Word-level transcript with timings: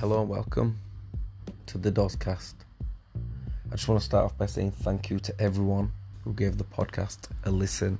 Hello 0.00 0.22
and 0.22 0.30
welcome 0.30 0.78
to 1.66 1.76
the 1.76 1.92
Dozcast. 1.92 2.54
I 3.70 3.72
just 3.72 3.86
want 3.86 4.00
to 4.00 4.04
start 4.06 4.24
off 4.24 4.38
by 4.38 4.46
saying 4.46 4.70
thank 4.70 5.10
you 5.10 5.18
to 5.18 5.34
everyone 5.38 5.92
who 6.24 6.32
gave 6.32 6.56
the 6.56 6.64
podcast 6.64 7.28
a 7.44 7.50
listen. 7.50 7.98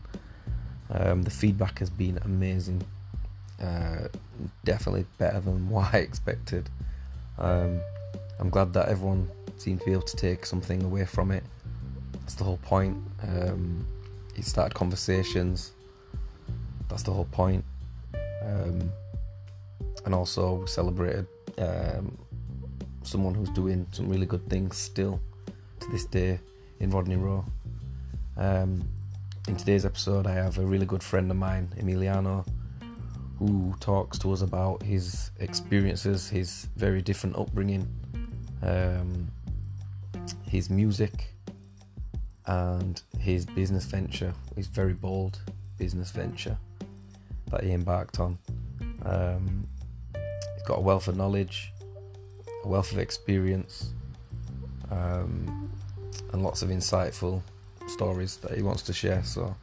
Um, 0.89 1.25
the 1.25 1.31
feedback 1.31 1.79
has 1.81 1.91
been 1.91 2.19
amazing. 2.25 2.85
Uh, 3.63 4.09
definitely 4.65 5.05
better 5.19 5.41
than 5.41 5.69
what 5.69 5.93
I 5.93 5.99
expected. 5.99 6.71
Um, 7.37 7.83
I'm 8.39 8.49
glad 8.49 8.73
that 8.73 8.89
everyone 8.89 9.29
seemed 9.59 9.81
to 9.81 9.85
be 9.85 9.93
able 9.93 10.01
to 10.01 10.17
take 10.17 10.47
something 10.47 10.83
away 10.83 11.05
from 11.05 11.31
it. 11.31 11.45
That's 12.15 12.35
the 12.35 12.45
whole 12.45 12.61
point. 12.63 12.97
Um, 13.23 13.87
it 14.35 14.47
started 14.47 14.73
conversations. 14.73 15.73
That's 16.89 17.03
the 17.03 17.13
whole 17.13 17.29
point. 17.31 17.63
Um, 18.43 18.91
and 20.07 20.15
also 20.15 20.55
we 20.55 20.67
celebrated 20.67 21.27
um, 21.61 22.19
someone 23.03 23.35
who's 23.35 23.51
doing 23.51 23.87
some 23.93 24.09
really 24.09 24.27
good 24.27 24.49
things 24.49 24.77
still 24.77 25.21
to 25.81 25.91
this 25.91 26.05
day 26.07 26.41
in 26.81 26.91
Rodney 26.91 27.17
Rowe. 27.17 27.45
Um, 28.37 28.89
in 29.49 29.57
today's 29.57 29.85
episode, 29.85 30.27
I 30.27 30.33
have 30.33 30.59
a 30.59 30.65
really 30.65 30.87
good 30.87 31.03
friend 31.03 31.31
of 31.31 31.37
mine, 31.37 31.69
Emiliano, 31.79 32.47
who 33.39 33.75
talks 33.81 34.19
to 34.19 34.33
us 34.33 34.43
about 34.43 34.83
his 34.83 35.31
experiences, 35.39 36.29
his 36.29 36.69
very 36.77 37.03
different 37.03 37.37
upbringing, 37.37 37.89
um, 38.63 39.29
his 40.47 40.71
music, 40.71 41.35
and 42.47 43.03
his 43.19 43.47
business 43.47 43.85
venture, 43.85 44.35
his 44.57 44.67
very 44.67 44.93
bold 44.93 45.39
business 45.79 46.11
venture 46.11 46.59
that 47.51 47.65
he 47.65 47.73
embarked 47.73 48.21
on. 48.21 48.39
Um, 49.03 49.67
he's 50.61 50.67
got 50.67 50.79
a 50.79 50.83
wealth 50.83 51.09
of 51.09 51.17
knowledge, 51.17 51.73
a 52.65 52.69
wealth 52.69 52.93
of 52.93 52.99
experience, 52.99 53.95
um, 54.91 55.71
and 56.33 56.43
lots 56.43 56.61
of 56.61 56.69
insightful 56.69 57.41
stories 57.87 58.37
that 58.39 58.55
he 58.55 58.63
wants 58.63 58.83
to 58.83 58.93
share. 58.93 59.25
So 59.25 59.55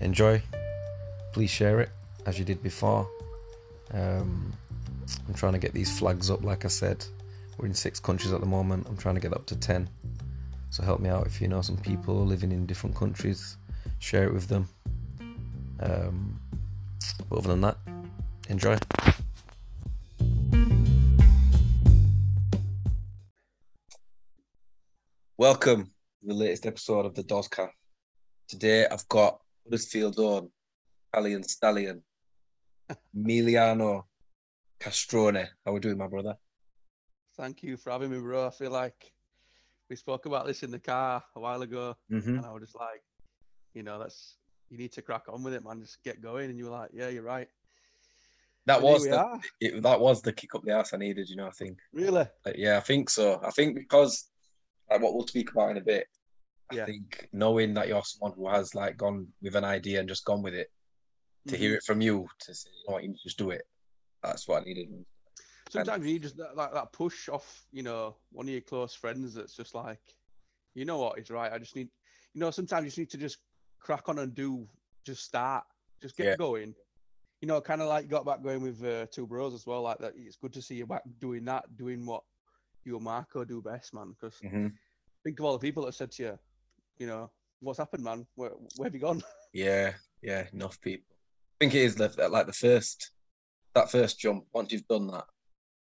enjoy. 0.00 0.42
Please 1.32 1.50
share 1.50 1.80
it 1.80 1.90
as 2.24 2.38
you 2.38 2.44
did 2.44 2.62
before. 2.62 3.08
Um, 3.92 4.52
I'm 5.28 5.34
trying 5.34 5.52
to 5.52 5.58
get 5.58 5.74
these 5.74 5.98
flags 5.98 6.30
up, 6.30 6.42
like 6.42 6.64
I 6.64 6.68
said. 6.68 7.04
We're 7.58 7.66
in 7.66 7.74
six 7.74 8.00
countries 8.00 8.32
at 8.32 8.40
the 8.40 8.46
moment. 8.46 8.86
I'm 8.88 8.96
trying 8.96 9.16
to 9.16 9.20
get 9.20 9.34
up 9.34 9.44
to 9.46 9.56
10. 9.56 9.88
So 10.70 10.82
help 10.82 11.00
me 11.00 11.10
out 11.10 11.26
if 11.26 11.42
you 11.42 11.48
know 11.48 11.60
some 11.60 11.76
people 11.76 12.24
living 12.24 12.52
in 12.52 12.64
different 12.64 12.96
countries. 12.96 13.58
Share 13.98 14.24
it 14.24 14.32
with 14.32 14.48
them. 14.48 14.66
Um, 15.80 16.40
but 17.28 17.38
other 17.38 17.48
than 17.48 17.60
that, 17.60 17.76
enjoy. 18.48 18.78
Welcome 25.42 25.86
to 25.86 26.26
the 26.28 26.34
latest 26.34 26.66
episode 26.66 27.04
of 27.04 27.16
the 27.16 27.24
Dozcast. 27.24 27.72
Today 28.46 28.86
I've 28.86 29.08
got 29.08 29.40
Huddersfield 29.64 30.20
own 30.20 30.48
Italian 31.12 31.42
stallion, 31.42 32.00
Emiliano 33.12 34.04
Castroni. 34.78 35.44
How 35.64 35.72
are 35.72 35.74
we 35.74 35.80
doing, 35.80 35.98
my 35.98 36.06
brother? 36.06 36.36
Thank 37.36 37.64
you 37.64 37.76
for 37.76 37.90
having 37.90 38.12
me, 38.12 38.20
bro. 38.20 38.46
I 38.46 38.50
feel 38.50 38.70
like 38.70 39.12
we 39.90 39.96
spoke 39.96 40.26
about 40.26 40.46
this 40.46 40.62
in 40.62 40.70
the 40.70 40.78
car 40.78 41.24
a 41.34 41.40
while 41.40 41.62
ago, 41.62 41.96
Mm-hmm. 42.08 42.36
and 42.36 42.46
I 42.46 42.52
was 42.52 42.62
just 42.62 42.76
like, 42.76 43.02
you 43.74 43.82
know, 43.82 43.98
that's 43.98 44.36
you 44.70 44.78
need 44.78 44.92
to 44.92 45.02
crack 45.02 45.24
on 45.28 45.42
with 45.42 45.54
it, 45.54 45.64
man. 45.64 45.80
Just 45.80 46.04
get 46.04 46.22
going. 46.22 46.50
And 46.50 46.56
you 46.56 46.66
were 46.66 46.70
like, 46.70 46.90
yeah, 46.94 47.08
you're 47.08 47.24
right. 47.24 47.48
That 48.66 48.76
And 48.76 48.84
was 48.84 49.02
the, 49.02 49.40
it, 49.60 49.82
that 49.82 49.98
was 49.98 50.22
the 50.22 50.32
kick 50.32 50.54
up 50.54 50.62
the 50.62 50.70
ass 50.70 50.94
I 50.94 50.98
needed. 50.98 51.28
You 51.28 51.34
know, 51.34 51.48
I 51.48 51.50
think. 51.50 51.80
Really? 51.92 52.26
Like, 52.46 52.54
yeah, 52.56 52.76
I 52.76 52.80
think 52.80 53.10
so. 53.10 53.40
I 53.44 53.50
think 53.50 53.74
because 53.74 54.28
like 54.92 55.02
what 55.02 55.14
we'll 55.14 55.26
speak 55.26 55.50
about 55.50 55.70
in 55.70 55.78
a 55.78 55.82
bit. 55.82 56.06
I 56.70 56.76
Yeah. 56.76 56.86
think 56.86 57.28
knowing 57.32 57.74
that 57.74 57.88
you're 57.88 58.02
someone 58.04 58.36
who 58.36 58.48
has 58.48 58.74
like 58.74 58.96
gone 58.96 59.28
with 59.42 59.56
an 59.56 59.64
idea 59.64 60.00
and 60.00 60.08
just 60.08 60.24
gone 60.24 60.42
with 60.42 60.54
it, 60.54 60.70
to 61.48 61.56
hear 61.56 61.72
Mhm. 61.72 61.76
it 61.76 61.82
from 61.84 62.00
you, 62.00 62.28
to 62.40 62.54
say, 62.54 62.70
you 62.70 62.84
know 62.86 62.94
what, 62.94 63.04
you 63.04 63.14
just 63.22 63.38
do 63.38 63.50
it. 63.50 63.66
That's 64.22 64.46
what 64.46 64.62
I 64.62 64.64
needed. 64.64 65.04
Sometimes 65.70 66.06
you 66.06 66.12
need 66.12 66.22
just 66.22 66.36
that, 66.36 66.56
like 66.56 66.72
that 66.72 66.92
push 66.92 67.28
off, 67.28 67.66
you 67.72 67.82
know, 67.82 68.16
one 68.30 68.46
of 68.46 68.52
your 68.52 68.60
close 68.60 68.94
friends 68.94 69.34
that's 69.34 69.56
just 69.56 69.74
like, 69.74 70.00
you 70.74 70.84
know 70.84 70.98
what, 70.98 71.18
he's 71.18 71.30
right. 71.30 71.52
I 71.52 71.58
just 71.58 71.74
need, 71.76 71.88
you 72.34 72.40
know, 72.40 72.50
sometimes 72.50 72.84
you 72.84 72.88
just 72.88 72.98
need 72.98 73.10
to 73.10 73.18
just 73.18 73.38
crack 73.80 74.08
on 74.08 74.18
and 74.20 74.34
do, 74.34 74.68
just 75.04 75.24
start, 75.24 75.64
just 76.00 76.16
get 76.16 76.26
Yeah. 76.26 76.36
going. 76.36 76.74
You 77.40 77.48
know, 77.48 77.60
kind 77.60 77.82
of 77.82 77.88
like 77.88 78.04
you 78.04 78.10
got 78.10 78.24
back 78.24 78.42
going 78.42 78.62
with 78.62 78.84
uh, 78.84 79.06
two 79.06 79.26
bros 79.26 79.52
as 79.52 79.66
well. 79.66 79.82
Like 79.82 79.98
that, 79.98 80.12
it's 80.16 80.36
good 80.36 80.52
to 80.52 80.62
see 80.62 80.76
you 80.76 80.86
back 80.86 81.02
doing 81.18 81.44
that, 81.46 81.76
doing 81.76 82.06
what 82.06 82.22
you 82.84 82.96
and 82.96 83.04
Marco 83.04 83.44
do 83.44 83.60
best, 83.62 83.94
man. 83.94 84.14
Because 84.18 84.38
hmm 84.40 84.68
think 85.24 85.38
of 85.38 85.44
all 85.44 85.52
the 85.52 85.58
people 85.66 85.84
that 85.86 85.94
said 85.94 86.10
to 86.12 86.22
you, 86.22 86.38
you 86.98 87.06
know, 87.06 87.30
what's 87.60 87.78
happened, 87.78 88.02
man? 88.02 88.26
Where, 88.34 88.50
where 88.76 88.86
have 88.86 88.94
you 88.94 89.00
gone? 89.00 89.22
Yeah, 89.54 89.92
yeah, 90.22 90.46
enough 90.54 90.80
people. 90.80 91.14
I 91.60 91.64
think 91.64 91.74
it 91.74 91.82
is 91.82 91.94
the, 91.94 92.08
like 92.30 92.46
the 92.46 92.54
first, 92.54 93.10
that 93.74 93.90
first 93.90 94.18
jump. 94.18 94.46
Once 94.52 94.72
you've 94.72 94.88
done 94.88 95.08
that, 95.08 95.24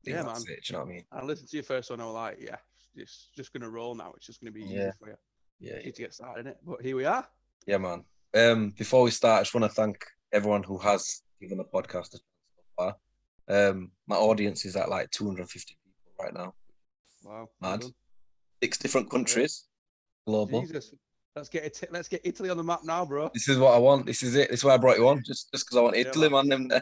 Yeah, 0.03 0.23
man. 0.23 0.41
it. 0.41 0.45
Do 0.47 0.53
you 0.53 0.73
know 0.73 0.79
what 0.79 0.85
I 0.85 0.89
mean? 0.91 1.03
I 1.11 1.23
listened 1.23 1.49
to 1.49 1.57
your 1.57 1.63
first 1.63 1.91
one. 1.91 2.01
I 2.01 2.05
was 2.05 2.13
like, 2.15 2.37
yeah, 2.41 2.57
it's 2.95 3.29
just 3.35 3.53
gonna 3.53 3.69
roll 3.69 3.93
now. 3.93 4.11
It's 4.17 4.25
just 4.25 4.41
gonna 4.41 4.51
be 4.51 4.61
easy 4.63 4.73
Yeah. 4.75 4.91
for 4.99 5.09
you. 5.09 5.15
Yeah, 5.59 5.77
You 5.77 5.85
need 5.85 5.95
to 5.95 6.01
get 6.01 6.13
started 6.15 6.41
in 6.41 6.47
it. 6.53 6.57
But 6.65 6.81
here 6.81 6.95
we 6.95 7.05
are. 7.05 7.27
yeah, 7.67 7.77
man. 7.77 8.03
Um, 8.35 8.71
before 8.71 9.03
we 9.03 9.11
start, 9.11 9.41
I 9.41 9.43
just 9.43 9.53
want 9.53 9.65
to 9.65 9.69
thank 9.75 10.03
everyone 10.31 10.63
who 10.63 10.79
has 10.79 11.21
given 11.39 11.59
the 11.59 11.65
podcast 11.65 12.07
a 12.07 12.17
chance 12.17 12.23
so 12.55 12.63
far. 12.75 12.95
Um, 13.47 13.91
my 14.07 14.15
audience 14.15 14.65
is 14.65 14.75
at 14.75 14.89
like 14.89 15.11
250 15.11 15.77
people 15.85 16.25
right 16.25 16.33
now. 16.33 16.55
Wow. 17.23 17.49
Mad. 17.61 17.85
Six 18.61 18.77
different 18.77 19.09
countries, 19.09 19.65
global. 20.25 20.61
Jesus. 20.61 20.93
Let's 21.35 21.49
get 21.49 21.63
it. 21.63 21.89
Let's 21.91 22.07
get 22.07 22.21
Italy 22.23 22.49
on 22.49 22.57
the 22.57 22.63
map 22.63 22.81
now, 22.83 23.05
bro. 23.05 23.29
This 23.33 23.49
is 23.49 23.57
what 23.57 23.73
I 23.73 23.79
want. 23.79 24.05
This 24.05 24.21
is 24.21 24.35
it. 24.35 24.49
This 24.49 24.59
is 24.59 24.63
why 24.63 24.75
I 24.75 24.77
brought 24.77 24.97
you 24.97 25.07
on. 25.07 25.23
Just 25.25 25.51
just 25.51 25.65
because 25.65 25.77
I 25.77 25.81
want 25.81 25.95
Italy, 25.95 26.29
man. 26.29 26.47
Them 26.47 26.69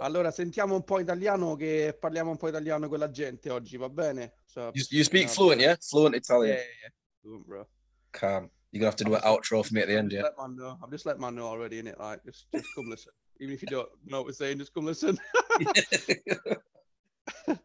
Allora, 0.00 0.30
sentiamo 0.30 0.74
un 0.74 0.84
po' 0.84 1.00
italiano 1.00 1.54
che 1.54 1.94
parliamo 1.98 2.30
un 2.30 2.38
po' 2.38 2.48
italiano 2.48 2.88
con 2.88 2.98
la 2.98 3.10
gente 3.10 3.50
oggi, 3.50 3.76
va 3.76 3.90
bene? 3.90 4.36
So, 4.46 4.70
You, 4.72 4.84
you 4.90 5.04
speak 5.04 5.28
fluent, 5.28 5.60
yeah? 5.60 5.76
Fluent 5.80 6.14
Yeah, 6.14 6.20
Italian. 6.22 6.56
yeah, 6.56 6.62
yeah. 6.62 6.90
Fluent, 7.20 7.46
bro. 7.46 7.66
Calm. 8.12 8.50
You're 8.70 8.80
gonna 8.80 8.86
have 8.86 8.96
to 8.96 9.04
do 9.04 9.14
an 9.14 9.20
outro 9.22 9.64
for 9.64 9.74
me 9.74 9.82
at 9.82 9.88
the 9.88 9.96
end, 9.96 10.12
yeah. 10.12 10.22
let 10.22 10.38
man 10.38 10.56
know. 10.56 10.78
I've 10.82 10.90
just 10.90 11.04
let 11.04 11.20
man 11.20 11.34
know 11.34 11.46
already 11.46 11.78
in 11.78 11.86
it. 11.86 11.98
Like, 11.98 12.24
just, 12.24 12.46
just 12.54 12.68
come 12.74 12.88
listen. 12.88 13.12
Even 13.40 13.54
if 13.54 13.62
you 13.62 13.68
don't 13.68 13.88
know 14.06 14.18
what 14.18 14.26
we're 14.26 14.32
saying, 14.32 14.58
just 14.58 14.72
come 14.72 14.86
listen. 14.86 15.18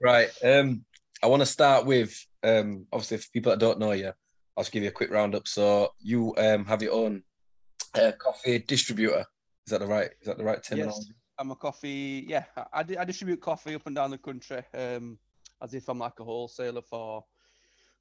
right. 0.01 0.30
Um, 0.44 0.84
I 1.23 1.27
want 1.27 1.41
to 1.41 1.45
start 1.45 1.85
with 1.85 2.25
um, 2.43 2.87
obviously 2.91 3.17
for 3.17 3.29
people 3.31 3.51
that 3.51 3.59
don't 3.59 3.79
know 3.79 3.91
you, 3.91 4.11
I'll 4.57 4.63
just 4.63 4.71
give 4.71 4.83
you 4.83 4.89
a 4.89 4.93
quick 4.93 5.11
roundup. 5.11 5.47
So 5.47 5.89
you 5.99 6.33
um 6.37 6.65
have 6.65 6.81
your 6.81 6.93
own 6.93 7.23
uh, 7.95 8.11
coffee 8.17 8.59
distributor. 8.59 9.25
Is 9.65 9.71
that 9.71 9.79
the 9.79 9.87
right? 9.87 10.09
Is 10.19 10.27
that 10.27 10.37
the 10.37 10.43
right 10.43 10.61
terminology? 10.63 11.07
Yes, 11.07 11.17
I'm 11.37 11.51
a 11.51 11.55
coffee. 11.55 12.25
Yeah, 12.27 12.45
I, 12.73 12.85
I, 12.99 13.05
distribute 13.05 13.41
coffee 13.41 13.75
up 13.75 13.85
and 13.85 13.95
down 13.95 14.11
the 14.11 14.17
country, 14.17 14.63
um, 14.73 15.17
as 15.61 15.73
if 15.73 15.87
I'm 15.87 15.99
like 15.99 16.19
a 16.19 16.23
wholesaler 16.23 16.81
for 16.81 17.23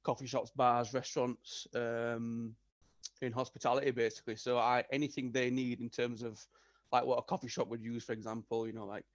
coffee 0.03 0.27
shops, 0.27 0.51
bars, 0.55 0.93
restaurants, 0.93 1.67
um, 1.75 2.55
in 3.21 3.31
hospitality 3.31 3.91
basically. 3.91 4.35
So 4.35 4.57
I 4.57 4.83
anything 4.91 5.31
they 5.31 5.49
need 5.49 5.79
in 5.79 5.89
terms 5.89 6.23
of 6.23 6.43
like 6.91 7.05
what 7.05 7.19
a 7.19 7.21
coffee 7.21 7.47
shop 7.47 7.67
would 7.69 7.83
use, 7.83 8.03
for 8.03 8.13
example, 8.13 8.67
you 8.67 8.73
know, 8.73 8.85
like 8.85 9.05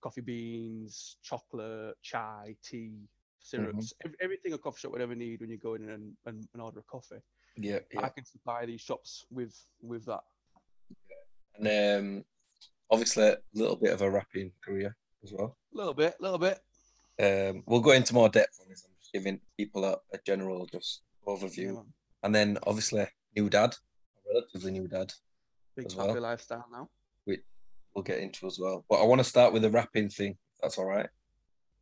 coffee 0.00 0.20
beans, 0.20 1.16
chocolate, 1.22 1.96
chai, 2.02 2.54
tea, 2.62 3.08
syrups, 3.46 3.94
ev- 4.04 4.14
everything 4.20 4.52
a 4.52 4.58
coffee 4.58 4.80
shop 4.80 4.92
would 4.92 5.00
ever 5.00 5.14
need 5.14 5.40
when 5.40 5.50
you 5.50 5.58
go 5.58 5.74
in 5.74 5.88
and, 5.88 6.12
and, 6.26 6.46
and 6.52 6.62
order 6.62 6.80
a 6.80 6.82
coffee. 6.82 7.22
Yeah. 7.56 7.78
I 7.98 8.08
can 8.08 8.24
supply 8.24 8.66
these 8.66 8.80
shops 8.80 9.24
with 9.30 9.54
with 9.80 10.04
that. 10.06 10.20
And 11.58 11.66
um, 12.18 12.24
obviously 12.90 13.24
a 13.28 13.38
little 13.54 13.76
bit 13.76 13.92
of 13.92 14.02
a 14.02 14.10
rapping 14.10 14.52
career 14.64 14.94
as 15.24 15.32
well. 15.32 15.56
A 15.74 15.76
little 15.76 15.94
bit, 15.94 16.14
a 16.20 16.22
little 16.22 16.38
bit. 16.38 16.58
Um, 17.18 17.62
we'll 17.66 17.80
go 17.80 17.92
into 17.92 18.12
more 18.14 18.28
depth 18.28 18.58
on 18.60 18.68
this. 18.68 18.84
I'm 18.86 18.92
just 19.00 19.12
giving 19.12 19.40
people 19.56 19.84
a, 19.84 19.96
a 20.12 20.18
general 20.26 20.66
just 20.66 21.02
overview, 21.26 21.74
Yeah, 21.74 21.80
and 22.22 22.34
then 22.34 22.58
obviously 22.66 23.06
new 23.34 23.48
dad, 23.48 23.74
relatively 24.32 24.72
new 24.72 24.86
dad. 24.86 25.12
Big 25.76 25.88
coffee 25.88 26.12
well. 26.12 26.20
lifestyle 26.20 26.66
now. 26.70 26.88
Which 27.24 27.40
We'll 27.94 28.02
get 28.02 28.18
into 28.18 28.46
as 28.46 28.58
well. 28.60 28.84
But 28.90 29.00
I 29.00 29.04
want 29.04 29.20
to 29.20 29.24
start 29.24 29.54
with 29.54 29.62
the 29.62 29.70
rapping 29.70 30.10
thing. 30.10 30.36
That's 30.60 30.76
all 30.76 30.84
right. 30.84 31.08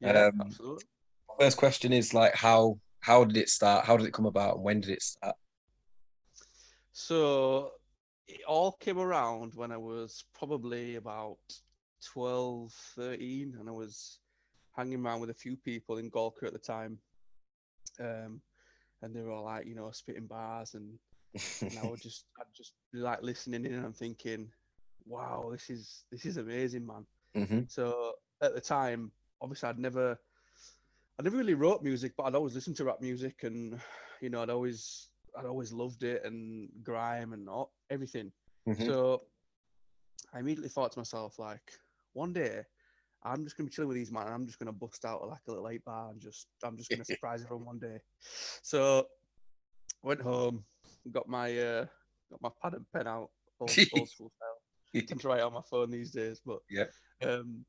Yeah, 0.00 0.26
Um, 0.26 0.40
absolutely. 0.40 0.84
First 1.38 1.56
question 1.56 1.92
is 1.92 2.14
like 2.14 2.34
how 2.34 2.78
how 3.00 3.24
did 3.24 3.36
it 3.36 3.48
start? 3.48 3.84
How 3.84 3.96
did 3.96 4.06
it 4.06 4.14
come 4.14 4.26
about? 4.26 4.56
And 4.56 4.64
when 4.64 4.80
did 4.80 4.90
it 4.90 5.02
start? 5.02 5.36
So 6.92 7.72
it 8.28 8.40
all 8.46 8.72
came 8.72 8.98
around 8.98 9.54
when 9.54 9.72
I 9.72 9.76
was 9.76 10.24
probably 10.34 10.96
about 10.96 11.38
12, 12.06 12.72
13, 12.96 13.56
and 13.58 13.68
I 13.68 13.72
was 13.72 14.20
hanging 14.76 15.04
around 15.04 15.20
with 15.20 15.30
a 15.30 15.34
few 15.34 15.56
people 15.56 15.98
in 15.98 16.10
Galker 16.10 16.44
at 16.44 16.52
the 16.52 16.58
time. 16.58 16.98
Um, 18.00 18.40
and 19.02 19.14
they 19.14 19.20
were 19.20 19.32
all 19.32 19.44
like, 19.44 19.66
you 19.66 19.74
know, 19.74 19.90
spitting 19.90 20.26
bars, 20.26 20.74
and, 20.74 20.98
and 21.60 21.78
I 21.78 21.84
would 21.84 22.00
just, 22.00 22.24
I'd 22.38 22.46
just 22.56 22.72
be 22.92 23.00
like 23.00 23.22
listening 23.22 23.66
in 23.66 23.74
and 23.74 23.84
I'm 23.84 23.92
thinking, 23.92 24.48
wow, 25.06 25.48
this 25.52 25.68
is 25.68 26.04
this 26.10 26.24
is 26.24 26.36
amazing, 26.36 26.86
man. 26.86 27.06
hmm 27.34 27.62
So 27.68 28.12
at 28.40 28.54
the 28.54 28.60
time, 28.60 29.10
obviously, 29.40 29.68
I'd 29.68 29.78
never 29.78 30.18
I 31.18 31.22
never 31.22 31.36
really 31.36 31.54
wrote 31.54 31.82
music, 31.82 32.12
but 32.16 32.24
I'd 32.24 32.34
always 32.34 32.54
listened 32.54 32.76
to 32.76 32.84
rap 32.84 33.00
music, 33.00 33.44
and 33.44 33.80
you 34.20 34.30
know, 34.30 34.42
I'd 34.42 34.50
always 34.50 35.08
I'd 35.36 35.46
always 35.46 35.72
loved 35.72 36.02
it 36.02 36.24
and 36.24 36.68
grime 36.82 37.32
and 37.32 37.48
all, 37.48 37.72
everything. 37.90 38.32
Mhm. 38.68 38.86
So 38.86 39.22
I 40.32 40.40
immediately 40.40 40.68
thought 40.68 40.92
to 40.92 40.98
myself, 40.98 41.38
like, 41.38 41.72
one 42.12 42.32
day 42.32 42.62
I'm 43.22 43.44
just 43.44 43.56
gonna 43.56 43.68
be 43.68 43.74
chilling 43.74 43.88
with 43.88 43.96
these 43.96 44.12
man. 44.12 44.26
and 44.26 44.34
I'm 44.34 44.46
just 44.46 44.58
gonna 44.58 44.72
bust 44.72 45.04
out 45.04 45.26
like 45.26 45.40
a 45.46 45.50
little 45.50 45.68
eight 45.68 45.84
bar 45.84 46.10
and 46.10 46.20
just 46.20 46.48
I'm 46.62 46.76
just 46.76 46.90
gonna 46.90 47.04
surprise 47.04 47.42
everyone 47.42 47.66
one 47.66 47.78
day. 47.78 47.98
So 48.62 49.06
went 50.02 50.20
home, 50.20 50.64
got 51.10 51.28
my 51.28 51.56
uh, 51.58 51.86
got 52.30 52.42
my 52.42 52.50
pad 52.62 52.74
and 52.74 52.86
pen 52.92 53.06
out, 53.06 53.30
old, 53.60 53.70
old 53.94 54.08
school 54.08 54.30
style. 54.36 54.60
Didn't 54.92 55.24
write 55.24 55.40
on 55.40 55.52
my 55.52 55.62
phone 55.62 55.90
these 55.90 56.10
days, 56.10 56.40
but 56.44 56.58
Yeah. 56.70 56.84
Um, 57.22 57.64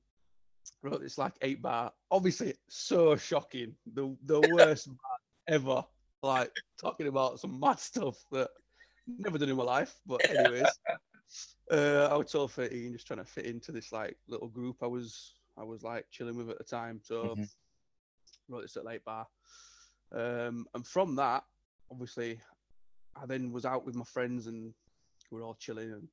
wrote 0.82 1.02
this 1.02 1.18
like 1.18 1.34
eight 1.42 1.62
bar. 1.62 1.94
Obviously, 2.12 2.56
so 2.70 3.16
shocking. 3.16 3.76
The 3.94 4.16
the 4.24 4.42
worst 4.42 4.88
bar 4.90 5.18
ever. 5.48 5.84
Like 6.24 6.52
talking 6.80 7.08
about 7.08 7.40
some 7.40 7.60
mad 7.60 7.80
stuff 7.80 8.26
that 8.32 8.50
never 9.08 9.38
done 9.38 9.50
in 9.50 9.58
my 9.58 9.64
life. 9.64 10.00
But 10.06 10.30
anyways, 10.30 10.80
uh, 11.72 12.10
I 12.12 12.16
was 12.16 12.32
12, 12.32 12.52
13, 12.52 12.94
just 12.94 13.08
trying 13.08 13.20
to 13.20 13.26
fit 13.26 13.46
into 13.46 13.72
this 13.72 13.92
like 13.92 14.18
little 14.28 14.48
group 14.48 14.78
I 14.82 14.88
was 14.88 15.36
I 15.58 15.64
was 15.64 15.84
like 15.84 16.06
chilling 16.12 16.36
with 16.36 16.50
at 16.50 16.58
the 16.58 16.64
time. 16.64 17.00
So 17.02 17.36
Mhm. 17.36 17.50
wrote 18.50 18.62
this 18.62 18.78
at 18.78 18.86
late 18.86 19.04
bar. 19.06 19.28
Um, 20.12 20.68
and 20.74 20.86
from 20.86 21.16
that, 21.16 21.44
obviously, 21.92 22.40
I 23.16 23.26
then 23.26 23.52
was 23.52 23.66
out 23.66 23.86
with 23.86 23.96
my 23.96 24.04
friends 24.06 24.48
and 24.48 24.74
we 25.32 25.40
we're 25.40 25.46
all 25.46 25.56
chilling 25.56 25.92
and 25.92 26.08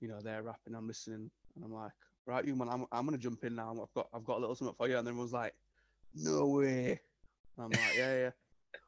you 0.00 0.08
know 0.08 0.20
they're 0.20 0.42
rapping, 0.42 0.74
I'm 0.74 0.86
listening, 0.86 1.30
and 1.54 1.64
I'm 1.64 1.72
like, 1.72 1.92
right, 2.26 2.44
you 2.44 2.54
man, 2.56 2.68
I'm 2.68 2.86
I'm 2.92 3.04
gonna 3.04 3.18
jump 3.18 3.44
in 3.44 3.54
now. 3.54 3.70
I've 3.70 3.94
got 3.94 4.08
I've 4.14 4.24
got 4.24 4.38
a 4.38 4.40
little 4.40 4.54
something 4.54 4.74
for 4.76 4.88
you. 4.88 4.98
And 4.98 5.06
then 5.06 5.16
was 5.16 5.32
like, 5.32 5.54
no 6.14 6.46
way. 6.46 7.00
And 7.56 7.64
I'm 7.64 7.70
like, 7.70 7.96
yeah, 7.96 8.16
yeah. 8.16 8.30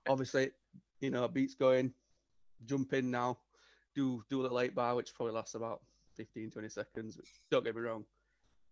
Obviously, 0.09 0.51
you 1.01 1.11
know, 1.11 1.27
beats 1.29 1.55
going, 1.55 1.93
jump 2.67 2.93
in 2.93 3.11
now, 3.11 3.39
do 3.95 4.23
do 4.31 4.41
a 4.41 4.43
little 4.43 4.61
eight 4.61 4.75
bar, 4.75 4.95
which 4.95 5.15
probably 5.15 5.35
lasts 5.35 5.55
about 5.55 5.81
15, 6.17 6.51
20 6.51 6.69
seconds. 6.69 7.17
But 7.17 7.25
don't 7.51 7.65
get 7.65 7.75
me 7.75 7.83
wrong, 7.83 8.05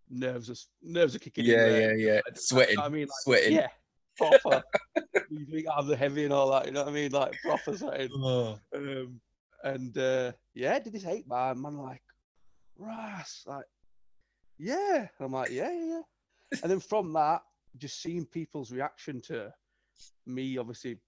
nerves 0.08 0.50
are 0.50 0.56
nerves 0.82 1.14
are 1.14 1.20
kicking 1.20 1.44
in. 1.44 1.50
Yeah, 1.50 1.68
there. 1.68 1.96
yeah, 1.96 2.12
yeah. 2.14 2.20
I- 2.26 2.30
Sweating, 2.34 2.78
I 2.78 2.88
mean, 2.88 3.02
like, 3.02 3.10
sweating. 3.22 3.52
yeah, 3.54 3.68
proper. 4.16 4.62
you 5.30 5.46
think 5.46 5.66
I'm 5.74 5.86
the 5.86 5.96
heavy 5.96 6.24
and 6.24 6.32
all 6.32 6.50
that, 6.52 6.66
you 6.66 6.72
know 6.72 6.82
what 6.84 6.90
I 6.90 6.94
mean? 6.94 7.12
Like 7.12 7.34
proper 7.42 7.76
sweating. 7.76 8.10
Oh. 8.14 8.58
Um, 8.74 9.20
and 9.62 9.96
uh, 9.98 10.32
yeah, 10.54 10.78
did 10.78 10.92
this 10.92 11.06
eight 11.06 11.28
bar, 11.28 11.54
man, 11.54 11.76
like, 11.76 12.02
Ras, 12.78 13.44
like, 13.46 13.66
yeah. 14.60 14.98
And 14.98 15.08
I'm 15.26 15.32
like, 15.32 15.50
yeah, 15.50 15.70
yeah, 15.72 15.84
yeah. 15.86 16.58
And 16.62 16.70
then 16.70 16.80
from 16.80 17.12
that, 17.14 17.42
just 17.78 18.02
seeing 18.02 18.26
people's 18.26 18.70
reaction 18.72 19.20
to 19.22 19.52
me, 20.26 20.58
obviously 20.58 20.98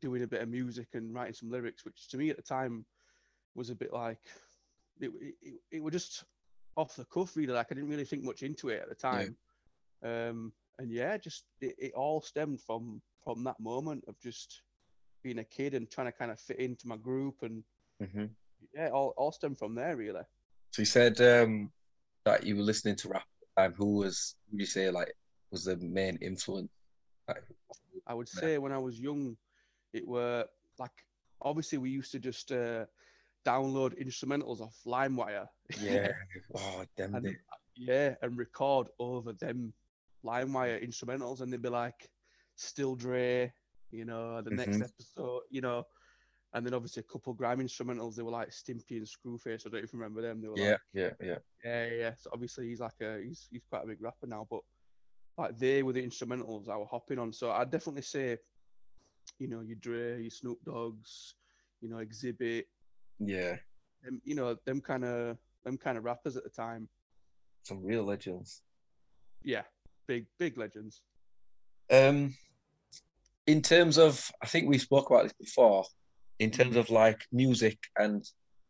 doing 0.00 0.22
a 0.22 0.26
bit 0.26 0.42
of 0.42 0.48
music 0.48 0.88
and 0.94 1.14
writing 1.14 1.34
some 1.34 1.50
lyrics, 1.50 1.84
which 1.84 2.08
to 2.08 2.18
me 2.18 2.30
at 2.30 2.36
the 2.36 2.42
time 2.42 2.84
was 3.54 3.70
a 3.70 3.74
bit 3.74 3.92
like, 3.92 4.18
it, 5.00 5.10
it, 5.42 5.54
it 5.72 5.82
was 5.82 5.92
just 5.92 6.24
off 6.76 6.94
the 6.96 7.04
cuff, 7.06 7.36
really. 7.36 7.52
Like, 7.52 7.68
I 7.70 7.74
didn't 7.74 7.90
really 7.90 8.04
think 8.04 8.22
much 8.22 8.42
into 8.42 8.68
it 8.68 8.82
at 8.82 8.88
the 8.88 8.96
Yeah. 9.02 9.24
time. 9.24 9.36
Um, 10.02 10.52
and 10.78 10.90
yeah, 10.90 11.16
just 11.16 11.44
it, 11.62 11.74
it 11.78 11.92
all 11.94 12.20
stemmed 12.20 12.60
from 12.60 13.00
from 13.24 13.42
that 13.44 13.58
moment 13.58 14.04
of 14.06 14.20
just 14.20 14.60
being 15.22 15.38
a 15.38 15.44
kid 15.44 15.72
and 15.74 15.90
trying 15.90 16.06
to 16.06 16.12
kind 16.12 16.30
of 16.30 16.38
fit 16.38 16.58
into 16.60 16.86
my 16.86 16.96
group 16.98 17.42
and 17.42 17.64
Mhm. 18.02 18.28
yeah, 18.74 18.90
all, 18.90 19.14
all 19.16 19.32
stemmed 19.32 19.58
from 19.58 19.74
there 19.74 19.96
really. 19.96 20.20
So 20.72 20.82
you 20.82 20.86
said 20.86 21.18
um, 21.22 21.72
that 22.26 22.44
you 22.44 22.56
were 22.56 22.62
listening 22.62 22.96
to 22.96 23.08
rap 23.08 23.22
at 23.22 23.56
the 23.56 23.62
time. 23.62 23.74
Who 23.78 23.94
was, 23.94 24.34
would 24.50 24.60
you 24.60 24.66
say, 24.66 24.90
like, 24.90 25.14
was 25.50 25.64
the 25.64 25.76
main 25.76 26.18
influence? 26.20 26.68
Like, 27.28 27.42
I 28.06 28.14
would 28.14 28.28
Yeah. 28.34 28.40
say 28.40 28.58
when 28.58 28.72
I 28.72 28.78
was 28.78 29.00
young, 29.00 29.36
it 29.92 30.06
were 30.06 30.44
like 30.78 31.06
obviously 31.40 31.78
we 31.78 31.90
used 31.90 32.12
to 32.12 32.18
just 32.18 32.52
uh, 32.52 32.84
download 33.44 33.98
instrumentals 34.04 34.60
off 34.60 34.76
LimeWire. 34.84 35.48
yeah. 35.80 36.12
oh, 36.56 36.84
damn 36.96 37.14
and, 37.14 37.26
it. 37.26 37.36
yeah, 37.76 38.14
and 38.22 38.36
record 38.36 38.88
over 38.98 39.32
them 39.32 39.72
LimeWire 40.24 40.84
instrumentals, 40.84 41.40
and 41.40 41.52
they'd 41.52 41.62
be 41.62 41.68
like 41.68 42.10
Still 42.56 42.96
Dre, 42.96 43.52
you 43.92 44.04
know, 44.04 44.42
the 44.42 44.50
next 44.50 44.78
Mhm. 44.78 44.84
episode, 44.84 45.42
you 45.50 45.60
know, 45.60 45.86
and 46.54 46.64
then 46.64 46.74
obviously 46.74 47.00
a 47.00 47.12
couple 47.12 47.32
grime 47.34 47.60
instrumentals. 47.60 48.14
They 48.14 48.22
were 48.22 48.30
like 48.30 48.50
Stimpy 48.50 48.98
and 48.98 49.06
Screwface. 49.06 49.66
I 49.66 49.70
don't 49.70 49.82
even 49.82 49.98
remember 49.98 50.22
them. 50.22 50.40
They 50.40 50.48
were 50.48 50.58
Yeah, 50.58 50.70
like, 50.70 50.80
yeah, 50.92 51.10
yeah. 51.20 51.38
Yeah, 51.64 51.86
yeah, 51.86 51.94
yeah. 51.94 52.12
So 52.18 52.30
obviously 52.32 52.68
he's 52.68 52.80
like 52.80 53.00
a 53.00 53.20
he's 53.22 53.48
he's 53.50 53.64
quite 53.68 53.84
a 53.84 53.86
big 53.86 54.00
rapper 54.00 54.26
now, 54.26 54.46
but 54.50 54.60
like 55.36 55.58
they 55.58 55.82
were 55.82 55.92
the 55.92 56.06
instrumentals 56.06 56.68
I 56.68 56.76
were 56.76 56.86
hopping 56.86 57.18
on. 57.18 57.32
So 57.32 57.50
I'd 57.50 57.70
definitely 57.70 58.02
say, 58.02 58.38
you 59.38 59.48
know, 59.48 59.60
your 59.60 59.76
Dre, 59.76 60.22
your 60.22 60.30
Snoop 60.30 60.58
Doggs, 60.64 61.34
you 61.80 61.88
know, 61.90 61.96
Xzibit, 61.96 62.64
Yeah. 63.18 63.56
them, 64.02 64.22
you 64.24 64.34
know, 64.34 64.56
them 64.64 64.80
kind 64.80 65.04
of 65.04 65.36
them 65.64 65.76
kind 65.76 65.98
of 65.98 66.04
rappers 66.04 66.36
at 66.36 66.44
the 66.44 66.50
time. 66.50 66.88
Some 67.64 67.84
real 67.84 68.04
legends. 68.04 68.62
Yeah, 69.42 69.62
big 70.06 70.26
big 70.38 70.56
legends. 70.56 71.02
Um, 71.90 72.34
in 73.46 73.62
terms 73.62 73.98
of, 73.98 74.30
I 74.42 74.46
think 74.46 74.68
we 74.68 74.78
spoke 74.78 75.10
about 75.10 75.24
this 75.24 75.32
before. 75.34 75.84
In 76.38 76.50
terms 76.50 76.76
of 76.76 76.90
like 76.90 77.24
music 77.32 77.78
and 77.98 78.24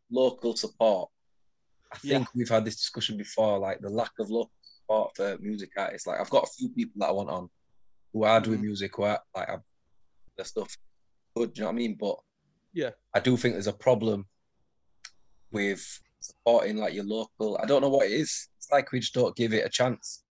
local 0.09 0.55
support, 0.55 1.09
I 1.91 1.97
Yeah. 2.01 2.17
think 2.19 2.29
we've 2.35 2.49
had 2.49 2.65
this 2.65 2.77
discussion 2.77 3.17
before. 3.17 3.59
Like 3.59 3.79
the 3.81 3.89
lack 3.89 4.11
of 4.19 4.29
local 4.29 4.51
support 4.61 5.15
for 5.15 5.37
music 5.39 5.71
artists. 5.77 6.07
Like 6.07 6.19
I've 6.19 6.29
got 6.29 6.43
a 6.45 6.51
few 6.57 6.69
people 6.69 6.93
that 6.99 7.07
I 7.09 7.11
want 7.11 7.29
on 7.29 7.49
who 8.13 8.23
are 8.23 8.39
doing 8.39 8.59
Mhm. 8.59 8.63
music, 8.63 8.95
who 8.95 9.03
are 9.03 9.21
like 9.35 9.49
I'm, 9.49 9.63
their 10.37 10.45
stuff 10.45 10.77
good. 11.35 11.53
Do 11.53 11.59
you 11.59 11.63
know 11.63 11.67
what 11.69 11.73
I 11.73 11.75
mean? 11.75 11.95
But 11.95 12.19
Yeah. 12.73 12.91
I 13.13 13.19
do 13.19 13.35
think 13.37 13.55
there's 13.55 13.67
a 13.67 13.73
problem 13.73 14.27
with 15.51 16.01
supporting 16.19 16.77
like 16.77 16.93
your 16.93 17.03
local. 17.05 17.57
I 17.57 17.65
don't 17.65 17.81
know 17.81 17.89
what 17.89 18.05
it 18.07 18.13
is. 18.13 18.49
It's 18.57 18.71
like 18.71 18.91
we 18.91 18.99
just 18.99 19.13
don't 19.13 19.35
give 19.35 19.53
it 19.53 19.65
a 19.65 19.69
chance. 19.69 20.23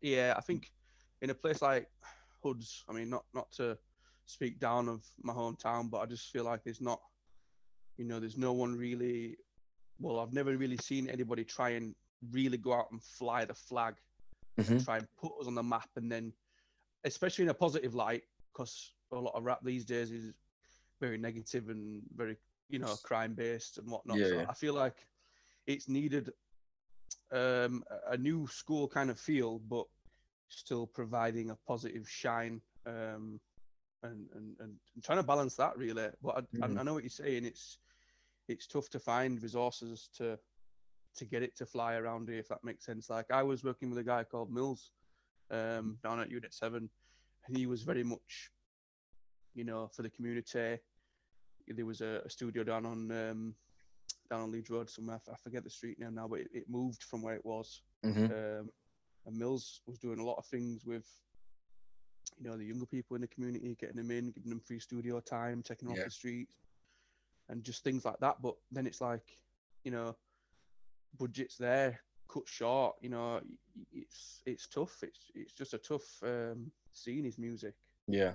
Yeah, 0.00 0.34
I 0.36 0.40
think 0.40 0.70
in 1.22 1.30
a 1.30 1.34
place 1.34 1.62
like 1.62 1.90
Hoods, 2.42 2.84
I 2.88 2.92
mean, 2.92 3.08
not 3.08 3.24
not 3.32 3.50
to 3.52 3.78
speak 4.26 4.58
down 4.58 4.88
of 4.88 5.04
my 5.22 5.32
hometown, 5.32 5.90
but 5.90 5.98
I 5.98 6.06
just 6.06 6.30
feel 6.30 6.44
like 6.44 6.62
there's 6.64 6.80
not, 6.80 7.00
you 7.96 8.04
know, 8.04 8.20
there's 8.20 8.38
no 8.38 8.52
one 8.52 8.76
really. 8.76 9.36
Well, 9.98 10.18
I've 10.20 10.32
never 10.32 10.56
really 10.56 10.78
seen 10.78 11.08
anybody 11.08 11.44
try 11.44 11.70
and 11.70 11.94
really 12.30 12.56
go 12.56 12.72
out 12.72 12.90
and 12.90 13.02
fly 13.02 13.44
the 13.44 13.54
flag, 13.54 13.94
Mhm. 14.58 14.84
try 14.84 14.98
and 14.98 15.06
put 15.16 15.32
us 15.40 15.46
on 15.46 15.54
the 15.54 15.62
map, 15.62 15.90
and 15.96 16.10
then, 16.10 16.32
especially 17.04 17.44
in 17.44 17.50
a 17.50 17.54
positive 17.54 17.94
light, 17.94 18.24
because 18.52 18.92
a 19.12 19.16
lot 19.16 19.34
of 19.34 19.44
rap 19.44 19.60
these 19.62 19.84
days 19.84 20.10
is 20.10 20.32
very 21.00 21.18
negative 21.18 21.68
and 21.68 22.02
very, 22.16 22.36
you 22.68 22.78
know, 22.78 22.96
crime 23.02 23.34
based 23.34 23.78
and 23.78 23.88
whatnot. 23.90 24.18
Yeah, 24.18 24.26
so 24.28 24.36
yeah. 24.38 24.46
I 24.48 24.54
feel 24.54 24.74
like 24.74 25.06
it's 25.66 25.88
needed 25.88 26.32
um, 27.30 27.84
a- 27.90 28.12
a 28.12 28.16
new 28.16 28.46
school 28.46 28.88
kind 28.88 29.10
of 29.10 29.18
feel, 29.18 29.58
but 29.58 29.86
still 30.48 30.86
providing 30.86 31.50
a 31.50 31.56
positive 31.66 32.08
shine 32.08 32.60
um, 32.86 33.40
and, 34.02 34.26
and, 34.34 34.56
and 34.60 34.74
trying 35.02 35.18
to 35.18 35.22
balance 35.24 35.56
that 35.56 35.76
really. 35.76 36.08
But 36.22 36.36
I, 36.36 36.64
I, 36.64 36.68
Mhm. 36.68 36.78
I 36.78 36.82
know 36.82 36.94
what 36.94 37.02
you're 37.04 37.10
saying. 37.10 37.44
It's 37.44 37.78
it's 38.48 38.66
tough 38.66 38.88
to 38.90 38.98
find 38.98 39.42
resources 39.42 40.08
to 40.18 40.38
to 41.14 41.24
get 41.24 41.42
it 41.42 41.54
to 41.56 41.66
fly 41.66 41.94
around 41.94 42.28
here, 42.28 42.38
if 42.38 42.48
that 42.48 42.64
makes 42.64 42.84
sense. 42.86 43.10
Like 43.10 43.30
I 43.30 43.42
was 43.42 43.62
working 43.62 43.90
with 43.90 43.98
a 43.98 44.04
guy 44.04 44.24
called 44.24 44.50
Mills 44.52 44.90
um, 45.50 45.98
down 46.02 46.20
at 46.20 46.30
Unit 46.30 46.52
Seven, 46.54 46.88
and 47.46 47.56
he 47.56 47.66
was 47.66 47.82
very 47.82 48.02
much, 48.02 48.50
you 49.54 49.64
know, 49.64 49.88
for 49.88 50.02
the 50.02 50.10
community. 50.10 50.78
There 51.68 51.86
was 51.86 52.00
a, 52.00 52.22
a 52.24 52.30
studio 52.30 52.64
down 52.64 52.86
on 52.86 53.10
um, 53.12 53.54
down 54.30 54.40
on 54.40 54.50
Leeds 54.50 54.70
Road 54.70 54.88
somewhere. 54.90 55.20
I 55.30 55.36
forget 55.36 55.62
the 55.64 55.70
street 55.70 55.98
name 56.00 56.14
now, 56.14 56.26
but 56.28 56.40
it, 56.40 56.48
it 56.52 56.64
moved 56.68 57.02
from 57.04 57.22
where 57.22 57.34
it 57.34 57.44
was. 57.44 57.82
Mhm. 58.04 58.30
Um, 58.60 58.70
and 59.26 59.36
Mills 59.36 59.82
was 59.86 59.98
doing 59.98 60.18
a 60.18 60.24
lot 60.24 60.38
of 60.38 60.46
things 60.46 60.84
with, 60.84 61.06
you 62.38 62.48
know, 62.48 62.56
the 62.56 62.64
younger 62.64 62.86
people 62.86 63.14
in 63.14 63.22
the 63.22 63.28
community, 63.28 63.76
getting 63.80 63.96
them 63.96 64.10
in, 64.10 64.30
giving 64.30 64.50
them 64.50 64.60
free 64.60 64.78
studio 64.78 65.20
time, 65.20 65.62
checking 65.62 65.88
Yeah. 65.88 65.98
off 65.98 66.04
the 66.04 66.10
streets, 66.10 66.56
and 67.48 67.62
just 67.62 67.84
things 67.84 68.04
like 68.04 68.18
that. 68.20 68.40
But 68.42 68.56
then 68.70 68.86
it's 68.86 69.00
like, 69.00 69.38
you 69.84 69.90
know, 69.90 70.16
budgets 71.18 71.56
there 71.56 72.00
cut 72.32 72.48
short. 72.48 72.96
You 73.00 73.10
know, 73.10 73.40
it's 73.92 74.42
it's 74.46 74.66
tough. 74.66 75.02
It's 75.02 75.30
it's 75.34 75.52
just 75.52 75.74
a 75.74 75.78
tough 75.78 76.06
um, 76.22 76.70
scene. 76.92 77.26
Is 77.26 77.38
music. 77.38 77.74
Yeah. 78.08 78.32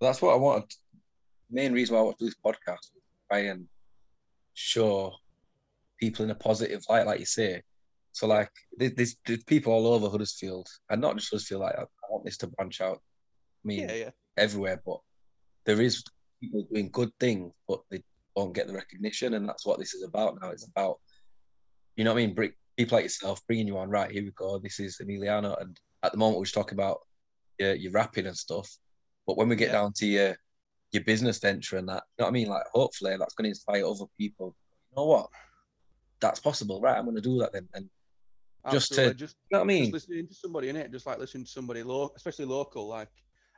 That's 0.00 0.22
what 0.22 0.34
I 0.34 0.36
wanted. 0.36 0.72
Main 1.50 1.72
reason 1.72 1.94
why 1.94 2.00
I 2.00 2.04
want 2.04 2.18
to 2.18 2.24
do 2.24 2.28
this 2.28 2.36
podcast 2.44 2.92
was 2.94 3.02
try 3.28 3.38
and 3.40 3.66
show 4.54 5.14
people 5.98 6.24
in 6.24 6.30
a 6.30 6.34
positive 6.34 6.84
light, 6.88 7.06
like 7.06 7.20
you 7.20 7.26
say. 7.26 7.62
So, 8.12 8.26
like, 8.26 8.50
there's, 8.76 9.16
there's, 9.26 9.44
people 9.44 9.72
all 9.72 9.94
over 9.94 10.08
Huddersfield, 10.08 10.68
and 10.90 11.00
not 11.00 11.16
just 11.16 11.30
Huddersfield. 11.30 11.62
Like, 11.62 11.76
want 12.18 12.26
this 12.26 12.36
to 12.38 12.46
branch 12.48 12.80
out. 12.80 12.98
I 13.64 13.64
mean, 13.64 13.88
Yeah, 13.88 13.94
yeah, 13.94 14.10
everywhere, 14.36 14.80
but 14.84 14.98
there 15.64 15.80
is 15.80 16.02
people 16.40 16.66
doing 16.72 16.90
good 16.90 17.10
things, 17.20 17.52
but 17.66 17.80
they 17.90 18.02
don't 18.36 18.52
get 18.52 18.66
the 18.66 18.74
recognition, 18.74 19.34
and 19.34 19.48
that's 19.48 19.64
what 19.66 19.78
this 19.78 19.94
is 19.94 20.02
about 20.02 20.38
now. 20.40 20.50
It's 20.50 20.66
about, 20.66 20.98
you 21.96 22.04
know 22.04 22.12
what 22.14 22.20
I 22.22 22.26
mean? 22.26 22.34
Bring, 22.34 22.52
people 22.76 22.96
like 22.96 23.04
yourself 23.04 23.40
bringing 23.46 23.66
you 23.66 23.78
on. 23.78 23.88
Right, 23.88 24.10
here 24.10 24.22
we 24.22 24.30
go. 24.32 24.58
This 24.58 24.80
is 24.80 24.98
Emiliano, 25.02 25.60
and 25.60 25.78
at 26.02 26.12
the 26.12 26.18
moment 26.18 26.38
we're 26.38 26.44
talking 26.46 26.78
about 26.78 26.98
your 27.58 27.74
your 27.74 27.92
rapping 27.92 28.26
and 28.26 28.36
stuff. 28.36 28.68
But 29.26 29.36
when 29.36 29.48
we 29.48 29.56
get 29.56 29.68
Yeah. 29.68 29.80
down 29.80 29.92
to 29.94 30.06
your 30.06 30.36
your 30.92 31.04
business 31.04 31.38
venture 31.38 31.76
and 31.76 31.88
that, 31.88 32.04
you 32.16 32.22
know 32.22 32.26
what 32.26 32.30
I 32.30 32.32
mean? 32.32 32.48
Like 32.48 32.64
hopefully 32.72 33.16
that's 33.18 33.34
gonna 33.34 33.50
inspire 33.50 33.84
other 33.84 34.06
people. 34.18 34.54
You 34.90 34.96
know 34.96 35.06
what? 35.06 35.28
That's 36.20 36.40
possible, 36.40 36.80
right? 36.80 36.96
I'm 36.96 37.04
gonna 37.04 37.20
do 37.20 37.38
that 37.38 37.52
then. 37.52 37.68
And 37.74 37.90
Just 38.70 38.92
to- 38.94 39.14
just 39.14 39.36
you 39.50 39.56
know 39.56 39.58
what 39.60 39.64
I 39.64 39.66
mean? 39.68 39.82
just 39.84 39.92
listening 40.08 40.28
to 40.28 40.34
somebody 40.34 40.68
in 40.68 40.76
it, 40.76 40.90
just 40.90 41.06
like 41.06 41.18
listening 41.18 41.44
to 41.44 41.50
somebody 41.50 41.82
local, 41.82 42.14
especially 42.16 42.44
local. 42.44 42.86
Like 42.86 43.10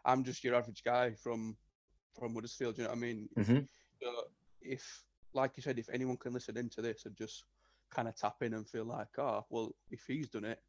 I'm 0.04 0.22
just 0.24 0.44
your 0.44 0.54
average 0.54 0.82
guy 0.84 1.12
from 1.14 1.56
from 2.18 2.34
Huddersfield. 2.34 2.76
You 2.78 2.84
know 2.84 2.90
what 2.90 2.96
I 2.98 3.00
mean? 3.00 3.28
Mhm. 3.36 3.68
So 4.02 4.24
if, 4.62 5.04
like 5.32 5.52
you 5.56 5.62
said, 5.62 5.78
if 5.78 5.88
anyone 5.90 6.16
can 6.16 6.32
listen 6.32 6.56
into 6.56 6.82
this 6.82 7.06
and 7.06 7.16
just 7.16 7.44
kind 7.90 8.08
of 8.08 8.16
tap 8.16 8.42
in 8.42 8.54
and 8.54 8.68
feel 8.68 8.84
like, 8.84 9.18
oh, 9.18 9.44
well, 9.50 9.74
if 9.90 10.04
he's 10.06 10.28
done 10.28 10.44
it, 10.44 10.62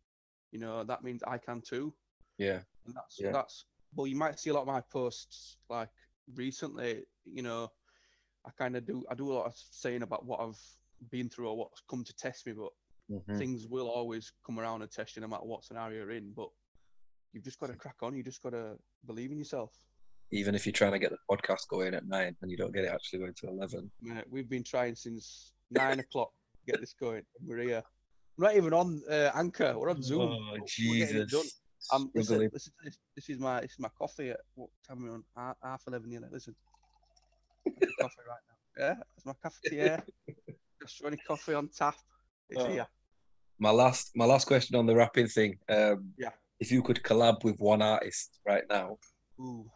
you 0.51 0.59
know, 0.59 0.83
that 0.83 1.03
means 1.03 1.23
I 1.27 1.37
can 1.37 1.61
too. 1.61 1.93
Yeah. 2.37 2.61
And 2.85 2.95
that's 2.95 3.19
Yeah. 3.19 3.31
that's 3.31 3.65
well, 3.95 4.07
you 4.07 4.15
might 4.15 4.39
see 4.39 4.49
a 4.49 4.53
lot 4.53 4.61
of 4.61 4.67
my 4.67 4.81
posts 4.81 5.57
like 5.69 5.89
recently. 6.35 7.03
You 7.25 7.43
know, 7.43 7.71
I 8.45 8.51
kind 8.51 8.75
of 8.75 8.85
do 8.85 9.03
I 9.09 9.15
do 9.15 9.31
a 9.31 9.33
lot 9.33 9.45
of 9.45 9.55
saying 9.55 10.01
about 10.03 10.25
what 10.25 10.39
I've 10.39 10.59
been 11.09 11.29
through 11.29 11.49
or 11.49 11.57
what's 11.57 11.81
come 11.89 12.03
to 12.03 12.15
test 12.15 12.45
me, 12.47 12.53
but 12.53 12.71
Mhm. 13.11 13.37
things 13.37 13.67
will 13.67 13.87
always 13.89 14.31
come 14.45 14.59
around 14.59 14.81
and 14.81 14.91
test 14.91 15.15
you 15.15 15.21
no 15.21 15.27
matter 15.27 15.43
what 15.45 15.63
scenario 15.63 15.99
you're 15.99 16.11
in. 16.11 16.31
But 16.33 16.49
you've 17.33 17.43
just 17.43 17.59
got 17.59 17.67
to 17.67 17.75
crack 17.75 17.97
on. 18.01 18.15
You 18.15 18.23
just 18.23 18.41
got 18.41 18.51
to 18.51 18.77
believe 19.05 19.31
in 19.31 19.37
yourself. 19.37 19.71
Even 20.31 20.55
if 20.55 20.65
you're 20.65 20.71
trying 20.73 20.93
to 20.93 20.99
get 20.99 21.11
the 21.11 21.17
podcast 21.29 21.67
going 21.69 21.93
at 21.93 22.05
nine 22.07 22.35
and 22.41 22.49
you 22.49 22.55
don't 22.57 22.71
get 22.73 22.85
it 22.85 22.91
actually 22.91 23.19
going 23.19 23.33
to 23.35 23.47
eleven. 23.47 23.91
Mate, 24.01 24.23
we've 24.29 24.47
been 24.49 24.63
trying 24.63 24.95
since 24.95 25.53
nine 25.69 25.99
o'clock 26.05 26.31
to 26.65 26.71
get 26.71 26.79
this 26.79 26.93
going. 26.93 27.23
and 27.39 27.47
We're 27.49 27.57
here. 27.59 27.83
Not 28.37 28.55
even 28.55 28.73
on 28.73 29.01
uh, 29.09 29.31
Anchor. 29.35 29.77
We're 29.77 29.89
on 29.89 30.01
Zoom. 30.01 30.21
Oh 30.21 30.51
but 30.51 30.61
we're 30.79 30.97
getting 31.05 31.17
it 31.23 31.29
done. 31.29 31.41
Jesus. 31.43 31.59
Um, 31.91 32.11
listen, 32.15 32.39
listen 32.53 32.73
this. 32.83 32.97
This 33.15 33.29
is 33.29 33.39
my 33.39 33.59
this 33.61 33.71
is 33.71 33.79
my 33.79 33.89
coffee 33.97 34.29
at 34.29 34.39
what 34.55 34.69
time 34.87 35.01
are 35.01 35.03
we 35.03 35.09
on? 35.09 35.23
Half, 35.35 35.57
half 35.63 35.83
eleven 35.87 36.09
nearly. 36.09 36.27
Listen, 36.31 36.55
coffee 37.65 38.21
right 38.27 38.39
now. 38.47 38.85
Yeah, 38.85 38.95
it's 39.17 39.25
my 39.25 39.33
cafetiere. 39.43 40.01
Just 40.81 41.01
running 41.01 41.19
coffee 41.27 41.53
on 41.53 41.67
tap. 41.69 41.95
It's 42.49 42.61
Oh. 42.61 42.67
here. 42.67 42.87
My 43.61 43.69
last 43.69 44.11
my 44.15 44.25
last 44.25 44.45
question 44.47 44.75
on 44.75 44.87
the 44.87 44.95
rapping 44.95 45.27
thing. 45.27 45.59
Um 45.69 46.13
Yeah. 46.17 46.31
if 46.59 46.71
you 46.71 46.81
could 46.81 47.03
collab 47.03 47.43
with 47.43 47.59
one 47.59 47.83
artist 47.83 48.39
right 48.43 48.63
now, 48.67 48.97
Ooh, 49.39 49.69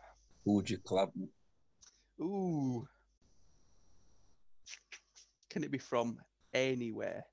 who 0.43 0.53
would 0.53 0.69
you 0.69 0.79
collab 0.79 1.11
with? 1.15 1.29
ooh. 2.19 2.87
Can 5.51 5.63
it 5.63 5.69
be 5.69 5.77
from 5.77 6.19
anywhere? 6.51 7.23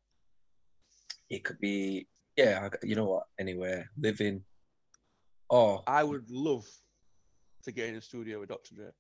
It 1.30 1.42
could 1.42 1.58
be 1.58 2.06
yeah, 2.36 2.68
you 2.82 2.96
know 2.96 3.06
what, 3.06 3.24
anywhere. 3.38 3.90
Living. 3.98 4.44
Oh 5.48 5.82
I 5.86 6.04
would 6.04 6.30
love 6.30 6.66
to 7.64 7.72
get 7.72 7.88
in 7.88 7.94
a 7.96 8.02
studio 8.02 8.40
with 8.40 8.50
Dr. 8.50 8.74
Dre. 8.74 8.90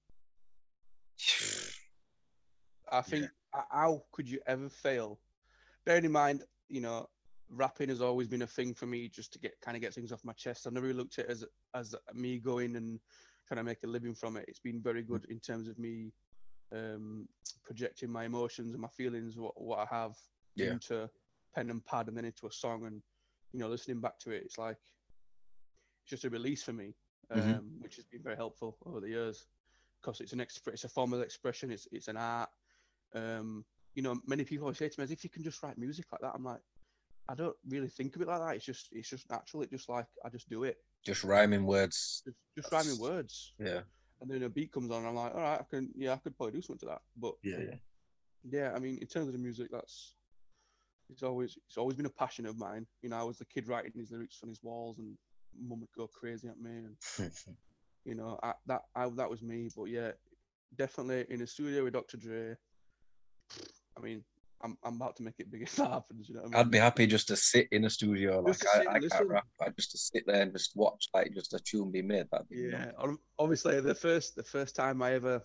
I 2.90 3.02
think 3.02 3.24
h- 3.54 3.64
how 3.70 4.04
could 4.12 4.26
you 4.28 4.40
ever 4.46 4.70
fail? 4.70 5.20
Bearing 5.84 6.04
in 6.06 6.12
mind, 6.12 6.44
you 6.68 6.80
know, 6.80 7.08
rapping 7.48 7.88
has 7.88 8.00
always 8.00 8.28
been 8.28 8.42
a 8.42 8.46
thing 8.46 8.74
for 8.74 8.86
me 8.86 9.08
just 9.08 9.32
to 9.32 9.38
get 9.38 9.60
kind 9.60 9.76
of 9.76 9.80
get 9.82 9.94
things 9.94 10.12
off 10.12 10.24
my 10.24 10.32
chest. 10.32 10.66
I've 10.66 10.72
never 10.72 10.86
really 10.86 10.98
looked 10.98 11.18
at 11.18 11.26
it 11.26 11.30
as 11.30 11.44
as 11.74 11.94
me 12.14 12.38
going 12.38 12.76
and 12.76 13.00
trying 13.46 13.58
to 13.58 13.64
make 13.64 13.82
a 13.84 13.88
living 13.88 14.14
from 14.14 14.36
it. 14.36 14.44
It's 14.48 14.60
been 14.60 14.80
very 14.82 15.02
good 15.02 15.26
in 15.28 15.40
terms 15.40 15.68
of 15.68 15.78
me 15.78 16.12
um, 16.72 17.28
projecting 17.64 18.10
my 18.10 18.24
emotions 18.24 18.72
and 18.72 18.80
my 18.80 18.88
feelings, 18.88 19.36
what 19.36 19.60
what 19.60 19.78
I 19.78 19.86
have 19.94 20.16
Yeah. 20.54 20.72
into 20.72 21.10
pen 21.54 21.70
and 21.70 21.84
pad, 21.84 22.08
and 22.08 22.16
then 22.16 22.24
into 22.24 22.46
a 22.46 22.52
song, 22.52 22.86
and 22.86 23.02
you 23.52 23.60
know, 23.60 23.68
listening 23.68 24.00
back 24.00 24.18
to 24.20 24.30
it, 24.30 24.42
it's 24.44 24.58
like 24.58 24.78
it's 26.02 26.10
just 26.10 26.24
a 26.24 26.30
release 26.30 26.62
for 26.62 26.72
me, 26.72 26.94
um, 27.30 27.38
Mhm. 27.38 27.80
which 27.80 27.96
has 27.96 28.06
been 28.06 28.22
very 28.22 28.36
helpful 28.36 28.78
over 28.86 29.00
the 29.00 29.08
years 29.08 29.46
because 30.00 30.20
it's 30.20 30.32
an 30.32 30.38
exp- 30.40 30.68
it's 30.68 30.84
a 30.84 30.88
form 30.88 31.12
of 31.12 31.20
expression. 31.20 31.70
It's 31.70 31.86
it's 31.92 32.08
an 32.08 32.16
art. 32.16 32.50
Um, 33.14 33.64
you 33.94 34.02
know, 34.02 34.18
many 34.26 34.44
people 34.44 34.64
always 34.64 34.78
say 34.78 34.88
to 34.88 35.00
me, 35.00 35.04
"As 35.04 35.10
if 35.10 35.22
you 35.22 35.30
can 35.30 35.44
just 35.44 35.62
write 35.62 35.76
music 35.78 36.06
like 36.10 36.22
that." 36.22 36.32
I'm 36.34 36.44
like, 36.44 36.62
I 37.28 37.34
don't 37.34 37.56
really 37.68 37.88
think 37.88 38.16
of 38.16 38.22
it 38.22 38.28
like 38.28 38.40
that. 38.40 38.56
It's 38.56 38.64
just 38.64 38.88
it's 38.92 39.08
just 39.08 39.30
natural. 39.30 39.62
It 39.62 39.70
just 39.70 39.88
like 39.88 40.06
I 40.24 40.28
just 40.28 40.48
do 40.48 40.64
it. 40.64 40.76
just 41.04 41.24
rhyming 41.24 41.64
words. 41.64 42.22
Just, 42.24 42.36
just 42.56 42.72
rhyming 42.72 42.98
words, 42.98 43.52
Yeah. 43.58 43.82
and 44.20 44.30
then 44.30 44.42
a 44.42 44.48
beat 44.48 44.72
comes 44.72 44.90
on. 44.90 44.98
And 44.98 45.08
I'm 45.08 45.14
like, 45.14 45.34
all 45.34 45.40
right, 45.40 45.60
I 45.60 45.64
can 45.70 45.90
yeah, 45.96 46.12
I 46.12 46.16
could 46.16 46.36
probably 46.36 46.52
do 46.54 46.62
something 46.62 46.80
to 46.80 46.92
that. 46.94 47.02
But 47.16 47.34
Yeah, 47.42 47.58
yeah. 47.60 47.74
yeah, 48.50 48.72
I 48.74 48.78
mean, 48.78 48.98
in 49.00 49.06
terms 49.06 49.28
of 49.28 49.32
the 49.32 49.38
music, 49.38 49.68
that's 49.70 50.14
it's 51.10 51.22
always 51.22 51.56
it's 51.68 51.76
always 51.76 51.96
been 51.96 52.06
a 52.06 52.10
passion 52.10 52.46
of 52.46 52.58
mine. 52.58 52.86
You 53.02 53.10
know, 53.10 53.16
I 53.18 53.22
was 53.22 53.38
the 53.38 53.44
kid 53.46 53.68
writing 53.68 53.92
his 53.94 54.10
lyrics 54.10 54.40
on 54.42 54.48
his 54.48 54.62
walls, 54.62 54.98
and 54.98 55.16
mum 55.60 55.80
would 55.80 55.92
go 55.96 56.06
crazy 56.08 56.48
at 56.48 56.60
me, 56.60 56.70
and 56.70 56.96
you 58.04 58.14
know, 58.14 58.38
I, 58.42 58.54
that 58.66 58.82
I, 58.96 59.08
that 59.10 59.30
was 59.30 59.42
me. 59.42 59.68
But 59.76 59.84
yeah, 59.84 60.12
definitely 60.76 61.26
in 61.32 61.42
a 61.42 61.46
studio 61.46 61.84
with 61.84 61.92
Dr. 61.92 62.16
Dre. 62.16 62.56
I 63.96 64.00
mean, 64.00 64.24
I'm 64.64 64.76
I'm 64.84 64.96
about 64.96 65.16
to 65.16 65.22
make 65.22 65.34
it 65.38 65.50
big 65.50 65.62
if 65.62 65.74
that 65.76 65.90
happens. 65.90 66.28
You 66.28 66.36
know 66.36 66.42
what 66.42 66.54
I 66.54 66.58
mean? 66.58 66.60
I'd 66.66 66.70
be 66.70 66.78
happy 66.78 67.06
just 67.06 67.26
to 67.28 67.36
sit 67.36 67.68
in 67.72 67.84
a 67.84 67.90
studio. 67.90 68.40
Like 68.40 68.64
I, 68.74 68.80
I 68.80 68.84
can't 68.84 69.02
listen. 69.02 69.28
rap. 69.28 69.46
I 69.60 69.70
just 69.70 69.90
to 69.92 69.98
sit 69.98 70.24
there 70.26 70.42
and 70.42 70.52
just 70.52 70.76
watch 70.76 71.08
like 71.12 71.32
just 71.34 71.52
a 71.54 71.58
tune 71.58 71.90
be 71.90 72.02
made. 72.02 72.26
That'd 72.30 72.48
be 72.48 72.68
Yeah, 72.70 72.92
ob- 72.98 73.18
obviously 73.38 73.80
the 73.80 73.94
first 73.94 74.36
the 74.36 74.42
first 74.44 74.76
time 74.76 75.02
I 75.02 75.14
ever, 75.14 75.42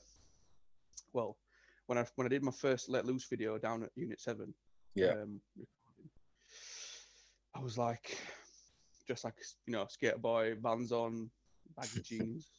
well, 1.13 1.38
when 1.88 1.97
I 1.97 2.05
when 2.15 2.27
I 2.27 2.29
did 2.29 2.43
my 2.43 2.51
first 2.51 2.89
Let 2.89 3.05
Loose 3.05 3.27
video 3.27 3.57
down 3.57 3.83
at 3.83 3.89
Unit 3.95 4.21
Seven, 4.21 4.53
Yeah. 4.95 5.13
um, 5.13 5.41
I 7.55 7.59
was 7.59 7.77
like, 7.77 8.17
just 9.07 9.24
like 9.24 9.33
you 9.65 9.74
know, 9.74 9.86
skater 9.89 10.17
boy, 10.17 10.55
Vans 10.62 10.91
on, 10.91 11.29
baggy 11.75 12.01
jeans, 12.03 12.51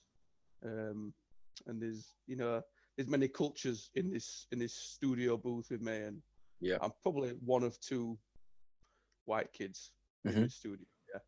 um, 0.65 1.13
and 1.67 1.81
there's 1.81 2.15
you 2.27 2.37
know 2.37 2.63
there's 2.97 3.09
many 3.09 3.29
cultures 3.29 3.91
in 3.95 4.11
this 4.11 4.47
in 4.51 4.59
this 4.59 4.75
studio 4.75 5.37
booth 5.37 5.71
with 5.71 5.83
me, 5.83 5.99
and 5.99 6.21
Yeah. 6.61 6.79
I'm 6.81 6.93
probably 7.03 7.31
one 7.45 7.63
of 7.63 7.79
two 7.81 8.19
white 9.27 9.53
kids 9.53 9.93
in 10.25 10.33
Mhm. 10.33 10.43
the 10.45 10.51
studio. 10.51 10.87
Yeah. 11.13 11.21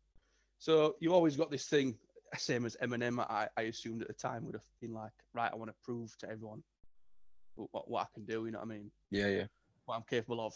So 0.59 0.95
you 0.99 1.13
always 1.13 1.35
got 1.37 1.51
this 1.51 1.67
thing, 1.67 1.97
same 2.37 2.65
as 2.65 2.75
Eminem. 2.81 3.19
I, 3.19 3.47
I 3.57 3.61
assumed 3.63 4.01
at 4.01 4.07
the 4.07 4.13
time 4.13 4.45
would 4.45 4.55
have 4.55 4.69
been 4.81 4.93
like, 4.93 5.13
right, 5.33 5.51
I 5.51 5.55
want 5.55 5.69
to 5.69 5.75
prove 5.83 6.17
to 6.19 6.29
everyone 6.29 6.63
what, 7.55 7.69
what, 7.71 7.89
what 7.89 8.01
I 8.03 8.07
can 8.13 8.25
do. 8.25 8.45
You 8.45 8.51
know 8.51 8.59
what 8.59 8.65
I 8.65 8.69
mean? 8.77 8.91
Yeah, 9.11 9.27
yeah. 9.27 9.47
What 9.85 9.95
I'm 9.95 10.03
capable 10.03 10.45
of. 10.45 10.53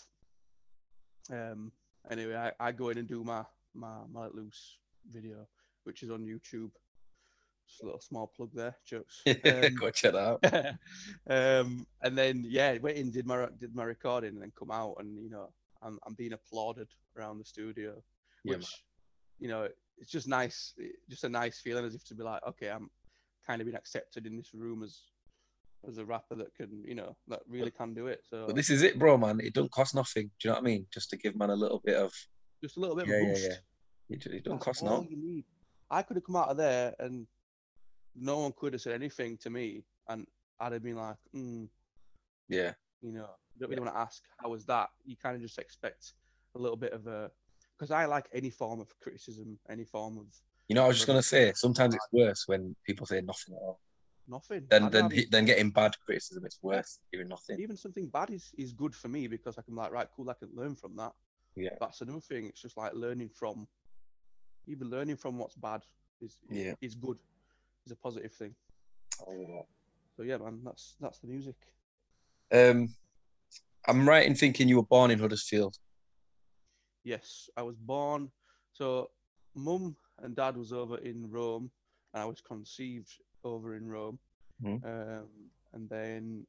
Um. 1.32 1.72
Anyway, 2.12 2.36
I, 2.36 2.52
I 2.60 2.72
go 2.72 2.90
in 2.90 3.00
and 3.00 3.08
do 3.08 3.24
my 3.24 3.44
my 3.74 4.06
my 4.12 4.24
Let 4.24 4.36
loose 4.36 4.78
video, 5.12 5.48
which 5.86 6.04
is 6.04 6.12
on 6.12 6.22
YouTube. 6.24 6.72
Just 7.68 7.82
a 7.82 7.86
little 7.86 8.02
small 8.02 8.32
plug 8.36 8.52
there, 8.54 8.76
jokes. 8.86 9.22
Um, 9.28 9.76
Go 9.76 9.90
check 9.90 10.14
that 10.14 10.16
out. 10.16 10.44
um, 11.30 11.86
and 12.02 12.18
then 12.18 12.46
yeah, 12.48 12.78
went 12.78 12.98
in, 12.98 13.12
did 13.12 13.26
my 13.26 13.48
did 13.60 13.76
my 13.76 13.84
recording, 13.84 14.34
and 14.34 14.42
then 14.42 14.52
come 14.58 14.72
out, 14.72 14.96
and 15.00 15.22
you 15.24 15.30
know, 15.30 15.50
I'm 15.82 16.00
I'm 16.06 16.14
being 16.14 16.34
applauded 16.34 16.88
around 17.18 17.40
the 17.40 17.46
studio, 17.46 18.02
Yeah, 18.44 18.58
which, 18.58 18.68
you 19.40 19.48
know, 19.48 19.68
it's 19.98 20.12
just 20.12 20.28
nice, 20.28 20.74
just 21.10 21.24
a 21.24 21.30
nice 21.30 21.60
feeling 21.60 21.86
as 21.86 21.96
if 21.96 22.06
to 22.06 22.16
be 22.16 22.24
like, 22.24 22.42
okay, 22.48 22.70
I'm 22.70 22.90
kind 23.48 23.62
of 23.62 23.66
being 23.66 23.78
accepted 23.78 24.26
in 24.26 24.38
this 24.38 24.54
room 24.54 24.84
as 24.84 25.02
as 25.88 25.98
a 25.98 26.06
rapper 26.06 26.36
that 26.36 26.54
can, 26.56 26.84
you 26.86 26.96
know, 26.96 27.16
that 27.28 27.42
really 27.48 27.72
can 27.72 27.94
do 27.94 28.08
it. 28.08 28.22
So 28.30 28.46
But 28.48 28.56
this 28.56 28.70
is 28.70 28.82
it, 28.82 28.98
bro, 28.98 29.18
man. 29.18 29.40
It 29.40 29.54
don't 29.54 29.72
cost 29.72 29.94
nothing. 29.94 30.32
Do 30.40 30.48
you 30.48 30.50
know 30.50 30.56
what 30.56 30.64
I 30.64 30.66
mean? 30.66 30.86
Just 30.92 31.10
to 31.12 31.18
give 31.18 31.36
man 31.36 31.52
a 31.52 31.56
little 31.56 31.82
bit 31.84 31.96
of 31.96 32.12
just 32.64 32.78
a 32.78 32.80
little 32.80 32.96
bit 32.96 33.08
yeah, 33.08 33.16
of 33.16 33.22
a 33.22 33.26
yeah, 33.26 33.34
boost. 33.34 33.50
yeah. 33.50 34.16
It, 34.16 34.26
it 34.26 34.44
don't 34.44 34.56
That's 34.56 34.66
cost 34.66 34.84
all 34.84 35.02
no. 35.02 35.08
you 35.10 35.18
need. 35.18 35.46
I 35.90 36.02
could 36.02 36.18
have 36.18 36.24
come 36.24 36.36
out 36.36 36.50
of 36.50 36.58
there 36.58 36.94
and 37.00 37.28
no 38.16 38.40
one 38.40 38.54
could 38.56 38.74
have 38.74 38.82
said 38.82 38.94
anything 38.94 39.38
to 39.38 39.50
me, 39.50 39.84
and 40.08 40.26
I'd 40.60 40.74
have 40.74 40.84
been 40.84 40.96
like, 40.96 41.18
mm, 41.36 41.68
Yeah. 42.48 42.74
you 43.02 43.12
know, 43.12 43.30
you 43.54 43.60
don't 43.60 43.70
really 43.70 43.82
want 43.82 43.94
to 43.94 44.00
ask 44.00 44.24
how 44.38 44.50
was 44.50 44.66
that. 44.66 44.90
You 45.06 45.16
kind 45.18 45.36
of 45.36 45.42
just 45.42 45.60
expect 45.60 46.14
a 46.56 46.60
little 46.60 46.78
bit 46.78 46.94
of 46.94 47.08
a, 47.08 47.32
because 47.78 47.92
I 47.92 48.06
like 48.06 48.28
any 48.34 48.50
form 48.50 48.80
of 48.80 48.98
criticism, 49.00 49.60
any 49.70 49.84
form 49.84 50.18
of 50.18 50.28
You 50.70 50.76
know, 50.76 50.86
I 50.86 50.88
was 50.88 50.98
just 50.98 51.08
gonna 51.08 51.22
say 51.22 51.52
sometimes 51.54 51.94
it's 51.96 52.08
worse 52.12 52.48
when 52.48 52.76
people 52.86 53.06
say 53.06 53.22
nothing 53.22 53.56
at 53.56 53.62
all. 53.62 53.80
nothing. 54.28 54.66
Then 54.70 54.90
then 54.90 55.04
rather- 55.04 55.22
then 55.30 55.46
getting 55.46 55.70
bad 55.70 55.96
criticism, 56.00 56.46
it's 56.46 56.58
worse 56.64 57.00
hearing 57.12 57.28
nothing. 57.28 57.60
even 57.60 57.78
something 57.78 58.08
bad 58.08 58.32
is, 58.32 58.52
is 58.58 58.74
good 58.74 58.96
for 58.96 59.08
me 59.08 59.28
because 59.28 59.58
I 59.60 59.62
can 59.62 59.76
like 59.76 59.92
right, 59.92 60.08
cool, 60.16 60.30
I 60.30 60.34
can 60.34 60.50
learn 60.56 60.76
from 60.76 60.96
that. 60.96 61.14
Yeah. 61.56 61.76
That's 61.80 62.02
another 62.02 62.22
thing. 62.22 62.46
It's 62.48 62.62
just 62.62 62.76
like 62.78 62.94
learning 62.94 63.30
from, 63.30 63.68
even 64.68 64.90
learning 64.90 65.18
from 65.18 65.38
what's 65.38 65.56
bad 65.56 65.84
is 66.22 66.40
Yeah. 66.50 66.74
is 66.82 66.96
good, 66.96 67.20
is 67.86 67.92
a 67.92 67.96
positive 67.96 68.34
thing. 68.34 68.56
So 70.16 70.24
yeah, 70.24 70.38
man, 70.38 70.62
that's 70.64 70.96
that's 71.00 71.20
the 71.20 71.28
music. 71.28 71.56
Um, 72.52 72.90
I'm 73.88 74.08
right 74.08 74.26
in 74.26 74.36
thinking 74.36 74.68
you 74.68 74.78
were 74.78 74.84
born 74.84 75.12
in 75.12 75.20
Huddersfield. 75.20 75.76
Yes, 77.04 77.50
I 77.56 77.62
was 77.62 77.76
born. 77.78 78.32
So, 78.74 79.12
mum 79.56 79.96
and 80.22 80.36
dad 80.36 80.58
was 80.58 80.74
over 80.74 80.98
in 80.98 81.30
Rome, 81.30 81.70
and 82.14 82.24
I 82.24 82.26
was 82.26 82.42
conceived 82.42 83.12
over 83.44 83.76
in 83.76 83.88
Rome. 83.88 84.20
Mhm. 84.64 84.84
Um, 84.84 85.28
and 85.74 85.90
then 85.90 86.48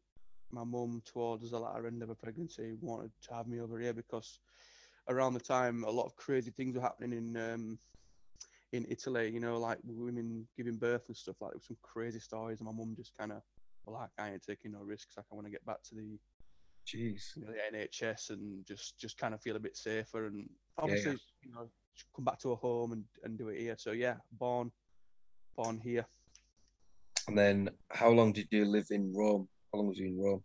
my 0.51 0.65
mum, 0.65 1.03
towards 1.05 1.51
the 1.51 1.59
latter 1.59 1.87
end 1.87 2.03
of 2.03 2.09
her 2.09 2.15
pregnancy, 2.15 2.79
wanted 2.81 3.11
to 3.23 3.35
have 3.35 3.49
me 3.49 3.61
over 3.61 3.79
here 3.79 3.93
because 3.93 4.41
around 5.09 5.35
the 5.35 5.41
time 5.41 5.85
a 5.85 5.91
lot 5.91 6.07
of 6.07 6.17
crazy 6.17 6.51
things 6.51 6.75
were 6.75 6.83
happening 6.83 7.13
in 7.13 7.37
um, 7.37 7.79
in 8.77 8.87
Italy, 8.89 9.31
you 9.31 9.41
know, 9.41 9.59
like 9.59 9.79
women 9.85 10.47
giving 10.57 10.77
birth 10.77 11.05
and 11.09 11.17
stuff. 11.17 11.37
Like 11.41 11.53
there 11.53 11.59
was 11.59 11.67
some 11.67 11.77
crazy 11.83 12.21
stories, 12.21 12.61
and 12.61 12.67
my 12.67 12.73
mum 12.73 12.95
just 12.97 13.17
kind 13.17 13.33
of, 13.33 13.43
well, 13.85 13.97
like 14.01 14.11
I 14.19 14.33
ain't 14.33 14.43
taking 14.43 14.73
no 14.73 14.81
risks. 14.81 15.17
Like 15.17 15.27
I 15.31 15.35
want 15.35 15.47
to 15.47 15.51
get 15.51 15.65
back 15.65 15.83
to 15.85 15.95
the, 15.95 16.19
Jeez. 16.87 17.37
you 17.37 17.45
know, 17.45 17.53
the 17.53 17.79
NHS 17.79 18.31
and 18.31 18.65
just 18.67 18.99
just 18.99 19.19
kind 19.19 19.35
of 19.35 19.41
feel 19.41 19.57
a 19.57 19.61
bit 19.61 19.77
safer 19.77 20.27
and 20.27 20.49
obviously, 20.79 21.17
you 21.43 21.53
know, 21.53 21.69
come 22.15 22.25
back 22.25 22.39
to 22.41 22.53
a 22.53 22.57
home 22.57 22.93
and 22.93 23.05
and 23.25 23.39
do 23.39 23.49
it 23.49 23.61
here. 23.61 23.77
So 23.79 23.93
yeah, 23.93 24.17
born, 24.33 24.71
born 25.57 25.79
here. 25.79 26.07
And 27.29 27.37
then, 27.37 27.71
how 27.91 28.11
long 28.11 28.33
did 28.33 28.47
you 28.53 28.65
live 28.65 28.87
in 28.91 29.13
Rome? 29.13 29.49
How 29.73 29.79
long 29.79 29.89
was 29.89 29.99
you 29.99 30.07
in 30.07 30.19
Rome? 30.19 30.45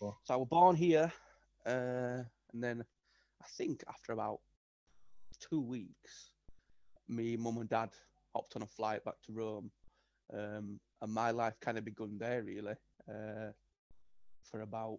So 0.00 0.34
I 0.34 0.36
was 0.36 0.48
born 0.48 0.74
here, 0.74 1.12
uh, 1.64 2.24
and 2.52 2.62
then 2.62 2.82
I 3.40 3.46
think 3.56 3.84
after 3.88 4.12
about 4.12 4.40
two 5.38 5.60
weeks, 5.60 6.31
me, 7.12 7.36
mum, 7.36 7.58
and 7.58 7.68
dad 7.68 7.90
hopped 8.34 8.56
on 8.56 8.62
a 8.62 8.66
flight 8.66 9.04
back 9.04 9.20
to 9.24 9.32
Rome, 9.32 9.70
um, 10.32 10.80
and 11.00 11.12
my 11.12 11.30
life 11.30 11.54
kind 11.60 11.78
of 11.78 11.84
begun 11.84 12.18
there 12.18 12.42
really. 12.42 12.74
Uh, 13.08 13.52
for 14.42 14.62
about, 14.62 14.98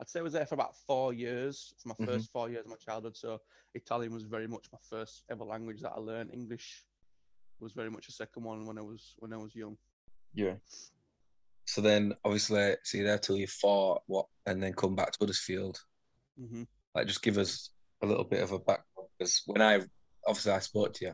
I'd 0.00 0.08
say 0.08 0.20
I 0.20 0.22
was 0.22 0.32
there 0.32 0.46
for 0.46 0.54
about 0.54 0.76
four 0.86 1.12
years. 1.12 1.74
For 1.78 1.88
my 1.88 1.94
Mhm. 1.94 2.06
first 2.06 2.32
four 2.32 2.50
years 2.50 2.64
of 2.64 2.70
my 2.70 2.76
childhood, 2.76 3.16
so 3.16 3.40
Italian 3.74 4.12
was 4.12 4.24
very 4.24 4.46
much 4.46 4.66
my 4.72 4.78
first 4.82 5.24
ever 5.30 5.44
language 5.44 5.80
that 5.82 5.92
I 5.92 6.00
learned. 6.00 6.32
English 6.32 6.86
was 7.60 7.72
very 7.72 7.90
much 7.90 8.08
a 8.08 8.12
second 8.12 8.44
one 8.44 8.66
when 8.66 8.78
I 8.78 8.82
was 8.82 9.14
when 9.18 9.32
I 9.32 9.36
was 9.36 9.54
young. 9.54 9.78
Yeah. 10.34 10.56
So 11.66 11.80
then, 11.80 12.14
obviously, 12.24 12.76
see 12.84 13.02
there 13.02 13.18
till 13.18 13.36
you 13.36 13.46
fought 13.46 14.02
what, 14.06 14.26
and 14.46 14.62
then 14.62 14.72
come 14.72 14.94
back 14.94 15.12
to 15.12 15.18
Huddersfield. 15.20 15.82
hmm 16.38 16.62
Like, 16.94 17.06
just 17.06 17.22
give 17.22 17.38
us 17.38 17.70
a 18.02 18.06
little 18.06 18.24
bit 18.24 18.42
of 18.42 18.52
a 18.52 18.58
background 18.58 19.08
because 19.18 19.42
when 19.46 19.62
I 19.62 19.80
obviously 20.26 20.52
I 20.52 20.58
spoke 20.60 20.92
to 20.94 21.06
you, 21.06 21.12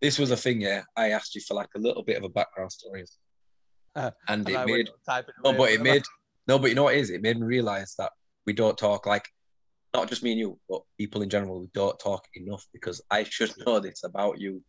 this 0.00 0.18
was 0.18 0.30
a 0.30 0.36
thing. 0.36 0.60
Yeah, 0.60 0.82
I 0.96 1.10
asked 1.10 1.34
you 1.34 1.40
for 1.40 1.54
like 1.54 1.68
a 1.76 1.78
little 1.78 2.02
bit 2.02 2.16
of 2.18 2.24
a 2.24 2.28
background 2.28 2.72
story, 2.72 3.04
Uh, 3.94 4.10
and 4.28 4.40
And 4.40 4.48
it 4.48 4.56
I 4.56 4.64
made 4.66 4.88
typing 5.06 5.34
no, 5.44 5.52
but 5.54 5.70
it 5.70 5.80
made 5.82 6.02
no, 6.48 6.58
but 6.58 6.68
you 6.68 6.74
know 6.74 6.84
what 6.84 6.94
it 6.94 7.00
is? 7.00 7.10
It 7.10 7.22
made 7.22 7.38
me 7.38 7.46
realize 7.46 7.94
that 7.98 8.12
we 8.46 8.52
don't 8.52 8.76
talk 8.78 9.06
like 9.06 9.24
not 9.94 10.08
just 10.08 10.22
me 10.22 10.32
and 10.32 10.40
you, 10.40 10.58
but 10.68 10.82
people 10.98 11.22
in 11.22 11.30
general. 11.30 11.60
We 11.60 11.68
don't 11.72 11.98
talk 11.98 12.22
enough 12.34 12.64
because 12.72 13.00
I 13.10 13.24
should 13.24 13.52
know 13.66 13.80
this 13.80 14.04
about 14.04 14.38
you, 14.38 14.62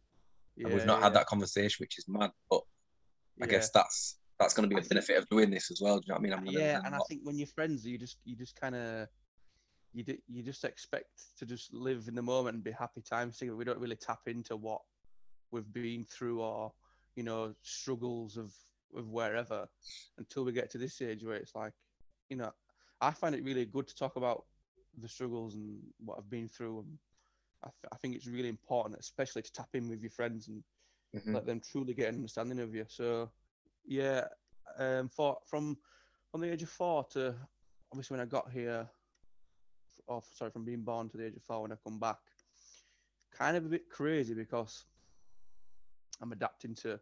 and 0.58 0.72
we've 0.74 0.82
Yeah, 0.82 0.86
not 0.86 1.04
had 1.04 1.14
that 1.16 1.26
conversation, 1.28 1.84
which 1.84 1.98
is 2.00 2.06
mad. 2.08 2.32
But 2.50 2.62
I 3.42 3.46
yeah. 3.46 3.52
guess 3.52 3.70
that's 3.72 4.20
that's 4.40 4.54
going 4.54 4.70
to 4.70 4.74
be 4.74 4.80
a 4.82 4.86
benefit 4.88 5.18
of 5.18 5.28
doing 5.30 5.50
this 5.50 5.72
as 5.72 5.82
well. 5.82 5.98
Do 6.00 6.06
you 6.08 6.14
know 6.14 6.20
what 6.20 6.20
I 6.20 6.40
mean? 6.42 6.48
I'm 6.48 6.62
yeah, 6.62 6.82
and 6.86 6.96
I 6.96 7.00
think 7.10 7.22
when 7.24 7.38
you're 7.38 7.48
friends, 7.48 7.86
you 7.86 7.98
just 7.98 8.18
you 8.24 8.36
just 8.36 8.56
kind 8.56 8.76
of 8.76 9.08
you 9.94 10.04
you 10.28 10.44
just 10.44 10.64
expect 10.64 11.38
to 11.38 11.46
just 11.46 11.74
live 11.74 12.08
in 12.08 12.16
the 12.16 12.22
moment 12.22 12.56
and 12.56 12.64
be 12.64 12.72
happy 12.72 13.02
times 13.02 13.38
together. 13.38 13.56
We 13.58 13.66
don't 13.66 13.80
really 13.80 13.96
tap 13.96 14.22
into 14.28 14.56
what 14.58 14.82
we've 15.52 15.72
been 15.72 16.04
through 16.04 16.42
or 16.42 16.74
you 17.16 17.24
know 17.24 17.54
struggles 17.62 18.38
of 18.38 18.54
of 18.96 19.10
wherever 19.10 19.68
until 20.18 20.44
we 20.46 20.52
get 20.52 20.70
to 20.72 20.78
this 20.78 21.02
age 21.02 21.24
where 21.24 21.36
it's 21.36 21.56
like 21.56 21.74
you 22.30 22.38
know 22.38 22.52
I 23.02 23.12
find 23.12 23.36
it 23.36 23.44
really 23.44 23.66
good 23.66 23.88
to 23.88 23.96
talk 23.96 24.16
about 24.16 24.46
the 25.00 25.08
struggles 25.08 25.56
and 25.56 25.80
what 26.00 26.18
I've 26.18 26.30
been 26.30 26.48
through 26.50 26.80
and 26.80 26.98
I, 27.64 27.68
th- 27.68 27.90
I 27.92 27.98
think 27.98 28.16
it's 28.16 28.28
really 28.28 28.50
important 28.50 29.00
especially 29.00 29.42
to 29.44 29.52
tap 29.52 29.70
in 29.74 29.90
with 29.90 30.02
your 30.02 30.12
friends 30.12 30.48
and 30.48 30.64
Mhm. 31.14 31.34
let 31.34 31.46
them 31.46 31.62
truly 31.62 31.94
get 31.94 32.10
an 32.10 32.16
understanding 32.16 32.60
of 32.60 32.74
you. 32.76 32.86
So, 32.88 33.32
yeah, 33.86 34.26
um, 34.78 35.10
for 35.10 35.38
from 35.46 35.78
from 36.32 36.42
the 36.42 36.52
age 36.52 36.64
of 36.64 36.70
four 36.70 37.04
to 37.12 37.36
obviously 37.92 38.16
when 38.18 38.26
I 38.26 38.30
got 38.30 38.52
here, 38.52 38.90
or 40.08 40.22
sorry, 40.34 40.52
from 40.52 40.66
being 40.66 40.84
born 40.84 41.10
to 41.10 41.18
the 41.18 41.26
age 41.28 41.36
of 41.36 41.44
four 41.44 41.62
when 41.64 41.72
I 41.72 41.76
come 41.84 42.00
back, 42.00 42.18
kind 43.34 43.58
of 43.58 43.66
a 43.66 43.70
bit 43.70 43.90
crazy 43.90 44.34
because 44.34 44.86
I'm 46.22 46.32
adapting 46.32 46.76
to. 46.76 47.00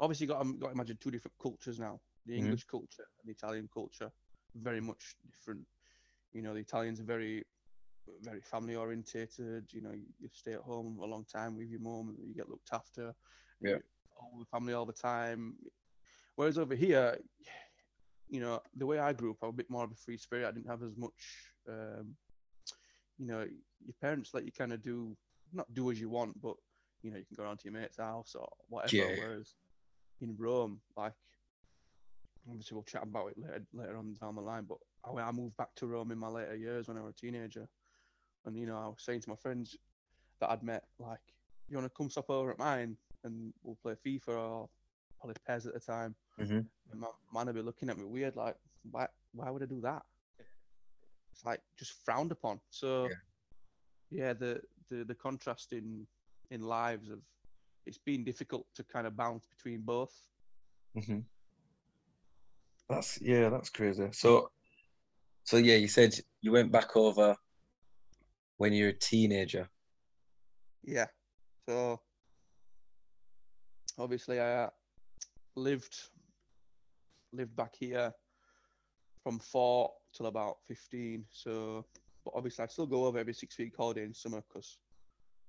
Obviously, 0.00 0.26
got 0.26 0.42
got 0.58 0.68
to 0.68 0.72
imagine 0.72 0.98
two 1.00 1.10
different 1.10 1.36
cultures 1.40 1.78
now: 1.78 2.00
the 2.26 2.36
Mhm. 2.36 2.38
English 2.38 2.64
culture 2.64 3.06
and 3.20 3.26
the 3.28 3.32
Italian 3.32 3.68
culture, 3.72 4.10
very 4.54 4.80
much 4.80 5.16
different. 5.26 5.66
You 6.32 6.42
know, 6.42 6.54
the 6.54 6.60
Italians 6.60 7.00
are 7.00 7.04
very 7.04 7.44
very 8.22 8.40
family 8.40 8.74
orientated. 8.76 9.72
You 9.72 9.82
know, 9.82 9.92
you 9.92 10.28
stay 10.32 10.54
at 10.54 10.60
home 10.60 10.98
a 11.00 11.06
long 11.06 11.24
time 11.24 11.56
with 11.56 11.68
your 11.68 11.80
mum, 11.80 12.16
you 12.26 12.34
get 12.34 12.48
looked 12.48 12.72
after. 12.72 13.14
Yeah. 13.60 13.78
all 14.16 14.38
the 14.38 14.44
family 14.46 14.72
all 14.72 14.86
the 14.86 14.92
time. 14.92 15.56
Whereas 16.36 16.58
over 16.58 16.74
here, 16.74 17.18
you 18.28 18.40
know, 18.40 18.60
the 18.76 18.86
way 18.86 18.98
I 18.98 19.12
grew 19.12 19.32
up, 19.32 19.38
I 19.42 19.46
was 19.46 19.54
a 19.54 19.56
bit 19.56 19.70
more 19.70 19.84
of 19.84 19.92
a 19.92 19.96
free 19.96 20.16
spirit. 20.16 20.46
I 20.46 20.52
didn't 20.52 20.68
have 20.70 20.82
as 20.82 20.96
much, 20.96 21.52
um, 21.68 22.16
you 23.18 23.26
know, 23.26 23.46
your 23.84 23.94
parents 24.00 24.34
let 24.34 24.44
you 24.44 24.52
kind 24.52 24.72
of 24.72 24.82
do, 24.82 25.16
not 25.52 25.72
do 25.74 25.90
as 25.90 26.00
you 26.00 26.08
want, 26.08 26.40
but, 26.40 26.56
you 27.02 27.10
know, 27.10 27.18
you 27.18 27.24
can 27.24 27.36
go 27.36 27.44
around 27.44 27.58
to 27.58 27.64
your 27.64 27.78
mate's 27.80 27.98
house 27.98 28.34
or 28.38 28.48
whatever. 28.68 28.96
Yeah. 28.96 29.16
Whereas 29.18 29.54
in 30.20 30.36
Rome, 30.38 30.80
like, 30.96 31.14
obviously 32.48 32.74
we'll 32.74 32.84
chat 32.84 33.02
about 33.02 33.28
it 33.28 33.38
later, 33.38 33.62
later 33.72 33.96
on 33.96 34.14
down 34.20 34.34
the 34.34 34.40
line, 34.40 34.64
but 34.68 34.78
I, 35.04 35.20
I 35.20 35.32
moved 35.32 35.56
back 35.56 35.74
to 35.76 35.86
Rome 35.86 36.10
in 36.10 36.18
my 36.18 36.28
later 36.28 36.56
years 36.56 36.88
when 36.88 36.96
I 36.96 37.02
was 37.02 37.14
a 37.16 37.20
teenager. 37.20 37.68
And, 38.44 38.56
you 38.56 38.66
know, 38.66 38.76
I 38.76 38.86
was 38.86 38.96
saying 38.98 39.20
to 39.22 39.30
my 39.30 39.36
friends 39.36 39.76
that 40.40 40.50
I'd 40.50 40.62
met, 40.62 40.84
like, 40.98 41.20
you 41.68 41.76
want 41.76 41.86
to 41.86 41.96
come 41.96 42.10
stop 42.10 42.30
over 42.30 42.50
at 42.50 42.58
mine 42.58 42.96
and 43.24 43.52
we'll 43.62 43.78
play 43.82 43.94
FIFA 44.04 44.28
or 44.28 44.68
probably 45.20 45.36
PES 45.46 45.66
at 45.66 45.74
the 45.74 45.80
time. 45.80 46.14
Mhm. 46.40 46.66
And 46.90 47.00
my 47.00 47.08
man 47.32 47.46
would 47.46 47.54
be 47.54 47.62
looking 47.62 47.88
at 47.88 47.96
me 47.96 48.04
weird, 48.04 48.34
like, 48.36 48.56
why, 48.90 49.06
why 49.32 49.50
would 49.50 49.62
I 49.62 49.66
do 49.66 49.80
that? 49.82 50.02
It's 51.32 51.44
like 51.44 51.60
just 51.78 52.04
frowned 52.04 52.32
upon. 52.32 52.60
So, 52.70 53.08
Yeah. 53.08 53.16
yeah, 54.10 54.32
the, 54.32 54.60
the, 54.88 55.04
the 55.04 55.14
contrast 55.14 55.72
in, 55.72 56.06
in 56.50 56.62
lives 56.62 57.10
of, 57.10 57.20
it's 57.86 57.98
been 57.98 58.24
difficult 58.24 58.66
to 58.76 58.84
kind 58.84 59.06
of 59.06 59.16
bounce 59.16 59.46
between 59.46 59.80
both. 59.80 60.14
Mm-hmm. 60.96 61.20
That's 62.88 63.20
yeah, 63.22 63.48
that's 63.48 63.70
crazy. 63.70 64.08
So, 64.12 64.50
so 65.44 65.56
yeah, 65.56 65.76
you 65.76 65.88
said 65.88 66.14
you 66.42 66.52
went 66.52 66.70
back 66.70 66.96
over 66.96 67.34
when 68.58 68.72
you 68.72 68.84
were 68.84 68.90
a 68.90 68.98
teenager. 68.98 69.68
Yeah. 70.84 71.06
So 71.68 72.00
obviously 73.98 74.40
I 74.40 74.64
uh, 74.64 74.70
lived 75.56 75.96
lived 77.32 77.56
back 77.56 77.74
here 77.78 78.12
from 79.22 79.38
four 79.38 79.92
till 80.14 80.26
about 80.26 80.56
fifteen. 80.66 81.24
So, 81.30 81.84
but 82.24 82.34
obviously 82.36 82.64
I 82.64 82.68
still 82.68 82.86
go 82.86 83.06
over 83.06 83.18
every 83.18 83.34
six 83.34 83.58
week 83.58 83.74
holiday 83.76 84.04
in 84.04 84.14
summer 84.14 84.42
because 84.48 84.78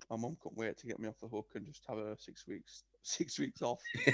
my 0.10 0.18
mum 0.18 0.38
couldn't 0.42 0.58
wait 0.58 0.78
to 0.78 0.88
get 0.88 1.00
me 1.00 1.08
off 1.08 1.20
the 1.22 1.28
hook 1.28 1.48
and 1.56 1.66
just 1.66 1.84
have 1.88 1.98
a 1.98 2.18
six 2.18 2.48
weeks 2.48 2.84
six 3.04 3.38
weeks 3.40 3.62
off. 3.62 3.80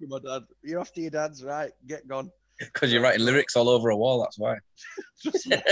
My 0.00 0.18
dad. 0.24 0.42
You're 0.62 0.80
off 0.80 0.92
to 0.94 1.00
your 1.00 1.10
dad's, 1.10 1.44
right? 1.44 1.70
Get 1.86 2.08
gone. 2.08 2.30
Because 2.58 2.92
you're 2.92 3.02
writing 3.02 3.24
lyrics 3.24 3.54
all 3.56 3.68
over 3.68 3.90
a 3.90 3.96
wall, 3.96 4.20
that's 4.20 4.38
why. 4.38 4.56
Just 5.22 5.48
get 5.48 5.64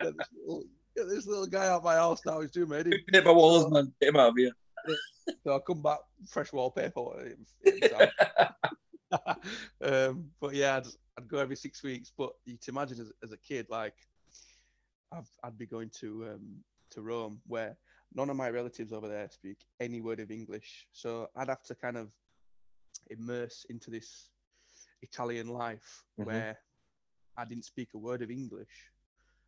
this, 0.00 0.14
little, 0.46 0.64
get 0.96 1.08
this 1.08 1.26
little 1.26 1.46
guy 1.46 1.66
out 1.66 1.82
my 1.82 1.94
house 1.94 2.20
now. 2.24 2.40
He's 2.40 2.52
doing 2.52 2.70
in. 2.72 2.92
Hit 3.12 3.24
my 3.24 3.32
walls, 3.32 3.68
man. 3.70 3.92
Get 4.00 4.10
him 4.10 4.16
out 4.16 4.28
of 4.28 4.34
here. 4.36 4.52
So 5.42 5.52
I'll 5.52 5.60
come 5.60 5.82
back, 5.82 5.98
fresh 6.28 6.52
wallpaper. 6.52 7.20
it- 7.20 7.38
it. 7.64 8.50
um, 9.82 10.30
but 10.40 10.54
yeah, 10.54 10.76
I'd, 10.76 10.86
I'd 11.18 11.28
go 11.28 11.38
every 11.38 11.56
six 11.56 11.82
weeks. 11.82 12.12
But 12.16 12.32
you 12.44 12.58
can 12.62 12.74
imagine 12.74 13.00
as, 13.00 13.12
as 13.22 13.32
a 13.32 13.38
kid, 13.38 13.66
like 13.70 13.94
I've, 15.12 15.30
I'd 15.42 15.58
be 15.58 15.66
going 15.66 15.90
to 16.00 16.28
um, 16.34 16.64
to 16.90 17.02
Rome, 17.02 17.40
where 17.46 17.76
none 18.14 18.30
of 18.30 18.36
my 18.36 18.50
relatives 18.50 18.92
over 18.92 19.08
there 19.08 19.28
speak 19.30 19.58
any 19.80 20.00
word 20.00 20.20
of 20.20 20.30
English. 20.30 20.86
So 20.92 21.28
I'd 21.36 21.48
have 21.48 21.62
to 21.64 21.74
kind 21.74 21.96
of 21.96 22.10
immerse 23.10 23.66
into 23.68 23.90
this 23.90 24.30
Italian 25.02 25.48
life 25.48 26.04
Mhm. 26.18 26.26
where 26.26 26.58
I 27.36 27.44
didn't 27.44 27.64
speak 27.64 27.94
a 27.94 27.98
word 27.98 28.22
of 28.22 28.30
English. 28.30 28.92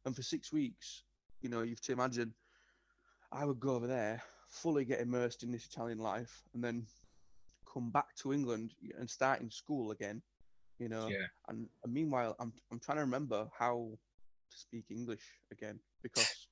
And 0.04 0.14
for 0.14 0.22
six 0.22 0.52
weeks, 0.52 1.04
you 1.40 1.48
know, 1.48 1.62
you 1.62 1.70
have 1.70 1.80
to 1.82 1.92
imagine 1.92 2.34
I 3.32 3.44
would 3.44 3.60
go 3.60 3.74
over 3.74 3.86
there, 3.86 4.22
fully 4.48 4.84
get 4.84 5.00
immersed 5.00 5.42
in 5.42 5.50
this 5.50 5.66
Italian 5.66 5.98
life, 5.98 6.42
and 6.54 6.62
then 6.62 6.86
come 7.76 7.90
back 7.90 8.14
to 8.16 8.32
England 8.32 8.72
and 8.98 9.08
start 9.08 9.40
in 9.42 9.50
school 9.50 9.90
again, 9.90 10.22
you 10.78 10.88
know. 10.88 11.08
Yeah. 11.08 11.26
And, 11.48 11.68
and 11.84 11.92
meanwhile, 11.92 12.34
I'm 12.40 12.52
I'm 12.72 12.80
trying 12.80 12.98
to 12.98 13.04
remember 13.04 13.48
how 13.58 13.90
to 14.50 14.56
speak 14.56 14.86
English 14.90 15.24
again 15.52 15.78
because 16.02 16.48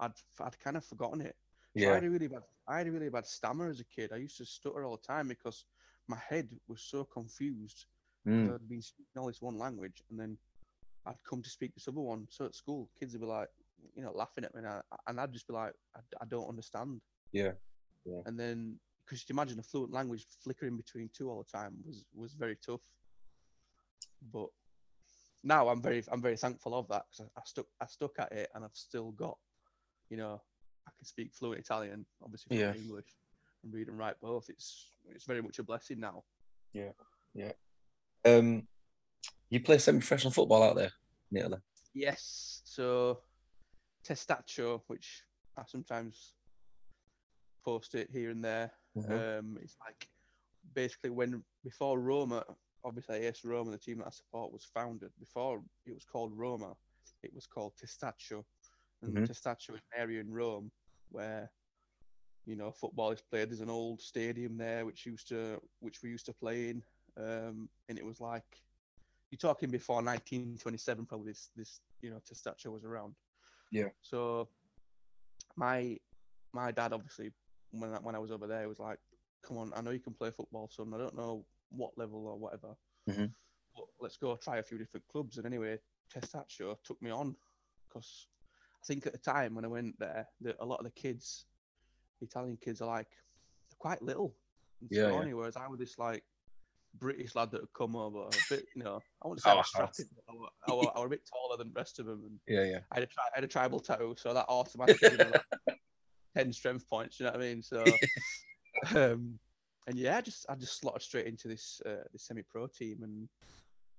I'd 0.00 0.18
I'd 0.40 0.58
kind 0.64 0.76
of 0.76 0.84
forgotten 0.84 1.20
it. 1.20 1.36
So 1.78 1.90
I 1.90 1.94
had 1.94 2.04
a 2.04 2.10
really 2.10 2.28
bad 2.28 2.42
I 2.68 2.78
had 2.78 2.86
a 2.86 2.92
really 2.92 3.08
bad 3.08 3.26
stammer 3.26 3.68
as 3.68 3.80
a 3.80 3.84
kid. 3.84 4.10
I 4.12 4.16
used 4.16 4.38
to 4.38 4.46
stutter 4.46 4.84
all 4.84 4.96
the 4.96 5.06
time 5.06 5.28
because 5.28 5.64
my 6.08 6.18
head 6.28 6.48
was 6.68 6.82
so 6.82 7.04
confused. 7.04 7.86
Mm. 8.26 8.54
I'd 8.54 8.68
been 8.68 8.82
speaking 8.82 9.18
all 9.18 9.26
this 9.26 9.42
one 9.42 9.58
language, 9.58 10.02
and 10.10 10.18
then 10.18 10.38
I'd 11.06 11.22
come 11.28 11.42
to 11.42 11.50
speak 11.50 11.74
this 11.74 11.88
other 11.88 12.00
one. 12.00 12.26
So 12.30 12.44
at 12.44 12.54
school, 12.54 12.88
kids 12.98 13.12
would 13.12 13.22
be 13.22 13.26
like, 13.26 13.48
you 13.96 14.02
know, 14.02 14.12
laughing 14.14 14.44
at 14.44 14.54
me, 14.54 14.60
and, 14.60 14.68
I, 14.68 14.80
and 15.08 15.20
I'd 15.20 15.32
just 15.32 15.48
be 15.48 15.54
like, 15.54 15.72
I, 15.96 16.00
I 16.20 16.24
don't 16.26 16.48
understand. 16.48 17.00
Yeah, 17.32 17.52
yeah. 18.04 18.20
And 18.26 18.38
then, 18.38 18.78
because 19.04 19.24
you 19.28 19.32
imagine 19.34 19.58
a 19.58 19.62
fluent 19.62 19.92
language 19.92 20.26
flickering 20.42 20.76
between 20.76 21.10
two 21.12 21.30
all 21.30 21.42
the 21.42 21.58
time 21.58 21.74
was 21.84 22.04
was 22.14 22.34
very 22.34 22.56
tough. 22.64 22.82
But 24.32 24.48
now 25.42 25.68
I'm 25.68 25.82
very 25.82 26.02
I'm 26.10 26.22
very 26.22 26.36
thankful 26.36 26.74
of 26.74 26.88
that 26.88 27.04
because 27.10 27.28
I, 27.36 27.40
I 27.40 27.42
stuck 27.44 27.66
I 27.80 27.86
stuck 27.86 28.18
at 28.18 28.32
it, 28.32 28.50
and 28.54 28.64
I've 28.64 28.74
still 28.74 29.10
got, 29.12 29.36
you 30.08 30.16
know, 30.16 30.40
I 30.86 30.90
can 30.96 31.04
speak 31.04 31.34
fluent 31.34 31.60
Italian, 31.60 32.06
obviously 32.22 32.58
Yeah. 32.58 32.74
English, 32.74 33.16
and 33.64 33.72
read 33.72 33.88
and 33.88 33.98
write 33.98 34.20
both. 34.20 34.48
It's 34.48 34.92
it's 35.08 35.24
very 35.24 35.42
much 35.42 35.58
a 35.58 35.62
blessing 35.64 36.00
now. 36.00 36.24
Yeah, 36.72 36.92
yeah. 37.34 37.52
Um, 38.24 38.66
you 39.50 39.60
play 39.60 39.78
semi-professional 39.78 40.32
football 40.32 40.62
out 40.62 40.76
there, 40.76 40.92
in 41.30 41.38
Italy. 41.38 41.58
Yes. 41.92 42.62
So 42.64 43.18
Testaccio, 44.06 44.80
which 44.86 45.24
I 45.58 45.64
sometimes 45.66 46.34
post 47.64 47.94
it 47.94 48.08
here 48.10 48.30
and 48.30 48.44
there. 48.44 48.72
Mhm. 48.96 49.38
Um, 49.38 49.58
it's 49.62 49.76
like 49.84 50.08
basically 50.74 51.10
when 51.10 51.44
before 51.64 51.98
Roma, 51.98 52.44
obviously 52.84 53.26
AS 53.26 53.44
Roma, 53.44 53.70
the 53.70 53.78
team 53.78 53.98
that 53.98 54.08
I 54.08 54.10
support, 54.10 54.52
was 54.52 54.64
founded. 54.64 55.12
Before 55.18 55.62
it 55.86 55.94
was 55.94 56.04
called 56.04 56.32
Roma, 56.36 56.76
it 57.22 57.32
was 57.34 57.46
called 57.46 57.74
Testaccio, 57.76 58.44
and 59.02 59.14
Mhm. 59.14 59.28
Testaccio 59.28 59.74
is 59.74 59.82
an 59.92 60.00
area 60.00 60.20
in 60.20 60.30
Rome 60.32 60.70
where 61.10 61.50
you 62.44 62.56
know 62.56 62.70
football 62.72 63.12
is 63.12 63.22
played. 63.22 63.50
There's 63.50 63.60
an 63.60 63.70
old 63.70 64.00
stadium 64.00 64.56
there 64.56 64.84
which 64.84 65.06
used 65.06 65.28
to 65.28 65.60
which 65.80 66.02
we 66.02 66.10
used 66.10 66.26
to 66.26 66.34
play 66.34 66.70
in, 66.70 66.84
um, 67.16 67.70
and 67.88 67.98
it 67.98 68.04
was 68.04 68.20
like 68.20 68.62
you're 69.30 69.38
talking 69.38 69.70
before 69.70 70.02
1927, 70.02 71.06
probably 71.06 71.32
this 71.32 71.50
this 71.56 71.80
you 72.02 72.10
know 72.10 72.20
Testaccio 72.20 72.70
was 72.70 72.84
around. 72.84 73.16
Yeah. 73.70 73.88
So 74.02 74.50
my 75.56 75.98
my 76.52 76.70
dad 76.72 76.92
obviously 76.92 77.32
when 77.72 77.92
I, 77.92 77.98
when 77.98 78.14
I 78.14 78.18
was 78.18 78.30
over 78.30 78.46
there 78.46 78.62
it 78.62 78.68
was 78.68 78.78
like, 78.78 78.98
"Come 79.42 79.58
on, 79.58 79.72
I 79.74 79.80
know 79.80 79.90
you 79.90 80.00
can 80.00 80.14
play 80.14 80.30
football, 80.30 80.68
son. 80.68 80.92
I 80.94 80.98
don't 80.98 81.16
know 81.16 81.44
what 81.70 81.96
level 81.96 82.26
or 82.26 82.38
whatever, 82.38 82.76
Mhm. 83.08 83.32
but 83.74 83.86
let's 84.00 84.16
go 84.16 84.36
try 84.36 84.58
a 84.58 84.62
few 84.62 84.78
different 84.78 85.06
clubs." 85.08 85.38
And 85.38 85.46
anyway, 85.46 85.78
Testaccio 86.14 86.76
took 86.84 87.00
me 87.02 87.10
on 87.10 87.36
because 87.88 88.28
I 88.82 88.86
think 88.86 89.06
at 89.06 89.12
the 89.12 89.18
time 89.18 89.54
when 89.54 89.64
I 89.64 89.68
went 89.68 89.98
there, 89.98 90.28
the, 90.40 90.56
a 90.62 90.64
lot 90.64 90.80
of 90.80 90.84
the 90.84 90.90
kids, 90.90 91.46
the 92.20 92.26
Italian 92.26 92.58
kids, 92.58 92.80
are 92.80 92.88
like 92.88 93.08
they're 93.70 93.78
quite 93.78 94.02
little 94.02 94.34
and 94.80 94.90
Yeah, 94.90 95.08
yeah. 95.10 95.34
whereas 95.34 95.56
I 95.56 95.66
was 95.68 95.78
this 95.78 95.98
like 95.98 96.24
British 96.94 97.34
lad 97.34 97.50
that 97.52 97.60
had 97.62 97.72
come 97.72 97.96
over, 97.96 98.18
a 98.18 98.30
bit, 98.50 98.66
you 98.74 98.82
know, 98.82 99.00
I 99.22 99.28
wouldn't 99.28 99.42
say 99.42 99.50
I 99.50 99.54
Oh, 99.54 99.58
was 99.58 99.68
strapping, 99.68 100.06
but 100.16 100.50
I, 100.68 100.72
I, 100.72 101.00
I 101.00 101.02
a 101.04 101.08
bit 101.08 101.26
taller 101.26 101.56
than 101.56 101.68
the 101.72 101.78
rest 101.80 101.98
of 101.98 102.06
them, 102.06 102.22
and 102.24 102.38
Yeah, 102.46 102.64
yeah. 102.64 102.80
I 102.90 102.96
had 102.96 103.04
a, 103.04 103.06
tri- 103.06 103.24
I 103.24 103.36
had 103.36 103.44
a 103.44 103.48
tribal 103.48 103.80
tattoo, 103.80 104.14
so 104.18 104.34
that 104.34 104.46
automatically 104.48 105.08
gave 105.08 105.20
me 105.20 105.30
like 105.30 105.42
ten 106.34 106.52
strength 106.52 106.88
points. 106.88 107.18
You 107.18 107.26
know 107.26 107.32
what 107.32 107.40
I 107.40 107.44
mean? 107.44 107.62
So, 107.62 107.96
um, 108.94 109.38
and 109.86 109.98
yeah, 109.98 110.18
I 110.18 110.20
just 110.20 110.46
I 110.48 110.54
just 110.54 110.78
slotted 110.78 111.02
straight 111.02 111.26
into 111.26 111.48
this 111.48 111.80
uh, 111.86 112.04
this 112.12 112.24
semi-pro 112.26 112.68
team, 112.68 113.02
and 113.02 113.28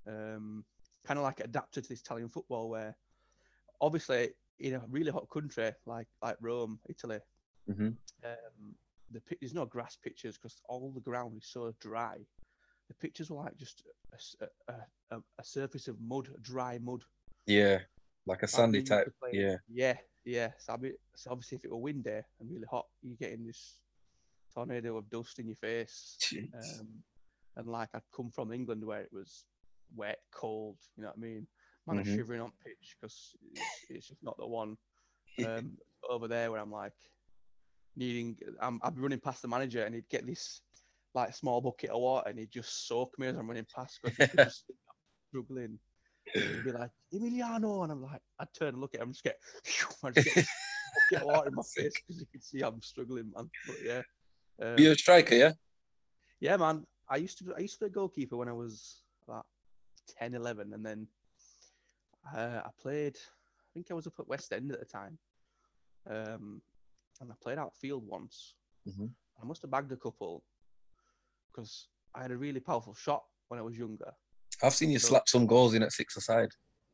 um, 0.07 0.65
kind 1.05 1.17
of 1.17 1.23
like 1.23 1.39
adapted 1.39 1.83
to 1.83 1.89
this 1.89 2.01
Italian 2.01 2.29
football, 2.29 2.69
where 2.69 2.95
obviously 3.81 4.29
in 4.59 4.75
a 4.75 4.81
really 4.89 5.11
hot 5.11 5.29
country 5.29 5.71
like 5.85 6.07
like 6.21 6.37
Rome, 6.41 6.79
Italy, 6.89 7.19
hmm 7.67 7.89
um, 8.23 8.75
the 9.11 9.21
there's 9.39 9.53
no 9.53 9.65
grass 9.65 9.97
pitches 10.01 10.37
because 10.37 10.61
all 10.67 10.91
the 10.91 11.01
ground 11.01 11.37
is 11.37 11.47
so 11.47 11.73
dry. 11.79 12.17
The 12.89 12.93
pitches 12.95 13.29
were 13.29 13.43
like 13.43 13.57
just 13.57 13.83
a 14.69 15.43
surface 15.43 15.87
of 15.87 15.99
mud, 16.01 16.29
dry 16.41 16.79
mud. 16.81 17.01
Yeah, 17.45 17.79
like 18.25 18.43
a 18.43 18.47
sandy 18.47 18.81
type. 18.81 19.13
Yeah, 19.31 19.57
Yeah, 19.67 19.95
yeah. 20.25 20.51
So, 20.59 20.77
so 21.15 21.31
obviously, 21.31 21.57
if 21.57 21.65
it 21.65 21.71
were 21.71 21.77
windy 21.77 22.11
and 22.39 22.49
really 22.51 22.65
hot, 22.69 22.85
you're 23.01 23.17
getting 23.17 23.45
this 23.45 23.79
tornado 24.53 24.97
of 24.97 25.09
dust 25.09 25.39
in 25.39 25.47
your 25.47 25.55
face. 25.55 26.17
Um, 26.53 26.87
and 27.55 27.67
like 27.67 27.89
I'd 27.93 28.01
come 28.15 28.29
from 28.31 28.51
England 28.51 28.83
where 28.83 29.01
it 29.01 29.11
was 29.13 29.45
wet, 29.95 30.19
cold. 30.31 30.77
You 30.97 31.03
know 31.03 31.09
what 31.09 31.17
I 31.17 31.21
mean? 31.21 31.47
Man, 31.87 31.97
I'm 31.97 32.03
Mhm. 32.03 32.15
shivering 32.15 32.41
on 32.41 32.51
pitch 32.63 32.95
because 32.99 33.35
it's, 33.53 33.85
it's 33.89 34.07
just 34.07 34.23
not 34.23 34.37
the 34.37 34.47
one. 34.47 34.77
Um, 35.45 35.77
over 36.09 36.27
there 36.27 36.51
where 36.51 36.61
I'm 36.61 36.71
like 36.71 36.93
needing, 37.95 38.37
I'm, 38.59 38.79
I'd 38.83 38.95
be 38.95 39.01
running 39.01 39.19
past 39.19 39.41
the 39.41 39.47
manager 39.47 39.83
and 39.83 39.93
he'd 39.95 40.09
get 40.09 40.25
this 40.25 40.61
like 41.13 41.35
small 41.35 41.61
bucket 41.61 41.91
of 41.91 42.01
water 42.01 42.29
and 42.29 42.39
he'd 42.39 42.51
just 42.51 42.87
soak 42.87 43.17
me 43.19 43.27
as 43.27 43.35
I'm 43.35 43.47
running 43.47 43.65
past 43.75 43.99
because 44.03 44.63
struggling. 45.29 45.79
He'd 46.33 46.63
be 46.63 46.71
like, 46.71 46.91
Emiliano, 47.13 47.83
and 47.83 47.91
I'm 47.91 48.03
like, 48.03 48.21
I'd 48.39 48.53
turn 48.57 48.69
and 48.69 48.81
look 48.81 48.95
at 48.95 49.01
him 49.01 49.11
just 49.11 49.23
get, 49.23 49.37
I 50.03 50.09
just 50.11 50.35
get 51.09 51.21
of 51.21 51.27
water 51.27 51.47
in 51.49 51.55
my 51.55 51.63
face 51.63 51.93
because 52.07 52.19
you 52.21 52.27
can 52.31 52.41
see 52.41 52.61
I'm 52.61 52.81
struggling, 52.81 53.31
man. 53.35 53.49
But 53.67 53.75
yeah, 53.83 54.01
um, 54.61 54.77
You're 54.77 54.93
a 54.93 54.97
striker, 54.97 55.35
yeah? 55.35 55.51
yeah, 56.39 56.57
man. 56.57 56.85
I 57.09 57.17
used 57.17 57.37
to 57.39 57.53
I 57.55 57.59
used 57.59 57.73
to 57.75 57.79
play 57.79 57.89
goalkeeper 57.89 58.37
when 58.37 58.47
I 58.49 58.53
was 58.53 59.03
about 59.27 59.45
10, 60.17 60.33
11, 60.33 60.73
and 60.73 60.85
then 60.85 61.07
uh, 62.35 62.61
I 62.65 62.69
played. 62.81 63.17
I 63.17 63.67
think 63.73 63.87
I 63.91 63.93
was 63.93 64.07
up 64.07 64.13
at 64.19 64.27
West 64.27 64.53
End 64.53 64.71
at 64.71 64.79
the 64.79 64.85
time, 64.85 65.17
um, 66.09 66.61
and 67.21 67.31
I 67.31 67.35
played 67.41 67.57
outfield 67.57 68.07
once. 68.07 68.55
Mhm. 68.87 69.09
I 69.41 69.45
must 69.45 69.61
have 69.63 69.71
bagged 69.71 69.91
a 69.91 69.97
couple 69.97 70.43
because 71.51 71.87
I 72.15 72.21
had 72.21 72.31
a 72.31 72.37
really 72.37 72.59
powerful 72.59 72.93
shot 72.93 73.23
when 73.49 73.59
I 73.59 73.63
was 73.63 73.77
younger. 73.77 74.13
I've 74.63 74.73
seen 74.73 74.91
you 74.91 74.99
So- 74.99 75.09
slap 75.09 75.27
some 75.27 75.45
goals 75.45 75.73
in 75.73 75.83
at 75.83 75.91
six 75.91 76.15
aside. 76.17 76.49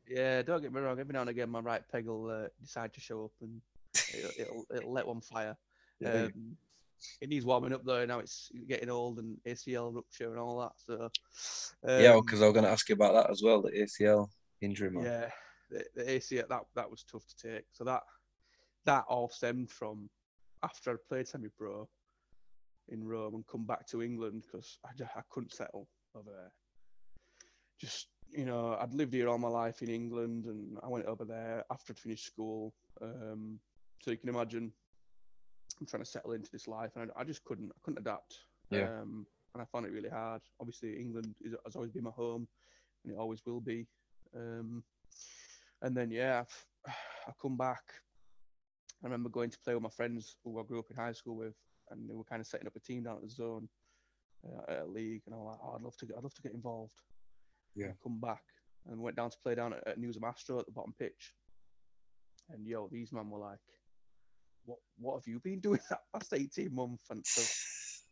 Yeah, 0.07 0.41
don't 0.41 0.61
get 0.61 0.73
me 0.73 0.81
wrong. 0.81 0.99
Every 0.99 1.13
now 1.13 1.21
and 1.21 1.29
again, 1.29 1.49
my 1.51 1.59
right 1.59 1.83
peg 1.91 2.07
will 2.07 2.31
uh, 2.31 2.47
decide 2.59 2.93
to 2.95 2.99
show 2.99 3.25
up 3.25 3.31
and 3.41 3.61
it'll, 4.17 4.31
it'll, 4.39 4.65
it'll 4.75 4.91
let 4.93 5.05
one 5.05 5.21
fire. 5.21 5.55
Yeah. 5.99 6.23
Um, 6.23 6.57
it 7.21 7.29
needs 7.29 7.45
warming 7.45 7.73
up 7.73 7.85
though. 7.85 8.05
Now 8.05 8.19
it's 8.19 8.51
getting 8.67 8.89
old 8.89 9.19
and 9.19 9.37
ACL 9.47 9.93
rupture 9.93 10.31
and 10.31 10.39
all 10.39 10.59
that. 10.61 10.71
So 10.77 11.09
yeah, 11.87 12.13
um, 12.13 12.21
because 12.21 12.41
I 12.41 12.45
was 12.45 12.53
going 12.53 12.65
to 12.65 12.71
ask 12.71 12.89
you 12.89 12.95
about 12.95 13.13
that 13.13 13.29
as 13.29 13.41
well, 13.43 13.61
the 13.61 13.71
ACL 13.71 14.27
injury, 14.61 14.89
man. 14.89 15.03
yeah, 15.03 15.29
the, 15.69 15.85
the 15.95 16.03
ACL 16.03 16.47
that 16.49 16.61
that 16.75 16.89
was 16.89 17.03
tough 17.03 17.25
to 17.27 17.47
take. 17.53 17.65
So 17.71 17.83
that 17.83 18.01
that 18.85 19.05
all 19.07 19.29
stemmed 19.29 19.69
from 19.69 20.09
after 20.63 20.91
I 20.91 20.95
played 21.07 21.27
semi-pro 21.27 21.87
in 22.89 23.03
Rome 23.03 23.35
and 23.35 23.47
come 23.47 23.65
back 23.65 23.87
to 23.89 24.01
England 24.01 24.43
because 24.45 24.79
I 24.83 24.89
just 24.97 25.11
I 25.15 25.21
couldn't 25.29 25.53
settle 25.53 25.87
over 26.15 26.31
there. 26.31 26.51
Just 27.79 28.07
you 28.31 28.45
know, 28.45 28.77
I'd 28.79 28.93
lived 28.93 29.13
here 29.13 29.27
all 29.27 29.37
my 29.37 29.47
life 29.49 29.81
in 29.81 29.89
England, 29.89 30.45
and 30.45 30.77
I 30.83 30.87
went 30.87 31.05
over 31.05 31.25
there 31.25 31.63
after 31.71 31.93
I'd 31.93 31.99
finished 31.99 32.25
school. 32.25 32.73
Um, 33.01 33.59
so 34.01 34.11
you 34.11 34.17
can 34.17 34.29
imagine, 34.29 34.71
I'm 35.79 35.87
trying 35.87 36.03
to 36.03 36.09
settle 36.09 36.33
into 36.33 36.51
this 36.51 36.67
life, 36.67 36.91
and 36.95 37.11
I, 37.15 37.21
I 37.21 37.23
just 37.23 37.43
couldn't, 37.43 37.71
I 37.71 37.79
couldn't 37.83 37.99
adapt. 37.99 38.35
Yeah. 38.69 38.99
Um, 39.01 39.25
and 39.53 39.63
I 39.63 39.65
found 39.65 39.85
it 39.85 39.91
really 39.91 40.09
hard. 40.09 40.41
Obviously, 40.59 40.95
England 40.99 41.33
is, 41.41 41.55
has 41.65 41.75
always 41.75 41.91
been 41.91 42.03
my 42.03 42.11
home, 42.11 42.47
and 43.03 43.13
it 43.13 43.17
always 43.17 43.45
will 43.45 43.61
be. 43.61 43.87
Um, 44.35 44.83
and 45.81 45.95
then 45.95 46.11
yeah, 46.11 46.41
I've, 46.41 46.93
I 47.27 47.31
come 47.41 47.57
back. 47.57 47.83
I 49.03 49.07
remember 49.07 49.29
going 49.29 49.49
to 49.49 49.59
play 49.59 49.73
with 49.73 49.83
my 49.83 49.89
friends 49.89 50.35
who 50.43 50.59
I 50.59 50.63
grew 50.63 50.79
up 50.79 50.91
in 50.91 50.97
high 50.97 51.13
school 51.13 51.35
with, 51.35 51.55
and 51.89 52.09
they 52.09 52.13
were 52.13 52.23
kind 52.23 52.41
of 52.41 52.47
setting 52.47 52.67
up 52.67 52.75
a 52.75 52.79
team 52.79 53.03
down 53.03 53.15
at 53.15 53.23
the 53.23 53.29
zone, 53.29 53.67
uh, 54.45 54.71
at 54.71 54.81
a 54.81 54.85
league, 54.85 55.23
and 55.25 55.33
I'm 55.33 55.45
like, 55.45 55.57
oh, 55.63 55.73
I'd 55.75 55.81
love 55.81 55.97
to 55.97 56.05
get, 56.05 56.17
I'd 56.17 56.23
love 56.23 56.33
to 56.35 56.41
get 56.41 56.53
involved. 56.53 57.01
Yeah. 57.75 57.91
Come 58.03 58.19
back 58.19 58.43
and 58.87 58.99
went 59.01 59.15
down 59.15 59.29
to 59.29 59.37
play 59.43 59.55
down 59.55 59.73
at, 59.73 59.87
at 59.87 59.97
Newsome 59.99 60.23
Astro 60.23 60.59
at 60.59 60.65
the 60.65 60.71
bottom 60.71 60.93
pitch, 60.97 61.33
and 62.49 62.65
yo, 62.65 62.87
these 62.91 63.11
men 63.11 63.29
were 63.29 63.39
like, 63.39 63.59
what, 64.65 64.79
what 64.97 65.15
have 65.15 65.27
you 65.27 65.39
been 65.39 65.59
doing 65.59 65.79
that 65.89 66.01
past 66.13 66.33
18 66.33 66.73
months? 66.73 67.05
And 67.09 67.25
so 67.25 67.41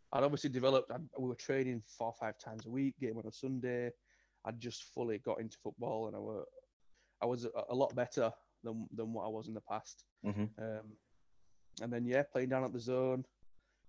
I'd 0.13 0.23
obviously 0.23 0.49
developed. 0.49 0.91
I'd, 0.91 1.01
we 1.17 1.29
were 1.29 1.35
training 1.35 1.81
four 1.97 2.07
or 2.07 2.13
five 2.13 2.37
times 2.37 2.65
a 2.65 2.69
week, 2.69 2.95
game 2.99 3.17
on 3.17 3.27
a 3.27 3.31
Sunday. 3.31 3.91
I'd 4.45 4.59
just 4.59 4.83
fully 4.93 5.17
got 5.19 5.41
into 5.41 5.57
football, 5.61 6.07
and 6.07 6.15
I 6.15 6.19
were, 6.19 6.45
I 7.21 7.25
was 7.25 7.45
a, 7.45 7.49
a 7.69 7.75
lot 7.75 7.95
better 7.95 8.31
than 8.63 8.87
than 8.93 9.11
what 9.13 9.25
I 9.25 9.29
was 9.29 9.47
in 9.47 9.53
the 9.53 9.61
past. 9.61 10.05
Mhm. 10.25 10.49
Um, 10.59 10.85
and 11.81 11.91
then 11.91 12.05
yeah, 12.05 12.23
playing 12.23 12.49
down 12.49 12.63
at 12.63 12.73
the 12.73 12.79
zone. 12.79 13.25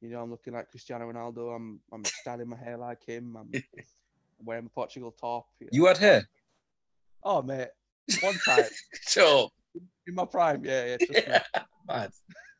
You 0.01 0.11
know, 0.11 0.23
I'm 0.23 0.31
looking 0.31 0.53
like 0.53 0.71
Cristiano 0.71 1.11
Ronaldo. 1.11 1.55
I'm 1.55 1.81
I'm 1.93 2.05
styling 2.05 2.49
my 2.49 2.57
hair 2.57 2.77
like 2.77 3.05
him. 3.05 3.37
I'm 3.37 3.51
wearing 4.43 4.65
my 4.65 4.71
Portugal 4.75 5.11
top. 5.13 5.47
You 5.73 5.87
had 5.87 5.99
hair? 5.99 6.29
Oh 7.23 7.43
mate, 7.43 7.69
one 8.21 8.35
time 8.47 8.65
Sure. 9.09 9.49
in 10.07 10.15
my 10.15 10.25
prime. 10.25 10.65
Yeah, 10.65 10.97
yeah. 10.97 10.97
Me. 11.09 11.39
Mad. 11.89 12.13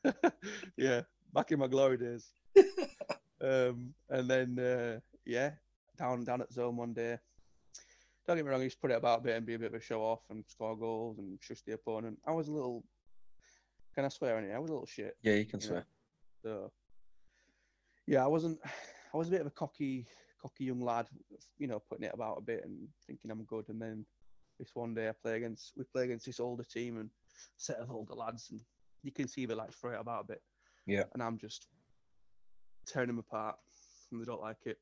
yeah, 0.77 1.01
back 1.33 1.51
in 1.53 1.59
my 1.59 1.67
glory 1.67 1.97
days. 1.99 2.27
um, 3.41 3.95
and 4.11 4.29
then 4.29 4.59
uh, 4.59 5.01
yeah, 5.25 5.51
down 5.99 6.25
down 6.25 6.41
at 6.41 6.53
zone 6.53 6.77
one 6.77 6.93
day. 6.93 7.19
Don't 8.27 8.37
get 8.37 8.45
me 8.45 8.51
wrong, 8.51 8.61
he 8.61 8.67
just 8.67 8.81
put 8.81 8.91
it 8.91 8.95
about 8.99 9.21
a 9.21 9.23
bit 9.23 9.37
and 9.37 9.47
be 9.47 9.55
a 9.55 9.59
bit 9.59 9.69
of 9.73 9.75
a 9.75 9.81
show 9.81 10.03
off 10.03 10.21
and 10.29 10.45
score 10.49 10.77
goals 10.77 11.19
and 11.19 11.39
shush 11.41 11.63
the 11.63 11.73
opponent. 11.73 12.19
I 12.27 12.33
was 12.33 12.49
a 12.49 12.53
little. 12.53 12.85
Can 13.95 14.05
I 14.05 14.09
swear 14.09 14.37
on 14.37 14.45
it? 14.45 14.53
I 14.55 14.59
was 14.59 14.69
a 14.71 14.73
little 14.75 14.87
shit. 14.87 15.17
Yeah, 15.23 15.35
you 15.35 15.47
can 15.47 15.61
Yeah. 15.61 15.67
swear. 15.67 15.87
So 16.43 16.73
yeah, 18.07 18.25
I 18.25 18.27
wasn't. 18.27 18.59
I 19.15 19.17
was 19.17 19.29
a 19.29 19.31
bit 19.31 19.41
of 19.41 19.47
a 19.47 19.51
cocky, 19.51 20.07
cocky 20.41 20.65
young 20.65 20.81
lad. 20.81 21.07
You 21.59 21.67
know, 21.67 21.83
putting 21.89 22.05
it 22.05 22.15
about 22.15 22.39
a 22.39 22.43
bit 22.43 22.65
and 22.65 22.89
thinking 23.07 23.31
I'm 23.31 23.45
good. 23.45 23.69
And 23.69 23.81
then 23.81 24.05
this 24.59 24.71
one 24.75 24.95
day 24.95 25.09
I 25.09 25.13
play 25.13 25.37
against. 25.37 25.73
We 25.77 25.85
play 25.85 26.05
against 26.05 26.27
this 26.27 26.41
older 26.41 26.65
team 26.65 26.99
and 26.99 27.11
set 27.57 27.79
of 27.79 27.91
older 27.91 28.15
lads, 28.15 28.49
and 28.51 28.61
you 29.03 29.13
can 29.13 29.29
see 29.29 29.47
they're 29.47 29.57
like 29.57 29.73
throw 29.73 29.93
it 29.93 30.01
about 30.01 30.25
a 30.25 30.29
bit. 30.29 30.43
Yeah. 30.87 31.05
And 31.13 31.23
I'm 31.23 31.39
just 31.39 31.69
tearing 32.87 33.09
them 33.09 33.19
apart, 33.19 33.57
and 34.11 34.21
they 34.21 34.25
don't 34.25 34.41
like 34.41 34.65
it. 34.65 34.79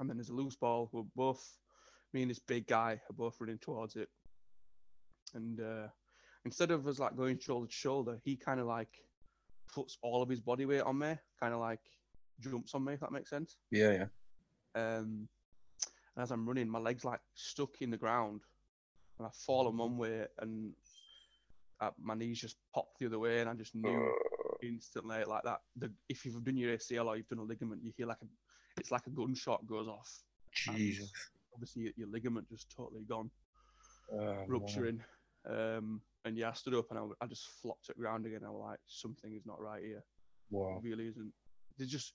And 0.00 0.08
then 0.08 0.16
there's 0.16 0.30
a 0.30 0.34
loose 0.34 0.56
ball. 0.56 0.88
We're 0.92 1.02
both, 1.14 1.46
me 2.12 2.22
and 2.22 2.30
this 2.30 2.40
big 2.40 2.66
guy 2.66 3.00
are 3.08 3.14
both 3.14 3.36
running 3.40 3.58
towards 3.58 3.96
it. 3.96 4.08
And 5.34 5.60
uh, 5.60 5.88
instead 6.44 6.70
of 6.70 6.86
us 6.88 6.98
like 6.98 7.16
going 7.16 7.38
shoulder 7.38 7.66
to 7.66 7.72
shoulder, 7.72 8.18
he 8.24 8.34
kind 8.34 8.58
of 8.58 8.66
like 8.66 8.88
puts 9.72 9.98
all 10.02 10.22
of 10.22 10.28
his 10.28 10.40
body 10.40 10.66
weight 10.66 10.80
on 10.82 10.98
me, 10.98 11.16
kind 11.38 11.54
of 11.54 11.60
like 11.60 11.80
jumps 12.40 12.74
on 12.74 12.84
me, 12.84 12.94
if 12.94 13.00
that 13.00 13.12
makes 13.12 13.30
sense. 13.30 13.56
Yeah, 13.70 13.92
yeah. 13.92 14.06
Um, 14.74 15.28
and 16.16 16.22
as 16.22 16.30
I'm 16.30 16.46
running, 16.46 16.68
my 16.68 16.78
legs 16.78 17.04
like 17.04 17.20
stuck 17.34 17.80
in 17.80 17.90
the 17.90 17.96
ground, 17.96 18.40
and 19.18 19.26
I 19.26 19.30
fall 19.46 19.68
on 19.68 19.76
one 19.76 19.96
way, 19.96 20.26
and 20.40 20.72
uh, 21.80 21.90
my 22.00 22.14
knees 22.14 22.40
just 22.40 22.56
popped 22.74 22.98
the 22.98 23.06
other 23.06 23.18
way, 23.18 23.40
and 23.40 23.50
I 23.50 23.54
just 23.54 23.74
knew 23.74 24.12
instantly 24.62 25.24
like 25.24 25.42
that. 25.44 25.60
The, 25.76 25.90
if 26.08 26.24
you've 26.24 26.42
done 26.44 26.56
your 26.56 26.76
ACL 26.76 27.06
or 27.06 27.16
you've 27.16 27.28
done 27.28 27.38
a 27.38 27.42
ligament, 27.42 27.82
you 27.82 27.92
hear 27.96 28.06
like 28.06 28.22
a, 28.22 28.26
it's 28.78 28.90
like 28.90 29.06
a 29.06 29.10
gunshot 29.10 29.66
goes 29.66 29.88
off. 29.88 30.22
Jesus. 30.52 31.10
Obviously, 31.52 31.92
your, 31.96 32.08
ligament 32.08 32.48
just 32.48 32.70
totally 32.74 33.04
gone, 33.08 33.30
Oh, 34.12 34.44
rupturing. 34.46 35.00
Um, 35.48 36.00
and 36.24 36.36
yeah, 36.36 36.50
I 36.50 36.52
stood 36.52 36.74
up 36.74 36.86
and 36.90 37.12
I 37.20 37.26
just 37.26 37.48
flopped 37.60 37.90
at 37.90 37.98
ground 37.98 38.26
again. 38.26 38.40
I 38.46 38.50
was 38.50 38.62
like, 38.70 38.78
something 38.86 39.34
is 39.34 39.46
not 39.46 39.60
right 39.60 39.82
here. 39.82 40.02
Wow. 40.50 40.80
It 40.82 40.88
really 40.88 41.08
isn't. 41.08 41.32
There's 41.76 41.90
just, 41.90 42.14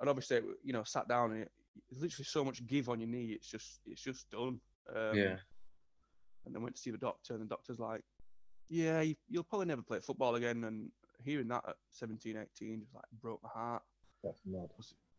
and 0.00 0.10
obviously, 0.10 0.40
you 0.62 0.72
know, 0.72 0.84
sat 0.84 1.08
down 1.08 1.32
and 1.32 1.42
it, 1.42 1.50
there's 1.90 2.02
literally 2.02 2.24
so 2.24 2.44
much 2.44 2.66
give 2.66 2.88
on 2.88 3.00
your 3.00 3.08
knee. 3.08 3.32
It's 3.32 3.50
just, 3.50 3.80
it's 3.86 4.02
just 4.02 4.30
done. 4.30 4.60
Um, 4.94 5.16
yeah. 5.16 5.36
And 6.44 6.54
then 6.54 6.62
went 6.62 6.76
to 6.76 6.80
see 6.80 6.90
the 6.90 6.98
doctor, 6.98 7.34
and 7.34 7.42
the 7.42 7.48
doctor's 7.48 7.80
like, 7.80 8.02
"Yeah, 8.68 9.00
you, 9.00 9.16
you'll 9.28 9.42
probably 9.42 9.66
never 9.66 9.82
play 9.82 9.98
football 9.98 10.36
again." 10.36 10.62
And 10.62 10.90
hearing 11.24 11.48
that 11.48 11.64
at 11.66 11.76
17, 11.90 12.36
18 12.36 12.80
just 12.80 12.94
like 12.94 13.04
broke 13.20 13.42
my 13.42 13.48
heart. 13.52 13.82
That's 14.22 14.40
mad. 14.46 14.68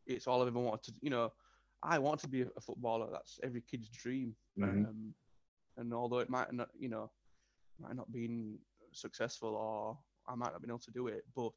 It's 0.06 0.26
all 0.26 0.42
I've 0.42 0.48
ever 0.48 0.60
wanted 0.60 0.94
to, 0.94 1.00
you 1.02 1.10
know. 1.10 1.34
I 1.84 2.00
want 2.00 2.20
to 2.22 2.28
be 2.28 2.42
a, 2.42 2.62
footballer. 2.62 3.08
That's 3.12 3.40
every 3.44 3.62
kid's 3.62 3.90
dream. 3.90 4.36
Mhm. 4.58 4.88
Um, 4.88 5.14
and 5.78 5.94
although 5.94 6.20
it 6.20 6.30
might 6.30 6.52
not, 6.52 6.70
you 6.78 6.90
know, 6.90 7.12
might 7.80 7.96
not 7.96 8.12
been 8.12 8.58
successful 8.94 9.56
or 9.56 9.98
I 10.28 10.36
might 10.36 10.52
not 10.52 10.62
been 10.62 10.72
able 10.72 10.80
to 10.80 10.92
do 10.92 11.08
it, 11.08 11.24
but 11.36 11.54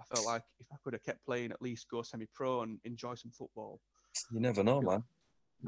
I 0.00 0.14
felt 0.14 0.26
like 0.26 0.42
if 0.58 0.66
I 0.72 0.76
could 0.82 0.94
have 0.94 1.02
kept 1.02 1.24
playing, 1.26 1.52
at 1.52 1.60
least 1.60 1.88
go 1.90 2.02
semi-pro 2.02 2.62
and 2.62 2.78
enjoy 2.84 3.14
some 3.14 3.30
football. 3.30 3.80
You 4.32 4.40
never 4.40 4.62
know, 4.62 4.80
man. 4.80 5.04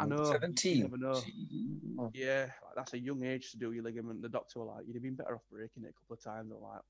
I 0.00 0.06
know, 0.06 0.24
you 0.24 0.32
17. 0.32 0.80
never 0.80 0.96
know. 0.96 1.20
Gee. 1.20 1.96
Yeah, 2.14 2.46
like, 2.64 2.74
that's 2.76 2.94
a 2.94 2.98
young 2.98 3.24
age 3.24 3.50
to 3.50 3.58
do 3.58 3.72
your 3.72 3.84
ligament. 3.84 4.22
The 4.22 4.28
doctor 4.28 4.60
were 4.60 4.64
like, 4.66 4.86
you'd 4.86 4.96
have 4.96 5.02
been 5.02 5.16
better 5.16 5.34
off 5.34 5.42
breaking 5.50 5.84
it 5.84 5.90
a 5.90 5.92
couple 5.92 6.14
of 6.14 6.22
times. 6.22 6.50
I'm 6.50 6.62
like, 6.62 6.80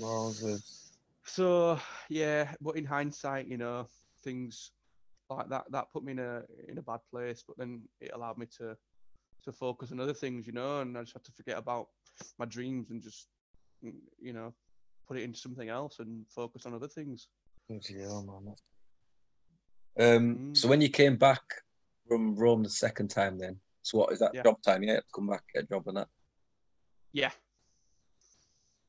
wow. 0.00 0.32
So 1.24 1.78
yeah, 2.08 2.54
but 2.60 2.76
in 2.76 2.84
hindsight, 2.86 3.46
you 3.46 3.58
know, 3.58 3.86
things 4.24 4.72
like 5.28 5.48
that 5.50 5.70
that 5.70 5.92
put 5.92 6.02
me 6.02 6.12
in 6.12 6.18
a 6.18 6.42
in 6.68 6.78
a 6.78 6.82
bad 6.82 7.00
place. 7.10 7.44
But 7.46 7.58
then 7.58 7.82
it 8.00 8.12
allowed 8.14 8.38
me 8.38 8.46
to 8.58 8.74
to 9.44 9.52
focus 9.52 9.92
on 9.92 10.00
other 10.00 10.14
things, 10.14 10.46
you 10.46 10.54
know, 10.54 10.80
and 10.80 10.96
I 10.96 11.02
just 11.02 11.12
had 11.12 11.24
to 11.24 11.32
forget 11.32 11.58
about 11.58 11.88
my 12.38 12.46
dreams 12.46 12.90
and 12.90 13.02
just 13.02 13.28
you 13.82 14.32
know 14.32 14.54
put 15.08 15.16
it 15.16 15.22
into 15.24 15.38
something 15.38 15.68
else 15.70 15.98
and 16.00 16.24
focus 16.28 16.66
on 16.66 16.74
other 16.74 16.86
things. 16.88 17.28
Hell, 17.68 18.22
man. 18.22 18.54
Um, 19.98 20.36
Mm. 20.36 20.56
so 20.56 20.68
when 20.68 20.80
you 20.80 20.90
came 20.90 21.16
back 21.16 21.42
from 22.06 22.36
Rome 22.36 22.62
the 22.62 22.70
second 22.70 23.08
time, 23.08 23.38
then, 23.38 23.58
so 23.82 23.98
what 23.98 24.12
is 24.12 24.18
that 24.20 24.34
Yeah. 24.34 24.42
job 24.42 24.62
time? 24.62 24.82
Yeah, 24.84 24.96
to 24.96 25.02
come 25.14 25.26
back, 25.26 25.44
get 25.52 25.64
a 25.64 25.66
job 25.66 25.88
and 25.88 25.96
that. 25.96 26.08
Yeah. 27.12 27.32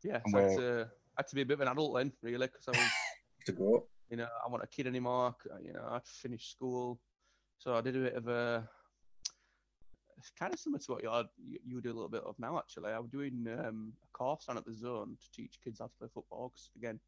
Yeah, 0.04 0.22
so 0.28 0.38
I 0.38 0.42
had 0.42 0.58
to, 0.58 0.92
I 1.18 1.20
had 1.22 1.28
to 1.28 1.36
be 1.36 1.42
a 1.42 1.46
bit 1.46 1.56
of 1.56 1.62
an 1.62 1.68
adult 1.70 1.96
then, 1.98 2.14
really, 2.22 2.48
because 2.48 2.68
I 2.68 2.72
was 2.72 2.80
to 3.46 3.52
go. 3.54 3.88
you 4.10 4.18
know, 4.18 4.28
I 4.46 4.50
want 4.50 4.64
a 4.64 4.68
kid 4.68 4.88
anymore. 4.88 5.36
You 5.62 5.74
know, 5.74 5.88
I'd 5.92 6.06
finished 6.06 6.52
school, 6.52 7.02
so 7.58 7.76
I 7.76 7.82
did 7.82 7.96
a 7.96 8.00
bit 8.02 8.14
of 8.16 8.28
a. 8.28 8.70
It's 10.20 10.32
kind 10.38 10.54
of 10.54 10.60
similar 10.60 10.80
to 10.80 10.92
what 10.92 11.04
you're, 11.04 11.24
you 11.38 11.60
you 11.66 11.82
do 11.82 11.92
a 11.92 11.94
little 11.94 12.10
bit 12.10 12.24
of 12.24 12.38
now. 12.40 12.58
Actually, 12.58 12.92
I 12.92 13.00
was 13.00 13.10
doing 13.10 13.48
um, 13.66 13.94
a 14.04 14.18
course 14.18 14.46
down 14.46 14.58
at 14.58 14.66
the 14.66 14.76
zone 14.76 15.18
to 15.20 15.32
teach 15.32 15.60
kids 15.64 15.80
how 15.80 15.86
to 15.86 15.94
play 15.98 16.10
football. 16.14 16.50
Because 16.50 16.70
again, 16.76 17.00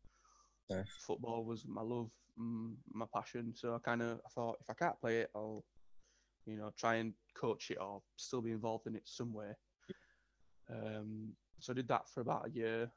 Nice. 0.69 0.87
football 1.05 1.43
was 1.43 1.65
my 1.67 1.81
love, 1.81 2.09
mm, 2.39 2.73
my 2.93 3.05
passion. 3.13 3.53
So 3.53 3.75
I 3.75 3.79
kind 3.79 4.01
of 4.01 4.21
I 4.25 4.29
thought 4.29 4.57
if 4.61 4.69
I 4.69 4.73
can't 4.73 4.99
play 5.01 5.19
it, 5.19 5.29
I'll, 5.35 5.65
you 6.45 6.55
know, 6.57 6.71
try 6.77 6.95
and 6.95 7.13
coach 7.35 7.69
it 7.69 7.77
or 7.81 8.01
still 8.15 8.41
be 8.41 8.51
involved 8.51 8.87
in 8.87 8.95
it 8.95 9.03
some 9.05 9.33
way. 9.33 9.51
Um, 10.69 11.33
so 11.59 11.73
I 11.73 11.75
did 11.75 11.89
that 11.89 12.07
for 12.07 12.21
about 12.21 12.47
a 12.47 12.51
year. 12.51 12.89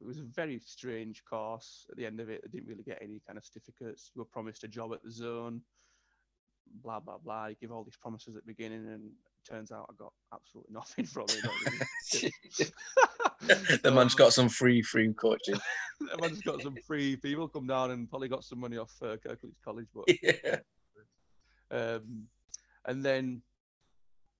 It 0.00 0.06
was 0.06 0.18
a 0.18 0.24
very 0.24 0.60
strange 0.60 1.24
course. 1.24 1.86
At 1.90 1.96
the 1.96 2.06
end 2.06 2.20
of 2.20 2.28
it, 2.28 2.42
I 2.44 2.48
didn't 2.48 2.68
really 2.68 2.84
get 2.84 3.02
any 3.02 3.20
kind 3.26 3.38
of 3.38 3.44
certificates. 3.44 4.10
You 4.14 4.20
were 4.20 4.26
promised 4.26 4.62
a 4.64 4.68
job 4.68 4.92
at 4.92 5.02
the 5.02 5.10
zone, 5.10 5.62
blah 6.84 7.00
blah 7.00 7.18
blah. 7.18 7.46
You 7.46 7.56
give 7.60 7.72
all 7.72 7.84
these 7.84 7.96
promises 7.96 8.36
at 8.36 8.44
the 8.44 8.52
beginning, 8.52 8.86
and 8.86 9.10
turns 9.48 9.72
out 9.72 9.86
I 9.90 9.94
got 9.98 10.12
absolutely 10.32 10.72
nothing 10.74 11.04
from 11.04 11.26
it. 11.28 12.32
the 13.82 13.90
man's 13.90 14.14
got 14.14 14.32
some 14.32 14.48
free, 14.48 14.82
free 14.82 15.12
coaching. 15.12 15.58
the 16.00 16.18
man's 16.20 16.42
got 16.42 16.62
some 16.62 16.76
free 16.86 17.16
people 17.16 17.48
come 17.48 17.66
down 17.66 17.90
and 17.90 18.08
probably 18.08 18.28
got 18.28 18.44
some 18.44 18.60
money 18.60 18.76
off 18.76 18.94
uh, 19.02 19.16
Kirklees 19.16 19.56
College, 19.64 19.86
but 19.94 20.04
yeah. 20.22 20.56
um, 21.70 22.26
and 22.86 23.04
then 23.04 23.42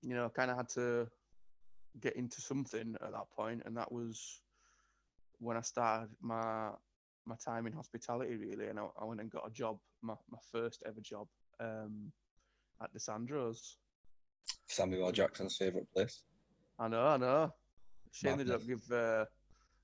you 0.01 0.15
know 0.15 0.29
kind 0.29 0.49
of 0.51 0.57
had 0.57 0.69
to 0.69 1.07
get 1.99 2.15
into 2.15 2.41
something 2.41 2.95
at 3.03 3.11
that 3.11 3.29
point, 3.35 3.63
and 3.65 3.75
that 3.77 3.91
was 3.91 4.41
when 5.39 5.57
I 5.57 5.61
started 5.61 6.09
my 6.21 6.69
my 7.25 7.35
time 7.43 7.67
in 7.67 7.73
hospitality 7.73 8.35
really, 8.35 8.67
and 8.67 8.79
I, 8.79 8.85
I 8.99 9.05
went 9.05 9.21
and 9.21 9.29
got 9.29 9.47
a 9.47 9.51
job, 9.51 9.77
my, 10.01 10.15
my 10.31 10.39
first 10.51 10.83
ever 10.85 10.99
job 11.01 11.27
um, 11.59 12.11
at 12.81 12.93
Desandro's. 12.93 13.77
Samuel. 14.67 15.11
Jackson's 15.11 15.57
favourite 15.57 15.91
place. 15.91 16.23
I 16.79 16.87
know, 16.87 17.05
I 17.05 17.17
know. 17.17 17.53
Shame 18.11 18.37
they 18.37 18.43
don't 18.43 18.67
give 18.67 18.81
uh, 18.91 19.25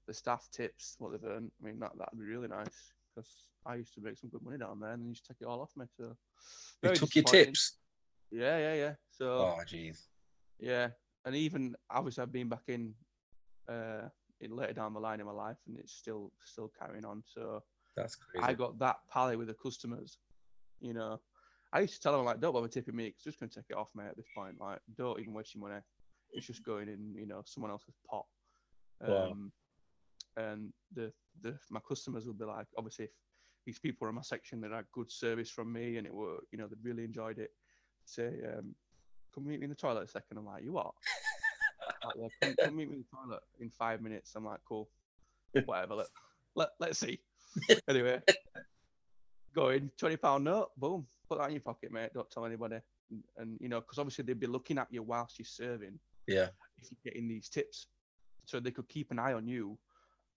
the 0.08 0.13
staff 0.13 0.47
tips 0.51 0.95
what 0.99 1.12
they've 1.12 1.30
earned. 1.30 1.51
I 1.62 1.65
mean, 1.65 1.80
that 1.80 1.91
that'd 1.97 2.17
be 2.17 2.25
really 2.25 2.47
nice 2.47 2.93
because 3.13 3.30
I 3.65 3.75
used 3.75 3.93
to 3.95 4.01
make 4.01 4.17
some 4.17 4.30
good 4.30 4.43
money 4.43 4.58
down 4.58 4.80
there, 4.80 4.91
and 4.91 5.01
then 5.01 5.08
you 5.10 5.13
just 5.13 5.25
take 5.25 5.38
it 5.41 5.47
all 5.47 5.62
off 5.62 5.71
me. 5.75 5.86
So 5.97 6.15
They 6.82 6.93
took 6.93 7.15
your 7.15 7.23
tips. 7.23 7.78
Yeah, 8.32 8.58
yeah, 8.58 8.73
yeah. 8.73 8.93
So 9.12 9.38
Oh, 9.39 9.62
jeez. 9.65 10.08
yeah, 10.60 10.89
and 11.25 11.36
even 11.36 11.75
obviously 11.89 12.23
I've 12.23 12.32
been 12.32 12.49
back 12.49 12.63
in, 12.67 12.93
uh, 13.69 14.10
in 14.41 14.56
later 14.56 14.73
down 14.73 14.93
the 14.93 14.99
line 14.99 15.19
in 15.19 15.25
my 15.25 15.32
life, 15.32 15.58
and 15.67 15.78
it's 15.78 15.93
still 15.93 16.32
still 16.43 16.71
carrying 16.80 17.06
on. 17.06 17.23
So 17.25 17.62
That's 17.95 18.15
crazy. 18.15 18.45
I 18.45 18.54
got 18.54 18.80
that 18.80 18.97
pally 19.12 19.36
with 19.36 19.47
the 19.47 19.54
customers. 19.54 20.17
You 20.82 20.93
know, 20.93 21.19
I 21.75 21.81
used 21.81 21.95
to 21.95 21.99
tell 21.99 22.13
them 22.13 22.23
like, 22.25 22.39
don't 22.39 22.53
bother 22.53 22.69
tipping 22.69 22.95
me, 22.95 23.11
'cause 23.11 23.23
just 23.23 23.38
gonna 23.39 23.49
take 23.51 23.69
it 23.69 23.75
off, 23.75 23.89
mate. 23.93 24.07
At 24.07 24.15
this 24.15 24.29
point, 24.33 24.59
like, 24.59 24.79
don't 24.95 25.19
even 25.19 25.33
waste 25.33 25.53
your 25.53 25.67
money. 25.67 25.81
It's 26.31 26.47
just 26.47 26.63
going 26.63 26.88
in, 26.88 27.13
you 27.13 27.25
know, 27.25 27.41
someone 27.45 27.69
else's 27.71 27.95
pot. 28.09 28.25
Wow. 29.01 29.31
Um, 29.31 29.51
and 30.38 30.73
the 30.93 31.11
the 31.41 31.59
my 31.69 31.81
customers 31.81 32.25
would 32.27 32.39
be 32.39 32.45
like, 32.45 32.67
obviously, 32.77 33.05
if 33.05 33.11
these 33.65 33.79
people 33.79 34.05
were 34.05 34.09
in 34.09 34.15
my 34.15 34.21
section 34.21 34.61
that 34.61 34.71
had 34.71 34.85
good 34.93 35.11
service 35.11 35.49
from 35.49 35.71
me, 35.73 35.97
and 35.97 36.07
it 36.07 36.13
were, 36.13 36.38
you 36.51 36.57
know, 36.57 36.67
they 36.67 36.77
really 36.81 37.03
enjoyed 37.03 37.39
it. 37.39 37.51
Say, 38.05 38.27
um, 38.53 38.73
come 39.33 39.45
meet 39.45 39.59
me 39.59 39.65
in 39.65 39.69
the 39.69 39.75
toilet 39.75 40.03
a 40.03 40.07
second. 40.07 40.38
I'm 40.38 40.45
like, 40.45 40.63
you 40.63 40.71
what? 40.71 40.93
like, 42.05 42.15
yeah, 42.17 42.27
come, 42.41 42.55
come 42.63 42.75
meet 42.77 42.89
me 42.89 42.95
in 42.95 43.05
the 43.09 43.17
toilet 43.17 43.43
in 43.59 43.69
five 43.69 44.01
minutes. 44.01 44.33
I'm 44.35 44.45
like, 44.45 44.61
cool, 44.65 44.89
whatever. 45.65 45.95
Let, 45.95 46.07
let 46.55 46.69
let's 46.79 46.99
see. 46.99 47.19
anyway, 47.89 48.21
going 49.53 49.91
twenty 49.97 50.17
pound 50.17 50.45
note, 50.45 50.71
boom, 50.77 51.05
put 51.27 51.39
that 51.39 51.47
in 51.47 51.53
your 51.53 51.61
pocket, 51.61 51.91
mate. 51.91 52.11
Don't 52.13 52.29
tell 52.29 52.45
anybody. 52.45 52.77
And, 53.11 53.23
and 53.38 53.57
you 53.59 53.69
know, 53.69 53.81
because 53.81 53.97
obviously 53.97 54.23
they'd 54.23 54.39
be 54.39 54.47
looking 54.47 54.77
at 54.77 54.88
you 54.89 55.03
whilst 55.03 55.38
you're 55.38 55.45
serving 55.45 55.99
yeah. 56.27 56.47
if 56.81 56.89
you're 56.91 57.11
getting 57.11 57.27
these 57.27 57.49
tips, 57.49 57.88
so 58.45 58.59
they 58.59 58.71
could 58.71 58.88
keep 58.89 59.11
an 59.11 59.19
eye 59.19 59.33
on 59.33 59.47
you 59.47 59.77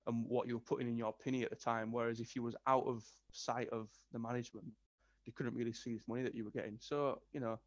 and 0.06 0.24
what 0.26 0.48
you 0.48 0.54
were 0.54 0.60
putting 0.60 0.88
in 0.88 0.96
your 0.96 1.14
penny 1.22 1.42
at 1.42 1.50
the 1.50 1.56
time. 1.56 1.92
Whereas 1.92 2.20
if 2.20 2.34
you 2.34 2.42
was 2.42 2.56
out 2.66 2.84
of 2.86 3.04
sight 3.32 3.68
of 3.70 3.88
the 4.12 4.18
management, 4.18 4.66
they 5.26 5.32
couldn't 5.32 5.54
really 5.54 5.72
see 5.72 5.92
this 5.92 6.02
money 6.08 6.22
that 6.22 6.34
you 6.34 6.44
were 6.44 6.50
getting. 6.50 6.78
So 6.80 7.20
you 7.32 7.40
know, 7.40 7.58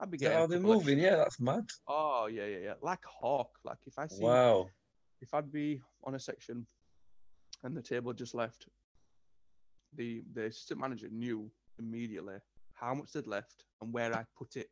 I'd 0.00 0.10
be 0.10 0.18
getting. 0.18 0.36
a 0.36 0.40
how 0.40 0.46
they're 0.46 0.60
moving? 0.60 0.98
Yeah, 0.98 1.16
that's 1.16 1.40
mad. 1.40 1.64
Oh 1.86 2.28
yeah, 2.30 2.46
yeah, 2.46 2.58
yeah. 2.58 2.74
Like 2.82 3.04
hawk. 3.04 3.50
Like 3.64 3.78
if 3.86 3.98
I 3.98 4.06
see, 4.08 4.24
Wow. 4.24 4.68
if 5.20 5.32
I'd 5.34 5.52
be 5.52 5.80
on 6.04 6.14
a 6.14 6.20
section, 6.20 6.66
and 7.62 7.76
the 7.76 7.82
table 7.82 8.12
just 8.12 8.34
left, 8.34 8.66
the 9.94 10.22
the 10.34 10.46
assistant 10.46 10.80
manager 10.80 11.08
knew 11.10 11.50
immediately 11.78 12.36
how 12.74 12.94
much 12.94 13.12
they'd 13.12 13.26
left 13.26 13.64
and 13.80 13.92
where 13.92 14.14
I 14.14 14.24
put 14.36 14.56
it, 14.56 14.68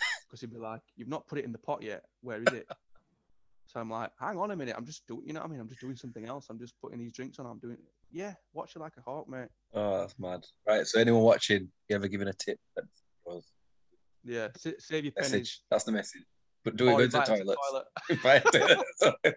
because 0.28 0.40
he'd 0.40 0.52
be 0.52 0.58
like, 0.58 0.80
"You've 0.96 1.08
not 1.08 1.26
put 1.26 1.38
it 1.38 1.44
in 1.44 1.52
the 1.52 1.58
pot 1.58 1.82
yet. 1.82 2.02
Where 2.22 2.38
is 2.40 2.52
it?" 2.52 2.66
so 3.66 3.80
I'm 3.80 3.90
like, 3.90 4.10
"Hang 4.18 4.38
on 4.38 4.50
a 4.50 4.56
minute. 4.56 4.74
I'm 4.76 4.86
just 4.86 5.06
doing. 5.06 5.22
You 5.26 5.32
know 5.34 5.40
what 5.40 5.46
I 5.48 5.52
mean? 5.52 5.60
I'm 5.60 5.68
just 5.68 5.80
doing 5.80 5.96
something 5.96 6.26
else. 6.26 6.46
I'm 6.50 6.58
just 6.58 6.74
putting 6.80 6.98
these 6.98 7.12
drinks 7.12 7.38
on. 7.38 7.46
I'm 7.46 7.58
doing. 7.58 7.76
Yeah, 8.12 8.34
watch 8.54 8.76
it 8.76 8.78
like 8.78 8.92
a 8.98 9.00
hawk, 9.02 9.28
mate. 9.28 9.48
Oh, 9.74 9.98
that's 9.98 10.18
mad. 10.18 10.44
Right. 10.66 10.86
So, 10.86 11.00
anyone 11.00 11.22
watching, 11.22 11.68
you 11.88 11.96
ever 11.96 12.08
given 12.08 12.28
a 12.28 12.32
tip? 12.32 12.58
That's 12.76 13.02
was 13.24 13.50
Yeah, 14.24 14.48
sa- 14.56 14.70
save 14.78 15.04
your 15.04 15.12
pennies. 15.12 15.32
message. 15.32 15.60
That's 15.70 15.84
the 15.84 15.92
message. 15.92 16.22
But 16.64 16.76
do 16.76 16.88
it 16.88 16.92
or 16.92 16.98
go 16.98 17.06
to 17.06 17.08
the 17.08 17.20
toilet. 17.20 17.56
toilet. 17.70 17.86
Invite 18.10 18.46
'em 18.46 18.52
to 18.52 19.14
toilet. 19.24 19.34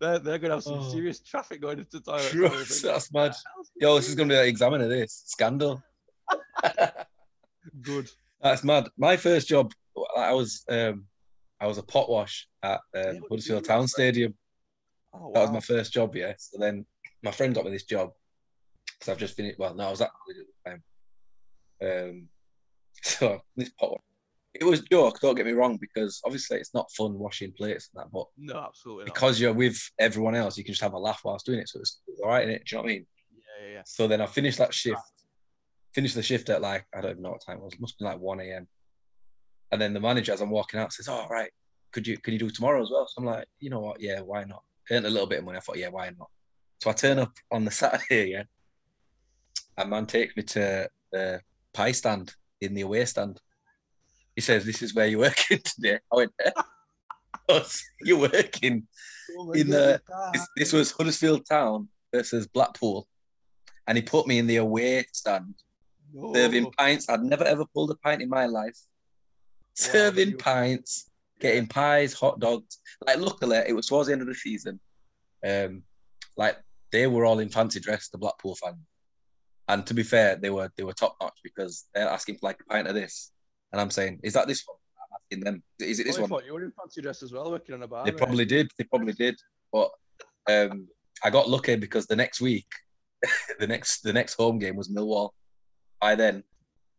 they're, 0.00 0.18
they're 0.18 0.38
gonna 0.38 0.54
have 0.54 0.62
some 0.62 0.78
Oh. 0.80 0.90
serious 0.90 1.20
traffic 1.20 1.60
going 1.60 1.78
into 1.80 1.98
the 1.98 2.00
toilet. 2.00 2.30
True, 2.30 2.46
probably 2.48 2.64
think, 2.64 2.82
that's 2.82 3.08
"What 3.12 3.22
mad. 3.28 3.36
Yo, 3.80 3.96
this 3.96 4.10
is 4.10 4.14
going 4.14 4.28
to 4.28 4.34
be 4.34 4.38
an 4.38 4.46
examiner. 4.46 4.86
This 4.88 5.22
scandal. 5.24 5.82
good. 7.80 8.10
That's 8.42 8.62
mad. 8.62 8.88
My 8.98 9.16
first 9.16 9.48
job, 9.48 9.72
I 10.18 10.34
was 10.34 10.64
um, 10.68 11.06
I 11.58 11.66
was 11.66 11.78
a 11.78 11.82
pot 11.82 12.10
wash 12.10 12.46
at 12.62 12.80
um, 12.94 13.16
what 13.28 13.40
did 13.40 13.46
you 13.46 13.54
Huddersfield 13.54 13.64
Town? 13.64 13.88
Stadium. 13.88 14.34
Oh, 15.14 15.32
That 15.32 15.40
was 15.40 15.50
my 15.50 15.60
first 15.60 15.94
job, 15.94 16.14
yeah. 16.14 16.34
So 16.36 16.58
then 16.60 16.84
my 17.22 17.30
friend 17.30 17.54
got 17.54 17.64
me 17.64 17.70
this 17.70 17.84
job 17.84 18.10
because 18.98 19.10
I've 19.10 19.18
just 19.18 19.34
finished. 19.34 19.58
Well, 19.58 19.74
no, 19.74 19.88
I 19.88 19.90
was 19.90 20.02
at 20.02 20.10
college 20.10 20.36
at 20.42 20.80
the 21.80 21.88
time. 21.90 22.10
Um, 22.10 22.28
so 23.02 23.40
this 23.56 23.70
pot, 23.70 23.98
it 24.52 24.64
was 24.64 24.80
a 24.80 24.84
joke. 24.84 25.20
Don't 25.20 25.36
get 25.36 25.46
me 25.46 25.52
wrong, 25.52 25.78
because 25.80 26.20
obviously 26.22 26.58
it's 26.58 26.74
not 26.74 26.92
fun 26.92 27.18
washing 27.18 27.52
plates 27.56 27.88
and 27.94 28.02
that, 28.02 28.12
but 28.12 28.26
No, 28.36 28.58
absolutely 28.58 29.04
not. 29.06 29.14
because 29.14 29.40
you're 29.40 29.54
with 29.54 29.80
everyone 29.98 30.34
else, 30.34 30.58
you 30.58 30.64
can 30.64 30.74
just 30.74 30.82
have 30.82 30.92
a 30.92 30.98
laugh 30.98 31.22
whilst 31.24 31.46
doing 31.46 31.60
it. 31.60 31.68
So 31.70 31.80
it's, 31.80 32.02
it's 32.08 32.20
all 32.20 32.28
right, 32.28 32.46
innit? 32.46 32.66
Do 32.66 32.76
you 32.76 32.76
know 32.76 32.82
what 32.82 32.90
I 32.90 32.92
mean? 32.92 33.06
Yeah, 33.60 33.66
yeah, 33.66 33.72
yeah. 33.74 33.82
So 33.84 34.06
then 34.08 34.20
I 34.20 34.26
finished 34.26 34.58
that 34.58 34.72
shift, 34.74 35.00
finished 35.94 36.14
the 36.14 36.22
shift 36.22 36.48
at 36.50 36.62
like, 36.62 36.86
I 36.94 37.00
don't 37.00 37.12
even 37.12 37.22
know 37.22 37.30
what 37.30 37.44
time 37.44 37.58
it 37.58 37.62
was, 37.64 37.74
it 37.74 37.80
must 37.80 37.98
be 37.98 38.04
like 38.04 38.18
1 38.18 38.40
a.m. 38.40 38.68
And 39.72 39.80
then 39.80 39.92
the 39.94 40.00
manager, 40.00 40.32
as 40.32 40.40
I'm 40.40 40.50
walking 40.50 40.80
out, 40.80 40.92
says, 40.92 41.08
Oh, 41.08 41.26
right, 41.30 41.50
could 41.92 42.06
you 42.06 42.18
could 42.18 42.32
you 42.32 42.38
do 42.38 42.50
tomorrow 42.50 42.82
as 42.82 42.90
well? 42.90 43.06
So 43.06 43.14
I'm 43.18 43.26
like, 43.26 43.46
you 43.60 43.70
know 43.70 43.80
what, 43.80 44.00
yeah, 44.00 44.20
why 44.20 44.44
not? 44.44 44.62
Earned 44.90 45.06
a 45.06 45.10
little 45.10 45.28
bit 45.28 45.38
of 45.40 45.44
money. 45.44 45.58
I 45.58 45.60
thought, 45.60 45.78
yeah, 45.78 45.88
why 45.88 46.10
not? 46.18 46.28
So 46.82 46.90
I 46.90 46.92
turn 46.94 47.18
up 47.18 47.32
on 47.50 47.64
the 47.64 47.70
Saturday, 47.82 48.30
yeah. 48.32 48.42
And 49.76 49.90
man 49.90 50.06
takes 50.06 50.36
me 50.36 50.42
to 50.42 50.88
the 51.12 51.40
pie 51.72 51.92
stand 51.92 52.34
in 52.60 52.74
the 52.74 52.82
away 52.82 53.04
stand. 53.04 53.40
He 54.34 54.40
says, 54.42 54.64
This 54.64 54.82
is 54.82 54.94
where 54.94 55.06
you're 55.06 55.20
working 55.20 55.58
today. 55.64 55.98
I 56.12 56.16
went, 56.16 56.32
eh? 56.44 56.50
You're 58.02 58.18
working 58.18 58.86
Oh 59.38 59.46
my 59.46 59.58
in 59.58 59.70
the- 59.70 60.00
this, 60.32 60.48
this 60.56 60.72
was 60.72 60.92
Huddersfield 60.92 61.46
Town 61.48 61.88
versus 62.12 62.46
Blackpool. 62.48 63.06
And 63.86 63.96
he 63.98 64.02
put 64.02 64.26
me 64.26 64.38
in 64.38 64.46
the 64.46 64.56
away 64.56 65.04
stand, 65.12 65.54
no. 66.12 66.32
serving 66.34 66.70
pints. 66.72 67.08
I'd 67.08 67.22
never 67.22 67.44
ever 67.44 67.64
pulled 67.74 67.90
a 67.90 67.96
pint 67.96 68.22
in 68.22 68.28
my 68.28 68.46
life. 68.46 68.76
Serving 69.74 70.30
you- 70.30 70.36
pints, 70.36 71.10
getting 71.40 71.66
pies, 71.66 72.12
hot 72.12 72.38
dogs. 72.40 72.78
Like, 73.06 73.18
luckily, 73.18 73.56
it 73.66 73.72
was 73.74 73.86
towards 73.86 74.06
the 74.08 74.12
end 74.12 74.22
of 74.22 74.28
the 74.28 74.34
season. 74.34 74.78
Um, 75.46 75.82
like 76.36 76.56
they 76.92 77.06
were 77.06 77.24
all 77.24 77.38
in 77.38 77.48
fancy 77.48 77.80
dress, 77.80 78.08
the 78.08 78.18
Blackpool 78.18 78.56
fans. 78.56 78.76
And 79.68 79.86
to 79.86 79.94
be 79.94 80.02
fair, 80.02 80.36
they 80.36 80.50
were 80.50 80.70
they 80.76 80.82
were 80.82 80.92
top 80.92 81.16
notch 81.20 81.38
because 81.42 81.86
they're 81.94 82.08
asking 82.08 82.36
for 82.36 82.46
like 82.48 82.58
a 82.60 82.64
pint 82.72 82.88
of 82.88 82.94
this, 82.94 83.32
and 83.72 83.80
I'm 83.80 83.90
saying, 83.90 84.20
is 84.22 84.32
that 84.34 84.48
this 84.48 84.64
one? 84.66 84.76
I'm 84.98 85.16
asking 85.22 85.44
them, 85.44 85.62
is 85.78 86.00
it 86.00 86.06
this 86.06 86.18
Oh, 86.18 86.26
one? 86.26 86.44
you 86.44 86.52
were 86.52 86.64
in 86.64 86.72
fancy 86.72 87.00
dress 87.00 87.22
as 87.22 87.32
well, 87.32 87.50
working 87.50 87.74
on 87.76 87.82
a 87.82 87.86
bar. 87.88 88.04
They 88.04 88.10
mate. 88.10 88.18
probably 88.18 88.44
did. 88.44 88.70
They 88.76 88.84
probably 88.84 89.12
did. 89.12 89.36
But 89.72 89.90
um, 90.48 90.88
I 91.24 91.30
got 91.30 91.48
lucky 91.48 91.76
because 91.76 92.06
the 92.06 92.16
next 92.16 92.40
week, 92.40 92.66
the 93.60 93.66
next 93.66 94.02
the 94.02 94.12
next 94.12 94.34
home 94.34 94.58
game 94.58 94.76
was 94.76 94.88
Millwall. 94.88 95.30
By 96.00 96.14
then, 96.14 96.42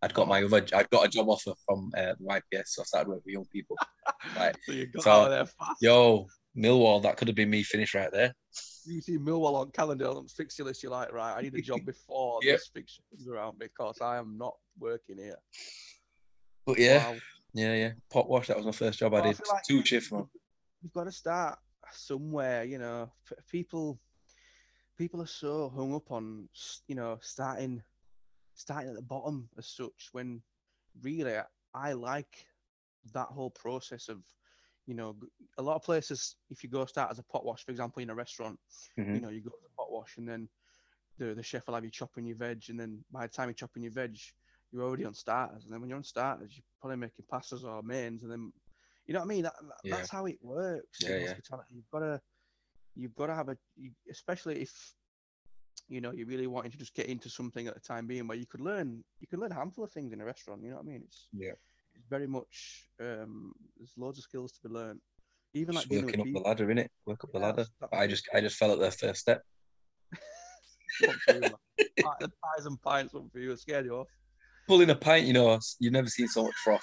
I'd 0.01 0.13
got 0.13 0.27
my 0.27 0.43
other 0.43 0.65
I'd 0.73 0.89
got 0.89 1.05
a 1.05 1.09
job 1.09 1.29
offer 1.29 1.53
from 1.65 1.91
uh, 1.97 2.13
the 2.19 2.25
YPS, 2.25 2.67
so 2.67 2.81
I 2.81 2.85
started 2.85 3.09
working 3.09 3.23
with 3.25 3.33
young 3.33 3.45
people. 3.51 3.75
Right. 4.35 4.55
So 4.65 4.71
you 4.73 4.87
got 4.87 5.03
So- 5.03 5.11
out 5.11 5.23
of 5.25 5.31
there 5.31 5.45
fast. 5.45 5.77
Yo, 5.81 6.27
Millwall, 6.57 7.01
that 7.03 7.17
could 7.17 7.27
have 7.27 7.35
been 7.35 7.49
me 7.49 7.63
finished 7.63 7.93
right 7.95 8.11
there. 8.11 8.33
You 8.85 9.01
see 9.01 9.17
Millwall 9.17 9.55
on 9.55 9.71
calendar 9.71 10.07
on 10.09 10.27
fixture 10.27 10.63
list, 10.63 10.83
you're 10.83 10.91
like, 10.91 11.11
right, 11.13 11.35
I 11.37 11.41
need 11.41 11.55
a 11.55 11.61
job 11.61 11.79
before 11.85 12.39
Yep. 12.43 12.55
this 12.57 12.69
fixture 12.73 13.01
comes 13.11 13.27
around 13.27 13.57
because 13.59 13.99
I 14.01 14.17
am 14.17 14.37
not 14.37 14.53
working 14.79 15.17
here. 15.17 15.37
But 16.65 16.77
yeah, 16.79 17.09
Wow. 17.11 17.17
yeah, 17.53 17.73
yeah. 17.75 17.91
Pot 18.11 18.29
wash. 18.29 18.47
That 18.47 18.57
was 18.57 18.65
my 18.65 18.71
first 18.71 18.99
job 18.99 19.13
I 19.13 19.17
Well, 19.21 19.23
I 19.23 19.27
did. 19.29 19.37
feel 19.37 19.53
like- 19.53 19.63
Two 19.63 19.85
shifts, 19.85 20.11
man. 20.11 20.25
You've 20.83 20.93
got 20.93 21.05
to 21.05 21.11
start 21.11 21.57
somewhere, 21.91 22.63
you 22.63 22.77
know. 22.79 23.11
People, 23.49 23.99
people 25.01 25.19
are 25.21 25.25
so 25.25 25.71
hung 25.75 25.95
up 25.95 26.11
on, 26.11 26.47
you 26.87 26.93
know, 26.93 27.17
starting, 27.21 27.81
starting 28.53 28.89
at 28.89 28.95
the 28.95 29.01
bottom 29.01 29.49
as 29.57 29.65
such. 29.65 30.09
When 30.11 30.43
really, 31.01 31.37
I 31.73 31.93
like 31.93 32.45
that 33.11 33.25
whole 33.29 33.49
process 33.49 34.09
of, 34.09 34.19
you 34.85 34.93
know, 34.93 35.15
a 35.57 35.61
lot 35.63 35.75
of 35.75 35.81
places. 35.81 36.35
If 36.51 36.63
you 36.63 36.69
go 36.69 36.85
start 36.85 37.09
as 37.09 37.17
a 37.17 37.23
pot 37.23 37.43
wash, 37.43 37.65
for 37.65 37.71
example, 37.71 38.03
in 38.03 38.11
a 38.11 38.15
restaurant, 38.15 38.59
Mhm. 38.95 39.15
you 39.15 39.21
know, 39.21 39.29
you 39.29 39.41
go 39.41 39.49
to 39.49 39.63
the 39.63 39.69
pot 39.75 39.91
wash 39.91 40.17
and 40.17 40.29
then 40.29 40.47
the 41.17 41.33
the 41.33 41.41
chef 41.41 41.65
will 41.65 41.73
have 41.73 41.83
you 41.83 41.89
chopping 41.89 42.25
your 42.27 42.37
veg, 42.37 42.69
and 42.69 42.79
then 42.79 43.03
by 43.11 43.25
the 43.25 43.33
time 43.33 43.49
you're 43.49 43.55
chopping 43.55 43.81
your 43.81 43.91
veg, 43.91 44.19
you're 44.71 44.83
already 44.83 45.05
on 45.05 45.15
starters, 45.15 45.63
and 45.63 45.73
then 45.73 45.81
when 45.81 45.89
you're 45.89 45.97
on 45.97 46.03
starters, 46.03 46.55
you're 46.55 46.63
probably 46.79 46.97
making 46.97 47.25
pastas 47.25 47.63
or 47.63 47.81
mains, 47.81 48.21
and 48.21 48.31
then 48.31 48.53
you 49.07 49.13
know 49.15 49.19
what 49.21 49.25
I 49.25 49.29
mean. 49.29 49.43
That, 49.43 49.55
that- 49.61 49.77
Yeah. 49.83 49.95
That's 49.95 50.11
how 50.11 50.25
it 50.27 50.37
works. 50.43 50.99
yeah. 51.01 51.25
hospitality. 51.25 51.73
You've 51.75 51.89
got 51.89 51.99
to, 52.01 52.21
you've 52.95 53.15
got 53.15 53.27
to 53.27 53.35
have 53.35 53.49
a, 53.49 53.57
especially 54.09 54.61
if, 54.61 54.71
you 55.87 56.01
know, 56.01 56.11
you're 56.11 56.27
really 56.27 56.47
wanting 56.47 56.71
to 56.71 56.77
just 56.77 56.93
get 56.93 57.07
into 57.07 57.29
something 57.29 57.67
at 57.67 57.73
the 57.73 57.79
time 57.79 58.07
being 58.07 58.27
where 58.27 58.37
you 58.37 58.45
could 58.45 58.61
learn, 58.61 59.03
you 59.19 59.27
could 59.27 59.39
learn 59.39 59.51
a 59.51 59.55
handful 59.55 59.83
of 59.83 59.91
things 59.91 60.13
in 60.13 60.21
a 60.21 60.25
restaurant. 60.25 60.63
You 60.63 60.69
know 60.69 60.77
what 60.77 60.85
I 60.85 60.91
mean? 60.91 61.01
It's 61.05 61.27
Yeah. 61.33 61.53
it's 61.95 62.07
very 62.09 62.27
much 62.27 62.87
um, 62.99 63.53
there's 63.77 63.93
loads 63.97 64.17
of 64.17 64.23
skills 64.23 64.51
to 64.53 64.67
be 64.67 64.73
learned. 64.73 65.01
Even 65.53 65.75
like 65.75 65.85
working 65.89 66.21
up 66.21 66.27
the 66.31 66.39
ladder 66.39 66.71
in 66.71 66.77
it 66.77 66.89
Work 67.05 67.25
up 67.25 67.33
the 67.33 67.39
ladder. 67.39 67.65
I 67.91 68.07
just 68.07 68.29
I 68.33 68.39
just 68.39 68.55
fell 68.55 68.71
at 68.71 68.79
the 68.79 68.91
first 68.91 69.19
step. 69.19 69.41
One 71.01 71.15
for 71.25 71.33
you, 71.33 71.41
man. 71.41 71.51
Pi- 72.01 72.15
the 72.19 72.29
pies 72.29 72.65
and 72.65 72.81
pints 72.81 73.13
one 73.13 73.29
for 73.29 73.39
you. 73.39 73.55
Scared 73.57 73.85
you 73.85 73.95
off. 73.97 74.07
Pulling 74.67 74.89
a 74.89 74.95
pint, 74.95 75.25
you 75.25 75.33
know, 75.33 75.59
you've 75.79 75.93
never 75.93 76.07
seen 76.07 76.27
so 76.27 76.43
much 76.43 76.53
froth. 76.63 76.81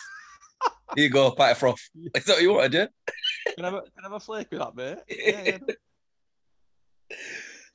Here 0.94 1.04
you 1.04 1.10
go, 1.10 1.30
pint 1.30 1.52
of 1.52 1.58
froth. 1.58 1.80
Is 2.14 2.24
that 2.24 2.34
what 2.34 2.42
you 2.42 2.52
want 2.52 2.72
to 2.72 2.86
do? 2.86 2.88
Can 3.54 3.64
I 3.64 3.68
have 3.70 3.74
a, 3.74 3.80
can 3.82 3.90
I 4.00 4.02
have 4.04 4.12
a 4.12 4.20
flake 4.20 4.48
with 4.50 4.60
that, 4.60 4.74
mate? 4.74 4.98
Yeah, 5.08 5.42
yeah. 5.44 5.58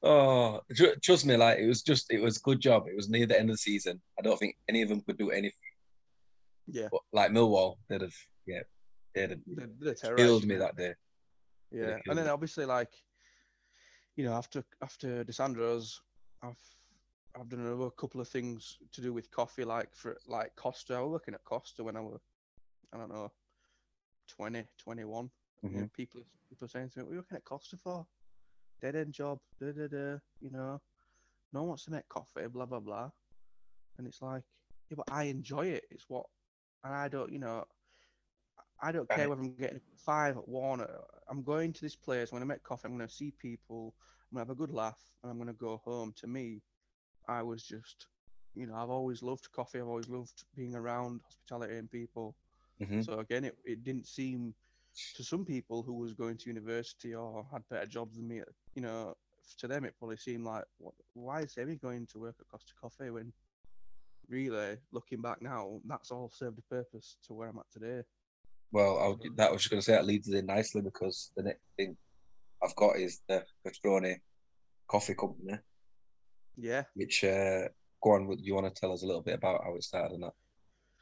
Oh, 0.06 0.60
tr- 0.76 1.00
trust 1.02 1.26
me, 1.26 1.38
like 1.38 1.60
it 1.60 1.68
was 1.68 1.82
just 1.82 2.12
it 2.12 2.22
was 2.22 2.38
a 2.38 2.42
good 2.42 2.60
job. 2.60 2.88
It 2.88 2.96
was 2.96 3.10
near 3.10 3.26
the 3.26 3.40
end 3.40 3.50
of 3.50 3.54
the 3.56 3.58
season. 3.60 4.02
I 4.20 4.22
don't 4.22 4.38
think 4.38 4.58
any 4.68 4.82
of 4.82 4.90
them 4.90 5.02
could 5.02 5.18
do 5.18 5.32
anything. 5.32 5.72
yeah. 6.68 6.90
But 6.92 7.02
like 7.14 7.32
Millwall, 7.32 7.78
they'd 7.88 8.02
have 8.02 8.14
yeah, 8.46 8.62
they'd 9.16 9.30
have 9.30 9.40
They, 9.48 9.66
they 9.80 9.94
terrorised 9.94 10.18
killed 10.18 10.46
me 10.46 10.58
that 10.58 10.76
day. 10.76 10.94
Yeah, 11.72 11.98
and 12.08 12.18
then 12.18 12.26
me. 12.26 12.32
obviously 12.32 12.66
like, 12.66 12.92
you 14.18 14.26
know, 14.26 14.34
after 14.34 14.64
after 14.82 15.24
Desandro's, 15.24 16.02
I've 16.44 16.60
I've 17.40 17.50
done 17.50 17.62
another 17.62 17.90
couple 17.92 18.20
of 18.20 18.28
things 18.28 18.78
to 18.92 19.02
do 19.02 19.14
with 19.14 19.32
coffee, 19.32 19.64
like 19.64 19.96
for 19.96 20.18
like 20.28 20.54
Costa. 20.56 20.96
I 20.96 21.00
was 21.00 21.12
working 21.12 21.34
at 21.34 21.44
Costa 21.46 21.84
when 21.84 21.96
I 21.96 22.02
was, 22.02 22.20
I 22.94 22.98
don't 22.98 23.10
know, 23.10 23.32
20, 24.28 24.66
21. 24.78 25.32
You 25.64 25.70
know, 25.70 25.84
Mhm. 25.86 25.94
people 25.94 26.22
people 26.50 26.66
are 26.66 26.68
saying 26.68 26.90
to 26.90 27.00
me, 27.00 27.04
"What 27.06 27.10
are 27.12 27.14
you 27.14 27.20
working 27.22 27.38
at 27.38 27.46
Costa 27.46 27.78
for? 27.78 28.06
Dead 28.84 28.96
end 28.96 29.14
job, 29.14 29.40
da 29.60 29.72
da 29.72 29.88
da." 29.88 30.20
You 30.42 30.52
know, 30.52 30.82
no 31.54 31.62
one 31.62 31.70
wants 31.70 31.86
to 31.86 31.92
make 31.92 32.10
coffee, 32.10 32.48
blah 32.48 32.68
blah 32.68 32.82
blah. 32.82 33.12
And 33.98 34.08
it's 34.08 34.22
like, 34.22 34.44
yeah, 34.90 34.98
but 34.98 35.12
I 35.12 35.26
enjoy 35.26 35.68
it. 35.68 35.86
It's 35.92 36.10
what, 36.10 36.26
and 36.84 36.94
I 36.94 37.10
don't, 37.10 37.32
you 37.32 37.40
know, 37.40 37.66
I 38.82 38.92
don't 38.92 39.10
care 39.10 39.30
whether 39.30 39.42
I'm 39.42 39.56
getting 39.56 39.82
five 39.96 40.38
at 40.38 40.48
one. 40.50 40.82
uh, 40.82 40.86
I'm 41.30 41.44
going 41.44 41.74
to 41.74 41.82
this 41.82 41.96
place. 41.96 42.32
I'm 42.32 42.38
going 42.38 42.42
to 42.50 42.54
make 42.54 42.64
coffee. 42.64 42.88
I'm 42.88 42.98
going 42.98 43.08
to 43.08 43.14
see 43.14 43.32
people. 43.32 43.96
I'm 44.32 44.36
going 44.38 44.46
to 44.46 44.50
have 44.52 44.58
a 44.58 44.60
good 44.60 44.72
laugh, 44.74 45.02
and 45.24 45.32
I'm 45.32 45.38
going 45.38 45.48
to 45.48 45.54
go 45.54 45.78
home. 45.86 46.14
To 46.18 46.28
me, 46.28 46.62
I 47.28 47.42
was 47.44 47.64
just, 47.64 48.08
you 48.56 48.66
know, 48.68 48.76
I've 48.76 48.90
always 48.90 49.24
loved 49.24 49.52
coffee. 49.52 49.80
I've 49.80 49.88
always 49.88 50.10
loved 50.10 50.44
being 50.56 50.76
around 50.76 51.22
hospitality 51.24 51.78
and 51.78 51.92
people. 51.92 52.36
Mhm. 52.82 53.04
So 53.06 53.20
again, 53.20 53.46
it, 53.46 53.58
it 53.66 53.84
didn't 53.84 54.08
seem 54.08 54.56
to 55.16 55.24
some 55.24 55.46
people 55.46 55.84
who 55.84 55.94
was 55.94 56.14
going 56.14 56.38
to 56.38 56.48
university 56.50 57.14
or 57.16 57.46
had 57.52 57.64
better 57.70 57.86
jobs 57.86 58.16
than 58.18 58.28
me, 58.28 58.42
you 58.76 58.82
know, 58.82 59.16
to 59.60 59.68
them 59.68 59.86
it 59.86 59.96
probably 59.98 60.18
seemed 60.18 60.46
like, 60.46 60.64
what, 60.78 60.94
why 61.14 61.42
is 61.42 61.56
Amy 61.58 61.76
going 61.76 62.08
to 62.08 62.20
work 62.20 62.36
at 62.40 62.48
Costa 62.48 62.74
Coffee 62.80 63.10
when 63.10 63.34
really 64.30 64.78
looking 64.92 65.22
back 65.22 65.42
now, 65.42 65.80
that's 65.86 66.12
all 66.12 66.30
served 66.34 66.60
a 66.60 66.62
purpose 66.74 67.18
to 67.28 67.34
where 67.34 67.50
I'm 67.50 67.58
at 67.60 67.70
today. 67.72 68.04
Well, 68.72 68.98
I, 69.00 69.08
was- 69.08 69.18
that 69.36 69.50
I 69.50 69.52
was 69.52 69.62
just 69.62 69.70
going 69.72 69.82
to 69.82 69.86
say 69.86 69.94
that 69.94 70.06
leads 70.06 70.30
in 70.30 70.46
nicely 70.46 70.82
because 70.82 71.32
the 71.36 71.44
next 71.44 71.62
thing 71.78 71.98
I've 72.64 72.76
got 72.76 72.96
is 72.98 73.22
the 73.28 73.44
Castroni 73.68 74.16
Coffee 74.88 75.16
Company, 75.16 75.58
Yeah. 76.58 76.84
which 76.96 77.24
uh, 77.24 77.68
go 78.02 78.12
on. 78.12 78.28
would 78.28 78.40
You 78.42 78.56
want 78.56 78.74
to 78.74 78.80
tell 78.80 78.94
us 78.94 79.04
a 79.04 79.06
little 79.06 79.22
bit 79.22 79.36
about 79.36 79.64
how 79.64 79.76
it 79.76 79.84
started 79.84 80.14
and 80.14 80.24
that? 80.24 80.34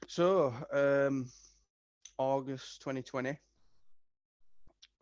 So, 0.07 0.53
um, 0.73 1.29
August 2.17 2.81
2020, 2.81 3.37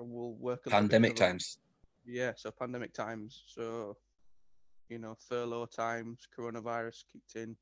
we'll 0.07 0.33
work 0.33 0.65
a 0.65 0.69
little 0.69 0.81
bit 0.81 0.91
Pandemic 0.91 1.15
times. 1.15 1.57
Yeah, 2.05 2.31
so 2.35 2.51
pandemic 2.51 2.93
times. 2.93 3.43
So, 3.47 3.97
you 4.89 4.99
know, 4.99 5.15
furlough 5.27 5.67
times, 5.67 6.27
coronavirus 6.37 7.03
kicked 7.11 7.35
in. 7.35 7.55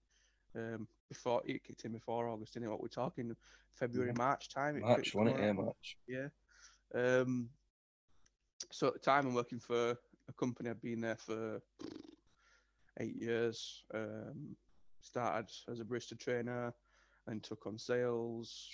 Um, 0.56 0.88
before 1.10 1.42
it 1.46 1.64
kicked 1.64 1.86
in 1.86 1.92
before 1.92 2.30
August, 2.30 2.54
didn't 2.54 2.68
it? 2.68 2.72
What 2.72 2.82
we're 2.82 2.88
talking 2.88 3.36
February, 3.76 4.14
March 4.18 4.50
time. 4.50 4.78
it 4.78 4.82
March, 4.82 5.14
wasn't 5.14 5.38
it? 5.38 5.44
Yeah. 5.44 5.52
March. 5.52 5.98
Yeah. 6.08 6.28
Um, 6.96 7.50
so 8.72 8.88
at 8.88 8.94
the 8.94 9.00
time, 9.00 9.28
I'm 9.28 9.34
working 9.34 9.60
for 9.60 9.92
a 9.92 10.34
company. 10.40 10.70
I've 10.70 10.82
been 10.82 11.02
there 11.02 11.18
for 11.18 11.62
eight 13.00 13.16
years. 13.22 13.84
Um, 13.94 14.56
started 15.02 15.50
as 15.72 15.80
a 15.80 15.84
barista 15.84 16.20
trainer 16.20 16.74
and 17.28 17.44
took 17.44 17.68
on 17.68 17.78
sales, 17.78 18.70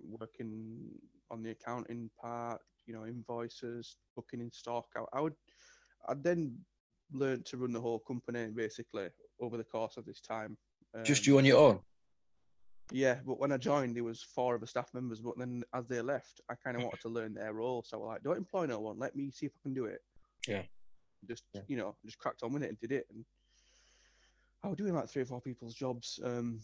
working 0.00 0.78
on 1.30 1.42
the 1.42 1.50
accounting 1.50 2.10
part, 2.20 2.60
you 2.88 2.94
know, 2.94 3.06
invoices, 3.06 3.98
booking 4.16 4.40
in 4.40 4.50
stock. 4.50 4.86
I, 4.96 5.18
I 5.18 5.20
would, 5.20 5.34
I 6.08 6.14
then 6.14 6.56
learned 7.12 7.44
to 7.46 7.58
run 7.58 7.72
the 7.72 7.80
whole 7.80 8.00
company 8.00 8.46
basically 8.46 9.08
over 9.40 9.56
the 9.56 9.64
course 9.64 9.96
of 9.96 10.06
this 10.06 10.20
time. 10.20 10.56
Just 11.04 11.22
Um, 11.22 11.32
you 11.32 11.38
on 11.38 11.44
your 11.44 11.58
own. 11.58 11.80
yeah, 12.90 13.16
but 13.26 13.38
when 13.38 13.52
I 13.52 13.58
joined, 13.58 13.94
there 13.94 14.04
was 14.04 14.22
four 14.22 14.54
other 14.54 14.66
staff 14.66 14.88
members. 14.94 15.20
But 15.20 15.38
then 15.38 15.62
as 15.74 15.86
they 15.86 16.00
left, 16.00 16.40
I 16.50 16.54
kind 16.54 16.76
of 16.76 16.82
wanted 16.82 17.00
to 17.02 17.08
learn 17.10 17.34
their 17.34 17.52
role. 17.52 17.84
So 17.86 17.98
I 17.98 18.00
was 18.00 18.08
like, 18.08 18.22
don't 18.22 18.38
employ 18.38 18.66
no 18.66 18.80
one. 18.80 18.98
Let 18.98 19.14
me 19.14 19.30
see 19.30 19.46
if 19.46 19.52
I 19.60 19.62
can 19.62 19.74
do 19.74 19.84
it. 19.84 20.00
Yeah. 20.46 20.62
Just 21.28 21.44
Yeah. 21.52 21.62
you 21.68 21.76
know, 21.76 21.94
just 22.06 22.18
cracked 22.18 22.42
on 22.42 22.52
with 22.52 22.62
it 22.62 22.70
and 22.70 22.80
did 22.80 22.92
it. 22.92 23.06
And 23.12 23.24
I 24.64 24.68
was 24.68 24.78
doing 24.78 24.94
like 24.94 25.08
three 25.08 25.22
or 25.22 25.26
four 25.26 25.40
people's 25.42 25.74
jobs. 25.74 26.18
Um, 26.24 26.60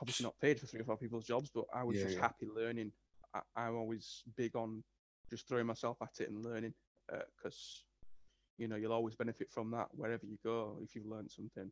obviously 0.00 0.24
not 0.24 0.38
paid 0.40 0.58
for 0.58 0.66
three 0.66 0.80
or 0.80 0.84
four 0.84 0.96
people's 0.96 1.26
jobs, 1.26 1.50
but 1.54 1.64
I 1.74 1.84
was 1.84 1.96
Yeah, 1.96 2.04
just 2.04 2.16
yeah. 2.16 2.22
happy 2.22 2.46
learning. 2.54 2.92
I, 3.34 3.40
I'm 3.56 3.76
always 3.76 4.22
big 4.36 4.56
on 4.56 4.82
just 5.30 5.48
throwing 5.48 5.66
myself 5.66 5.96
at 6.02 6.20
it 6.20 6.28
and 6.28 6.44
learning, 6.44 6.74
because 7.36 7.84
you 8.58 8.68
know 8.68 8.76
you'll 8.76 8.92
always 8.92 9.14
benefit 9.14 9.50
from 9.50 9.70
that 9.70 9.88
wherever 9.92 10.26
you 10.26 10.38
go 10.44 10.78
if 10.82 10.94
you've 10.94 11.06
learned 11.06 11.30
something. 11.30 11.70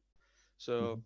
So, 0.57 0.97
Mhm. 0.97 1.03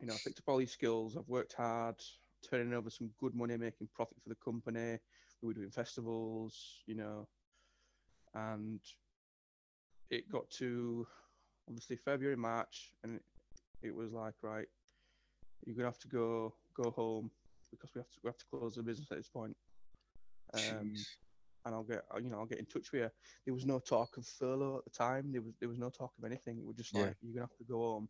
you 0.00 0.06
know, 0.06 0.14
I 0.14 0.18
picked 0.24 0.38
up 0.38 0.48
all 0.48 0.58
these 0.58 0.72
skills. 0.72 1.16
I've 1.16 1.28
worked 1.28 1.54
hard, 1.54 1.96
turning 2.42 2.72
over 2.72 2.90
some 2.90 3.10
good 3.18 3.34
money, 3.34 3.56
making 3.56 3.88
profit 3.94 4.16
for 4.22 4.28
the 4.28 4.36
company. 4.36 4.98
We 5.42 5.48
were 5.48 5.54
doing 5.54 5.70
festivals, 5.70 6.82
you 6.86 6.94
know, 6.94 7.28
and 8.34 8.80
it 10.10 10.28
got 10.30 10.48
to 10.50 11.06
obviously 11.68 11.96
February, 11.96 12.36
March, 12.36 12.92
and 13.02 13.16
it, 13.16 13.22
it 13.82 13.94
was 13.94 14.12
like, 14.12 14.34
right, 14.42 14.68
you're 15.64 15.74
gonna 15.76 15.88
have 15.88 15.98
to 15.98 16.08
go 16.08 16.54
go 16.74 16.90
home 16.90 17.30
because 17.70 17.90
we 17.94 17.98
have 17.98 18.10
to 18.10 18.18
we 18.22 18.28
have 18.28 18.38
to 18.38 18.44
close 18.46 18.76
the 18.76 18.82
business 18.82 19.10
at 19.10 19.18
this 19.18 19.28
point. 19.28 19.56
Um. 20.54 20.92
And 21.66 21.74
I'll 21.74 21.82
get 21.82 22.02
you 22.22 22.30
know 22.30 22.38
I'll 22.38 22.46
get 22.46 22.58
in 22.60 22.64
touch 22.66 22.92
with 22.92 23.02
you. 23.02 23.10
There 23.44 23.52
was 23.54 23.66
no 23.66 23.78
talk 23.80 24.16
of 24.16 24.26
furlough 24.26 24.78
at 24.78 24.84
the 24.84 24.90
time. 24.90 25.32
There 25.32 25.42
was 25.42 25.52
there 25.60 25.68
was 25.68 25.78
no 25.78 25.90
talk 25.90 26.12
of 26.16 26.24
anything. 26.24 26.58
It 26.58 26.64
was 26.64 26.76
just 26.76 26.94
Yeah. 26.94 27.02
like 27.02 27.16
you're 27.20 27.34
gonna 27.34 27.46
have 27.50 27.58
to 27.58 27.64
go 27.64 27.78
home, 27.78 28.08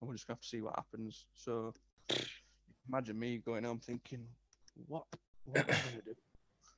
and 0.00 0.08
we're 0.08 0.14
just 0.14 0.26
gonna 0.26 0.36
have 0.36 0.42
to 0.42 0.48
see 0.48 0.62
what 0.62 0.76
happens. 0.76 1.26
So 1.34 1.74
imagine 2.88 3.18
me 3.18 3.38
going 3.38 3.64
home 3.64 3.80
thinking, 3.80 4.26
what 4.86 5.04
what 5.44 5.58
am 5.58 5.64
I 5.70 5.90
gonna 5.90 6.02
do? 6.02 6.14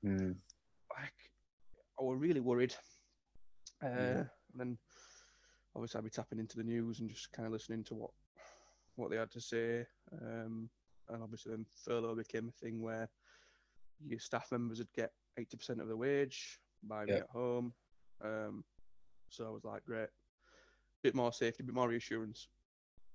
Mm. 0.05 0.37
Like 0.97 1.13
I 1.99 2.03
was 2.05 2.21
really 2.21 2.39
worried. 2.39 2.73
Uh, 3.83 3.89
Yeah. 3.89 4.25
And 4.53 4.55
then 4.55 4.79
obviously 5.75 5.99
I'd 5.99 6.05
be 6.05 6.11
tapping 6.11 6.39
into 6.39 6.57
the 6.57 6.63
news 6.63 7.01
and 7.01 7.11
just 7.11 7.33
kind 7.33 7.47
of 7.47 7.53
listening 7.53 7.83
to 7.85 7.95
what 7.97 8.11
what 8.95 9.11
they 9.11 9.17
had 9.17 9.33
to 9.33 9.41
say. 9.41 9.85
Um, 10.13 10.71
and 11.09 11.21
obviously 11.23 11.51
then 11.51 11.67
furlough 11.85 12.15
became 12.15 12.49
a 12.49 12.53
thing 12.53 12.81
where 12.81 13.09
your 14.07 14.21
staff 14.21 14.53
members 14.53 14.79
would 14.79 14.93
get 14.93 15.11
80% 15.39 15.80
of 15.80 15.89
the 15.89 15.97
wage 15.97 16.59
by 16.82 17.05
being 17.05 17.18
Yep. 17.18 17.24
at 17.24 17.30
home. 17.30 17.72
Um, 18.22 18.64
so 19.30 19.47
I 19.47 19.51
was 19.51 19.64
like, 19.64 19.84
great, 19.84 20.09
bit 21.03 21.14
more 21.14 21.32
safety, 21.32 21.62
bit 21.62 21.74
more 21.74 21.89
reassurance. 21.89 22.49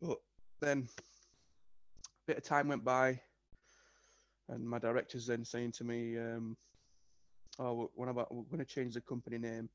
But 0.01 0.19
then 0.61 0.87
a 0.87 2.25
bit 2.27 2.37
of 2.37 2.43
time 2.43 2.67
went 2.67 2.83
by, 2.83 3.19
and 4.49 4.67
my 4.67 4.79
director's 4.79 5.25
then 5.27 5.43
saying 5.43 5.71
to 5.73 5.83
me, 5.83 6.17
um, 6.17 6.57
"Oh, 7.59 7.89
what 7.95 8.09
about 8.09 8.33
we're 8.33 8.43
going 8.43 8.59
to 8.59 8.65
change 8.65 8.93
the 8.93 9.01
company 9.01 9.37
name?" 9.37 9.69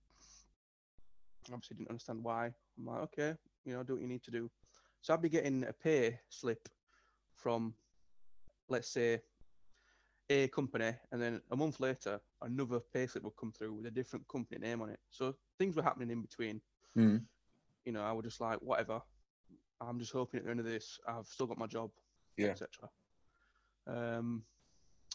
I 1.51 1.55
obviously, 1.55 1.76
didn't 1.76 1.90
understand 1.90 2.22
why. 2.22 2.46
I'm 2.78 2.86
like, 2.86 3.01
okay, 3.03 3.34
you 3.64 3.74
know, 3.74 3.82
do 3.82 3.94
what 3.94 4.03
you 4.03 4.09
need 4.09 4.22
to 4.24 4.30
do. 4.30 4.51
So 5.01 5.14
I'd 5.14 5.22
be 5.22 5.28
getting 5.28 5.64
a 5.64 5.72
pay 5.72 6.20
slip 6.28 6.68
from, 7.34 7.74
let's 8.68 8.88
say, 8.88 9.22
a 10.31 10.49
company, 10.49 10.93
and 11.12 11.22
then 11.22 11.41
a 11.51 11.57
month 11.57 11.81
later, 11.81 12.20
another 12.43 12.81
pay 12.93 13.07
slip 13.07 13.24
would 13.24 13.37
come 13.41 13.53
through 13.53 13.72
with 13.74 13.87
a 13.87 13.91
different 13.91 14.26
company 14.29 14.59
name 14.61 14.83
on 14.83 14.91
it. 14.91 14.99
So 15.11 15.35
things 15.59 15.76
were 15.76 15.83
happening 15.83 16.11
in 16.11 16.22
between. 16.22 16.61
Mm. 16.97 17.22
You 17.85 17.93
know, 17.93 18.03
I 18.03 18.12
was 18.12 18.24
just 18.24 18.41
like, 18.41 18.59
whatever. 18.61 19.01
I'm 19.81 19.99
just 19.99 20.12
hoping 20.12 20.39
at 20.41 20.45
the 20.45 20.51
end 20.51 20.61
of 20.61 20.66
this, 20.66 20.99
I've 21.09 21.26
still 21.26 21.47
got 21.47 21.59
my 21.59 21.66
job, 21.66 21.91
Yeah. 22.37 22.49
etc. 22.49 22.91
Um, 23.87 24.43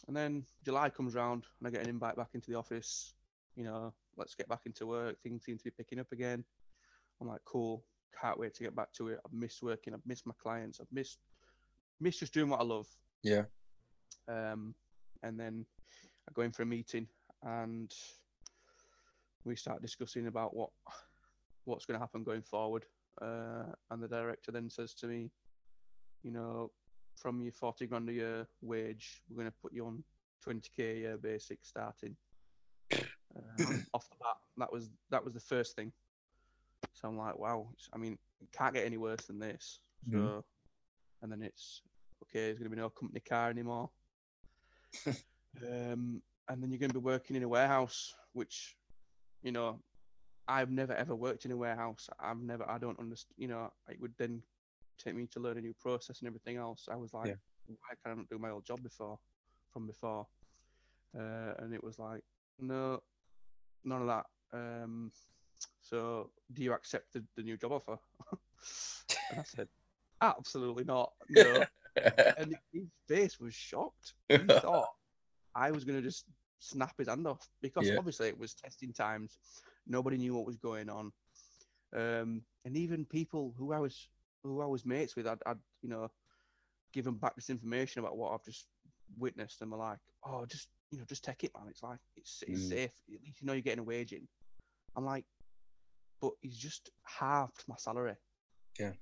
and 0.08 0.16
then 0.16 0.44
July 0.64 0.90
comes 0.90 1.14
round, 1.14 1.44
and 1.58 1.68
I 1.68 1.70
get 1.70 1.82
an 1.82 1.88
invite 1.90 2.16
back 2.16 2.30
into 2.34 2.50
the 2.50 2.58
office. 2.58 3.14
You 3.56 3.64
know, 3.64 3.94
let's 4.16 4.34
get 4.34 4.48
back 4.48 4.62
into 4.66 4.86
work. 4.86 5.20
Things 5.22 5.44
seem 5.44 5.58
to 5.58 5.64
be 5.64 5.70
picking 5.70 6.00
up 6.00 6.10
again. 6.12 6.44
I'm 7.20 7.28
like, 7.28 7.44
cool. 7.44 7.84
Can't 8.20 8.38
wait 8.38 8.54
to 8.54 8.62
get 8.62 8.74
back 8.74 8.92
to 8.94 9.08
it. 9.08 9.20
I've 9.24 9.32
missed 9.32 9.62
working. 9.62 9.94
I've 9.94 10.04
missed 10.06 10.26
my 10.26 10.34
clients. 10.42 10.80
I've 10.80 10.92
missed 10.92 11.18
missed 12.00 12.20
just 12.20 12.34
doing 12.34 12.48
what 12.48 12.60
I 12.60 12.64
love. 12.64 12.88
Yeah. 13.22 13.44
Um, 14.28 14.74
and 15.24 15.38
then 15.38 15.66
I 16.28 16.32
go 16.32 16.42
in 16.42 16.52
for 16.52 16.62
a 16.62 16.66
meeting, 16.66 17.08
and 17.42 17.92
we 19.44 19.56
start 19.56 19.82
discussing 19.82 20.26
about 20.26 20.54
what 20.54 20.70
what's 21.64 21.86
going 21.86 21.98
to 21.98 22.02
happen 22.02 22.22
going 22.24 22.42
forward. 22.42 22.84
Uh, 23.20 23.64
and 23.90 24.02
the 24.02 24.08
director 24.08 24.52
then 24.52 24.68
says 24.68 24.92
to 24.94 25.06
me, 25.06 25.30
you 26.22 26.30
know, 26.30 26.70
from 27.16 27.42
your 27.42 27.52
40 27.52 27.86
grand 27.86 28.08
a 28.08 28.12
year 28.12 28.46
wage, 28.60 29.22
we're 29.28 29.36
going 29.36 29.50
to 29.50 29.58
put 29.62 29.72
you 29.72 29.86
on 29.86 30.02
20k 30.46 30.78
a 30.78 30.98
year 30.98 31.16
basic 31.16 31.58
starting. 31.64 32.16
Um, 33.36 33.84
off 33.92 34.08
the 34.10 34.16
bat, 34.20 34.36
that 34.58 34.72
was 34.72 34.90
that 35.10 35.24
was 35.24 35.34
the 35.34 35.40
first 35.40 35.74
thing. 35.74 35.92
So 36.92 37.08
I'm 37.08 37.18
like, 37.18 37.36
wow. 37.36 37.68
I 37.92 37.98
mean, 37.98 38.16
it 38.40 38.52
can't 38.52 38.72
get 38.72 38.86
any 38.86 38.96
worse 38.96 39.26
than 39.26 39.40
this. 39.40 39.80
So, 40.08 40.16
Mhm. 40.16 40.44
and 41.22 41.32
then 41.32 41.42
it's 41.42 41.82
okay. 42.22 42.46
There's 42.46 42.58
going 42.58 42.70
to 42.70 42.76
be 42.76 42.80
no 42.80 42.90
company 42.90 43.18
car 43.20 43.50
anymore. 43.50 43.90
Um, 45.62 46.22
and 46.48 46.62
then 46.62 46.70
you're 46.70 46.78
going 46.78 46.90
to 46.90 47.00
be 47.00 47.04
working 47.04 47.36
in 47.36 47.42
a 47.42 47.48
warehouse, 47.48 48.14
which, 48.32 48.76
you 49.42 49.52
know, 49.52 49.80
I've 50.46 50.70
never 50.70 50.92
ever 50.94 51.14
worked 51.14 51.44
in 51.44 51.52
a 51.52 51.56
warehouse. 51.56 52.08
I've 52.20 52.40
never. 52.40 52.68
I 52.68 52.78
don't 52.78 52.98
understand. 52.98 53.34
You 53.38 53.48
know, 53.48 53.72
it 53.88 54.00
would 54.00 54.14
then 54.18 54.42
take 54.98 55.14
me 55.14 55.26
to 55.32 55.40
learn 55.40 55.58
a 55.58 55.60
new 55.60 55.74
process 55.80 56.20
and 56.20 56.26
everything 56.28 56.56
else. 56.56 56.88
I 56.90 56.96
was 56.96 57.14
like, 57.14 57.28
Yeah. 57.28 57.34
why 57.66 57.94
can't 58.04 58.18
I 58.18 58.20
not 58.20 58.28
do 58.28 58.38
my 58.38 58.50
old 58.50 58.64
job 58.64 58.82
before, 58.82 59.18
from 59.72 59.86
before? 59.86 60.26
Uh, 61.18 61.54
and 61.58 61.72
it 61.72 61.82
was 61.82 61.98
like, 61.98 62.22
no, 62.58 63.02
none 63.84 64.02
of 64.02 64.08
that. 64.08 64.26
Um, 64.52 65.12
so, 65.80 66.30
do 66.52 66.62
you 66.62 66.72
accept 66.72 67.12
the, 67.12 67.24
the 67.36 67.42
new 67.42 67.56
job 67.56 67.72
offer? 67.72 67.98
and 69.30 69.40
I 69.40 69.42
said, 69.44 69.68
absolutely 70.20 70.84
not. 70.84 71.12
No. 71.28 71.64
and 72.38 72.56
his 72.72 72.88
face 73.08 73.38
was 73.40 73.54
shocked. 73.54 74.14
He 74.28 74.36
thought 74.48 74.88
I 75.54 75.70
was 75.70 75.84
going 75.84 75.98
to 75.98 76.06
just 76.06 76.24
snap 76.58 76.94
his 76.98 77.08
hand 77.08 77.26
off 77.26 77.48
because 77.62 77.90
Yeah. 77.90 77.98
obviously 77.98 78.28
it 78.28 78.38
was 78.38 78.54
testing 78.54 78.92
times. 78.92 79.38
Nobody 79.86 80.16
knew 80.16 80.34
what 80.34 80.46
was 80.46 80.56
going 80.56 80.88
on. 80.88 81.12
Um, 81.94 82.42
and 82.64 82.76
even 82.76 83.04
people 83.04 83.54
who 83.56 83.72
I 83.72 83.78
was 83.78 84.08
who 84.42 84.60
I 84.60 84.66
was 84.66 84.84
mates 84.84 85.16
with, 85.16 85.26
I'd, 85.26 85.38
I'd 85.46 85.58
you 85.82 85.88
know 85.88 86.10
give 86.92 87.04
them 87.04 87.16
back 87.16 87.34
this 87.34 87.50
information 87.50 88.00
about 88.00 88.16
what 88.16 88.32
I've 88.32 88.44
just 88.44 88.66
witnessed, 89.18 89.60
and 89.62 89.70
they're 89.70 89.78
like, 89.78 89.98
"Oh, 90.24 90.44
just 90.46 90.68
you 90.90 90.98
know, 90.98 91.04
just 91.08 91.24
take 91.24 91.44
it, 91.44 91.52
man. 91.56 91.68
It's 91.68 91.82
like 91.82 91.98
it's 92.16 92.42
it's 92.48 92.64
Mm. 92.64 92.68
safe. 92.68 92.92
At 93.14 93.22
least 93.22 93.40
you 93.40 93.46
know 93.46 93.52
you're 93.52 93.62
getting 93.62 93.80
a 93.80 93.84
wage 93.84 94.12
in." 94.12 94.26
I'm 94.96 95.04
like, 95.04 95.24
"But 96.20 96.32
he's 96.40 96.56
just 96.56 96.90
halved 97.04 97.62
my 97.68 97.76
salary." 97.78 98.14
Yeah. 98.78 98.92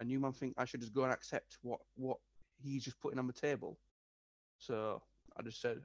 And 0.00 0.10
you 0.10 0.18
man 0.20 0.32
think 0.32 0.54
I 0.56 0.64
should 0.64 0.80
just 0.80 0.94
go 0.94 1.04
and 1.04 1.12
accept 1.12 1.58
what 1.62 1.80
what 1.96 2.18
he's 2.62 2.84
just 2.84 3.00
putting 3.00 3.18
on 3.18 3.26
the 3.26 3.32
table? 3.32 3.78
So 4.58 5.02
I 5.36 5.42
just 5.42 5.60
said, 5.60 5.80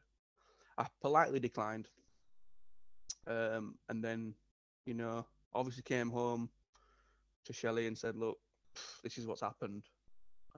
I 0.78 0.86
politely 1.02 1.40
declined. 1.40 1.88
Um, 3.28 3.76
and 3.90 4.04
then, 4.04 4.34
you 4.86 4.94
know, 4.94 5.26
obviously 5.54 5.84
came 5.84 6.10
home 6.10 6.50
to 7.46 7.54
Shelley 7.54 7.88
and 7.88 7.98
said, 7.98 8.16
look, 8.16 8.38
this 9.04 9.18
is 9.18 9.28
what's 9.28 9.42
happened. 9.42 9.84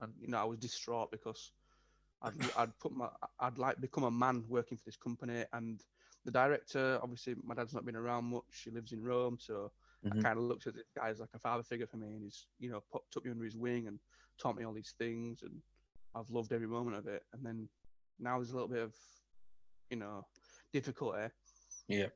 And, 0.00 0.12
you 0.18 0.28
know, 0.28 0.38
I 0.38 0.44
was 0.44 0.58
distraught 0.58 1.10
because 1.10 1.52
I'd, 2.22 2.34
I'd 2.56 2.78
put 2.78 2.92
my, 2.92 3.08
I'd 3.40 3.58
like 3.58 3.80
become 3.80 4.04
a 4.04 4.10
man 4.10 4.44
working 4.48 4.78
for 4.78 4.84
this 4.84 4.96
company. 4.96 5.44
And 5.52 5.82
the 6.24 6.30
director, 6.30 6.98
obviously, 7.02 7.34
my 7.42 7.54
dad's 7.54 7.74
not 7.74 7.84
been 7.84 7.96
around 7.96 8.24
much. 8.24 8.44
She 8.50 8.70
lives 8.70 8.92
in 8.92 9.02
Rome. 9.02 9.38
So 9.40 9.72
I 10.10 10.14
Mhm. 10.14 10.22
kind 10.22 10.38
of 10.38 10.44
looked 10.44 10.66
at 10.66 10.74
this 10.74 10.90
guy 10.96 11.08
as 11.10 11.20
like 11.20 11.30
a 11.34 11.38
father 11.38 11.62
figure 11.62 11.86
for 11.86 11.96
me. 11.96 12.08
And 12.08 12.24
he's, 12.24 12.48
you 12.58 12.70
know, 12.70 12.82
put, 12.92 13.02
took 13.10 13.24
me 13.24 13.30
under 13.30 13.44
his 13.44 13.56
wing 13.56 13.86
and 13.88 13.98
taught 14.38 14.56
me 14.56 14.64
all 14.64 14.72
these 14.74 14.94
things. 14.98 15.42
And 15.42 15.62
I've 16.14 16.30
loved 16.30 16.52
every 16.52 16.68
moment 16.68 16.96
of 16.96 17.06
it. 17.06 17.22
And 17.32 17.44
then 17.44 17.68
now 18.18 18.38
there's 18.38 18.50
a 18.50 18.54
little 18.54 18.68
bit 18.68 18.82
of, 18.82 18.94
you 19.90 19.96
know, 19.96 20.26
difficulty 20.72 21.32
Yeah. 21.88 22.08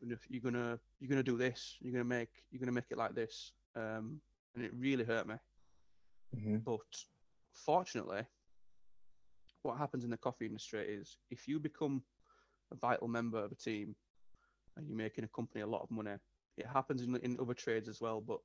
and 0.00 0.12
if 0.12 0.26
you're 0.28 0.42
gonna 0.42 0.80
you're 0.98 1.08
gonna 1.08 1.22
do 1.22 1.36
this, 1.36 1.76
you're 1.80 1.92
gonna 1.92 2.04
make 2.04 2.42
you're 2.50 2.60
gonna 2.60 2.72
make 2.72 2.90
it 2.90 2.98
like 2.98 3.14
this, 3.14 3.52
um, 3.76 4.20
and 4.54 4.64
it 4.64 4.72
really 4.74 5.04
hurt 5.04 5.26
me. 5.26 5.36
Mhm. 6.32 6.66
But 6.66 6.80
fortunately, 7.52 8.26
what 9.62 9.78
happens 9.78 10.04
in 10.04 10.10
the 10.10 10.16
coffee 10.18 10.46
industry 10.46 10.86
is 10.88 11.18
if 11.30 11.46
you 11.46 11.60
become 11.60 12.04
a 12.72 12.76
vital 12.76 13.08
member 13.08 13.38
of 13.44 13.52
a 13.52 13.56
team 13.56 13.96
and 14.76 14.88
you're 14.88 14.96
making 14.96 15.24
a 15.24 15.28
company 15.28 15.62
a 15.62 15.66
lot 15.66 15.82
of 15.82 15.90
money, 15.90 16.16
it 16.56 16.66
happens 16.66 17.02
in, 17.02 17.16
in 17.16 17.38
other 17.40 17.54
trades 17.54 17.88
as 17.88 18.00
well. 18.00 18.20
But 18.20 18.38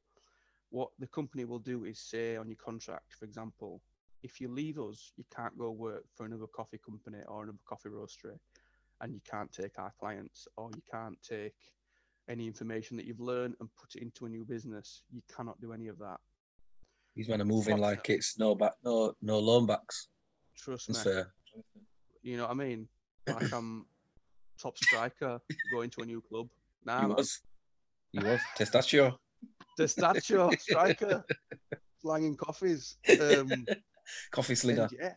what 0.70 0.89
the 0.99 1.08
company 1.08 1.45
will 1.45 1.60
do 1.60 1.86
is 1.86 1.99
say 1.99 2.36
on 2.36 2.47
your 2.47 2.58
contract, 2.58 3.14
for 3.18 3.26
example, 3.26 3.82
if 4.24 4.41
you 4.41 4.49
leave 4.49 4.80
us, 4.80 5.14
you 5.16 5.24
can't 5.36 5.58
go 5.58 5.72
work 5.72 6.03
for 6.16 6.26
another 6.26 6.47
coffee 6.47 6.80
company 6.84 7.20
or 7.28 7.43
another 7.43 7.60
coffee 7.68 7.89
roastery, 7.89 8.38
and 9.01 9.14
you 9.14 9.22
can't 9.30 9.51
take 9.51 9.78
our 9.78 9.93
clients 9.99 10.47
or 10.58 10.70
you 10.76 10.82
can't 10.91 11.18
take 11.22 11.53
any 12.30 12.45
information 12.47 12.97
that 12.97 13.05
you've 13.05 13.20
learned 13.20 13.55
and 13.60 13.70
put 13.80 13.95
it 13.95 14.01
into 14.01 14.26
a 14.26 14.30
new 14.30 14.43
business. 14.43 15.03
You 15.12 15.22
cannot 15.34 15.60
do 15.62 15.72
any 15.72 15.88
of 15.88 15.97
that. 15.99 16.18
He's 17.14 17.28
going 17.28 17.39
to 17.39 17.45
move 17.45 17.68
in 17.68 17.80
like 17.80 18.10
it's 18.10 18.38
no 18.38 18.53
back, 18.53 18.74
no, 18.84 19.14
no 19.22 19.39
loan 19.39 19.66
backs. 19.66 20.10
Trust 20.55 20.89
me. 20.89 20.95
fair. 20.95 21.34
You 22.22 22.38
know 22.38 22.43
what 22.43 22.51
I 22.51 22.55
mean? 22.55 22.88
Like 23.28 23.51
I'm 23.53 23.86
top 24.62 24.78
striker 24.78 25.39
going 25.72 25.89
to 25.91 26.01
a 26.01 26.05
new 26.05 26.22
club. 26.22 26.49
Nah, 26.86 27.08
man. 27.08 27.18
was. 27.18 27.41
He 28.14 28.20
was 28.20 28.39
Testaccio. 28.58 29.18
Testaccio 29.80 30.60
striker, 30.60 31.24
slanging 32.01 32.36
coffees. 32.36 32.97
Um, 33.22 33.66
Coffee 34.32 34.55
slinger. 34.55 34.88
yeah, 34.97 35.14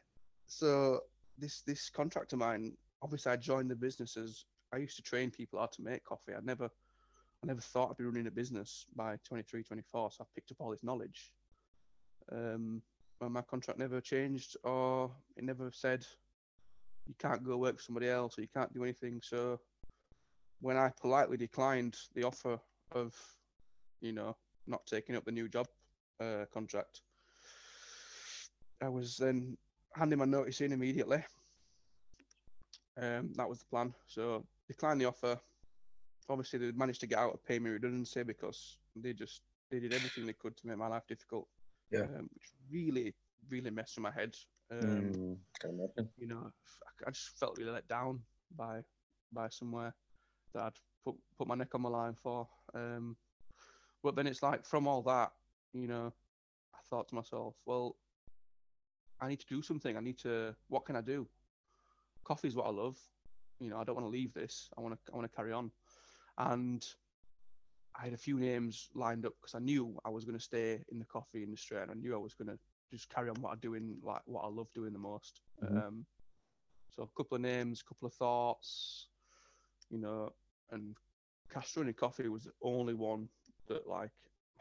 so 0.46 1.00
this 1.38 1.62
this 1.62 1.88
contract 1.88 2.32
of 2.32 2.40
mine, 2.40 2.76
obviously, 3.02 3.32
I 3.32 3.36
joined 3.36 3.70
the 3.70 3.76
business 3.76 4.16
as 4.16 4.44
I 4.74 4.78
used 4.78 4.96
to 4.96 5.02
train 5.02 5.30
people 5.30 5.60
how 5.60 5.66
to 5.66 5.82
make 5.82 6.04
coffee. 6.04 6.32
I 6.34 6.40
never, 6.42 6.64
I 6.64 7.46
never 7.46 7.60
thought 7.60 7.90
I'd 7.90 7.96
be 7.96 8.04
running 8.04 8.26
a 8.26 8.32
business 8.32 8.86
by 8.96 9.16
23, 9.24 9.62
24. 9.62 10.10
So 10.10 10.24
I 10.24 10.26
picked 10.34 10.50
up 10.50 10.58
all 10.60 10.70
this 10.70 10.84
knowledge. 10.84 11.32
Um, 12.32 12.82
and 13.20 13.32
my 13.32 13.42
contract 13.42 13.78
never 13.78 14.00
changed, 14.00 14.56
or 14.64 15.10
it 15.36 15.44
never 15.44 15.70
said 15.72 16.06
you 17.06 17.14
can't 17.18 17.44
go 17.44 17.56
work 17.56 17.76
for 17.76 17.82
somebody 17.82 18.08
else 18.08 18.38
or 18.38 18.42
you 18.42 18.48
can't 18.54 18.72
do 18.72 18.84
anything. 18.84 19.20
So 19.22 19.60
when 20.60 20.76
I 20.76 20.92
politely 21.00 21.36
declined 21.36 21.96
the 22.14 22.24
offer 22.24 22.58
of, 22.92 23.14
you 24.00 24.12
know, 24.12 24.36
not 24.66 24.86
taking 24.86 25.16
up 25.16 25.24
the 25.24 25.32
new 25.32 25.48
job 25.48 25.66
uh, 26.20 26.44
contract, 26.52 27.02
I 28.82 28.88
was 28.88 29.16
then 29.16 29.56
handing 29.94 30.18
my 30.18 30.24
notice 30.24 30.60
in 30.60 30.72
immediately. 30.72 31.22
Um, 32.96 33.32
that 33.34 33.48
was 33.48 33.58
the 33.58 33.64
plan. 33.66 33.94
So 34.06 34.44
declined 34.68 35.00
the 35.00 35.06
offer. 35.06 35.38
Obviously, 36.28 36.58
they 36.58 36.72
managed 36.72 37.00
to 37.00 37.06
get 37.06 37.18
out 37.18 37.34
of 37.34 37.44
pay 37.44 37.58
me 37.58 37.70
redundancy 37.70 38.22
because 38.22 38.78
they 38.94 39.12
just 39.12 39.42
they 39.70 39.80
did 39.80 39.92
everything 39.92 40.26
they 40.26 40.32
could 40.32 40.56
to 40.56 40.66
make 40.66 40.76
my 40.78 40.88
life 40.88 41.06
difficult. 41.08 41.48
Yeah. 41.90 42.02
Um, 42.02 42.28
which 42.34 42.50
really, 42.70 43.14
really 43.48 43.70
messed 43.70 43.96
with 43.96 44.02
my 44.04 44.12
head. 44.12 44.36
Um, 44.70 45.12
Mm, 45.12 45.36
you 46.16 46.26
know, 46.28 46.52
I- 46.86 47.08
I 47.08 47.10
just 47.10 47.36
felt 47.38 47.58
really 47.58 47.72
let 47.72 47.88
down 47.88 48.22
by 48.56 48.82
by 49.32 49.48
somewhere 49.48 49.94
that 50.54 50.62
I'd 50.62 50.78
put 51.04 51.16
put 51.36 51.48
my 51.48 51.54
neck 51.54 51.74
on 51.74 51.82
the 51.82 51.90
line 51.90 52.14
for. 52.14 52.48
Um, 52.74 53.16
but 54.02 54.16
then 54.16 54.26
it's 54.26 54.42
like 54.42 54.64
from 54.64 54.86
all 54.86 55.02
that, 55.02 55.32
you 55.72 55.86
know, 55.86 56.12
I 56.74 56.78
thought 56.88 57.08
to 57.08 57.14
myself, 57.14 57.54
well, 57.66 57.96
I 59.20 59.28
need 59.28 59.40
to 59.40 59.46
do 59.46 59.62
something. 59.62 59.96
I 59.96 60.00
need 60.00 60.18
to. 60.20 60.54
What 60.68 60.84
can 60.84 60.96
I 60.96 61.02
do? 61.02 61.28
Coffee 62.24 62.48
is 62.48 62.56
what 62.56 62.66
I 62.66 62.70
love. 62.70 62.98
You 63.60 63.68
know, 63.68 63.78
I 63.78 63.84
don't 63.84 63.94
want 63.94 64.06
to 64.06 64.10
leave 64.10 64.32
this. 64.32 64.70
I 64.76 64.80
want 64.80 64.94
to. 64.94 65.12
I 65.12 65.16
want 65.16 65.30
to 65.30 65.36
carry 65.36 65.52
on. 65.52 65.70
And 66.38 66.86
I 67.98 68.04
had 68.04 68.14
a 68.14 68.18
few 68.18 68.38
names 68.38 68.88
lined 68.94 69.26
up 69.26 69.34
because 69.40 69.54
I 69.54 69.58
knew 69.58 69.98
I 70.04 70.10
was 70.10 70.24
going 70.24 70.38
to 70.38 70.42
stay 70.42 70.82
in 70.90 70.98
the 70.98 71.04
coffee 71.04 71.42
industry, 71.42 71.78
and 71.82 71.90
I 71.90 71.94
knew 71.94 72.14
I 72.14 72.18
was 72.18 72.34
going 72.34 72.48
to 72.48 72.58
just 72.90 73.10
carry 73.10 73.28
on 73.28 73.36
what 73.40 73.52
I 73.52 73.56
doing, 73.56 73.96
like 74.02 74.22
what 74.24 74.44
I 74.44 74.48
love 74.48 74.72
doing 74.72 74.92
the 74.92 74.98
most. 74.98 75.42
Mhm. 75.62 75.86
Um, 75.86 76.06
so 76.88 77.02
a 77.02 77.16
couple 77.16 77.36
of 77.36 77.42
names, 77.42 77.82
a 77.82 77.84
couple 77.84 78.06
of 78.06 78.14
thoughts, 78.14 79.08
you 79.90 79.98
know, 79.98 80.32
and 80.70 80.96
Castroni 81.50 81.96
Coffee 81.96 82.28
was 82.28 82.44
the 82.44 82.52
only 82.62 82.94
one 82.94 83.28
that 83.68 83.86
like 83.86 84.10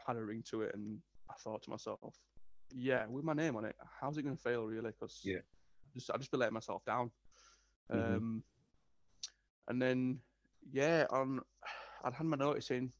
had 0.06 0.16
a 0.16 0.24
ring 0.24 0.42
to 0.50 0.62
it, 0.62 0.74
and 0.74 0.98
I 1.30 1.34
thought 1.34 1.62
to 1.62 1.70
myself, 1.70 2.00
yeah, 2.72 3.06
with 3.06 3.24
my 3.24 3.32
name 3.32 3.56
on 3.56 3.64
it, 3.64 3.76
how's 4.00 4.18
it 4.18 4.22
going 4.22 4.36
to 4.36 4.42
fail 4.42 4.64
really? 4.66 4.90
Because 4.90 5.20
Yeah. 5.24 5.40
just 5.94 6.10
I 6.10 6.16
just 6.18 6.30
be 6.30 6.38
letting 6.38 6.54
myself 6.54 6.84
down. 6.84 7.10
Mhm. 7.90 8.16
Um, 8.16 8.44
and 9.68 9.80
then 9.80 10.20
yeah, 10.72 11.06
on 11.10 11.40
I'd 12.04 12.14
hand 12.14 12.30
my 12.30 12.36
notice 12.36 12.70
in, 12.70 12.92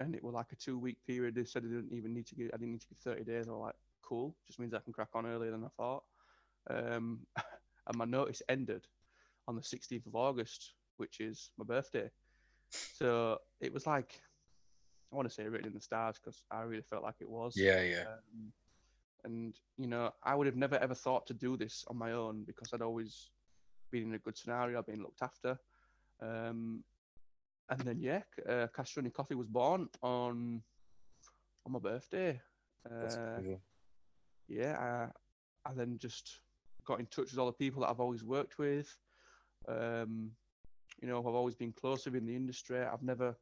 and 0.00 0.14
it 0.14 0.22
was 0.22 0.34
like 0.34 0.52
a 0.52 0.56
two 0.56 0.78
week 0.78 0.98
period. 1.06 1.34
They 1.34 1.44
said 1.44 1.64
they 1.64 1.68
didn't 1.68 1.92
even 1.92 2.14
need 2.14 2.26
to 2.28 2.34
give. 2.34 2.50
I 2.52 2.56
didn't 2.56 2.72
need 2.72 2.80
to 2.82 2.88
give 2.88 2.98
thirty 2.98 3.24
days. 3.24 3.48
I 3.48 3.52
was 3.52 3.60
like, 3.60 3.74
cool, 4.02 4.36
just 4.46 4.58
means 4.58 4.74
I 4.74 4.80
can 4.80 4.92
crack 4.92 5.10
on 5.14 5.26
earlier 5.26 5.50
than 5.50 5.64
I 5.64 5.68
thought. 5.76 6.04
Um, 6.70 7.26
and 7.86 7.96
my 7.96 8.04
notice 8.04 8.42
ended 8.48 8.86
on 9.46 9.56
the 9.56 9.62
sixteenth 9.62 10.06
of 10.06 10.14
August, 10.14 10.74
which 10.96 11.20
is 11.20 11.50
my 11.58 11.64
birthday. 11.64 12.10
So 12.70 13.38
it 13.60 13.72
was 13.72 13.86
like 13.86 14.20
I 15.12 15.16
want 15.16 15.28
to 15.28 15.34
say 15.34 15.44
written 15.44 15.68
in 15.68 15.74
the 15.74 15.80
stars 15.80 16.16
because 16.22 16.42
I 16.50 16.62
really 16.62 16.82
felt 16.82 17.02
like 17.02 17.16
it 17.20 17.28
was. 17.28 17.54
Yeah, 17.56 17.82
yeah. 17.82 18.02
Um, 18.02 18.52
and 19.24 19.58
you 19.76 19.86
know, 19.86 20.12
I 20.22 20.34
would 20.34 20.46
have 20.46 20.56
never 20.56 20.76
ever 20.76 20.94
thought 20.94 21.26
to 21.28 21.34
do 21.34 21.56
this 21.56 21.84
on 21.88 21.96
my 21.96 22.12
own 22.12 22.44
because 22.44 22.72
I'd 22.72 22.82
always 22.82 23.30
been 23.90 24.04
in 24.04 24.14
a 24.14 24.18
good 24.18 24.36
scenario, 24.36 24.82
been 24.82 25.02
looked 25.02 25.22
after. 25.22 25.58
Um, 26.20 26.84
and 27.70 27.80
then 27.80 28.00
yeah, 28.00 28.22
uh, 28.48 28.66
Castroni 28.76 29.12
Coffee 29.12 29.34
was 29.34 29.48
born 29.48 29.88
on 30.02 30.62
on 31.66 31.72
my 31.72 31.78
birthday. 31.78 32.40
Uh, 32.90 33.40
yeah, 34.48 35.10
I, 35.64 35.70
I 35.70 35.74
then 35.74 35.98
just 35.98 36.40
got 36.84 37.00
in 37.00 37.06
touch 37.06 37.30
with 37.30 37.38
all 37.38 37.46
the 37.46 37.52
people 37.52 37.82
that 37.82 37.90
I've 37.90 38.00
always 38.00 38.24
worked 38.24 38.58
with. 38.58 38.94
Um, 39.66 40.30
you 41.00 41.08
know, 41.08 41.18
I've 41.18 41.26
always 41.26 41.54
been 41.54 41.72
close 41.72 42.04
with 42.04 42.16
in 42.16 42.26
the 42.26 42.34
industry. 42.34 42.82
I've 42.82 43.02
never, 43.02 43.36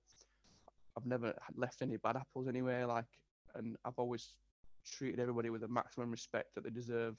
I've 0.97 1.07
never 1.07 1.35
left 1.57 1.83
any 1.83 1.97
bad 1.97 2.17
apples 2.17 2.49
anywhere. 2.49 2.87
Like, 2.87 3.07
and 3.55 3.77
I've 3.85 3.99
always 3.99 4.35
treated 4.85 5.21
everybody 5.21 5.51
with 5.51 5.63
the 5.63 5.69
maximum 5.69 6.11
respect 6.11 6.55
that 6.55 6.65
they 6.65 6.71
deserve. 6.71 7.19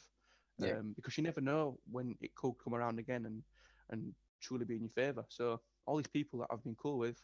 Yeah. 0.60 0.78
Um, 0.78 0.94
because 0.96 1.18
you 1.18 1.24
never 1.24 1.42
know 1.42 1.80
when 1.92 2.16
it 2.22 2.34
could 2.36 2.54
come 2.64 2.74
around 2.74 2.98
again 2.98 3.26
and 3.26 3.44
and 3.92 4.14
truly 4.42 4.66
be 4.66 4.76
in 4.76 4.82
your 4.82 4.90
favor. 4.90 5.26
So 5.30 5.62
all 5.86 5.98
these 5.98 6.08
people 6.08 6.40
that 6.40 6.48
I've 6.52 6.64
been 6.64 6.76
cool 6.76 6.98
with, 6.98 7.22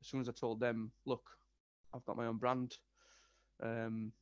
as 0.00 0.08
soon 0.08 0.20
as 0.20 0.28
I 0.28 0.32
told 0.32 0.60
them, 0.60 0.90
look, 1.06 1.22
I've 1.94 2.04
got 2.04 2.16
my 2.16 2.26
own 2.26 2.36
brand. 2.36 2.76
Um, 3.62 4.12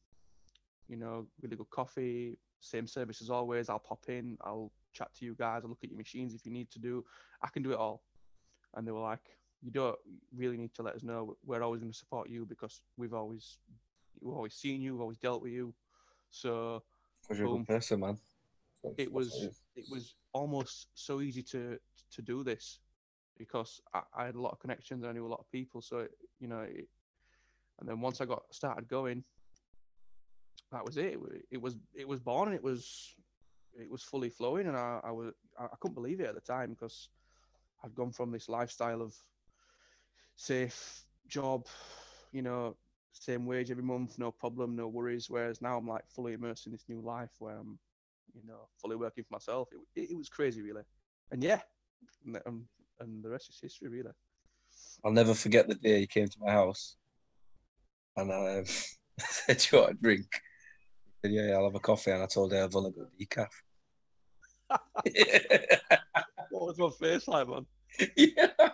you 0.88 0.96
know, 0.96 1.26
really 1.42 1.56
good 1.56 1.70
coffee, 1.70 2.38
same 2.66 2.86
service 2.86 3.20
as 3.22 3.30
always. 3.30 3.68
I'll 3.68 3.78
pop 3.78 4.04
in, 4.08 4.36
I'll 4.42 4.72
chat 4.92 5.08
to 5.16 5.24
you 5.24 5.34
guys, 5.34 5.62
I'll 5.62 5.70
look 5.70 5.84
at 5.84 5.90
your 5.90 5.98
machines 5.98 6.34
if 6.34 6.44
you 6.46 6.52
need 6.52 6.70
to 6.72 6.78
do. 6.78 7.04
I 7.42 7.48
can 7.48 7.62
do 7.62 7.72
it 7.72 7.78
all. 7.78 8.02
And 8.74 8.86
they 8.86 8.92
were 8.92 9.00
like, 9.00 9.20
you 9.62 9.70
don't 9.70 9.96
really 10.34 10.56
need 10.56 10.74
to 10.74 10.82
let 10.82 10.94
us 10.94 11.02
know. 11.02 11.36
We're 11.44 11.62
always 11.62 11.80
going 11.80 11.92
to 11.92 11.98
support 11.98 12.28
you 12.28 12.44
because 12.46 12.82
we've 12.96 13.14
always, 13.14 13.58
we've 14.20 14.34
always 14.34 14.54
seen 14.54 14.82
you, 14.82 14.92
we've 14.92 15.00
always 15.02 15.18
dealt 15.18 15.42
with 15.42 15.52
you. 15.52 15.74
So 16.30 16.82
Because 17.22 17.38
you're 17.38 17.48
a 17.48 17.56
good 17.58 17.66
person, 17.66 18.00
man. 18.00 18.18
That's- 18.82 18.98
it 19.06 19.12
was 19.12 19.28
is. 19.34 19.62
it 19.74 19.84
was 19.90 20.14
almost 20.32 20.88
so 20.94 21.20
easy 21.20 21.42
to 21.42 21.78
to 22.12 22.22
do 22.22 22.44
this 22.44 22.78
because 23.36 23.80
I, 23.94 24.02
I 24.16 24.26
had 24.26 24.34
a 24.36 24.40
lot 24.40 24.52
of 24.52 24.60
connections 24.60 25.02
and 25.02 25.10
I 25.10 25.12
knew 25.12 25.26
a 25.26 25.28
lot 25.34 25.40
of 25.40 25.50
people. 25.50 25.80
So 25.82 25.98
it, 26.00 26.12
you 26.38 26.46
know, 26.46 26.60
it, 26.60 26.88
and 27.80 27.88
then 27.88 28.00
once 28.00 28.20
I 28.20 28.26
got 28.26 28.42
started 28.52 28.86
going, 28.88 29.24
that 30.72 30.84
was 30.84 30.96
it. 30.96 31.18
It, 31.50 31.60
was 31.60 31.76
it 31.94 32.06
was 32.06 32.20
born 32.20 32.48
and 32.48 32.56
it 32.56 32.62
was 32.62 33.14
it 33.78 33.90
was 33.90 34.02
fully 34.02 34.30
flowing, 34.30 34.66
and 34.66 34.76
I, 34.76 35.00
I 35.04 35.10
was 35.10 35.32
I, 35.58 35.66
couldn't 35.80 35.94
believe 35.94 36.20
it 36.20 36.26
at 36.26 36.34
the 36.34 36.40
time 36.40 36.70
because 36.70 37.08
I'd 37.84 37.94
gone 37.94 38.12
from 38.12 38.30
this 38.30 38.48
lifestyle 38.48 39.02
of 39.02 39.14
safe 40.36 41.04
job, 41.28 41.66
you 42.32 42.42
know, 42.42 42.76
same 43.12 43.46
wage 43.46 43.70
every 43.70 43.82
month, 43.82 44.18
no 44.18 44.30
problem, 44.30 44.76
no 44.76 44.88
worries. 44.88 45.28
Whereas 45.30 45.62
now 45.62 45.78
I'm 45.78 45.86
like 45.86 46.08
fully 46.08 46.34
immersed 46.34 46.66
in 46.66 46.72
this 46.72 46.84
new 46.88 47.00
life 47.00 47.30
where 47.38 47.56
I'm, 47.56 47.78
you 48.34 48.46
know, 48.46 48.68
fully 48.80 48.96
working 48.96 49.24
for 49.24 49.34
myself. 49.34 49.68
It, 49.72 50.00
it, 50.00 50.10
it 50.12 50.16
was 50.16 50.28
crazy, 50.28 50.62
really. 50.62 50.82
And 51.30 51.42
yeah, 51.42 51.60
and, 52.24 52.40
um, 52.46 52.66
and 53.00 53.22
the 53.22 53.30
rest 53.30 53.48
is 53.50 53.58
history, 53.60 53.88
really. 53.88 54.12
I'll 55.04 55.12
never 55.12 55.34
forget 55.34 55.68
the 55.68 55.74
day 55.74 56.00
you 56.00 56.06
came 56.06 56.28
to 56.28 56.40
my 56.40 56.52
house 56.52 56.96
and 58.16 58.32
I 58.32 58.64
said, 59.18 59.66
you 59.70 59.78
want 59.78 59.92
a 59.92 59.94
drink? 59.94 60.26
Said, 61.22 61.32
yeah, 61.32 61.48
yeah, 61.48 61.54
I'll 61.54 61.64
have 61.64 61.74
a 61.74 61.80
coffee. 61.80 62.10
And 62.10 62.22
I 62.22 62.26
told 62.26 62.52
her 62.52 62.62
I've 62.62 62.76
only 62.76 62.92
got 62.92 63.08
decaf. 63.18 63.48
What 66.50 66.78
was 66.78 66.78
my 66.78 66.90
face 67.06 67.28
like, 67.28 67.48
man? 67.48 67.66
yeah. 68.16 68.70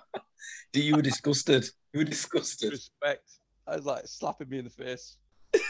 You 0.72 0.96
were 0.96 1.02
disgusted. 1.02 1.66
You 1.92 1.98
were 1.98 2.04
disgusted. 2.04 2.70
Respect. 2.70 3.28
I 3.66 3.76
was 3.76 3.84
like 3.84 4.06
slapping 4.06 4.48
me 4.48 4.58
in 4.58 4.64
the 4.64 4.70
face. 4.70 5.16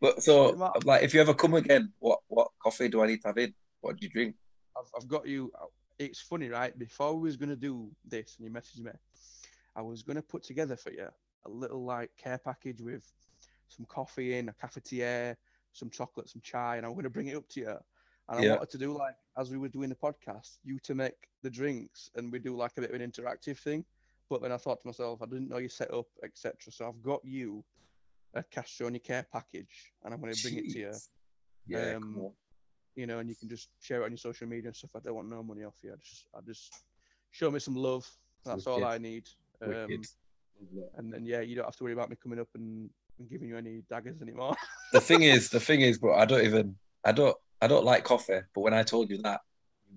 But 0.00 0.22
so, 0.22 0.72
like, 0.84 1.02
if 1.02 1.14
you 1.14 1.20
ever 1.20 1.32
come 1.32 1.54
again, 1.54 1.92
what 1.98 2.18
what 2.28 2.48
coffee 2.62 2.88
do 2.88 3.02
I 3.02 3.06
need 3.06 3.22
to 3.22 3.28
have 3.28 3.38
in? 3.38 3.54
What 3.80 3.96
do 3.96 4.04
you 4.04 4.10
drink? 4.10 4.34
I've, 4.76 4.90
I've 4.94 5.08
got 5.08 5.26
you. 5.26 5.50
Uh, 5.58 5.66
it's 5.98 6.20
funny, 6.20 6.48
right? 6.48 6.78
Before 6.78 7.14
we 7.14 7.28
was 7.28 7.36
gonna 7.36 7.56
do 7.56 7.90
this, 8.04 8.36
and 8.36 8.46
you 8.46 8.52
messaged 8.52 8.84
me, 8.84 8.90
I 9.74 9.80
was 9.80 10.02
gonna 10.02 10.20
put 10.20 10.42
together 10.42 10.76
for 10.76 10.92
you 10.92 11.08
a 11.46 11.48
little 11.48 11.84
like 11.84 12.10
care 12.16 12.38
package 12.38 12.82
with 12.82 13.10
some 13.68 13.86
coffee 13.86 14.36
in, 14.36 14.50
a 14.50 14.52
cafetiere, 14.52 15.36
some 15.74 15.90
chocolate, 15.90 16.28
some 16.28 16.40
chai, 16.42 16.76
and 16.78 16.86
I'm 16.86 16.94
gonna 16.94 17.10
bring 17.10 17.26
it 17.28 17.36
up 17.36 17.48
to 17.50 17.60
you. 17.60 17.76
And 18.28 18.38
I 18.38 18.42
wanted 18.56 18.70
to 18.70 18.78
do 18.78 18.96
like 18.96 19.16
as 19.36 19.50
we 19.50 19.58
were 19.58 19.68
doing 19.68 19.90
the 19.90 19.94
podcast, 19.94 20.56
you 20.64 20.78
to 20.84 20.94
make 20.94 21.28
the 21.42 21.50
drinks, 21.50 22.10
and 22.14 22.32
we 22.32 22.38
do 22.38 22.56
like 22.56 22.72
a 22.78 22.80
bit 22.80 22.90
of 22.90 22.98
an 23.00 23.10
interactive 23.10 23.58
thing. 23.58 23.84
But 24.30 24.40
then 24.40 24.52
I 24.52 24.56
thought 24.56 24.80
to 24.80 24.86
myself, 24.86 25.20
I 25.20 25.26
didn't 25.26 25.50
know 25.50 25.58
you 25.58 25.68
set 25.68 25.92
up, 25.92 26.06
etc. 26.24 26.72
So 26.72 26.88
I've 26.88 27.02
got 27.02 27.20
you 27.24 27.62
a 28.34 28.42
Castroni 28.42 29.02
care 29.02 29.26
package, 29.30 29.92
and 30.02 30.14
I'm 30.14 30.20
gonna 30.20 30.32
bring 30.42 30.56
it 30.56 30.70
to 30.72 30.78
you. 30.78 30.92
Yeah, 31.66 31.96
Um, 31.96 32.18
on. 32.18 32.32
you 32.94 33.06
know, 33.06 33.18
and 33.18 33.28
you 33.28 33.36
can 33.36 33.48
just 33.48 33.68
share 33.80 34.00
it 34.02 34.04
on 34.04 34.10
your 34.10 34.18
social 34.18 34.46
media 34.46 34.68
and 34.68 34.76
stuff. 34.76 34.96
I 34.96 35.00
don't 35.00 35.14
want 35.16 35.28
no 35.28 35.42
money 35.42 35.64
off 35.64 35.76
you. 35.82 35.92
I 35.92 35.96
just, 35.96 36.26
I 36.34 36.40
just 36.40 36.72
show 37.30 37.50
me 37.50 37.58
some 37.58 37.74
love. 37.76 38.08
That's 38.44 38.66
all 38.66 38.84
I 38.84 38.98
need. 38.98 39.28
Um, 39.62 39.70
and 40.96 41.12
then 41.12 41.26
yeah, 41.26 41.40
you 41.40 41.56
don't 41.56 41.64
have 41.64 41.76
to 41.76 41.84
worry 41.84 41.92
about 41.94 42.10
me 42.10 42.16
coming 42.22 42.38
up 42.38 42.48
and, 42.54 42.88
and 43.18 43.28
giving 43.30 43.48
you 43.48 43.56
any 43.56 43.82
daggers 43.88 44.20
anymore. 44.22 44.54
the 44.92 45.00
thing 45.00 45.22
is, 45.22 45.50
the 45.50 45.60
thing 45.60 45.80
is, 45.80 45.98
bro, 45.98 46.14
I 46.14 46.24
don't 46.24 46.44
even, 46.44 46.76
I 47.04 47.12
don't, 47.12 47.36
I 47.60 47.66
don't 47.66 47.84
like 47.84 48.04
coffee. 48.04 48.40
But 48.54 48.60
when 48.60 48.74
I 48.74 48.82
told 48.82 49.10
you 49.10 49.18
that, 49.22 49.40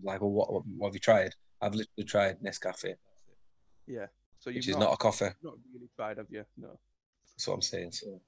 like, 0.03 0.21
well, 0.21 0.31
what, 0.31 0.53
what, 0.53 0.63
what 0.77 0.87
have 0.87 0.93
you 0.93 0.99
tried? 0.99 1.33
I've 1.61 1.73
literally 1.73 2.05
tried 2.05 2.39
Nescafe. 2.41 2.95
yeah. 3.87 4.05
So 4.39 4.51
you've 4.51 4.57
which 4.57 4.67
is 4.67 4.77
not, 4.77 4.85
not 4.85 4.93
a 4.93 4.97
coffee. 4.97 5.29
not 5.41 5.55
really 5.73 5.89
tried, 5.95 6.17
have 6.17 6.27
you? 6.29 6.43
No. 6.57 6.77
That's 7.33 7.47
what 7.47 7.55
I'm 7.55 7.61
saying. 7.61 7.91
So 7.93 8.21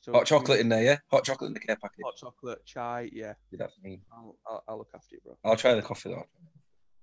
So 0.00 0.12
hot 0.12 0.26
chocolate 0.26 0.60
in 0.60 0.68
there, 0.68 0.82
yeah. 0.84 0.98
Hot 1.10 1.24
chocolate 1.24 1.48
in 1.48 1.54
the 1.54 1.60
care 1.60 1.76
packet. 1.76 2.04
hot 2.04 2.14
chocolate, 2.16 2.64
chai. 2.64 3.10
Yeah, 3.12 3.34
Do 3.50 3.56
that 3.56 3.70
for 3.74 3.80
me. 3.82 4.00
I'll, 4.12 4.36
I'll, 4.46 4.64
I'll 4.68 4.78
look 4.78 4.90
after 4.94 5.16
you, 5.16 5.20
bro. 5.24 5.36
I'll 5.44 5.56
try 5.56 5.74
the 5.74 5.82
coffee 5.82 6.10
though. 6.10 6.24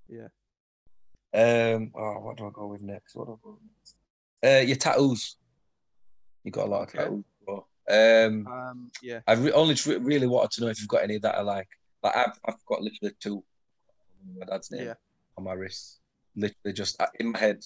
Yeah. 0.08 0.28
Um. 1.34 1.92
Oh, 1.94 2.20
what 2.22 2.38
do 2.38 2.48
I 2.48 2.50
go 2.54 2.68
with 2.68 2.82
next? 2.82 3.14
What 3.16 3.28
do 3.28 3.34
I 3.34 3.36
go 3.44 3.58
with 3.60 3.70
next? 3.78 3.96
Uh, 4.42 4.66
your 4.66 4.78
tattoos. 4.78 5.36
You 6.46 6.52
got 6.52 6.68
a 6.68 6.70
lot 6.70 6.82
Okay. 6.84 7.00
of 7.00 7.04
tattoos, 7.06 7.26
bro. 7.44 7.68
Um, 7.90 8.48
Um, 8.48 8.92
yeah. 9.02 9.22
I 9.28 9.34
re- 9.34 9.52
only 9.52 9.74
tr- 9.74 9.98
really 9.98 10.28
wanted 10.28 10.52
to 10.52 10.62
know 10.62 10.68
if 10.68 10.80
you've 10.80 10.88
got 10.88 11.04
any 11.04 11.18
that 11.18 11.36
are 11.36 11.44
like, 11.44 11.68
like 12.04 12.16
I've, 12.16 12.40
I've 12.46 12.66
got 12.68 12.82
literally 12.82 13.16
two. 13.20 13.44
My 14.40 14.46
dad's 14.46 14.70
name 14.72 14.86
Yeah. 14.86 14.94
on 15.38 15.44
my 15.44 15.54
wrist. 15.54 16.00
Literally 16.36 16.74
just 16.74 17.02
uh, 17.02 17.08
in 17.20 17.32
my 17.32 17.40
head. 17.40 17.64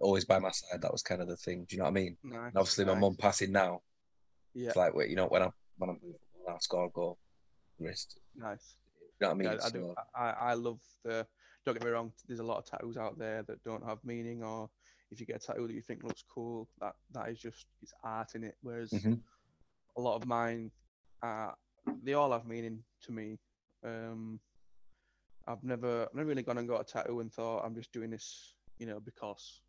Always 0.00 0.24
by 0.24 0.38
my 0.38 0.50
side. 0.50 0.82
That 0.82 0.92
was 0.92 1.02
kind 1.02 1.20
of 1.20 1.28
the 1.28 1.36
thing. 1.36 1.64
Do 1.68 1.74
you 1.74 1.78
know 1.78 1.84
what 1.84 1.90
I 1.90 1.94
mean? 1.94 2.16
Nice. 2.22 2.38
And 2.48 2.56
obviously, 2.56 2.84
my 2.84 2.92
nice. 2.92 3.00
mum 3.00 3.16
passing 3.18 3.50
now. 3.52 3.80
Yeah. 4.54 4.68
It's 4.68 4.76
like, 4.76 4.94
wait, 4.94 5.10
you 5.10 5.16
know, 5.16 5.26
when 5.26 5.42
I'm 5.42 5.52
when 5.78 5.90
I'm 5.90 5.96
playing 5.96 6.14
football, 6.14 6.52
I'll 6.54 6.60
score 6.60 6.84
a 6.86 6.90
goal. 6.90 7.18
Wrist. 7.80 8.18
Nice. 8.36 8.76
You 9.00 9.26
know 9.26 9.28
what 9.28 9.34
I 9.34 9.38
mean? 9.38 9.58
Yeah, 9.58 9.64
I 9.64 9.70
do. 9.70 9.80
So, 9.80 9.94
I, 10.14 10.30
I 10.30 10.54
love 10.54 10.80
the. 11.04 11.26
Don't 11.64 11.74
get 11.74 11.84
me 11.84 11.90
wrong. 11.90 12.12
There's 12.28 12.40
a 12.40 12.44
lot 12.44 12.58
of 12.58 12.66
tattoos 12.66 12.96
out 12.96 13.18
there 13.18 13.42
that 13.44 13.62
don't 13.64 13.84
have 13.84 13.98
meaning, 14.04 14.42
or 14.44 14.68
if 15.10 15.20
you 15.20 15.26
get 15.26 15.36
a 15.36 15.46
tattoo 15.46 15.66
that 15.66 15.74
you 15.74 15.82
think 15.82 16.02
looks 16.02 16.22
cool, 16.28 16.68
that 16.80 16.94
that 17.12 17.28
is 17.28 17.38
just 17.38 17.66
it's 17.82 17.92
art 18.04 18.34
in 18.34 18.44
it. 18.44 18.56
Whereas 18.62 18.92
Mhm. 18.92 19.20
a 19.96 20.00
lot 20.00 20.16
of 20.16 20.26
mine, 20.26 20.70
uh, 21.22 21.52
they 22.02 22.14
all 22.14 22.32
have 22.32 22.46
meaning 22.46 22.84
to 23.02 23.12
me. 23.12 23.38
Um, 23.84 24.40
I've 25.46 25.64
never, 25.64 26.02
I've 26.02 26.14
never 26.14 26.28
really 26.28 26.42
gone 26.42 26.58
and 26.58 26.68
got 26.68 26.82
a 26.82 26.84
tattoo 26.84 27.20
and 27.20 27.32
thought 27.32 27.64
I'm 27.64 27.74
just 27.74 27.92
doing 27.92 28.10
this, 28.10 28.54
you 28.78 28.86
know, 28.86 29.00
because 29.00 29.62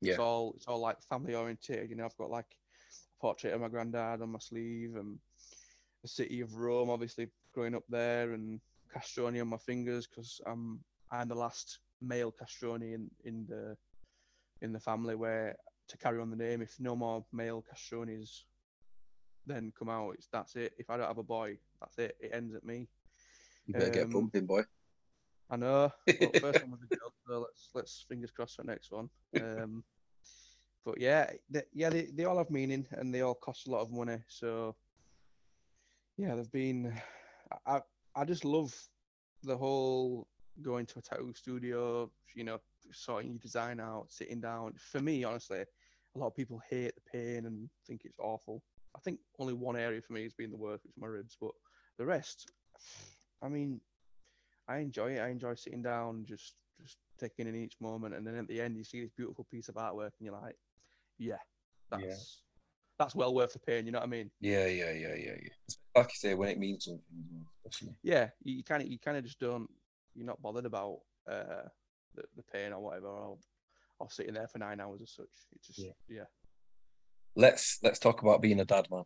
Yeah. 0.00 0.12
it's 0.12 0.18
all 0.18 0.52
it's 0.56 0.66
all 0.66 0.80
like 0.80 1.00
family 1.02 1.34
oriented. 1.34 1.88
You 1.88 1.96
know, 1.96 2.04
I've 2.04 2.16
got 2.16 2.30
like 2.30 2.46
a 2.50 3.20
portrait 3.20 3.54
of 3.54 3.60
my 3.60 3.68
granddad 3.68 4.22
on 4.22 4.30
my 4.30 4.38
sleeve 4.40 4.96
and 4.96 5.18
the 6.02 6.08
city 6.08 6.40
of 6.40 6.56
Rome, 6.56 6.90
obviously 6.90 7.30
growing 7.54 7.74
up 7.76 7.84
there, 7.88 8.32
and 8.32 8.60
Castroni 8.92 9.40
on 9.40 9.48
my 9.48 9.56
fingers 9.56 10.06
because 10.06 10.40
I'm 10.46 10.82
I'm 11.10 11.28
the 11.28 11.34
last 11.36 11.78
male 12.02 12.32
Castroni 12.32 12.94
in 12.94 13.10
in 13.24 13.46
the 13.48 13.76
in 14.64 14.72
the 14.72 14.80
family 14.80 15.14
where 15.14 15.56
to 15.88 15.98
carry 15.98 16.20
on 16.20 16.30
the 16.30 16.36
name. 16.36 16.62
If 16.62 16.74
no 16.80 16.96
more 16.96 17.24
male 17.32 17.62
Castronis 17.62 18.42
then 19.46 19.72
come 19.78 19.90
out, 19.90 20.14
it's 20.14 20.28
that's 20.32 20.56
it. 20.56 20.72
If 20.78 20.90
I 20.90 20.96
don't 20.96 21.06
have 21.06 21.18
a 21.18 21.22
boy, 21.22 21.58
that's 21.80 21.98
it. 21.98 22.16
It 22.18 22.30
ends 22.32 22.54
at 22.54 22.64
me. 22.64 22.88
you 23.66 23.74
better 23.74 23.90
get 23.90 24.04
um, 24.04 24.12
pumping, 24.12 24.46
boy. 24.46 24.62
I 25.50 25.56
know. 25.56 25.92
But 26.06 26.36
first 26.40 26.62
one 26.62 26.70
was 26.70 26.80
a 26.82 26.96
girl, 26.96 27.12
so 27.28 27.40
let's 27.40 27.68
let's 27.74 28.06
fingers 28.08 28.30
crossed 28.30 28.56
for 28.56 28.62
the 28.62 28.72
next 28.72 28.90
one. 28.90 29.10
Um, 29.40 29.84
but 30.84 31.00
yeah, 31.00 31.30
they, 31.50 31.62
yeah, 31.72 31.90
they, 31.90 32.08
they 32.14 32.24
all 32.24 32.38
have 32.38 32.50
meaning 32.50 32.86
and 32.92 33.14
they 33.14 33.20
all 33.20 33.34
cost 33.34 33.66
a 33.66 33.70
lot 33.70 33.82
of 33.82 33.92
money. 33.92 34.18
So 34.28 34.74
yeah, 36.16 36.34
they've 36.34 36.50
been. 36.52 36.94
I 37.66 37.80
I 38.16 38.24
just 38.24 38.44
love 38.44 38.74
the 39.42 39.56
whole 39.56 40.26
going 40.62 40.86
to 40.86 40.98
a 41.00 41.02
tattoo 41.02 41.34
studio. 41.34 42.10
You 42.34 42.44
know, 42.44 42.60
sorting 42.92 43.30
your 43.30 43.38
design 43.38 43.80
out, 43.80 44.06
sitting 44.10 44.40
down. 44.40 44.74
For 44.76 45.00
me, 45.00 45.24
honestly, 45.24 45.60
a 45.60 46.18
lot 46.18 46.28
of 46.28 46.36
people 46.36 46.60
hate 46.68 46.94
the 46.94 47.10
pain 47.10 47.46
and 47.46 47.68
think 47.86 48.02
it's 48.04 48.18
awful. 48.18 48.62
I 48.96 49.00
think 49.00 49.18
only 49.38 49.54
one 49.54 49.76
area 49.76 50.00
for 50.00 50.12
me 50.12 50.22
has 50.22 50.34
been 50.34 50.50
the 50.50 50.56
worst, 50.56 50.84
which 50.84 50.92
is 50.92 51.00
my 51.00 51.08
ribs, 51.08 51.36
but 51.40 51.50
the 51.98 52.06
rest, 52.06 52.50
I 53.42 53.48
mean, 53.48 53.80
I 54.68 54.78
enjoy 54.78 55.12
it. 55.12 55.20
I 55.20 55.28
enjoy 55.28 55.54
sitting 55.54 55.82
down, 55.82 56.24
just 56.26 56.54
just 56.80 56.96
taking 57.18 57.46
in 57.46 57.54
each 57.54 57.76
moment, 57.80 58.14
and 58.14 58.26
then 58.26 58.36
at 58.36 58.48
the 58.48 58.60
end 58.60 58.76
you 58.76 58.84
see 58.84 59.00
this 59.00 59.10
beautiful 59.16 59.46
piece 59.50 59.68
of 59.68 59.76
artwork, 59.76 60.10
and 60.18 60.26
you're 60.26 60.40
like, 60.40 60.56
yeah, 61.18 61.38
that's 61.90 62.04
Yeah. 62.04 62.16
that's 62.98 63.14
well 63.14 63.34
worth 63.34 63.52
the 63.52 63.58
pain. 63.58 63.86
You 63.86 63.92
know 63.92 63.98
what 63.98 64.06
I 64.06 64.10
mean? 64.10 64.30
Yeah, 64.40 64.66
yeah, 64.66 64.92
yeah, 64.92 65.14
yeah, 65.14 65.36
yeah. 65.42 65.74
Like 65.96 66.08
you 66.08 66.16
say, 66.16 66.34
when 66.34 66.48
it 66.48 66.58
means 66.58 66.84
something, 66.84 67.46
especially. 67.64 67.96
Yeah, 68.02 68.30
you 68.42 68.64
kind 68.64 68.82
of 68.82 68.88
you 68.88 68.98
kind 68.98 69.16
of 69.16 69.24
just 69.24 69.40
don't. 69.40 69.68
You're 70.14 70.26
not 70.26 70.42
bothered 70.42 70.66
about 70.66 71.00
uh, 71.30 71.68
the 72.14 72.22
the 72.36 72.42
pain 72.52 72.72
or 72.72 72.80
whatever, 72.80 73.08
or 73.08 73.38
or 73.98 74.10
sitting 74.10 74.34
there 74.34 74.48
for 74.48 74.58
nine 74.58 74.80
hours 74.80 75.00
or 75.00 75.06
such. 75.06 75.26
It's 75.56 75.66
just 75.68 75.78
Yeah. 75.78 75.92
yeah. 76.08 76.24
Let's 77.36 77.78
let's 77.82 77.98
talk 77.98 78.22
about 78.22 78.42
being 78.42 78.60
a 78.60 78.64
dad, 78.64 78.86
man. 78.90 79.04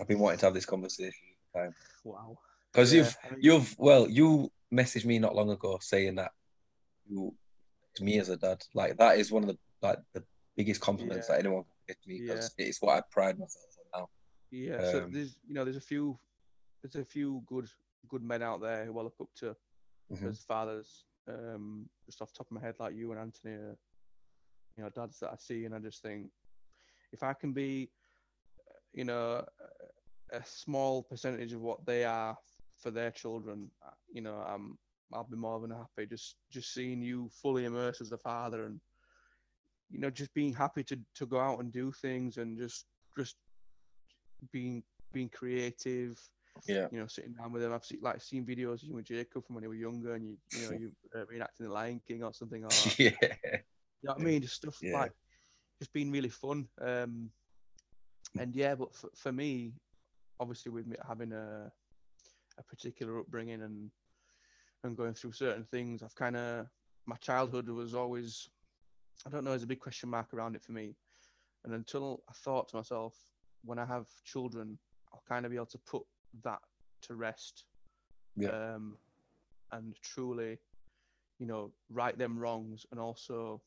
I've 0.00 0.08
been 0.08 0.18
wanting 0.18 0.38
to 0.40 0.46
have 0.46 0.54
this 0.54 0.66
conversation 0.66 1.12
Wow. 2.04 2.38
because 2.72 2.92
Yeah, 2.92 2.98
you've 3.02 3.16
I 3.24 3.30
mean- 3.30 3.38
you've 3.42 3.78
well 3.78 4.08
you 4.08 4.50
messaged 4.72 5.04
me 5.04 5.18
not 5.18 5.34
long 5.34 5.50
ago 5.50 5.78
saying 5.80 6.14
that 6.16 6.32
you 7.06 7.34
to 7.94 8.04
me 8.04 8.18
as 8.18 8.30
a 8.30 8.36
dad 8.38 8.64
like 8.74 8.96
that 8.96 9.18
is 9.18 9.30
one 9.30 9.42
of 9.44 9.48
the 9.50 9.58
like 9.82 9.98
the 10.14 10.24
biggest 10.56 10.80
compliments 10.80 11.26
Yeah. 11.28 11.34
that 11.36 11.40
anyone 11.44 11.64
can 11.64 11.72
give 11.88 11.96
me 12.06 12.20
because 12.22 12.54
it's 12.58 12.80
what 12.80 12.96
I 12.96 13.02
pride 13.10 13.38
myself 13.38 13.66
on 13.94 14.00
now. 14.02 14.08
Yeah, 14.50 14.90
so 14.90 15.04
Um, 15.04 15.12
there's 15.12 15.38
you 15.46 15.54
know 15.54 15.64
there's 15.64 15.76
a 15.76 15.80
few 15.80 16.18
there's 16.82 16.96
a 16.96 17.04
few 17.04 17.42
good 17.46 17.68
good 18.08 18.22
men 18.22 18.42
out 18.42 18.60
there 18.60 18.84
who 18.86 18.98
I 18.98 19.02
look 19.02 19.20
up 19.20 19.28
to 19.36 19.54
Mhm. 20.10 20.28
as 20.30 20.42
fathers. 20.44 21.04
Um, 21.28 21.88
just 22.06 22.20
off 22.20 22.32
top 22.32 22.46
of 22.50 22.52
my 22.52 22.60
head, 22.60 22.74
like 22.78 22.94
you 22.94 23.10
and 23.12 23.20
Anthony, 23.20 23.54
are, 23.54 23.76
you 24.76 24.84
know, 24.84 24.90
dads 24.90 25.20
that 25.20 25.30
I 25.32 25.36
see, 25.38 25.64
and 25.64 25.74
I 25.74 25.78
just 25.78 26.02
think 26.02 26.28
if 27.12 27.22
I 27.22 27.32
can 27.32 27.52
be, 27.52 27.90
uh, 28.68 28.78
you 28.92 29.04
know, 29.04 29.44
a- 30.32 30.44
small 30.44 31.02
percentage 31.02 31.52
of 31.52 31.60
what 31.60 31.84
they 31.86 32.04
are 32.04 32.36
for 32.78 32.90
their 32.90 33.10
children, 33.10 33.70
uh, 33.86 33.90
you 34.12 34.22
know, 34.22 34.36
I'm 34.36 34.78
I'll 35.12 35.24
be 35.24 35.36
more 35.36 35.60
than 35.60 35.70
happy. 35.70 36.06
Just 36.06 36.36
just 36.50 36.72
seeing 36.72 37.02
you 37.02 37.28
fully 37.30 37.66
immersed 37.66 38.00
as 38.00 38.12
a 38.12 38.18
father, 38.18 38.64
and 38.64 38.80
you 39.90 40.00
know, 40.00 40.10
just 40.10 40.32
being 40.34 40.54
happy 40.54 40.82
to 40.84 40.98
to 41.16 41.26
go 41.26 41.38
out 41.38 41.60
and 41.60 41.72
do 41.72 41.92
things, 41.92 42.38
and 42.38 42.58
just 42.58 42.86
just 43.16 43.36
being 44.50 44.82
being 45.12 45.28
creative 45.28 46.18
Yeah, 46.66 46.86
you 46.92 47.00
know, 47.00 47.06
sitting 47.06 47.32
down 47.32 47.52
with 47.52 47.62
them. 47.62 47.72
I've 47.72 47.84
seen 47.84 48.00
like 48.02 48.20
seen 48.20 48.44
videos 48.44 48.82
of 48.82 48.84
you 48.84 48.96
and 48.96 49.06
Jacob 49.06 49.44
from 49.46 49.54
when 49.56 49.64
you 49.64 49.70
were 49.70 49.74
younger, 49.74 50.14
and 50.14 50.24
you 50.24 50.36
you 50.52 50.64
know 50.64 50.72
you 50.72 50.92
uh, 51.14 51.24
reenacting 51.24 51.60
the 51.60 51.72
Lion 51.72 52.00
King 52.06 52.22
or 52.22 52.32
something. 52.32 52.64
Or, 52.64 52.70
you 52.98 53.10
yeah, 53.20 53.26
know 54.04 54.12
what 54.12 54.20
I 54.20 54.24
mean? 54.24 54.42
Just 54.42 54.56
stuff 54.56 54.78
Yeah. 54.82 54.98
like 54.98 55.12
just 55.80 55.92
being 55.92 56.12
really 56.12 56.28
fun. 56.28 56.68
Um, 56.80 57.30
and 58.38 58.54
yeah, 58.54 58.74
but 58.74 58.94
for, 58.94 59.10
for 59.16 59.32
me, 59.32 59.72
obviously 60.38 60.70
with 60.70 60.86
me 60.86 60.96
having 61.06 61.32
a 61.32 61.70
a 62.58 62.62
particular 62.64 63.18
upbringing 63.18 63.62
and 63.62 63.90
and 64.84 64.96
going 64.96 65.14
through 65.14 65.32
certain 65.32 65.64
things, 65.64 66.02
I've 66.02 66.14
kind 66.14 66.36
of 66.36 66.66
my 67.06 67.16
childhood 67.16 67.68
was 67.68 67.94
always 67.94 68.48
I 69.26 69.30
don't 69.30 69.44
know, 69.44 69.50
there's 69.50 69.62
a 69.62 69.68
big 69.68 69.80
question 69.80 70.08
mark 70.08 70.34
around 70.34 70.54
it 70.56 70.62
for 70.62 70.72
me. 70.72 70.94
And 71.64 71.74
until 71.74 72.22
I 72.28 72.32
thought 72.32 72.68
to 72.68 72.76
myself, 72.76 73.14
when 73.64 73.78
I 73.78 73.84
have 73.84 74.06
children, 74.24 74.78
I'll 75.12 75.22
kind 75.28 75.44
of 75.44 75.52
be 75.52 75.56
able 75.56 75.66
to 75.66 75.78
put 75.78 76.02
that 76.44 76.60
to 77.02 77.14
rest. 77.14 77.64
Yeah. 78.36 78.50
Um, 78.50 78.96
and 79.72 79.96
truly, 80.02 80.58
you 81.38 81.46
know, 81.46 81.72
right 81.90 82.16
them 82.16 82.38
wrongs 82.38 82.86
and 82.90 83.00
also 83.00 83.60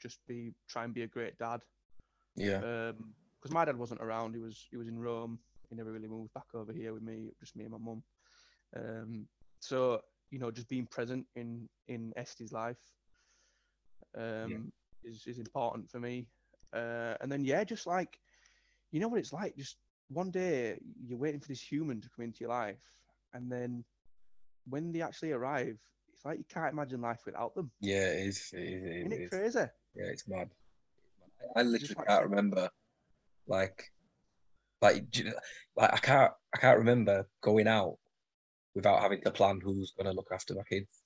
just 0.00 0.18
be 0.26 0.52
try 0.68 0.84
and 0.84 0.94
be 0.94 1.02
a 1.02 1.06
great 1.06 1.38
dad. 1.38 1.62
yeah, 2.36 2.58
Um, 2.58 3.14
because 3.40 3.52
my 3.52 3.64
dad 3.64 3.78
wasn't 3.78 4.00
around. 4.00 4.34
He 4.34 4.40
was 4.40 4.66
he 4.70 4.76
was 4.76 4.88
in 4.88 4.98
Rome. 4.98 5.38
He 5.68 5.76
never 5.76 5.92
really 5.92 6.08
moved 6.08 6.32
back 6.34 6.46
over 6.54 6.72
here 6.72 6.92
with 6.92 7.02
me, 7.02 7.30
just 7.40 7.56
me 7.56 7.64
and 7.64 7.72
my 7.72 7.78
mum. 7.78 8.02
Um, 8.76 9.26
so 9.60 10.00
you 10.30 10.38
know, 10.38 10.50
just 10.50 10.68
being 10.68 10.86
present 10.86 11.26
in 11.36 11.68
in 11.88 12.12
Este's 12.16 12.52
life 12.52 12.80
um, 14.16 14.72
is 15.04 15.26
is 15.26 15.38
important 15.38 15.90
for 15.90 16.00
me. 16.00 16.26
Uh, 16.72 17.14
and 17.20 17.30
then 17.30 17.44
yeah, 17.44 17.62
just 17.64 17.86
like 17.86 18.18
you 18.90 19.00
know 19.00 19.08
what 19.08 19.20
it's 19.20 19.32
like. 19.32 19.56
Just 19.56 19.76
one 20.08 20.30
day 20.30 20.78
you're 21.06 21.18
waiting 21.18 21.40
for 21.40 21.48
this 21.48 21.60
human 21.60 22.00
to 22.00 22.08
come 22.14 22.24
into 22.24 22.40
your 22.40 22.50
life, 22.50 22.78
and 23.34 23.50
then 23.50 23.84
when 24.68 24.92
they 24.92 25.02
actually 25.02 25.32
arrive, 25.32 25.78
it's 26.12 26.24
like 26.24 26.38
you 26.38 26.44
can't 26.52 26.72
imagine 26.72 27.00
life 27.00 27.20
without 27.26 27.54
them. 27.54 27.70
yeah. 27.80 28.08
It 28.12 28.26
is. 28.28 28.50
It 28.52 28.58
is. 28.60 28.82
It 28.82 28.96
Isn't 28.98 29.12
it 29.12 29.20
is. 29.22 29.30
crazy? 29.30 29.58
Yeah, 29.94 30.06
it's 30.06 30.28
mad. 30.28 30.50
I 31.54 31.62
literally 31.62 31.94
can't 31.94 32.08
saying- 32.08 32.22
remember, 32.30 32.70
like, 33.46 33.92
like, 34.82 35.16
you 35.16 35.24
know- 35.24 35.40
like 35.76 35.92
I 35.92 35.98
can't, 35.98 36.32
I 36.54 36.58
can't 36.58 36.78
remember 36.78 37.28
going 37.42 37.68
out 37.68 37.98
without 38.74 39.00
having 39.00 39.20
to 39.22 39.30
plan 39.30 39.60
who's 39.60 39.92
gonna 39.96 40.12
look 40.12 40.28
after 40.32 40.54
my 40.54 40.62
kids. 40.62 41.02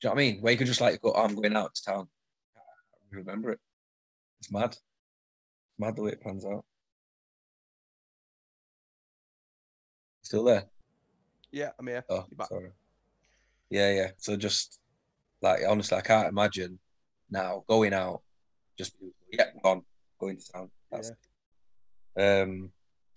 Do 0.00 0.08
you 0.08 0.10
know 0.10 0.14
what 0.14 0.20
I 0.22 0.24
mean? 0.24 0.40
Where 0.42 0.52
you 0.52 0.58
could 0.58 0.66
just 0.66 0.80
like 0.80 1.00
go, 1.00 1.12
oh, 1.14 1.22
I'm 1.24 1.34
going 1.34 1.56
out 1.56 1.74
to 1.74 1.82
town. 1.84 2.08
I 2.56 3.16
remember 3.16 3.50
it. 3.52 3.60
It's 4.40 4.50
mad. 4.50 4.70
It's 4.70 4.80
mad 5.78 5.96
the 5.96 6.02
way 6.02 6.10
it 6.12 6.20
pans 6.20 6.44
out. 6.44 6.64
Still 10.32 10.44
there? 10.44 10.64
Yeah, 11.50 11.72
I'm 11.78 11.86
here. 11.86 12.06
Oh, 12.08 12.24
sorry. 12.48 12.70
Yeah, 13.68 13.92
yeah. 13.92 14.10
So 14.16 14.34
just 14.34 14.78
like 15.42 15.60
honestly, 15.68 15.98
I 15.98 16.00
can't 16.00 16.26
imagine 16.26 16.78
now 17.30 17.64
going 17.68 17.92
out. 17.92 18.22
Just 18.78 18.96
yeah, 19.30 19.50
gone, 19.62 19.82
going 20.18 20.38
to 20.38 20.52
town. 20.52 20.70
That's 20.90 21.12
um, 22.18 22.70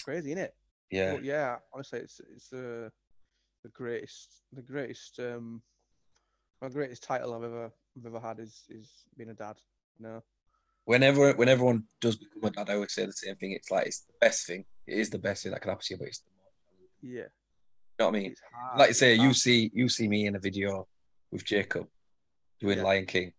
Crazy, 0.04 0.34
isn't 0.34 0.44
it? 0.44 0.56
yeah, 0.92 1.14
But 1.14 1.24
yeah, 1.24 1.56
honestly, 1.74 2.00
it's 2.00 2.20
it's 2.36 2.50
the 2.50 2.92
the 3.64 3.70
greatest 3.70 4.42
the 4.52 4.62
greatest 4.62 5.18
um 5.22 5.62
my 6.62 6.68
greatest 6.68 7.04
title 7.04 7.34
I've 7.34 7.44
ever 7.44 7.72
I've 7.98 8.06
ever 8.08 8.20
had 8.20 8.40
is 8.42 8.66
is 8.68 8.92
being 9.16 9.30
a 9.30 9.34
dad. 9.34 9.56
You 10.00 10.08
know, 10.08 10.24
whenever 10.84 11.32
when 11.32 11.48
everyone 11.48 11.86
does 12.02 12.18
become 12.18 12.44
a 12.44 12.50
dad, 12.52 12.70
I 12.70 12.74
always 12.74 12.92
say 12.92 13.06
the 13.06 13.14
same 13.14 13.38
thing. 13.38 13.54
It's 13.54 13.72
like 13.72 13.88
it's 13.88 14.02
the 14.02 14.14
best 14.20 14.46
thing. 14.46 14.66
It 14.86 15.00
is 15.00 15.10
the 15.10 15.18
best 15.18 15.44
thing 15.44 15.54
that 15.54 15.62
can 15.62 15.70
happen 15.70 15.86
to 15.86 15.94
you, 15.94 15.98
but 15.98 16.10
it's 16.10 16.20
the. 16.20 16.35
Yeah. 17.06 17.22
You 17.22 17.28
know 18.00 18.06
what 18.08 18.16
I 18.16 18.20
mean? 18.20 18.36
Hard. 18.54 18.80
Like 18.80 18.88
you 18.90 18.94
say, 18.94 19.14
you 19.16 19.34
see 19.34 19.72
you 19.74 19.88
see 19.90 20.08
me 20.08 20.26
in 20.28 20.36
a 20.36 20.40
video 20.40 20.88
with 21.32 21.46
Jacob 21.46 21.88
doing 22.60 22.78
Yeah. 22.80 22.84
Lion 22.84 23.06
King, 23.06 23.32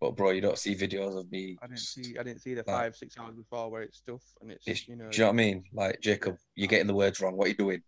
but 0.00 0.16
bro, 0.16 0.30
you 0.30 0.40
don't 0.40 0.58
see 0.58 0.74
videos 0.74 1.16
of 1.18 1.30
me. 1.30 1.56
I 1.62 1.66
didn't 1.68 1.78
see 1.80 2.16
I 2.18 2.22
didn't 2.22 2.40
see 2.42 2.54
the 2.54 2.64
like- 2.66 2.76
five 2.76 2.96
six 2.96 3.16
hours 3.18 3.34
before 3.36 3.70
where 3.70 3.82
it's 3.82 4.00
tough 4.00 4.24
and 4.40 4.50
it's, 4.50 4.66
It's- 4.66 4.88
you 4.88 4.96
know 4.96 5.10
Do 5.10 5.16
you 5.16 5.22
know 5.24 5.28
what 5.28 5.32
I 5.34 5.44
mean? 5.44 5.64
Like 5.72 6.00
Jacob, 6.00 6.36
you're 6.54 6.68
getting 6.68 6.86
the 6.86 6.94
words 6.94 7.20
wrong. 7.20 7.36
What 7.36 7.46
are 7.46 7.50
you 7.50 7.54
doing? 7.56 7.82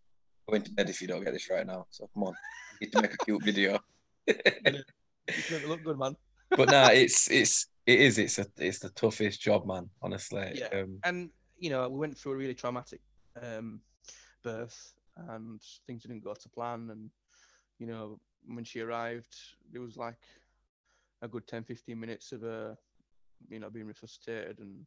Going 0.48 0.62
to 0.62 0.72
bed 0.72 0.88
if 0.88 1.00
you 1.02 1.08
don't 1.08 1.22
get 1.24 1.32
this 1.32 1.50
right 1.50 1.66
now. 1.66 1.86
So 1.90 2.08
come 2.14 2.24
on, 2.24 2.34
you 2.80 2.86
need 2.86 2.92
to 2.92 3.02
make 3.02 3.14
a 3.14 3.18
cute 3.18 3.42
video. 3.44 3.78
it 4.26 4.84
look 5.68 5.82
good, 5.84 5.98
man. 5.98 6.14
but 6.50 6.70
nah, 6.70 6.88
it's 6.92 7.30
it's 7.30 7.66
it 7.86 8.00
is 8.00 8.18
it's 8.18 8.38
a 8.38 8.46
it's 8.58 8.78
the 8.78 8.90
toughest 8.90 9.40
job, 9.40 9.66
man. 9.66 9.90
Honestly. 10.02 10.52
Yeah. 10.54 10.68
Um, 10.80 10.98
And 11.04 11.30
you 11.58 11.70
know 11.70 11.88
we 11.88 11.98
went 11.98 12.16
through 12.16 12.32
a 12.32 12.36
really 12.36 12.54
traumatic 12.54 13.00
um, 13.40 13.80
birth 14.42 14.94
and 15.28 15.60
things 15.86 16.02
didn't 16.02 16.24
go 16.24 16.34
to 16.34 16.48
plan. 16.48 16.88
And 16.90 17.10
you 17.78 17.86
know 17.86 18.20
when 18.46 18.64
she 18.64 18.80
arrived 18.80 19.34
there 19.72 19.80
was 19.82 19.96
like 19.96 20.22
a 21.22 21.28
good 21.28 21.46
10 21.46 21.64
15 21.64 21.98
minutes 22.00 22.32
of 22.32 22.42
her 22.42 22.76
you 23.48 23.58
know 23.58 23.70
being 23.70 23.86
resuscitated 23.86 24.58
and 24.58 24.86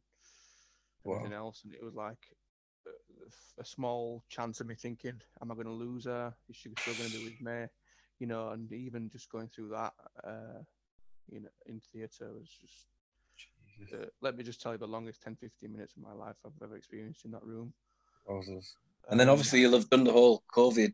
Wow. 1.04 1.18
everything 1.18 1.32
else. 1.32 1.62
And 1.64 1.74
it 1.74 1.82
was 1.84 1.94
like 1.94 2.18
a, 2.86 3.60
a 3.60 3.64
small 3.64 4.24
chance 4.28 4.60
of 4.60 4.66
me 4.66 4.74
thinking 4.74 5.20
am 5.42 5.50
i 5.50 5.54
going 5.54 5.66
to 5.66 5.72
lose 5.72 6.04
her? 6.04 6.34
Is 6.48 6.56
she 6.56 6.74
still 6.74 6.94
going 6.94 7.10
to 7.10 7.12
be 7.18 7.22
with 7.22 7.40
me? 7.40 7.66
You 8.18 8.26
know 8.26 8.48
and 8.50 8.70
even 8.72 9.10
just 9.10 9.30
going 9.30 9.48
through 9.48 9.70
that 9.70 9.92
uh 10.24 10.62
you 11.30 11.40
know 11.40 11.48
in 11.66 11.80
theater 11.92 12.30
was 12.38 12.48
just 12.60 12.86
uh, 13.94 14.06
let 14.22 14.36
me 14.36 14.42
just 14.44 14.60
tell 14.60 14.72
you 14.72 14.78
the 14.78 14.86
longest 14.86 15.22
10 15.22 15.36
15 15.36 15.72
minutes 15.72 15.94
of 15.96 16.02
my 16.02 16.12
life 16.12 16.36
i've 16.46 16.52
ever 16.62 16.76
experienced 16.76 17.24
in 17.24 17.30
that 17.32 17.42
room. 17.44 17.72
Roses. 18.26 18.76
And 19.10 19.20
then 19.20 19.28
Um, 19.28 19.32
obviously 19.32 19.60
you'll 19.60 19.72
have 19.72 19.90
done 19.90 20.04
the 20.04 20.12
whole 20.12 20.42
COVID 20.54 20.92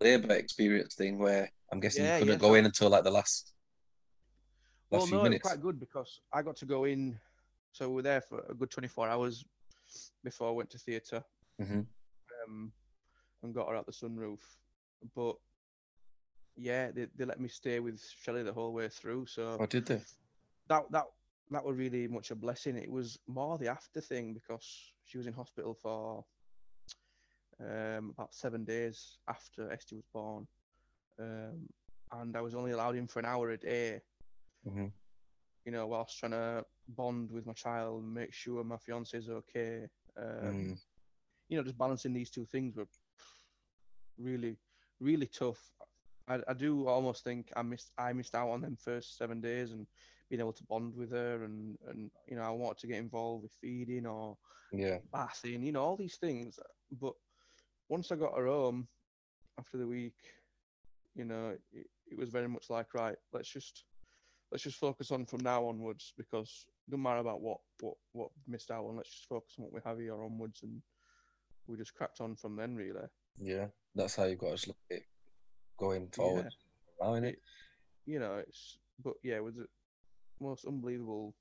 labour 0.00 0.34
experience 0.34 0.94
thing 0.94 1.18
where 1.18 1.50
I'm 1.70 1.80
guessing 1.80 2.04
Yeah, 2.04 2.14
you 2.18 2.24
couldn't 2.26 2.42
yeah. 2.42 2.48
go 2.48 2.54
in 2.54 2.64
until 2.66 2.90
like 2.90 3.04
the 3.04 3.10
last 3.10 3.52
last 4.90 5.00
well 5.00 5.06
few 5.06 5.16
no 5.18 5.22
minutes. 5.24 5.44
it's 5.44 5.52
quite 5.52 5.62
good 5.62 5.80
because 5.80 6.20
i 6.34 6.42
got 6.42 6.56
to 6.56 6.66
go 6.66 6.84
in 6.84 7.18
so 7.72 7.88
we 7.88 7.94
were 7.94 8.02
there 8.02 8.20
for 8.20 8.44
a 8.50 8.54
good 8.54 8.70
24 8.70 9.08
hours 9.08 9.42
before 10.22 10.48
i 10.48 10.52
went 10.52 10.68
to 10.68 10.76
theater 10.78 11.24
Mhm. 11.60 11.86
um, 12.46 12.72
and 13.42 13.54
got 13.54 13.68
her 13.68 13.76
out 13.76 13.86
the 13.86 13.92
sunroof. 13.92 14.40
But 15.14 15.36
yeah, 16.56 16.90
they, 16.90 17.06
they 17.16 17.24
let 17.24 17.40
me 17.40 17.48
stay 17.48 17.80
with 17.80 18.00
Shelley 18.22 18.42
the 18.42 18.52
whole 18.52 18.72
way 18.72 18.88
through. 18.88 19.26
So 19.26 19.56
Oh, 19.58 19.66
did 19.66 19.86
they? 19.86 20.00
that 20.68 20.82
that 20.90 21.04
that 21.50 21.64
was 21.64 21.76
really 21.76 22.06
much 22.08 22.30
a 22.30 22.34
blessing. 22.36 22.76
It 22.76 22.90
was 22.90 23.18
more 23.26 23.58
the 23.58 23.68
after 23.68 24.00
thing 24.00 24.32
because 24.34 24.92
she 25.04 25.18
was 25.18 25.26
in 25.26 25.32
hospital 25.32 25.74
for 25.74 26.24
um, 27.62 28.10
about 28.10 28.34
seven 28.34 28.64
days 28.64 29.18
after 29.28 29.70
Esty 29.72 29.96
was 29.96 30.06
born, 30.12 30.46
um, 31.18 31.68
and 32.12 32.36
I 32.36 32.40
was 32.40 32.54
only 32.54 32.72
allowed 32.72 32.96
in 32.96 33.06
for 33.08 33.20
an 33.20 33.26
hour 33.26 33.50
a 33.50 33.58
day. 33.58 34.00
Mhm. 34.64 34.92
You 35.64 35.72
know, 35.72 35.86
whilst 35.86 36.18
trying 36.18 36.32
to 36.32 36.64
bond 36.88 37.30
with 37.30 37.46
my 37.46 37.52
child 37.52 38.02
and 38.02 38.14
make 38.14 38.32
sure 38.32 38.64
my 38.64 38.76
fiance 38.78 39.16
is 39.16 39.28
okay. 39.28 39.88
Um, 40.16 40.74
Mm. 40.74 40.78
you 41.48 41.56
know, 41.56 41.62
just 41.62 41.78
balancing 41.78 42.12
these 42.12 42.30
two 42.30 42.46
things 42.46 42.76
were 42.76 42.86
really, 44.18 44.56
really 45.00 45.26
tough. 45.26 45.72
I, 46.28 46.40
I 46.48 46.54
do 46.54 46.86
almost 46.88 47.24
think 47.24 47.50
I 47.56 47.62
missed 47.62 47.92
I 47.98 48.12
missed 48.12 48.34
out 48.34 48.50
on 48.50 48.60
them 48.60 48.76
first 48.76 49.16
seven 49.16 49.40
days 49.40 49.72
and 49.72 49.86
being 50.28 50.40
able 50.40 50.52
to 50.52 50.64
bond 50.64 50.94
with 50.96 51.10
her 51.12 51.44
and 51.44 51.76
and 51.88 52.10
you 52.28 52.36
know 52.36 52.42
I 52.42 52.50
wanted 52.50 52.78
to 52.78 52.86
get 52.86 52.98
involved 52.98 53.42
with 53.42 53.52
feeding 53.60 54.06
or 54.06 54.36
Yeah. 54.72 54.98
bathing, 55.12 55.62
you 55.62 55.72
know, 55.72 55.82
all 55.82 55.96
these 55.96 56.16
things. 56.16 56.58
But 57.00 57.14
once 57.92 58.10
I 58.10 58.16
got 58.16 58.38
her 58.38 58.46
home 58.46 58.88
after 59.58 59.76
the 59.76 59.86
week, 59.86 60.16
you 61.14 61.26
know, 61.26 61.54
it, 61.74 61.86
it 62.10 62.18
was 62.18 62.30
very 62.30 62.48
much 62.48 62.70
like 62.70 62.94
right, 62.94 63.16
let's 63.34 63.52
just 63.52 63.84
let's 64.50 64.64
just 64.64 64.78
focus 64.78 65.10
on 65.10 65.26
from 65.26 65.40
now 65.42 65.66
onwards 65.66 66.14
because 66.16 66.64
no 66.88 66.96
matter 66.96 67.18
about 67.18 67.42
what 67.42 67.58
what 67.80 67.94
what 68.12 68.30
missed 68.48 68.70
out 68.70 68.86
on, 68.86 68.96
let's 68.96 69.10
just 69.10 69.28
focus 69.28 69.52
on 69.58 69.64
what 69.64 69.74
we 69.74 69.80
have 69.84 69.98
here 69.98 70.24
onwards 70.24 70.60
and 70.62 70.80
we 71.66 71.76
just 71.76 71.94
cracked 71.94 72.22
on 72.22 72.34
from 72.34 72.56
then 72.56 72.74
really. 72.74 73.06
Yeah. 73.38 73.66
That's 73.94 74.16
how 74.16 74.24
you've 74.24 74.38
got 74.38 74.56
to 74.56 74.68
look 74.68 74.78
at 74.90 74.96
it 74.96 75.02
going 75.78 76.08
forward. 76.08 76.48
Now, 76.98 77.08
innit? 77.08 77.34
It- 77.34 77.42
You 78.06 78.18
know, 78.20 78.36
it's 78.36 78.78
but 79.04 79.14
yeah, 79.22 79.36
it 79.36 79.44
was 79.44 79.56
the 79.56 79.66
most 80.40 80.64
unbelievable 80.64 81.34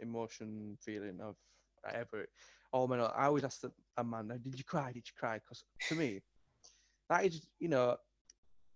emotion 0.00 0.78
feeling 0.80 1.18
I've 1.20 1.94
ever. 1.94 2.26
Oh 2.74 2.88
man, 2.88 3.00
I 3.00 3.26
always 3.26 3.44
ask 3.44 3.60
the, 3.60 3.70
a 3.96 4.02
man, 4.02 4.26
"Did 4.42 4.58
you 4.58 4.64
cry? 4.64 4.88
Did 4.88 5.06
you 5.06 5.12
cry?" 5.16 5.36
Because 5.36 5.62
to 5.88 5.94
me, 5.94 6.20
that 7.08 7.24
is, 7.24 7.46
you 7.60 7.68
know, 7.68 7.96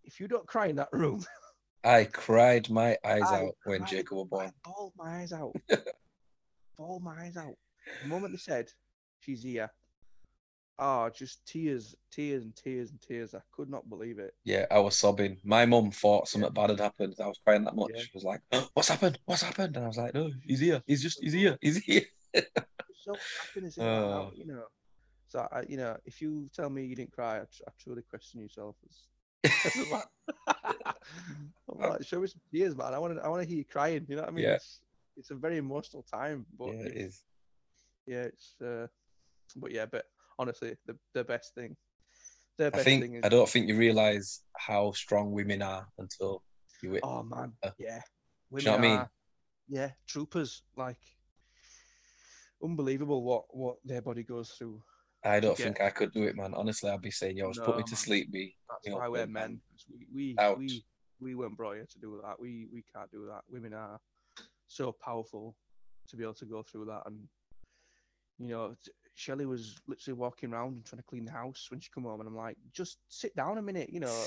if 0.05 0.20
you 0.20 0.28
don't 0.28 0.46
cry 0.46 0.68
in 0.68 0.76
that 0.76 0.88
room, 0.92 1.26
I 1.84 2.05
cried 2.05 2.70
my 2.70 2.96
eyes 3.05 3.22
I 3.26 3.42
out 3.42 3.57
when 3.64 3.84
Jacob 3.86 4.18
was 4.18 4.26
I 4.26 4.36
born. 4.36 4.53
bawled 4.64 4.92
my 4.96 5.20
eyes 5.20 5.32
out. 5.32 5.53
bawled 6.78 7.03
my 7.03 7.24
eyes 7.24 7.36
out. 7.36 7.55
The 8.03 8.09
moment 8.09 8.32
they 8.32 8.38
said 8.38 8.68
she's 9.18 9.42
here, 9.42 9.68
oh, 10.78 11.11
just 11.11 11.44
tears, 11.44 11.96
tears, 12.12 12.44
and 12.44 12.55
tears 12.55 12.90
and 12.92 13.01
tears. 13.01 13.34
I 13.34 13.40
could 13.51 13.68
not 13.68 13.88
believe 13.88 14.20
it. 14.20 14.32
Yeah, 14.44 14.66
I 14.70 14.78
was 14.78 14.96
sobbing. 14.96 15.38
My 15.42 15.66
mum 15.66 15.90
thought 15.90 16.28
something 16.28 16.53
bad 16.53 16.70
had 16.70 16.78
happened. 16.78 17.16
I 17.20 17.26
was 17.26 17.40
crying 17.44 17.64
that 17.64 17.74
much. 17.74 17.90
Yeah. 17.96 18.03
She 18.03 18.11
was 18.14 18.22
like, 18.22 18.42
"What's 18.74 18.90
happened? 18.90 19.18
What's 19.24 19.42
happened?" 19.42 19.74
And 19.74 19.86
I 19.86 19.88
was 19.88 19.99
like, 19.99 20.14
"No, 20.14 20.30
he's 20.44 20.61
here. 20.61 20.84
He's 20.86 21.03
just 21.03 21.18
he's 21.20 21.32
here. 21.32 21.59
He's 21.61 21.78
here." 21.78 22.03
so 23.09 23.18
happiness 23.40 23.76
in 23.76 23.84
Oh. 23.84 24.30
you 24.34 24.46
know. 24.46 24.64
So 25.28 25.46
I, 25.52 25.62
you 25.68 25.76
know, 25.76 25.96
if 26.06 26.20
you 26.22 26.48
tell 26.54 26.70
me 26.70 26.84
you 26.84 26.96
didn't 26.96 27.12
cry, 27.12 27.38
I, 27.38 27.40
I 27.40 27.70
truly 27.82 28.02
question 28.02 28.40
yourself 28.40 28.76
as. 28.88 29.09
as 29.66 29.76
a 29.76 29.86
man. 29.86 30.02
I'm 30.66 31.78
like, 31.90 32.06
show 32.06 32.20
me 32.20 32.26
some 32.26 32.40
tears, 32.52 32.76
man. 32.76 32.94
I 32.94 32.98
want 32.98 33.16
to, 33.16 33.22
I 33.22 33.28
want 33.28 33.42
to 33.42 33.48
hear 33.48 33.59
you 33.59 33.64
crying. 33.64 34.06
You 34.09 34.16
know 34.16 34.22
what 34.22 34.30
I 34.30 34.32
mean? 34.32 34.44
Yeah. 34.46 34.54
It's, 34.54 34.80
it's 35.16 35.30
a 35.30 35.34
very 35.34 35.59
emotional 35.59 36.02
time, 36.02 36.46
but 36.59 36.68
yeah, 36.68 36.82
it 36.86 36.96
is. 36.96 37.22
yeah, 38.06 38.22
it's, 38.22 38.54
uh, 38.64 38.86
but 39.56 39.70
yeah, 39.72 39.86
but 39.86 40.04
honestly, 40.38 40.76
the 40.86 40.96
the 41.14 41.24
best 41.24 41.54
thing, 41.54 41.76
the 42.56 42.66
I 42.66 42.70
best 42.70 42.84
think 42.84 43.02
thing 43.02 43.14
is, 43.14 43.24
I 43.24 43.28
don't 43.28 43.48
think 43.48 43.68
you 43.68 43.76
realise 43.76 44.42
how 44.56 44.92
strong 44.92 45.32
women 45.32 45.61
are 45.62 45.86
until 45.98 46.42
you 46.82 46.90
wit. 46.92 47.00
oh 47.04 47.22
man, 47.22 47.52
Uh, 47.62 47.70
yeah, 47.78 48.00
you 48.54 48.62
know 48.62 48.72
what 48.72 48.80
I 48.80 48.82
mean? 48.82 49.06
yeah, 49.68 49.90
troopers, 50.06 50.62
like, 50.76 51.00
unbelievable 52.62 53.22
what 53.22 53.44
what 53.50 53.76
their 53.84 54.02
body 54.02 54.22
goes 54.22 54.50
through. 54.50 54.82
I 55.24 55.40
don't 55.40 55.56
think 55.56 55.80
I 55.80 55.90
could 55.90 56.12
do 56.12 56.24
it, 56.24 56.36
man. 56.36 56.54
Honestly, 56.54 56.90
I'd 56.90 57.02
be 57.02 57.11
saying, 57.11 57.36
"Yo, 57.36 57.48
just 57.48 57.64
put 57.64 57.76
me 57.76 57.82
No, 57.82 57.86
to 57.86 57.96
sleep, 57.96 58.30
me." 58.32 58.54
That's 58.68 58.86
You 58.86 58.92
know, 58.92 58.98
why 58.98 59.09
we're 59.09 59.26
men. 59.26 59.61
We 60.14 60.36
we, 60.36 60.36
we 60.56 60.84
we 61.20 61.34
weren't 61.34 61.56
brought 61.56 61.74
here 61.74 61.86
to 61.90 61.98
do 61.98 62.20
that. 62.24 62.38
We 62.38 62.68
we 62.72 62.84
can't 62.94 63.11
do 63.11 63.26
that. 63.26 63.42
Women 63.48 63.74
are 63.74 63.98
so 64.68 64.92
powerful 64.92 65.56
to 66.09 66.16
be 66.16 66.22
able 66.22 66.34
to 66.34 66.46
go 66.46 66.62
through 66.62 66.86
that. 66.86 67.02
And 67.06 67.28
you 68.38 68.48
know, 68.48 68.74
Shelley 69.14 69.46
was 69.46 69.76
literally 69.88 70.18
walking 70.18 70.52
around 70.52 70.74
and 70.74 70.84
trying 70.84 71.00
to 71.00 71.06
clean 71.06 71.24
the 71.24 71.32
house 71.32 71.66
when 71.70 71.80
she 71.80 71.90
come 71.92 72.04
home, 72.04 72.20
and 72.20 72.28
I'm 72.28 72.36
like, 72.36 72.56
just 72.72 72.98
sit 73.09 73.34
down 73.34 73.59
a 73.59 73.62
minute. 73.62 73.90
You 73.92 74.00
know, 74.00 74.24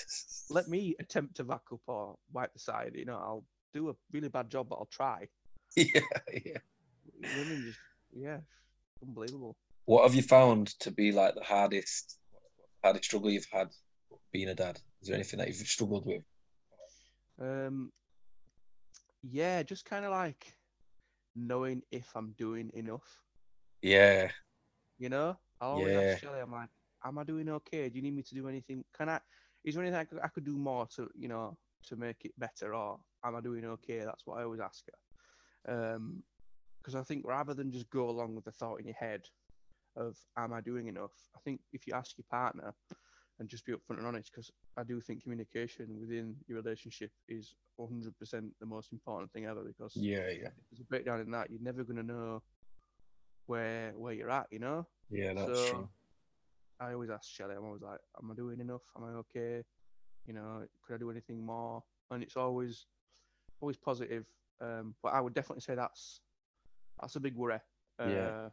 let 0.50 0.68
me 0.68 0.96
attempt 0.98 1.36
to 1.36 1.44
vacuum 1.44 1.80
up 1.88 1.94
or 1.94 2.16
wipe 2.32 2.52
the 2.52 2.58
side. 2.58 2.92
You 2.94 3.04
know, 3.04 3.16
I'll 3.16 3.44
do 3.72 3.90
a 3.90 3.94
really 4.12 4.28
bad 4.28 4.50
job, 4.50 4.68
but 4.68 4.76
I'll 4.76 4.88
try. 4.90 5.28
yeah, 5.76 6.00
yeah. 6.44 6.58
Women 7.36 7.64
just 7.64 7.80
yeah, 8.12 8.38
unbelievable. 9.02 9.56
What 9.86 10.04
have 10.04 10.14
you 10.14 10.22
found 10.22 10.68
to 10.80 10.90
be 10.90 11.12
like 11.12 11.34
the 11.34 11.44
hardest, 11.44 12.18
hardest 12.82 13.04
struggle 13.04 13.30
you've 13.30 13.46
had 13.52 13.68
being 14.32 14.48
a 14.48 14.54
dad? 14.54 14.80
Is 15.02 15.08
there 15.08 15.16
anything 15.16 15.38
that 15.38 15.48
you've 15.48 15.56
struggled 15.56 16.06
with? 16.06 16.22
Um, 17.40 17.92
yeah, 19.22 19.62
just 19.62 19.84
kind 19.84 20.04
of 20.04 20.10
like 20.12 20.54
knowing 21.36 21.82
if 21.90 22.10
I'm 22.14 22.32
doing 22.38 22.70
enough. 22.74 23.20
Yeah, 23.82 24.30
You 24.98 25.08
know, 25.08 25.36
I 25.60 25.66
always 25.66 25.94
Yeah. 25.94 26.00
ask 26.00 26.20
Shelley, 26.20 26.40
I'm 26.40 26.52
like, 26.52 26.70
am 27.04 27.18
I 27.18 27.24
doing 27.24 27.48
okay? 27.48 27.88
Do 27.88 27.96
you 27.96 28.02
need 28.02 28.16
me 28.16 28.22
to 28.22 28.34
do 28.34 28.48
anything? 28.48 28.84
Can 28.96 29.08
I? 29.08 29.20
Is 29.64 29.74
there 29.74 29.84
anything 29.84 30.00
I 30.00 30.04
could, 30.04 30.18
I 30.22 30.28
could 30.28 30.44
do 30.44 30.56
more 30.56 30.86
to, 30.96 31.10
you 31.14 31.28
know, 31.28 31.56
to 31.88 31.96
make 31.96 32.24
it 32.24 32.32
better, 32.38 32.74
or 32.74 33.00
am 33.24 33.36
I 33.36 33.40
doing 33.40 33.64
okay? 33.64 33.98
That's 34.04 34.26
what 34.26 34.38
I 34.38 34.44
always 34.44 34.60
ask 34.60 34.84
her. 35.66 35.94
Um, 35.94 36.22
because 36.84 36.94
I 36.94 37.02
think 37.02 37.26
rather 37.26 37.54
than 37.54 37.72
just 37.72 37.88
go 37.90 38.10
along 38.10 38.34
with 38.34 38.44
the 38.44 38.52
thought 38.52 38.80
in 38.80 38.86
your 38.86 38.96
head 38.96 39.22
of 39.96 40.18
am 40.36 40.52
I 40.52 40.60
doing 40.60 40.88
enough, 40.88 41.12
I 41.36 41.40
think 41.40 41.60
if 41.72 41.86
you 41.86 41.94
ask 41.94 42.16
your 42.18 42.26
partner 42.30 42.74
and 43.40 43.48
just 43.48 43.64
be 43.64 43.72
upfront 43.72 43.98
and 43.98 44.06
honest, 44.06 44.30
because 44.30 44.50
I 44.76 44.84
do 44.84 45.00
think 45.00 45.22
communication 45.22 45.98
within 46.00 46.36
your 46.46 46.60
relationship 46.60 47.10
is 47.28 47.54
100% 47.80 48.12
the 48.60 48.66
most 48.66 48.92
important 48.92 49.32
thing 49.32 49.46
ever. 49.46 49.62
Because 49.64 49.94
yeah, 49.96 50.28
yeah, 50.28 50.48
if 50.58 50.70
there's 50.70 50.80
a 50.80 50.84
breakdown 50.84 51.20
in 51.20 51.30
that, 51.32 51.50
you're 51.50 51.62
never 51.62 51.84
gonna 51.84 52.02
know 52.02 52.42
where 53.46 53.92
where 53.96 54.12
you're 54.12 54.30
at, 54.30 54.46
you 54.50 54.58
know. 54.58 54.86
yeah. 55.10 55.32
That's 55.34 55.46
So, 55.46 55.70
true. 55.70 55.88
I 56.80 56.92
always 56.92 57.10
ask 57.10 57.30
Shelley, 57.30 57.54
I'm 57.56 57.64
always 57.64 57.82
like, 57.82 58.00
Am 58.22 58.30
I 58.30 58.34
doing 58.34 58.60
enough? 58.60 58.82
Am 58.96 59.04
I 59.04 59.08
okay? 59.18 59.62
You 60.26 60.34
know, 60.34 60.64
could 60.86 60.94
I 60.94 60.98
do 60.98 61.10
anything 61.10 61.44
more? 61.44 61.82
And 62.10 62.22
it's 62.22 62.36
always 62.36 62.86
always 63.60 63.76
positive 63.76 64.26
Um, 64.60 64.94
but 65.02 65.12
I 65.14 65.20
would 65.20 65.34
definitely 65.34 65.60
say 65.62 65.74
that's 65.74 66.20
that's 67.00 67.16
a 67.16 67.20
big 67.20 67.34
worry. 67.36 67.60
Uh, 67.98 68.08
Yeah. 68.08 68.48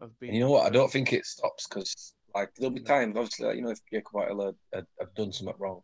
Of 0.00 0.18
being. 0.18 0.30
And 0.30 0.38
you 0.38 0.44
know 0.44 0.50
what? 0.50 0.66
I 0.66 0.70
don't 0.70 0.90
think 0.90 1.12
it 1.12 1.24
stops 1.24 1.68
because 1.68 2.14
like 2.34 2.52
there'll 2.56 2.74
be 2.74 2.80
times, 2.80 3.16
obviously, 3.16 3.46
like, 3.46 3.56
you 3.56 3.62
know, 3.62 3.70
if 3.70 3.78
Jacob 3.90 4.12
Whitehall 4.12 4.54
had, 4.72 4.86
had 4.98 5.14
done 5.14 5.32
something 5.32 5.54
wrong, 5.58 5.82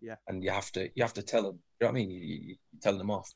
Yeah. 0.00 0.16
and 0.28 0.44
you 0.44 0.50
have 0.50 0.70
to 0.72 0.90
you 0.94 1.02
have 1.02 1.14
to 1.14 1.22
tell 1.22 1.42
them. 1.44 1.58
You 1.80 1.86
know 1.86 1.92
what 1.92 1.98
I 1.98 2.00
mean? 2.00 2.10
You, 2.10 2.20
you, 2.20 2.40
you 2.48 2.56
tell 2.82 2.98
them 2.98 3.10
off. 3.10 3.32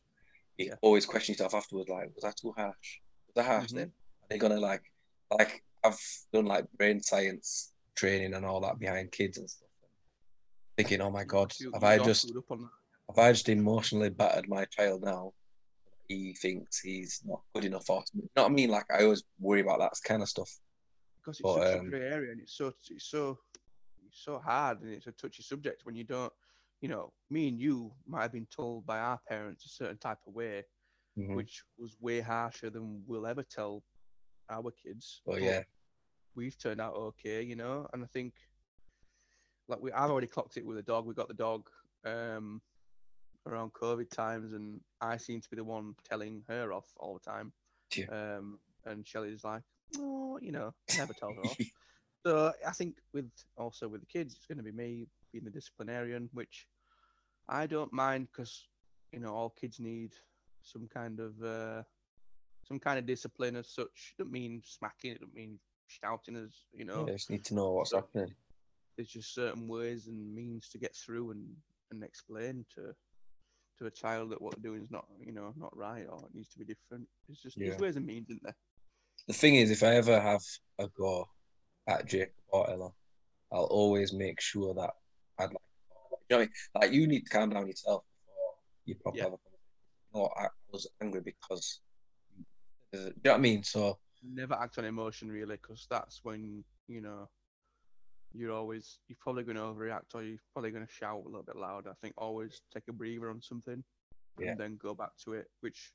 You 0.58 0.66
Yeah. 0.66 0.74
always 0.82 1.06
question 1.06 1.32
yourself 1.32 1.54
afterwards, 1.54 1.88
like, 1.88 2.14
was 2.14 2.22
that 2.24 2.36
too 2.36 2.52
harsh? 2.52 3.00
Was 3.28 3.34
that 3.36 3.46
harsh 3.46 3.70
Mhm. 3.70 3.76
then? 3.76 3.88
Are 4.22 4.28
they 4.28 4.38
gonna 4.38 4.60
like 4.60 4.82
like 5.30 5.64
I've 5.82 5.98
done 6.32 6.44
like 6.44 6.70
brain 6.72 7.00
science 7.02 7.72
training 7.96 8.34
and 8.34 8.44
all 8.44 8.60
that 8.60 8.78
behind 8.78 9.12
kids 9.12 9.38
and 9.38 9.48
stuff. 9.48 9.68
Thinking, 10.76 11.00
oh 11.00 11.10
my 11.10 11.24
god, 11.24 11.52
have 11.72 11.84
I 11.84 11.98
just 11.98 12.22
screwed 12.28 12.38
up 12.44 12.50
on 12.50 12.62
that. 12.62 12.70
have 13.08 13.18
I 13.18 13.32
just 13.32 13.48
emotionally 13.48 14.10
battered 14.10 14.48
my 14.48 14.64
child 14.66 15.02
now? 15.02 15.32
He 16.08 16.34
thinks 16.34 16.80
he's 16.80 17.20
not 17.24 17.40
good 17.54 17.64
enough 17.64 17.86
for 17.86 18.02
me. 18.14 18.24
Not 18.36 18.46
I 18.50 18.54
mean 18.54 18.70
like 18.70 18.84
I 18.92 19.04
always 19.04 19.22
worry 19.38 19.60
about 19.60 19.78
that 19.80 19.92
kind 20.04 20.22
of 20.22 20.28
stuff. 20.28 20.50
because 21.18 21.40
it's 21.40 21.42
But, 21.54 21.66
such 21.68 21.80
um, 21.80 21.86
a 21.86 21.90
grey 21.90 22.00
area 22.08 22.32
and 22.32 22.40
it's 22.40 22.54
so 22.56 22.72
it's 22.90 23.08
so 23.08 23.38
it's 24.06 24.22
so 24.24 24.38
hard 24.38 24.82
and 24.82 24.92
it's 24.92 25.06
a 25.06 25.12
touchy 25.12 25.42
subject 25.42 25.84
when 25.86 25.94
you 25.94 26.04
don't 26.04 26.32
you 26.80 26.88
know 26.88 27.12
me 27.30 27.48
and 27.48 27.58
you 27.58 27.92
might 28.06 28.22
have 28.22 28.32
been 28.32 28.46
told 28.46 28.84
by 28.84 28.98
our 28.98 29.18
parents 29.28 29.64
a 29.64 29.68
certain 29.68 29.98
type 29.98 30.18
of 30.26 30.34
way 30.34 30.64
Mhm. 31.16 31.34
which 31.36 31.62
was 31.78 31.96
way 32.00 32.20
harsher 32.20 32.68
than 32.70 33.02
we'll 33.06 33.26
ever 33.26 33.42
tell 33.42 33.82
our 34.50 34.70
kids 34.72 35.22
But 35.24 35.34
but 35.34 35.42
yeah, 35.42 35.62
we've 36.34 36.58
turned 36.58 36.80
out 36.80 36.94
okay 36.94 37.42
you 37.42 37.54
know 37.56 37.86
and 37.92 38.02
i 38.02 38.06
think 38.06 38.34
like 39.68 39.80
we 39.80 39.92
i've 39.92 40.10
already 40.10 40.26
clocked 40.26 40.56
it 40.56 40.66
with 40.66 40.76
the 40.76 40.82
dog 40.82 41.06
we 41.06 41.14
got 41.14 41.28
the 41.28 41.34
dog 41.34 41.68
um 42.04 42.60
around 43.46 43.72
covid 43.72 44.10
times 44.10 44.52
and 44.52 44.80
i 45.00 45.16
seem 45.16 45.40
to 45.40 45.50
be 45.50 45.56
the 45.56 45.64
one 45.64 45.94
telling 46.08 46.42
her 46.48 46.72
off 46.72 46.86
all 46.96 47.14
the 47.14 47.30
time 47.30 47.52
Yeah. 47.96 48.06
um 48.10 48.58
and 48.84 49.06
Shelley's 49.06 49.44
like 49.44 49.62
oh 49.96 50.38
you 50.40 50.52
know 50.52 50.72
never 50.96 51.12
tell 51.12 51.34
her 51.34 51.42
off 51.50 51.58
so 52.24 52.52
I 52.66 52.70
think 52.70 52.96
with 53.12 53.30
also 53.56 53.88
with 53.88 54.00
the 54.00 54.06
kids, 54.06 54.34
it's 54.34 54.46
going 54.46 54.58
to 54.58 54.62
be 54.64 54.70
me 54.70 55.06
being 55.32 55.44
the 55.44 55.50
disciplinarian, 55.50 56.30
which 56.32 56.68
I 57.48 57.66
don't 57.66 57.92
mind 57.92 58.28
because 58.30 58.68
you 59.12 59.18
know 59.18 59.34
all 59.34 59.50
kids 59.60 59.80
need 59.80 60.12
some 60.62 60.88
kind 60.92 61.18
of 61.18 61.42
uh, 61.42 61.82
some 62.64 62.78
kind 62.78 62.98
of 62.98 63.06
discipline 63.06 63.56
as 63.56 63.68
such. 63.68 64.12
It 64.12 64.22
doesn't 64.22 64.32
mean 64.32 64.62
smacking. 64.64 65.10
It 65.12 65.20
doesn't 65.20 65.34
mean 65.34 65.58
shouting 65.88 66.36
as 66.36 66.50
you 66.72 66.84
know. 66.84 67.06
yeah, 67.06 67.14
just 67.14 67.30
need 67.30 67.44
to 67.46 67.54
know 67.54 67.72
what's 67.72 67.92
happening. 67.92 68.32
There's 68.96 69.08
just 69.08 69.34
certain 69.34 69.66
ways 69.66 70.06
and 70.06 70.32
means 70.32 70.68
to 70.68 70.78
get 70.78 70.94
through 70.94 71.32
and 71.32 71.44
and 71.90 72.04
explain 72.04 72.64
to 72.76 72.94
to 73.78 73.86
a 73.86 73.90
child 73.90 74.30
that 74.30 74.40
what 74.40 74.54
they're 74.54 74.70
doing 74.70 74.82
is 74.82 74.90
not 74.90 75.06
you 75.24 75.32
know 75.32 75.52
not 75.56 75.76
right 75.76 76.06
or 76.08 76.18
it 76.18 76.34
needs 76.34 76.48
to 76.50 76.58
be 76.58 76.64
different. 76.64 77.06
It's 77.28 77.42
just 77.42 77.56
Yeah. 77.58 77.68
there's 77.68 77.80
ways 77.80 77.96
and 77.96 78.06
means, 78.06 78.28
isn't 78.30 78.42
there? 78.42 78.56
The 79.28 79.34
thing 79.34 79.56
is, 79.56 79.70
if 79.70 79.82
I 79.82 79.94
ever 79.96 80.20
have 80.20 80.42
a 80.78 80.88
go 80.88 81.28
at 81.88 82.12
or 82.48 82.70
Ella, 82.70 82.90
I'll 83.52 83.64
always 83.64 84.12
make 84.12 84.40
sure 84.40 84.74
that 84.74 84.90
I'd 85.38 85.44
like, 85.44 85.52
you 85.52 86.36
know 86.36 86.36
what 86.36 86.36
I 86.36 86.38
mean? 86.38 86.50
Like 86.74 86.92
you 86.92 87.06
need 87.06 87.20
to 87.26 87.30
calm 87.30 87.50
down 87.50 87.66
yourself 87.66 88.04
before 88.26 88.54
you 88.84 88.94
probably 89.02 89.18
Yeah. 89.18 89.24
have 89.24 89.32
a 89.34 89.38
conversation. 89.38 89.58
No, 90.14 90.30
I 90.36 90.48
was 90.72 90.86
angry 91.00 91.20
because, 91.24 91.80
you 92.92 92.98
know 93.00 93.12
what 93.22 93.34
I 93.34 93.38
mean? 93.38 93.62
So 93.62 93.98
never 94.22 94.54
act 94.54 94.78
on 94.78 94.84
emotion 94.84 95.30
really 95.30 95.56
because 95.56 95.86
that's 95.90 96.20
when 96.22 96.64
you 96.88 97.00
know 97.00 97.28
you're 98.34 98.52
always 98.52 98.98
you're 99.08 99.18
probably 99.20 99.42
going 99.44 99.56
to 99.56 99.62
overreact 99.62 100.14
or 100.14 100.22
you're 100.22 100.38
probably 100.52 100.70
going 100.70 100.86
to 100.86 100.92
shout 100.92 101.22
a 101.24 101.28
little 101.28 101.42
bit 101.42 101.56
louder. 101.56 101.90
I 101.90 101.94
think 102.00 102.14
always 102.16 102.62
take 102.72 102.84
a 102.88 102.92
breather 102.92 103.30
on 103.30 103.42
something 103.42 103.82
Yeah. 104.38 104.50
and 104.50 104.60
then 104.60 104.76
go 104.80 104.94
back 104.94 105.10
to 105.24 105.34
it 105.34 105.48
which 105.60 105.92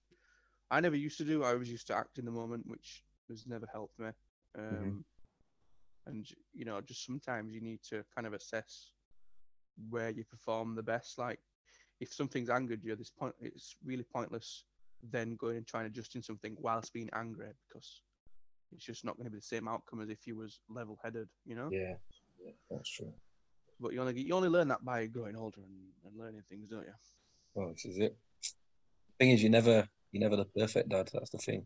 i 0.70 0.80
never 0.80 0.96
used 0.96 1.18
to 1.18 1.24
do. 1.26 1.44
I 1.44 1.56
was 1.56 1.70
used 1.70 1.88
to 1.88 1.96
act 1.96 2.18
in 2.20 2.26
the 2.26 2.32
moment 2.32 2.66
which 2.68 3.04
has 3.30 3.46
never 3.48 3.68
helped 3.72 4.00
me. 4.00 4.10
Um 4.58 5.04
and 6.06 6.26
you 6.54 6.66
know 6.66 6.80
just 6.82 7.06
sometimes 7.06 7.54
you 7.54 7.62
need 7.62 7.82
to 7.90 8.04
kind 8.16 8.28
of 8.28 8.34
assess 8.34 8.92
where 9.90 10.10
you 10.10 10.24
perform 10.24 10.76
the 10.76 10.84
best. 10.84 11.18
Like 11.18 11.40
if 12.00 12.14
something's 12.14 12.50
angered 12.50 12.84
you 12.84 12.92
at 12.92 12.98
this 13.00 13.10
point 13.10 13.34
it's 13.42 13.76
really 13.84 14.04
pointless 14.04 14.64
then 15.12 15.36
going 15.36 15.58
and 15.58 15.68
trying 15.68 15.84
to 15.86 15.90
adjust 15.90 16.16
in 16.16 16.24
something 16.24 16.56
whilst 16.60 16.94
being 16.94 17.10
angry 17.14 17.50
because 17.68 18.02
it's 18.72 18.86
just 18.86 19.06
not 19.06 19.16
going 19.18 19.26
to 19.26 19.32
be 19.32 19.38
the 19.38 19.42
same 19.44 19.68
outcome 19.68 20.02
as 20.02 20.10
if 20.10 20.28
you 20.28 20.36
was 20.36 20.60
level 20.70 20.98
headed, 21.04 21.30
you 21.46 21.56
know. 21.56 21.70
yeah, 21.72 21.94
that's 22.70 22.90
true. 22.90 23.14
But 23.80 23.94
you 23.94 24.02
only 24.02 24.20
you 24.22 24.34
only 24.34 24.50
learn 24.50 24.68
that 24.70 24.84
by 24.84 25.06
growing 25.06 25.36
older 25.36 25.62
and, 25.62 25.76
and 26.06 26.20
learning 26.20 26.44
things, 26.50 26.68
don't 26.70 26.84
you? 26.84 26.94
Well, 27.54 27.72
this 27.72 27.86
is 27.86 27.98
it. 27.98 28.18
thing 29.20 29.32
is, 29.32 29.42
you 29.42 29.50
never, 29.50 29.88
you're 30.12 30.22
never 30.22 30.36
the 30.36 30.46
perfect 30.46 30.90
dad. 30.90 31.10
That's 31.14 31.32
the 31.32 31.38
thing. 31.38 31.66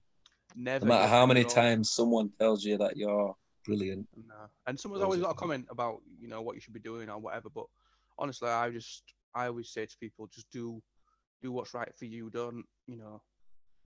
Never. 0.56 0.86
No 0.86 0.90
matter 0.90 1.08
how 1.08 1.26
many 1.26 1.44
times 1.44 1.92
someone 1.92 2.32
tells 2.40 2.64
you 2.64 2.78
that 2.78 2.98
you're 2.98 3.36
brilliant, 3.66 4.08
No. 4.16 4.36
And 4.68 4.80
someone's 4.80 5.04
always 5.04 5.22
got 5.22 5.32
a 5.32 5.36
comment 5.36 5.68
about 5.70 6.02
you 6.20 6.28
know 6.28 6.42
what 6.42 6.56
you 6.56 6.62
should 6.62 6.74
be 6.74 6.80
doing 6.80 7.10
or 7.10 7.20
whatever. 7.20 7.50
But 7.54 7.66
honestly, 8.18 8.50
I 8.50 8.70
just 8.70 9.04
I 9.34 9.48
always 9.48 9.70
say 9.70 9.86
to 9.86 9.98
people, 10.00 10.28
just 10.28 10.50
do 10.52 10.82
do 11.42 11.52
what's 11.52 11.74
right 11.74 11.94
for 11.96 12.06
you. 12.06 12.30
Don't 12.30 12.66
you 12.88 12.98
know, 12.98 13.22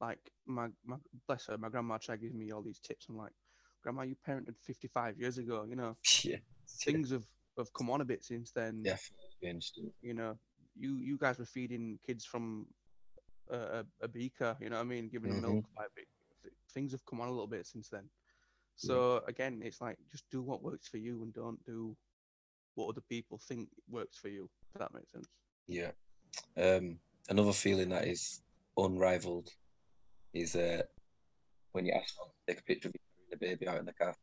like 0.02 0.20
my 0.46 0.68
my 0.86 0.98
bless 1.28 1.48
her, 1.48 1.58
my 1.58 1.70
grandma 1.70 1.98
tried 1.98 2.22
giving 2.22 2.38
me 2.40 2.52
all 2.52 2.62
these 2.62 2.80
tips. 2.80 3.08
I'm 3.10 3.18
like, 3.18 3.34
grandma, 3.84 4.04
you 4.04 4.16
parented 4.28 4.56
55 4.62 5.20
years 5.20 5.38
ago. 5.38 5.66
You 5.68 5.76
know, 5.76 5.98
yeah, 6.24 6.38
things 6.68 7.12
have 7.12 7.26
have 7.58 7.72
come 7.74 7.90
on 7.90 8.02
a 8.02 8.06
bit 8.06 8.24
since 8.24 8.52
then. 8.52 8.82
yeah, 8.86 8.98
changed. 9.42 9.80
you 10.02 10.14
know, 10.14 10.38
you 10.76 10.98
you 10.98 11.18
guys 11.18 11.40
were 11.40 11.46
feeding 11.46 12.00
kids 12.06 12.26
from 12.26 12.66
a, 13.50 13.58
a, 13.58 13.86
a 14.02 14.08
beaker, 14.08 14.56
you 14.60 14.70
know 14.70 14.78
what 14.78 14.84
I 14.84 14.86
mean, 14.86 15.10
giving 15.10 15.32
them 15.32 15.42
milk. 15.42 15.66
Like, 15.78 15.90
things 16.74 16.92
have 16.92 17.06
come 17.06 17.22
on 17.22 17.28
a 17.28 17.32
little 17.32 17.48
bit 17.48 17.66
since 17.66 17.90
then. 17.90 18.10
So 18.76 19.24
again, 19.28 19.62
it's 19.64 19.80
like 19.80 19.98
just 20.12 20.30
do 20.30 20.42
what 20.42 20.62
works 20.62 20.88
for 20.88 20.98
you 20.98 21.24
and 21.24 21.34
don't 21.34 21.64
do 21.66 21.96
what 22.76 22.90
other 22.90 23.02
people 23.10 23.40
think 23.48 23.70
works 23.90 24.18
for 24.18 24.28
you. 24.28 24.50
If 24.74 24.80
that 24.80 24.94
makes 24.94 25.12
sense. 25.12 25.28
Yeah. 25.68 25.92
Um, 26.58 27.00
another 27.30 27.54
feeling 27.54 27.90
that 27.90 28.06
is 28.06 28.42
unrivaled 28.78 29.50
is 30.34 30.56
uh, 30.56 30.82
when 31.72 31.86
you 31.86 31.94
ask 31.94 32.14
someone 32.14 32.32
to 32.32 32.54
take 32.54 32.62
a 32.62 32.66
picture 32.66 32.90
of 32.90 32.96
you 32.96 33.00
the 33.32 33.38
baby 33.38 33.68
out 33.68 33.80
in 33.80 33.86
the 33.86 33.94
car. 33.94 34.16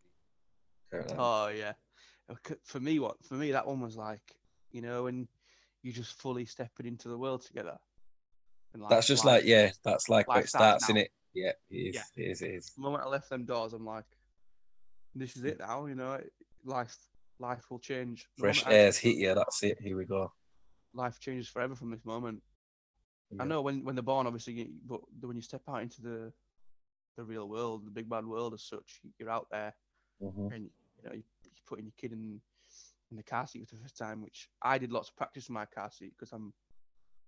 Oh 1.16 1.48
yeah. 1.48 1.72
For 2.64 2.80
me, 2.80 2.98
what 2.98 3.22
for 3.24 3.34
me 3.34 3.52
that 3.52 3.66
one 3.66 3.80
was 3.80 3.96
like, 3.96 4.22
you 4.70 4.80
know, 4.82 5.06
and 5.06 5.28
you 5.82 5.92
just 5.92 6.14
fully 6.20 6.44
stepping 6.46 6.86
into 6.86 7.08
the 7.08 7.18
world 7.18 7.42
together. 7.42 7.78
And 8.72 8.82
that's 8.88 9.06
just 9.06 9.24
life- 9.24 9.42
like, 9.42 9.44
yeah, 9.48 9.70
that's 9.84 10.08
like 10.08 10.28
where 10.28 10.40
it 10.40 10.48
starts 10.48 10.88
in 10.88 10.96
it. 10.96 11.10
Yeah, 11.34 11.52
it 11.70 11.76
is. 11.76 11.94
Yeah. 11.94 12.02
It 12.16 12.30
is. 12.30 12.42
It 12.42 12.50
is. 12.54 12.72
the 12.74 12.80
moment 12.82 13.04
I 13.04 13.08
left 13.08 13.28
them 13.30 13.44
doors, 13.44 13.72
I'm 13.72 13.84
like, 13.84 14.04
this 15.14 15.36
is 15.36 15.44
it 15.44 15.58
now. 15.58 15.86
You 15.86 15.94
know, 15.94 16.20
life 16.64 16.96
life 17.38 17.70
will 17.70 17.78
change. 17.80 18.26
Fresh 18.38 18.66
air's 18.66 18.96
hit 18.96 19.16
you. 19.16 19.34
That's 19.34 19.62
it. 19.62 19.78
Here 19.80 19.96
we 19.96 20.04
go. 20.04 20.32
life 20.94 21.18
changes 21.20 21.48
forever 21.48 21.74
from 21.74 21.90
this 21.90 22.04
moment. 22.04 22.42
Yeah. 23.30 23.42
I 23.42 23.46
know 23.46 23.62
when 23.62 23.82
when 23.84 23.94
they're 23.94 24.02
born, 24.02 24.26
obviously, 24.26 24.70
but 24.86 25.00
when 25.20 25.36
you 25.36 25.42
step 25.42 25.62
out 25.68 25.82
into 25.82 26.00
the 26.02 26.32
the 27.16 27.24
real 27.24 27.48
world, 27.48 27.84
the 27.86 27.90
big 27.90 28.08
bad 28.08 28.24
world 28.26 28.54
as 28.54 28.62
such, 28.62 29.00
you're 29.18 29.28
out 29.30 29.48
there 29.50 29.74
Mhm. 30.22 30.54
and 30.54 30.70
you 30.96 31.02
know 31.04 31.12
you, 31.12 31.22
you're 31.22 31.31
putting 31.72 31.86
your 31.86 31.94
kid 31.96 32.12
in 32.12 32.38
in 33.10 33.16
the 33.16 33.22
car 33.22 33.46
seat 33.46 33.66
for 33.68 33.76
the 33.76 33.82
first 33.82 33.96
time, 33.96 34.22
which 34.22 34.48
I 34.60 34.76
did 34.76 34.92
lots 34.92 35.08
of 35.08 35.16
practice 35.16 35.48
in 35.48 35.54
my 35.54 35.64
car 35.64 35.90
seat 35.90 36.12
because 36.18 36.32
I'm 36.32 36.52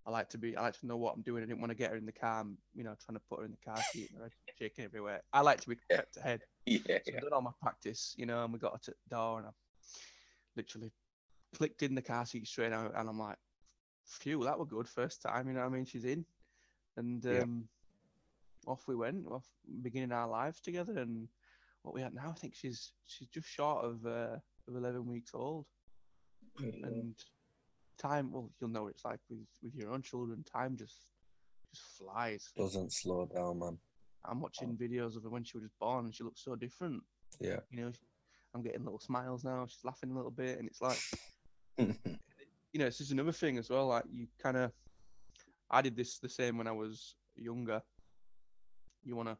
I 0.06 0.10
like 0.10 0.28
to 0.30 0.38
be 0.38 0.54
I 0.54 0.62
like 0.62 0.78
to 0.80 0.86
know 0.86 0.98
what 0.98 1.14
I'm 1.14 1.22
doing. 1.22 1.42
I 1.42 1.46
didn't 1.46 1.60
want 1.60 1.70
to 1.70 1.76
get 1.76 1.90
her 1.90 1.96
in 1.96 2.04
the 2.04 2.12
car, 2.12 2.42
and, 2.42 2.58
you 2.74 2.84
know, 2.84 2.94
trying 3.04 3.16
to 3.16 3.22
put 3.30 3.38
her 3.38 3.46
in 3.46 3.52
the 3.52 3.70
car 3.70 3.82
seat 3.92 4.10
and 4.14 4.30
shaking 4.58 4.84
everywhere. 4.84 5.22
I 5.32 5.40
like 5.40 5.62
to 5.62 5.68
be 5.70 5.76
kept 5.90 6.16
ahead. 6.18 6.42
Yeah, 6.66 6.80
So 7.04 7.12
yeah. 7.12 7.16
I've 7.16 7.22
done 7.22 7.32
all 7.34 7.42
my 7.42 7.50
practice, 7.60 8.14
you 8.16 8.24
know, 8.24 8.42
and 8.44 8.52
we 8.52 8.58
got 8.58 8.72
her 8.72 8.78
to 8.84 8.90
the 8.90 9.14
door 9.14 9.38
and 9.38 9.48
I 9.48 9.50
literally 10.56 10.90
clicked 11.54 11.82
in 11.82 11.94
the 11.94 12.00
car 12.00 12.24
seat 12.24 12.46
straight 12.46 12.72
out 12.72 12.94
and 12.96 13.06
I'm 13.06 13.18
like, 13.18 13.36
phew, 14.06 14.44
that 14.44 14.58
was 14.58 14.68
good 14.70 14.88
first 14.88 15.20
time, 15.20 15.46
you 15.46 15.52
know 15.52 15.60
I 15.60 15.68
mean? 15.68 15.84
She's 15.84 16.06
in. 16.06 16.24
And 16.96 17.22
Yeah. 17.26 17.42
um, 17.42 17.68
off 18.66 18.88
we 18.88 18.96
went, 18.96 19.26
off 19.30 19.46
beginning 19.82 20.12
our 20.12 20.26
lives 20.26 20.60
together 20.60 20.98
and 20.98 21.28
what 21.84 21.94
we 21.94 22.00
had 22.02 22.14
now, 22.14 22.30
I 22.30 22.38
think 22.38 22.54
she's 22.54 22.92
she's 23.06 23.28
just 23.28 23.46
short 23.46 23.84
of 23.84 24.04
uh, 24.06 24.36
of 24.66 24.74
eleven 24.74 25.06
weeks 25.06 25.30
old. 25.34 25.66
Yeah. 26.58 26.70
And 26.86 27.14
time 27.98 28.32
well, 28.32 28.50
you'll 28.60 28.70
know 28.70 28.84
what 28.84 28.92
it's 28.92 29.04
like 29.04 29.20
with, 29.30 29.46
with 29.62 29.74
your 29.74 29.92
own 29.92 30.02
children, 30.02 30.42
time 30.44 30.76
just 30.76 31.06
just 31.70 31.82
flies. 31.98 32.50
Doesn't 32.56 32.92
slow 32.92 33.26
down, 33.26 33.58
man. 33.58 33.78
I'm 34.24 34.40
watching 34.40 34.76
videos 34.76 35.16
of 35.16 35.22
her 35.24 35.28
when 35.28 35.44
she 35.44 35.56
was 35.58 35.64
just 35.64 35.78
born 35.78 36.06
and 36.06 36.14
she 36.14 36.24
looks 36.24 36.42
so 36.42 36.56
different 36.56 37.02
Yeah. 37.40 37.58
you 37.70 37.84
know, 37.84 37.92
I'm 38.54 38.62
getting 38.62 38.82
little 38.82 38.98
smiles 38.98 39.44
now. 39.44 39.66
She's 39.68 39.84
laughing 39.84 40.10
a 40.10 40.14
little 40.14 40.30
bit, 40.30 40.58
and 40.58 40.66
it's 40.66 40.80
like, 40.80 40.98
you 41.76 42.78
know, 42.78 42.86
it's 42.86 42.98
just 42.98 43.10
another 43.12 43.32
thing 43.32 43.58
as 43.58 43.68
well. 43.68 43.88
Like 43.88 44.04
you 44.10 44.28
kind 44.42 44.56
of, 44.56 44.72
I 45.70 45.82
did 45.82 45.96
this 45.96 46.18
the 46.18 46.28
same 46.28 46.56
when 46.56 46.66
I 46.66 46.72
was 46.72 47.16
younger. 47.36 47.82
You 49.02 49.16
want 49.16 49.28
to 49.28 49.36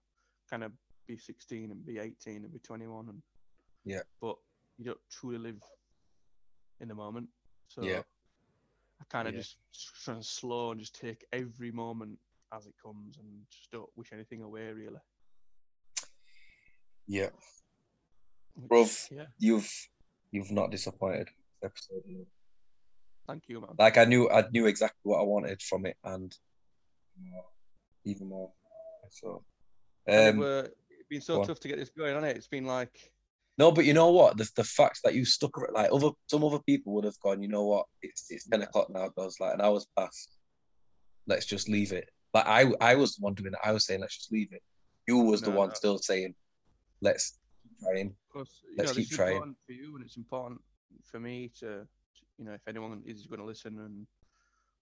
kind 0.51 0.65
of 0.65 0.73
be 1.07 1.17
16 1.17 1.71
and 1.71 1.85
be 1.87 1.99
18 1.99 2.45
and 2.45 2.53
be 2.53 2.59
21, 2.59 3.09
and 3.09 3.23
Yeah. 3.85 4.03
but 4.21 4.37
you 4.79 4.85
don't 4.85 5.01
truly 5.11 5.39
live 5.39 5.63
in 6.81 6.89
the 6.89 6.95
moment. 6.95 7.29
So 7.69 7.83
Yeah. 7.83 8.03
I 9.01 9.05
kind 9.09 9.29
of 9.29 9.35
Yeah. 9.35 9.41
just 9.41 9.59
trying 10.05 10.19
to 10.21 10.25
slow 10.27 10.71
and 10.71 10.81
just 10.81 10.95
take 10.95 11.25
every 11.33 11.71
moment 11.71 12.19
as 12.53 12.67
it 12.67 12.75
comes 12.83 13.19
and 13.19 13.47
just 13.51 13.71
don't 13.71 13.91
wish 13.97 14.13
anything 14.13 14.43
away 14.43 14.73
really. 14.73 15.01
Yeah, 17.07 17.31
Bruv. 18.59 19.11
Yeah, 19.11 19.27
you've 19.39 19.71
you've 20.31 20.51
not 20.51 20.71
disappointed 20.71 21.29
this 21.61 21.71
episode. 21.71 22.27
thank 23.27 23.49
you, 23.49 23.61
man. 23.61 23.75
Like 23.79 23.99
I 23.99 24.05
knew 24.07 24.31
I 24.31 24.49
knew 24.51 24.67
exactly 24.67 25.01
what 25.03 25.21
I 25.21 25.25
wanted 25.25 25.61
from 25.61 25.85
it, 25.85 25.99
and 26.03 26.35
more, 27.21 27.45
even 28.05 28.29
more. 28.29 28.53
So, 29.11 29.45
um, 30.09 30.39
were, 30.39 30.71
it's 31.11 31.27
been 31.27 31.37
so 31.37 31.45
tough 31.45 31.61
to 31.61 31.69
get 31.69 31.79
this 31.79 31.91
going, 31.91 32.17
on 32.17 32.25
it? 32.25 32.37
It's 32.37 32.49
been 32.49 32.65
like, 32.65 33.13
no, 33.59 33.71
but 33.71 33.85
you 33.85 33.93
know 33.93 34.11
what? 34.11 34.37
The 34.37 34.49
the 34.57 34.65
fact 34.65 35.01
that 35.05 35.15
you 35.15 35.25
stuck 35.25 35.57
ar- 35.59 35.71
like 35.73 35.91
other 35.93 36.11
some 36.27 36.45
other 36.45 36.59
people 36.61 36.93
would 36.95 37.05
have 37.05 37.19
gone. 37.21 37.43
You 37.43 37.49
know 37.49 37.65
what? 37.65 37.87
It's 38.03 38.27
it's 38.31 38.49
ten 38.49 38.63
o'clock 38.63 38.89
now. 38.91 39.09
Goes 39.09 39.39
like 39.41 39.55
an 39.55 39.61
hour's 39.61 39.87
past. 39.97 40.39
Let's 41.27 41.47
just 41.47 41.69
leave 41.69 41.93
it. 41.93 42.09
Like 42.33 42.47
I 42.47 42.73
I 42.81 42.95
was 42.97 43.17
the 43.17 43.23
one 43.23 43.35
doing 43.35 43.53
it. 43.53 43.59
I 43.65 43.73
was 43.73 43.87
saying 43.87 44.01
let's 44.01 44.17
just 44.17 44.33
leave 44.33 44.53
it. 44.53 44.63
You 45.07 45.19
was 45.19 45.43
the 45.43 45.51
one 45.51 45.69
no. 45.69 45.75
still 45.75 45.99
saying 45.99 46.35
let's 47.01 47.39
keep 47.63 47.79
trying. 47.81 48.17
You 48.35 48.45
Let's 48.77 48.91
know, 48.91 48.97
keep 48.97 49.11
trying. 49.11 49.55
for 49.67 49.73
you, 49.73 49.95
and 49.97 50.05
it's 50.05 50.17
important 50.17 50.61
for 51.05 51.21
me 51.21 51.53
to, 51.61 51.87
you 52.39 52.45
know, 52.45 52.53
if 52.53 52.67
anyone 52.67 53.03
is 53.07 53.27
going 53.27 53.41
to 53.41 53.47
listen 53.47 53.79
and 53.79 54.07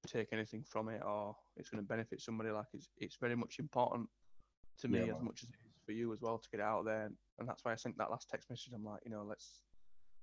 take 0.06 0.28
anything 0.32 0.62
from 0.62 0.88
it, 0.88 1.02
or 1.04 1.36
it's 1.56 1.68
going 1.68 1.82
to 1.82 1.86
benefit 1.86 2.20
somebody, 2.20 2.50
like 2.50 2.66
it's 2.72 2.88
it's 2.96 3.16
very 3.20 3.36
much 3.36 3.58
important 3.58 4.08
to 4.80 4.88
me 4.88 5.00
Yeah, 5.00 5.14
as 5.14 5.22
much 5.22 5.42
as 5.42 5.48
it 5.50 5.56
for 5.84 5.92
you 5.92 6.12
as 6.12 6.20
well 6.20 6.38
to 6.38 6.48
get 6.50 6.60
out 6.60 6.84
there, 6.84 7.10
and 7.38 7.48
that's 7.48 7.64
why 7.64 7.72
I 7.72 7.76
sent 7.76 7.98
that 7.98 8.10
last 8.10 8.28
text 8.30 8.50
message. 8.50 8.72
I'm 8.74 8.84
like, 8.84 9.00
you 9.04 9.10
know, 9.10 9.24
let's 9.28 9.62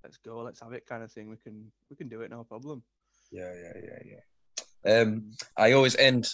let's 0.04 0.18
go, 0.18 0.40
let's 0.42 0.60
have 0.62 0.74
it, 0.74 0.86
kind 0.86 1.04
of 1.04 1.12
thing. 1.12 1.30
We 1.30 1.38
can 1.38 1.72
we 1.90 1.96
can 1.96 2.08
do 2.08 2.22
it, 2.22 2.32
no 2.32 2.44
problem. 2.44 2.84
Yeah, 3.32 3.52
yeah, 3.54 3.82
yeah, 3.84 4.16
yeah. 4.86 5.02
Um, 5.02 5.32
I 5.58 5.74
always 5.74 5.96
end 5.96 6.30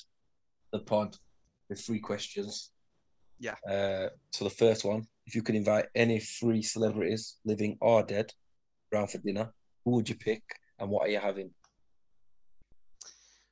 the 0.71 0.80
pod 0.80 1.15
with 1.69 1.80
three 1.80 1.99
questions. 1.99 2.71
Yeah. 3.39 3.55
Uh, 3.69 4.09
so 4.32 4.45
the 4.45 4.49
first 4.49 4.86
one, 4.86 5.07
if 5.26 5.36
you 5.36 5.41
could 5.41 5.55
invite 5.55 5.88
any 5.95 6.19
three 6.19 6.61
celebrities, 6.61 7.36
living 7.43 7.78
or 7.82 8.03
dead, 8.03 8.32
round 8.91 9.11
for 9.11 9.17
dinner, 9.17 9.51
who 9.84 9.91
would 9.91 10.07
you 10.07 10.15
pick 10.15 10.43
and 10.80 10.89
what 10.89 11.07
are 11.07 11.11
you 11.11 11.19
having? 11.19 11.51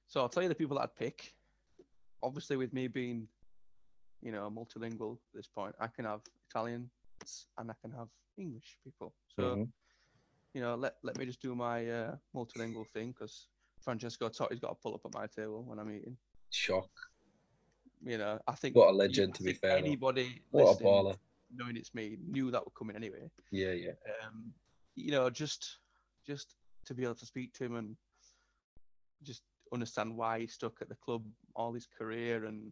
So 0.07 0.21
I'll 0.21 0.29
tell 0.29 0.43
you 0.43 0.49
the 0.49 0.55
people 0.55 0.77
that 0.77 0.83
I'd 0.83 0.95
pick. 0.95 1.33
Obviously, 2.21 2.55
with 2.55 2.71
me 2.71 2.87
being, 2.87 3.27
you 4.23 4.31
know, 4.31 4.49
multilingual 4.49 5.13
at 5.13 5.33
this 5.35 5.47
point, 5.47 5.75
I 5.79 5.87
can 5.87 6.05
have 6.05 6.21
Italian 6.49 6.89
and 7.57 7.69
I 7.69 7.73
can 7.81 7.91
have 7.91 8.07
English 8.37 8.77
people. 8.83 9.13
So 9.35 9.41
Mhm. 9.43 9.71
you 10.53 10.61
know, 10.61 10.75
let 10.75 10.95
let 11.03 11.17
me 11.17 11.25
just 11.25 11.41
do 11.41 11.55
my 11.55 11.87
uh, 11.89 12.15
multilingual 12.35 12.87
thing 12.93 13.11
because 13.11 13.47
Francesco 13.81 14.29
Totti's 14.29 14.59
got 14.59 14.69
to 14.69 14.75
pull 14.75 14.93
up 14.95 15.01
at 15.05 15.13
my 15.13 15.27
table 15.27 15.63
when 15.63 15.79
I'm 15.79 15.91
eating. 15.91 16.17
Shock. 16.51 16.89
You 18.05 18.17
know, 18.17 18.39
I 18.47 18.53
think 18.53 18.75
What 18.75 18.89
a 18.89 18.91
legend, 18.91 19.33
I 19.33 19.37
to 19.37 19.43
be 19.43 19.53
fair. 19.53 19.77
Anybody 19.77 20.41
What 20.51 20.63
a 20.63 20.67
listening, 20.69 20.87
baller. 20.93 21.17
knowing 21.55 21.77
it's 21.77 21.93
me, 21.93 22.17
knew 22.25 22.51
that 22.51 22.63
would 22.63 22.73
come 22.75 22.89
in 22.89 22.95
anyway. 22.95 23.29
Yeah, 23.51 23.71
yeah. 23.71 23.93
Um, 24.23 24.53
you 24.95 25.11
know, 25.11 25.29
just 25.29 25.79
just 26.27 26.55
to 26.85 26.93
be 26.93 27.03
able 27.03 27.15
to 27.15 27.25
speak 27.25 27.53
to 27.53 27.63
him 27.65 27.75
and 27.75 27.97
just 29.23 29.43
understand 29.73 30.15
why 30.15 30.39
he 30.39 30.47
stuck 30.47 30.81
at 30.81 30.89
the 30.89 30.95
club 30.95 31.23
all 31.55 31.73
his 31.73 31.87
career 31.87 32.45
and 32.45 32.71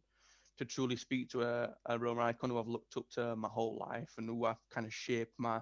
to 0.57 0.65
truly 0.65 0.95
speak 0.95 1.29
to 1.29 1.43
a, 1.43 1.69
a 1.87 1.97
Roma 1.97 2.23
icon 2.23 2.49
who 2.49 2.59
I've 2.59 2.67
looked 2.67 2.97
up 2.97 3.09
to 3.11 3.35
my 3.35 3.47
whole 3.47 3.77
life 3.89 4.11
and 4.17 4.27
who 4.27 4.45
I've 4.45 4.61
kind 4.69 4.85
of 4.85 4.93
shaped 4.93 5.33
my 5.37 5.59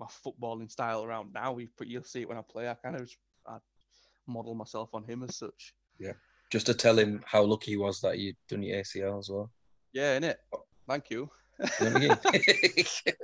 my 0.00 0.06
footballing 0.06 0.70
style 0.70 1.04
around 1.04 1.32
now. 1.32 1.58
You 1.58 1.68
you'll 1.82 2.04
see 2.04 2.22
it 2.22 2.28
when 2.28 2.38
I 2.38 2.42
play. 2.42 2.68
I 2.68 2.74
kind 2.74 2.96
of 2.96 3.10
I 3.46 3.58
model 4.26 4.54
myself 4.54 4.90
on 4.92 5.04
him 5.04 5.22
as 5.22 5.36
such. 5.36 5.74
Yeah, 5.98 6.12
just 6.50 6.66
to 6.66 6.74
tell 6.74 6.98
him 6.98 7.22
how 7.26 7.42
lucky 7.42 7.72
he 7.72 7.76
was 7.76 8.00
that 8.00 8.18
you'd 8.18 8.36
done 8.48 8.62
your 8.62 8.80
ACL 8.80 9.18
as 9.18 9.30
well. 9.30 9.50
Yeah, 9.92 10.18
innit? 10.18 10.36
Thank 10.86 11.10
you. 11.10 11.30
You 11.80 11.90
know 11.90 12.08
what 12.08 13.14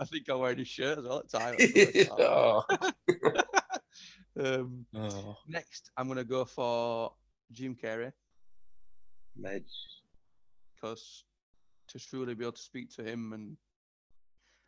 I 0.00 0.04
think 0.04 0.30
I 0.30 0.34
wear 0.34 0.54
his 0.54 0.68
shirt 0.68 0.98
as 0.98 1.04
well 1.04 1.18
at 1.18 1.30
times. 1.30 1.60
oh. 2.12 2.62
um, 4.40 4.86
oh, 4.94 5.36
next, 5.48 5.90
I'm 5.96 6.06
gonna 6.06 6.22
go 6.22 6.44
for 6.44 7.12
Jim 7.50 7.74
Carrey 7.74 8.12
ledge. 9.38 9.72
Because 10.80 11.24
to 11.88 11.98
truly 11.98 12.34
be 12.34 12.44
able 12.44 12.52
to 12.52 12.60
speak 12.62 12.90
to 12.96 13.02
him 13.02 13.32
and 13.32 13.56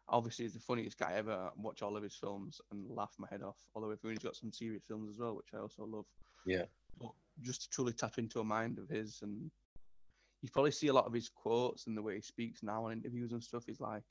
obviously 0.08 0.44
he's 0.44 0.54
the 0.54 0.60
funniest 0.60 0.98
guy 0.98 1.12
ever. 1.14 1.50
Watch 1.56 1.82
all 1.82 1.96
of 1.96 2.02
his 2.02 2.14
films 2.14 2.60
and 2.70 2.88
laugh 2.90 3.14
my 3.18 3.28
head 3.30 3.42
off. 3.42 3.58
Although 3.74 3.94
he's 4.02 4.18
got 4.18 4.36
some 4.36 4.52
serious 4.52 4.82
films 4.88 5.10
as 5.10 5.18
well, 5.18 5.36
which 5.36 5.48
I 5.54 5.58
also 5.58 5.84
love. 5.84 6.06
Yeah. 6.46 6.64
But 7.00 7.10
just 7.42 7.62
to 7.62 7.68
truly 7.70 7.92
tap 7.92 8.18
into 8.18 8.40
a 8.40 8.44
mind 8.44 8.78
of 8.78 8.88
his 8.88 9.20
and 9.22 9.50
you 10.42 10.48
probably 10.50 10.70
see 10.72 10.88
a 10.88 10.92
lot 10.92 11.06
of 11.06 11.12
his 11.12 11.28
quotes 11.28 11.86
and 11.86 11.96
the 11.96 12.02
way 12.02 12.16
he 12.16 12.22
speaks 12.22 12.62
now 12.62 12.86
on 12.86 12.92
interviews 12.92 13.32
and 13.32 13.42
stuff. 13.42 13.64
He's 13.66 13.80
like, 13.80 14.04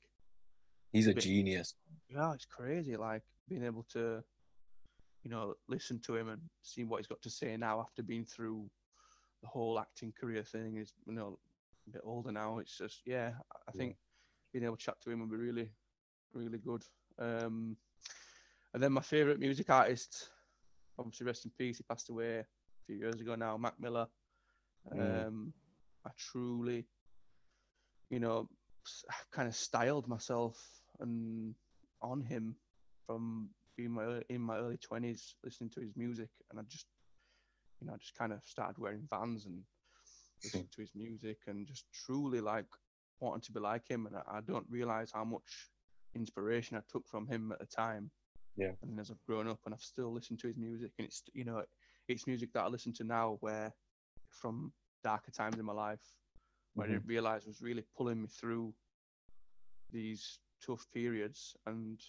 He's 0.92 1.06
a 1.06 1.14
Bit- 1.14 1.22
genius. 1.22 1.74
yeah, 2.08 2.32
it's 2.32 2.46
crazy. 2.46 2.96
Like 2.96 3.22
being 3.48 3.64
able 3.64 3.84
to, 3.92 4.22
you 5.22 5.30
know, 5.30 5.54
listen 5.68 6.00
to 6.06 6.16
him 6.16 6.28
and 6.28 6.40
see 6.62 6.82
what 6.84 6.98
he's 6.98 7.06
got 7.06 7.22
to 7.22 7.30
say 7.30 7.56
now 7.56 7.80
after 7.80 8.02
being 8.02 8.24
through 8.24 8.68
the 9.42 9.48
whole 9.48 9.78
acting 9.78 10.12
career 10.18 10.42
thing. 10.42 10.78
Is 10.78 10.92
you 11.06 11.12
know 11.12 11.38
a 11.90 11.92
bit 11.92 12.02
older 12.04 12.32
now. 12.32 12.58
It's 12.58 12.76
just 12.76 13.02
yeah, 13.06 13.32
I- 13.52 13.58
I 13.68 13.72
Yeah. 13.74 13.78
think 13.78 13.96
being 14.52 14.64
able 14.64 14.76
to 14.76 14.82
chat 14.84 15.00
to 15.02 15.10
him 15.10 15.20
would 15.20 15.30
be 15.30 15.36
really, 15.36 15.70
really 16.32 16.58
good. 16.58 16.84
Um, 17.18 17.76
and 18.72 18.82
then 18.82 18.92
my 18.92 19.00
favorite 19.00 19.38
music 19.38 19.70
artist, 19.70 20.30
obviously 20.98 21.26
rest 21.26 21.44
in 21.44 21.50
peace. 21.52 21.78
He 21.78 21.84
passed 21.84 22.10
away 22.10 22.38
a 22.38 22.46
few 22.86 22.96
years 22.96 23.20
ago 23.20 23.34
now. 23.34 23.56
Mac 23.56 23.78
Miller. 23.78 24.08
Mm. 24.92 25.26
Um, 25.26 25.54
I 26.06 26.10
truly, 26.16 26.86
you 28.08 28.18
know, 28.20 28.48
kind 29.30 29.48
of 29.48 29.54
styled 29.54 30.08
myself 30.08 30.82
and 31.00 31.54
on 32.02 32.22
him 32.22 32.56
from 33.06 33.50
being 33.76 33.90
my 33.90 34.22
in 34.28 34.40
my 34.40 34.56
early 34.58 34.78
twenties, 34.78 35.36
listening 35.44 35.70
to 35.70 35.80
his 35.80 35.94
music, 35.96 36.30
and 36.50 36.58
I 36.58 36.62
just, 36.62 36.86
you 37.80 37.86
know, 37.86 37.94
I 37.94 37.96
just 37.98 38.14
kind 38.14 38.32
of 38.32 38.42
started 38.44 38.78
wearing 38.78 39.06
Vans 39.10 39.46
and 39.46 39.62
listening 40.44 40.68
to 40.74 40.80
his 40.80 40.90
music, 40.94 41.38
and 41.46 41.66
just 41.66 41.86
truly 41.92 42.40
like 42.40 42.66
wanting 43.20 43.42
to 43.42 43.52
be 43.52 43.60
like 43.60 43.88
him. 43.88 44.06
And 44.06 44.16
I, 44.16 44.38
I 44.38 44.40
don't 44.40 44.66
realize 44.70 45.10
how 45.12 45.24
much 45.24 45.70
inspiration 46.14 46.76
I 46.76 46.82
took 46.90 47.06
from 47.08 47.26
him 47.26 47.52
at 47.52 47.58
the 47.60 47.66
time. 47.66 48.10
Yeah. 48.56 48.72
And 48.82 48.98
as 49.00 49.10
I've 49.10 49.24
grown 49.26 49.48
up, 49.48 49.60
and 49.64 49.74
I've 49.74 49.82
still 49.82 50.12
listened 50.12 50.38
to 50.40 50.48
his 50.48 50.56
music, 50.56 50.92
and 50.98 51.06
it's 51.06 51.22
you 51.34 51.44
know, 51.44 51.62
it's 52.08 52.26
music 52.26 52.52
that 52.54 52.64
I 52.64 52.68
listen 52.68 52.92
to 52.94 53.04
now, 53.04 53.36
where 53.40 53.72
from 54.30 54.72
darker 55.04 55.30
times 55.30 55.58
in 55.58 55.64
my 55.64 55.72
life, 55.72 56.02
where 56.74 56.86
I 56.86 56.90
Mhm. 56.90 56.94
didn't 56.94 57.06
realize 57.06 57.46
was 57.46 57.62
really 57.62 57.84
pulling 57.96 58.22
me 58.22 58.28
through 58.28 58.74
these 59.92 60.38
tough 60.64 60.86
periods 60.92 61.56
and 61.66 62.00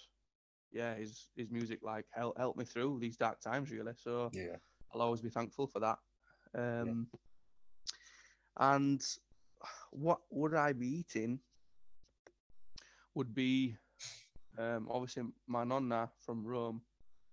yeah 0.71 0.95
his 0.95 1.29
his 1.35 1.49
music 1.49 1.79
like 1.83 2.05
help 2.13 2.37
helped 2.37 2.57
me 2.57 2.65
through 2.65 2.99
these 2.99 3.17
dark 3.17 3.39
times 3.41 3.71
really 3.71 3.93
so 3.95 4.31
Yeah. 4.31 4.57
i'll 4.93 5.01
always 5.01 5.21
be 5.21 5.29
thankful 5.29 5.67
for 5.67 5.79
that 5.79 5.97
um 6.55 7.07
and 8.59 9.01
what 9.91 10.19
would 10.29 10.53
i 10.55 10.73
be 10.73 10.87
eating 10.87 11.39
would 13.15 13.33
be 13.33 13.75
um 14.57 14.87
obviously 14.89 15.23
my 15.47 15.63
nonna 15.63 16.09
from 16.19 16.45
rome 16.45 16.81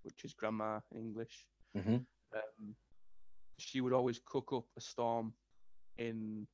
which 0.03 0.25
is 0.25 0.35
grandma 0.35 0.81
in 0.93 0.99
english 1.01 1.47
hmm 1.75 1.99
um, 2.35 2.75
she 3.59 3.81
would 3.81 3.93
always 3.93 4.21
cook 4.25 4.53
up 4.53 4.65
a 4.77 4.81
storm 4.81 5.33
in 5.99 6.47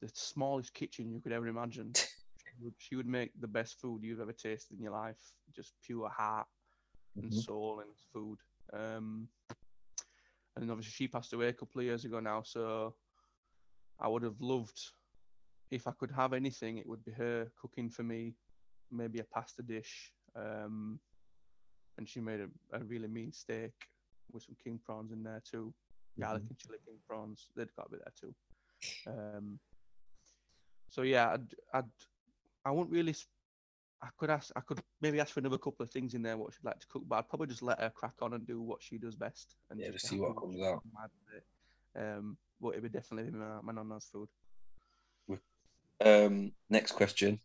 the 0.00 0.08
smallest 0.14 0.74
kitchen 0.74 1.10
you 1.10 1.20
could 1.20 1.32
ever 1.32 1.46
imagine. 1.48 1.92
she, 1.96 2.64
would, 2.64 2.74
she 2.78 2.96
would 2.96 3.06
make 3.06 3.32
the 3.40 3.48
best 3.48 3.80
food 3.80 4.02
you've 4.02 4.20
ever 4.20 4.32
tasted 4.32 4.76
in 4.78 4.82
your 4.84 4.92
life, 4.92 5.16
just 5.54 5.74
pure 5.84 6.08
heart 6.08 6.46
and 7.22 7.32
Mhm. 7.32 7.44
soul 7.44 7.80
and 7.80 7.90
food. 8.12 8.38
Um, 8.72 9.28
and 10.56 10.70
obviously 10.70 10.92
she 10.92 11.08
passed 11.08 11.32
away 11.32 11.48
a 11.48 11.52
couple 11.52 11.80
of 11.80 11.86
years 11.86 12.04
ago 12.04 12.20
now, 12.20 12.42
so 12.42 12.94
I 14.00 14.08
would 14.08 14.22
have 14.22 14.40
loved 14.40 14.80
if 15.70 15.86
I 15.86 15.92
could 15.92 16.10
have 16.10 16.32
anything, 16.32 16.78
it 16.78 16.86
would 16.86 17.04
be 17.04 17.12
her 17.12 17.50
cooking 17.60 17.90
for 17.90 18.02
me, 18.02 18.34
maybe 18.90 19.18
a 19.18 19.24
pasta 19.24 19.62
dish. 19.62 20.12
Um, 20.34 20.98
and 21.98 22.08
she 22.08 22.20
made 22.20 22.40
a, 22.40 22.48
a 22.72 22.84
really 22.84 23.08
mean 23.08 23.32
steak 23.32 23.72
with 24.32 24.44
some 24.44 24.56
king 24.62 24.80
prawns 24.84 25.12
in 25.12 25.22
there 25.22 25.42
too, 25.50 25.74
garlic 26.18 26.44
and 26.48 26.58
chili 26.58 26.78
king 26.86 26.96
prawns. 27.06 27.48
They'd 27.56 27.74
got 27.76 27.90
to 27.90 27.90
be 27.90 27.98
there 27.98 28.12
too. 28.18 28.34
Um, 29.06 29.58
so 30.90 31.02
yeah, 31.02 31.32
I'd, 31.32 31.54
I'd 31.74 31.84
I 32.64 32.70
wouldn't 32.70 32.92
really. 32.92 33.14
I 34.00 34.08
could 34.16 34.30
ask. 34.30 34.52
I 34.54 34.60
could 34.60 34.80
maybe 35.00 35.18
ask 35.18 35.32
for 35.32 35.40
another 35.40 35.58
couple 35.58 35.82
of 35.82 35.90
things 35.90 36.14
in 36.14 36.22
there 36.22 36.36
what 36.36 36.52
she'd 36.52 36.64
like 36.64 36.78
to 36.78 36.86
cook, 36.86 37.02
but 37.08 37.16
I'd 37.16 37.28
probably 37.28 37.48
just 37.48 37.62
let 37.62 37.80
her 37.80 37.90
crack 37.90 38.14
on 38.22 38.34
and 38.34 38.46
do 38.46 38.60
what 38.60 38.82
she 38.82 38.96
does 38.96 39.16
best. 39.16 39.56
And 39.70 39.80
Yeah, 39.80 39.90
just 39.90 40.06
see 40.06 40.20
what 40.20 40.36
comes 40.36 40.60
out. 40.62 40.82
mad 40.94 41.10
with 41.18 41.42
it. 41.42 42.00
Um, 42.00 42.36
but 42.60 42.74
it 42.74 42.82
would 42.82 42.92
definitely 42.92 43.30
be 43.30 43.38
my, 43.38 43.60
my 43.62 43.72
nonna's 43.72 44.08
food. 44.12 44.28
Um, 46.04 46.52
next 46.70 46.92
question. 46.92 47.40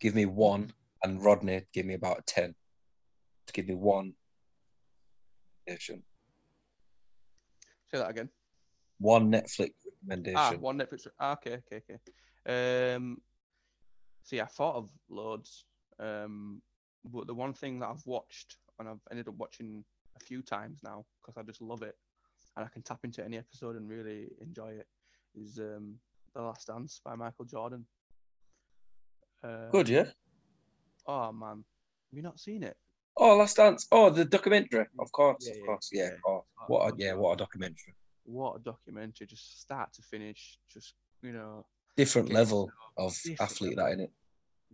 Give 0.00 0.14
me 0.14 0.24
one, 0.24 0.72
and 1.02 1.22
Rodney 1.22 1.66
give 1.72 1.86
me 1.86 1.94
about 1.94 2.26
ten. 2.26 2.54
To 3.46 3.52
give 3.52 3.68
me 3.68 3.74
one. 3.74 4.14
recommendation. 5.66 6.02
Say 7.90 7.98
that 7.98 8.10
again. 8.10 8.30
One 8.98 9.30
Netflix 9.30 9.70
recommendation. 10.02 10.36
Ah, 10.36 10.52
one 10.52 10.78
Netflix. 10.78 11.06
Ah, 11.18 11.32
okay, 11.32 11.58
okay, 11.72 11.82
okay. 11.90 12.94
Um, 12.94 13.18
see, 14.22 14.40
I 14.40 14.46
thought 14.46 14.76
of 14.76 14.90
loads, 15.08 15.64
um, 15.98 16.62
but 17.04 17.26
the 17.26 17.34
one 17.34 17.52
thing 17.52 17.80
that 17.80 17.88
I've 17.88 18.06
watched 18.06 18.56
and 18.78 18.88
I've 18.88 19.00
ended 19.10 19.28
up 19.28 19.34
watching 19.36 19.84
a 20.16 20.24
few 20.24 20.42
times 20.42 20.80
now 20.82 21.04
because 21.20 21.36
I 21.36 21.42
just 21.42 21.60
love 21.60 21.82
it, 21.82 21.96
and 22.56 22.64
I 22.64 22.68
can 22.68 22.82
tap 22.82 23.00
into 23.04 23.24
any 23.24 23.36
episode 23.38 23.76
and 23.76 23.88
really 23.88 24.28
enjoy 24.40 24.70
it, 24.72 24.86
is 25.34 25.58
um, 25.58 25.96
The 26.34 26.42
Last 26.42 26.66
Dance 26.68 27.00
by 27.04 27.14
Michael 27.16 27.44
Jordan. 27.44 27.84
Uh, 29.42 29.68
Good, 29.70 29.88
yeah. 29.88 30.06
Oh 31.06 31.32
man, 31.32 31.56
have 32.10 32.16
you 32.16 32.22
not 32.22 32.40
seen 32.40 32.62
it? 32.62 32.76
Oh, 33.16 33.36
Last 33.36 33.56
Dance. 33.56 33.86
Oh, 33.92 34.10
the 34.10 34.24
documentary. 34.24 34.86
Of 34.98 35.12
course, 35.12 35.46
Yeah, 35.48 35.60
of 35.60 35.66
course. 35.66 35.90
Yeah, 35.92 36.04
yeah. 36.04 36.16
Oh, 36.26 36.44
What? 36.66 36.92
A, 36.92 36.96
yeah, 36.96 37.12
what 37.14 37.32
a 37.34 37.36
documentary. 37.36 37.94
What 38.24 38.56
a 38.56 38.58
documentary, 38.60 39.26
just 39.26 39.60
start 39.60 39.92
to 39.94 40.02
finish, 40.02 40.58
just 40.72 40.94
you 41.22 41.32
know, 41.32 41.66
Different 41.96 42.30
level 42.32 42.66
know- 42.96 43.04
of 43.06 43.14
different 43.22 43.40
athlete, 43.40 43.76
level. 43.76 43.84
that 43.90 43.92
in 43.98 44.00
it. 44.06 44.12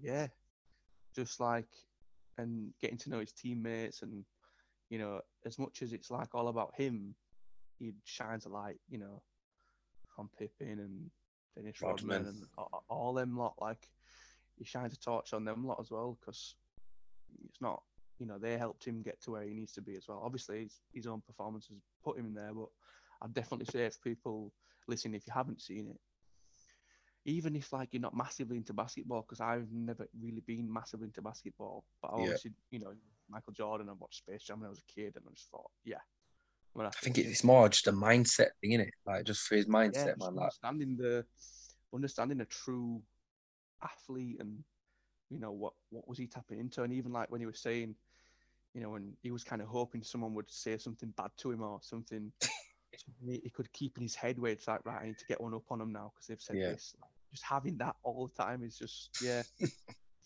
yeah, 0.01 0.27
just 1.15 1.41
like 1.41 1.69
and 2.39 2.73
getting 2.81 2.97
to 2.99 3.11
know 3.11 3.19
his 3.21 3.33
teammates 3.33 4.01
and 4.03 4.25
you 4.89 4.99
know 4.99 5.21
as 5.45 5.59
much 5.59 5.83
as 5.83 5.93
it's 5.93 6.11
like 6.11 6.35
all 6.35 6.49
about 6.49 6.73
him, 6.77 7.15
he 7.81 7.95
shines 8.05 8.47
a 8.47 8.51
light, 8.51 8.79
you 8.89 8.99
know, 8.99 9.23
on 10.19 10.29
Pippen 10.39 10.79
and 10.79 11.11
Dennis 11.57 11.81
Rodman, 11.81 12.25
Rodman. 12.25 12.27
and 12.29 12.49
all, 12.57 12.85
all 12.89 13.15
them 13.15 13.37
lot. 13.37 13.55
Like 13.61 13.89
he 14.57 14.65
shines 14.65 14.93
a 14.93 14.99
torch 14.99 15.33
on 15.33 15.45
them 15.45 15.67
lot 15.67 15.81
as 15.81 15.91
well 15.91 16.17
because 16.21 16.55
it's 17.49 17.61
not, 17.61 17.83
you 18.19 18.27
know, 18.27 18.39
they 18.39 18.59
helped 18.59 18.85
him 18.85 19.03
get 19.03 19.21
to 19.23 19.33
where 19.33 19.43
he 19.43 19.55
needs 19.55 19.73
to 19.73 19.83
be 19.83 19.97
as 19.97 20.07
well. 20.07 20.23
Obviously, 20.23 20.65
his, 20.65 20.81
his 20.93 21.07
own 21.07 21.23
performances 21.27 21.79
put 22.05 22.19
him 22.19 22.27
in 22.27 22.35
there, 22.35 22.53
but 22.55 22.69
I'd 23.23 23.35
definitely 23.35 23.67
say 23.67 23.87
if 23.87 24.01
people 24.03 24.53
listen, 24.87 25.15
if 25.15 25.27
you 25.27 25.33
haven't 25.33 25.63
seen 25.63 25.89
it, 25.89 26.01
even 27.25 27.57
if 27.57 27.73
like 27.73 27.91
you're 27.93 28.03
not 28.03 28.17
massively 28.17 28.57
into 28.59 28.73
basketball, 28.75 29.23
because 29.23 29.41
I've 29.41 29.71
never 29.73 30.07
really 30.21 30.43
been 30.47 30.71
massively 30.71 31.07
into 31.07 31.23
basketball, 31.23 31.85
but 32.03 32.09
I 32.09 32.17
Yeah. 32.19 32.23
obviously, 32.25 32.53
you 32.71 32.79
know, 32.79 32.93
Michael 33.29 33.53
Jordan, 33.53 33.89
I 33.89 33.93
watched 33.93 34.19
Space 34.19 34.43
Jam 34.43 34.61
when 34.61 34.67
I 34.67 34.71
was 34.71 34.81
a 34.81 34.93
kid, 34.93 35.17
and 35.17 35.25
I 35.27 35.33
just 35.33 35.51
thought, 35.51 35.71
yeah. 35.85 36.01
Have 36.77 36.87
I 36.87 36.91
think 37.01 37.19
it's 37.19 37.45
more 37.45 37.69
just 37.69 37.87
a 37.89 37.93
mindset 37.93 38.49
thing, 38.61 38.73
innit? 38.73 38.91
Like 39.07 39.25
just 39.25 39.43
for 39.43 39.57
his 39.57 39.67
mindset, 39.67 40.15
just 40.15 40.19
man. 40.19 40.35
Like 40.35 40.45
understanding 40.45 40.97
the 40.97 41.25
understanding 41.95 42.41
a 42.41 42.45
true 42.45 43.03
athlete 43.83 44.37
and 44.41 44.63
you 45.31 45.39
know 45.39 45.53
what 45.53 45.73
what 45.91 46.07
was 46.09 46.19
he 46.19 46.27
tapping 46.27 46.59
into, 46.59 46.83
and 46.83 46.93
even 46.93 47.13
like 47.13 47.31
when 47.31 47.41
he 47.41 47.47
was 47.47 47.61
saying, 47.61 47.95
you 48.75 48.81
know, 48.81 48.91
when 48.91 49.13
he 49.23 49.31
was 49.31 49.45
kind 49.45 49.63
of 49.63 49.69
hoping 49.69 50.03
someone 50.03 50.35
would 50.35 50.51
say 50.51 50.79
something 50.79 51.13
bad 51.17 51.31
to 51.39 51.51
him 51.51 51.63
or 51.63 51.79
something, 51.83 52.33
something 52.43 53.41
he 53.43 53.51
could 53.51 53.73
keep 53.73 53.97
in 53.97 54.03
his 54.03 54.15
head 54.15 54.39
where 54.39 54.53
it's 54.53 54.69
like, 54.69 54.85
right, 54.85 55.03
I 55.03 55.07
need 55.07 55.19
to 55.19 55.27
get 55.27 55.41
one 55.41 55.55
up 55.55 55.71
on 55.71 55.81
him 55.81 55.93
now 55.93 56.13
because 56.15 56.27
they've 56.27 56.41
said 56.41 56.57
Yeah. 56.57 56.71
this. 56.71 56.95
Like, 57.01 57.11
just 57.31 57.45
having 57.45 57.77
that 57.79 57.97
all 58.03 58.29
the 58.29 58.43
time 58.43 58.63
is 58.65 58.79
just 58.79 59.11
yeah. 59.23 59.43
I 59.63 59.67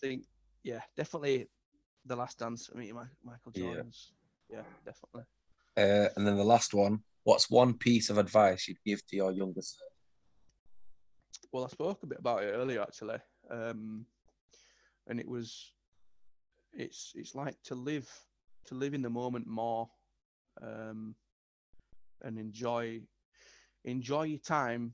think 0.01 0.25
yeah, 0.63 0.81
definitely 0.95 1.47
the 2.05 2.15
last 2.15 2.39
dance. 2.39 2.69
I 2.73 2.77
mean, 2.77 2.93
Mi- 2.95 3.01
Michael 3.23 3.51
Yeah. 3.53 3.83
Yeah, 4.49 4.63
definitely. 4.85 5.23
Uh, 5.77 6.09
and 6.15 6.25
then 6.25 6.37
the 6.37 6.43
last 6.43 6.73
one. 6.73 7.03
What's 7.23 7.49
one 7.49 7.73
piece 7.73 8.09
of 8.09 8.17
advice 8.17 8.67
you'd 8.67 8.83
give 8.85 9.05
to 9.07 9.15
your 9.15 9.31
younger 9.31 9.61
self? 9.61 9.91
Well, 11.51 11.65
I 11.65 11.67
spoke 11.69 12.03
a 12.03 12.07
bit 12.07 12.19
about 12.19 12.43
it 12.43 12.51
earlier 12.51 12.81
actually, 12.81 13.17
um, 13.49 14.05
and 15.07 15.19
it 15.19 15.27
was, 15.27 15.73
it's 16.73 17.13
it's 17.15 17.35
like 17.35 17.55
to 17.63 17.75
live 17.75 18.09
to 18.65 18.75
live 18.75 18.93
in 18.93 19.01
the 19.01 19.09
moment 19.09 19.47
more, 19.47 19.89
um, 20.61 21.15
and 22.21 22.37
enjoy 22.37 23.01
enjoy 23.85 24.23
your 24.23 24.39
time, 24.39 24.93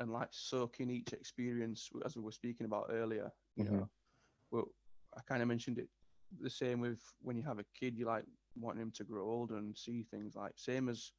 and 0.00 0.12
like 0.12 0.28
soak 0.32 0.80
in 0.80 0.90
each 0.90 1.12
experience 1.12 1.88
as 2.04 2.16
we 2.16 2.22
were 2.22 2.32
speaking 2.32 2.66
about 2.66 2.90
earlier. 2.90 3.30
You 3.56 3.64
Mhm. 3.64 3.72
know, 3.72 3.88
well, 4.50 4.68
I 5.16 5.20
kind 5.28 5.42
of 5.42 5.48
mentioned 5.48 5.78
it 5.78 5.88
the 6.40 6.50
same 6.50 6.80
with 6.80 7.00
when 7.20 7.36
you 7.36 7.42
have 7.44 7.58
a 7.58 7.64
kid, 7.78 7.96
you 7.96 8.06
like 8.06 8.24
wanting 8.60 8.82
him 8.82 8.92
to 8.92 9.04
grow 9.04 9.24
older 9.28 9.56
and 9.56 9.76
see 9.76 10.02
things 10.10 10.34
like 10.34 10.52
same 10.56 10.88
as 10.88 11.12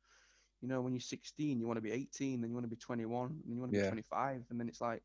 you 0.62 0.68
know, 0.68 0.82
when 0.82 0.94
you're 0.94 1.00
16, 1.00 1.60
you 1.60 1.68
want 1.68 1.78
to 1.78 1.82
be 1.82 1.92
18, 1.92 2.42
then 2.42 2.50
you 2.50 2.54
want 2.56 2.66
to 2.66 2.70
be 2.70 2.76
21, 2.76 3.30
and 3.30 3.56
you 3.56 3.62
want 3.62 3.72
to 3.72 3.78
Yeah. 3.78 3.84
be 3.84 3.88
25, 3.88 4.44
and 4.50 4.60
then 4.60 4.68
it's 4.68 4.82
like, 4.82 5.02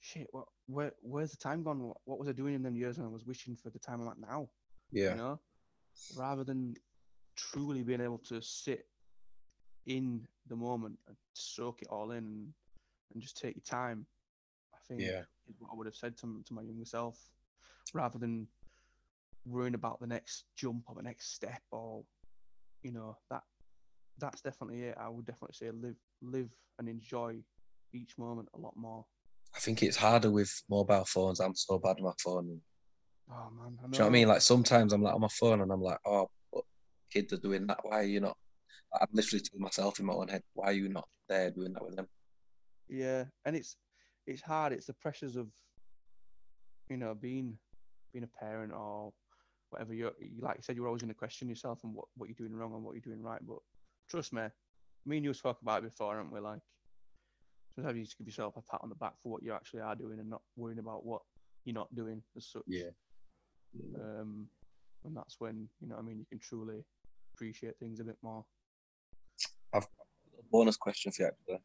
shit, 0.00 0.28
what, 0.30 0.46
where, 0.66 0.92
where's 1.02 1.30
the 1.30 1.36
time 1.36 1.62
gone? 1.62 1.82
What, 1.82 1.98
what 2.04 2.18
was 2.18 2.28
I 2.28 2.32
doing 2.32 2.54
in 2.54 2.62
them 2.62 2.76
years 2.76 2.96
when 2.96 3.06
I 3.06 3.10
was 3.10 3.26
wishing 3.26 3.54
for 3.54 3.68
the 3.70 3.78
time 3.78 4.00
I'm 4.00 4.08
at 4.08 4.18
now? 4.18 4.48
Yeah, 4.92 5.10
You 5.12 5.18
know, 5.18 5.40
rather 6.16 6.42
than 6.42 6.74
truly 7.36 7.82
being 7.82 8.00
able 8.00 8.18
to 8.18 8.40
sit 8.40 8.86
in 9.86 10.26
the 10.46 10.56
moment 10.56 10.98
and 11.06 11.16
soak 11.34 11.82
it 11.82 11.88
all 11.88 12.12
in 12.12 12.18
and, 12.18 12.54
and 13.12 13.22
just 13.22 13.36
take 13.36 13.56
your 13.56 13.62
time. 13.62 14.06
I 14.74 14.78
think 14.88 15.00
yeah, 15.00 15.22
is 15.48 15.56
what 15.58 15.70
I 15.72 15.76
would 15.76 15.86
have 15.86 15.94
said 15.94 16.16
to, 16.18 16.42
to 16.46 16.54
my 16.54 16.62
younger 16.62 16.84
self, 16.84 17.18
rather 17.92 18.18
than 18.18 18.46
worrying 19.46 19.74
about 19.74 20.00
the 20.00 20.06
next 20.06 20.44
jump 20.56 20.84
or 20.86 20.94
the 20.94 21.02
next 21.02 21.34
step 21.34 21.62
or, 21.70 22.04
you 22.82 22.92
know, 22.92 23.16
that 23.30 23.42
that's 24.18 24.42
definitely 24.42 24.82
it. 24.82 24.96
I 25.00 25.08
would 25.08 25.26
definitely 25.26 25.54
say 25.54 25.70
live 25.70 25.96
live 26.22 26.50
and 26.78 26.88
enjoy 26.88 27.36
each 27.92 28.16
moment 28.18 28.48
a 28.54 28.58
lot 28.58 28.76
more. 28.76 29.04
I 29.54 29.58
think 29.58 29.82
it's 29.82 29.96
harder 29.96 30.30
with 30.30 30.50
mobile 30.68 31.04
phones. 31.04 31.40
I'm 31.40 31.54
so 31.54 31.78
bad 31.78 31.96
on 31.98 32.04
my 32.04 32.12
phone. 32.22 32.60
Oh 33.30 33.50
man, 33.58 33.78
I 33.78 33.86
know. 33.86 33.88
Do 33.90 33.96
you 33.96 33.98
know 33.98 34.04
what 34.04 34.06
I 34.06 34.10
mean? 34.10 34.28
Like 34.28 34.40
sometimes 34.42 34.92
I'm 34.92 35.02
like 35.02 35.14
on 35.14 35.20
my 35.20 35.28
phone 35.28 35.60
and 35.60 35.72
I'm 35.72 35.82
like, 35.82 35.98
oh, 36.06 36.28
but 36.52 36.62
kids 37.12 37.32
are 37.32 37.38
doing 37.38 37.66
that. 37.66 37.78
Why 37.82 38.00
are 38.00 38.04
you 38.04 38.20
not? 38.20 38.36
I'm 39.00 39.06
literally 39.12 39.42
telling 39.42 39.62
myself 39.62 40.00
in 40.00 40.06
my 40.06 40.14
own 40.14 40.28
head, 40.28 40.42
why 40.54 40.66
are 40.66 40.72
you 40.72 40.88
not 40.88 41.06
there 41.28 41.50
doing 41.50 41.72
that 41.74 41.84
with 41.84 41.96
them? 41.96 42.08
Yeah, 42.88 43.24
and 43.44 43.56
it's 43.56 43.76
it's 44.26 44.42
hard. 44.42 44.72
It's 44.72 44.86
the 44.86 44.94
pressures 44.94 45.36
of 45.36 45.48
you 46.88 46.96
know 46.96 47.14
being 47.14 47.56
being 48.12 48.24
a 48.24 48.44
parent 48.44 48.72
or 48.72 49.12
whatever. 49.70 49.94
You're 49.94 50.12
you, 50.20 50.40
like 50.40 50.56
you 50.56 50.62
said, 50.62 50.76
you're 50.76 50.86
always 50.86 51.02
going 51.02 51.12
to 51.12 51.18
question 51.18 51.48
yourself 51.48 51.80
and 51.84 51.94
what 51.94 52.06
what 52.16 52.28
you're 52.28 52.36
doing 52.36 52.54
wrong 52.54 52.74
and 52.74 52.82
what 52.82 52.94
you're 52.94 53.00
doing 53.00 53.22
right. 53.22 53.40
But 53.46 53.58
trust 54.08 54.32
me, 54.32 54.42
me 55.06 55.16
and 55.16 55.24
you 55.24 55.34
spoke 55.34 55.58
about 55.62 55.82
it 55.82 55.90
before, 55.90 56.16
haven't 56.16 56.32
we? 56.32 56.40
Like 56.40 56.60
sometimes 57.74 57.96
you 57.96 58.04
just 58.04 58.18
give 58.18 58.26
yourself 58.26 58.56
a 58.56 58.62
pat 58.62 58.80
on 58.82 58.88
the 58.88 58.94
back 58.96 59.14
for 59.22 59.32
what 59.32 59.42
you 59.42 59.52
actually 59.52 59.80
are 59.80 59.94
doing 59.94 60.18
and 60.18 60.28
not 60.28 60.42
worrying 60.56 60.78
about 60.78 61.04
what 61.04 61.22
you're 61.64 61.74
not 61.74 61.94
doing 61.94 62.22
as 62.36 62.46
such. 62.46 62.62
Yeah. 62.66 62.90
Um, 63.96 64.46
and 65.04 65.16
that's 65.16 65.36
when 65.38 65.68
you 65.80 65.88
know 65.88 65.94
what 65.94 66.02
I 66.02 66.06
mean 66.06 66.18
you 66.18 66.26
can 66.28 66.40
truly 66.40 66.84
appreciate 67.34 67.78
things 67.78 68.00
a 68.00 68.04
bit 68.04 68.16
more. 68.22 68.44
I've 69.72 69.84
a 69.84 70.42
bonus 70.50 70.76
question 70.76 71.12
for 71.12 71.22
you 71.22 71.28
actually. 71.28 71.58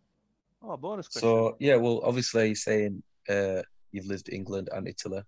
Oh, 0.61 0.77
bonus 0.77 1.07
question. 1.07 1.27
So 1.27 1.57
yeah, 1.59 1.75
well, 1.75 2.01
obviously 2.03 2.47
you're 2.47 2.55
saying 2.55 3.03
uh, 3.29 3.61
you've 3.91 4.05
lived 4.05 4.29
England 4.31 4.69
and 4.71 4.87
Italy. 4.87 5.21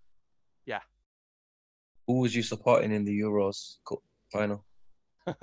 Yeah. 0.66 0.82
Who 2.08 2.22
was 2.22 2.36
you 2.36 2.42
supporting 2.42 2.92
in 2.92 3.06
the 3.06 3.20
Euros 3.20 3.76
Cup 3.88 4.00
final? 4.32 4.66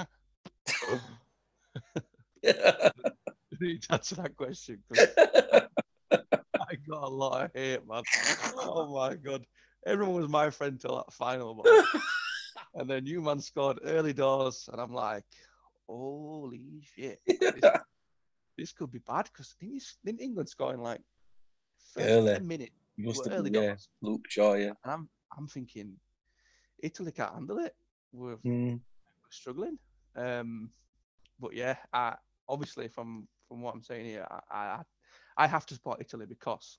You 3.61 3.69
need 3.69 3.83
to 3.83 3.93
answer 3.95 4.17
that 4.17 4.37
question. 4.37 4.83
I 4.99 6.75
got 6.89 7.03
a 7.03 7.09
lot 7.09 7.45
of 7.45 7.51
hate, 7.55 7.87
man. 7.87 8.03
Oh 8.57 8.93
my 8.93 9.15
god. 9.15 9.45
Everyone 9.87 10.23
was 10.23 10.29
my 10.29 10.51
friend 10.51 10.81
till 10.81 10.97
that 10.97 11.13
final, 11.13 11.55
man. 11.55 11.85
and 12.75 12.91
then 12.91 13.07
you 13.07 13.21
man 13.21 13.39
scored 13.41 13.79
early 13.85 14.13
doors, 14.13 14.69
and 14.73 14.81
I'm 14.81 14.93
like, 14.93 15.25
holy 15.89 16.83
shit. 16.97 17.21
This, 17.27 17.73
this 18.57 18.73
could 18.73 18.91
be 18.91 19.01
bad 19.01 19.27
because 19.27 19.55
didn't, 19.61 19.83
didn't 20.05 20.21
England 20.21 20.49
score 20.49 20.75
in 20.75 20.81
like 20.81 21.01
first 21.95 22.09
Early. 22.09 22.33
10 22.33 22.47
minutes? 22.47 22.73
You 22.97 23.07
must 23.07 23.25
have 23.25 23.39
early 23.39 23.51
yeah. 23.53 23.61
doors. 23.61 23.89
Luke 24.03 24.25
Shaw, 24.29 24.55
yeah. 24.55 24.73
And 24.85 24.93
I'm 24.93 25.09
I'm 25.37 25.47
thinking 25.49 25.95
Italy 26.85 27.13
can't 27.13 27.35
handle 27.35 27.59
it. 27.59 27.75
We're 28.13 28.39
Mm, 28.45 28.81
struggling. 29.31 29.79
Um, 30.17 30.71
but 31.41 31.55
yeah, 31.55 31.77
I, 31.93 32.17
obviously 32.49 32.89
from 32.89 33.29
from 33.49 33.63
what 33.63 33.75
I'm 33.75 33.83
saying 33.83 34.07
here, 34.07 34.27
I, 34.31 34.57
I 34.57 34.83
I 35.37 35.47
have 35.47 35.67
to 35.67 35.75
support 35.75 36.01
Italy 36.01 36.27
because 36.27 36.79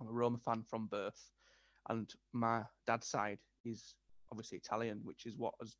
I'm 0.00 0.08
a 0.08 0.12
Roma 0.12 0.38
fan 0.38 0.62
from 0.62 0.86
birth, 0.86 1.30
and 1.88 2.12
my 2.32 2.62
dad's 2.86 3.06
side 3.08 3.38
is 3.64 3.94
obviously 4.32 4.58
Italian, 4.58 5.00
which 5.04 5.26
is 5.26 5.36
what 5.36 5.54
has 5.60 5.76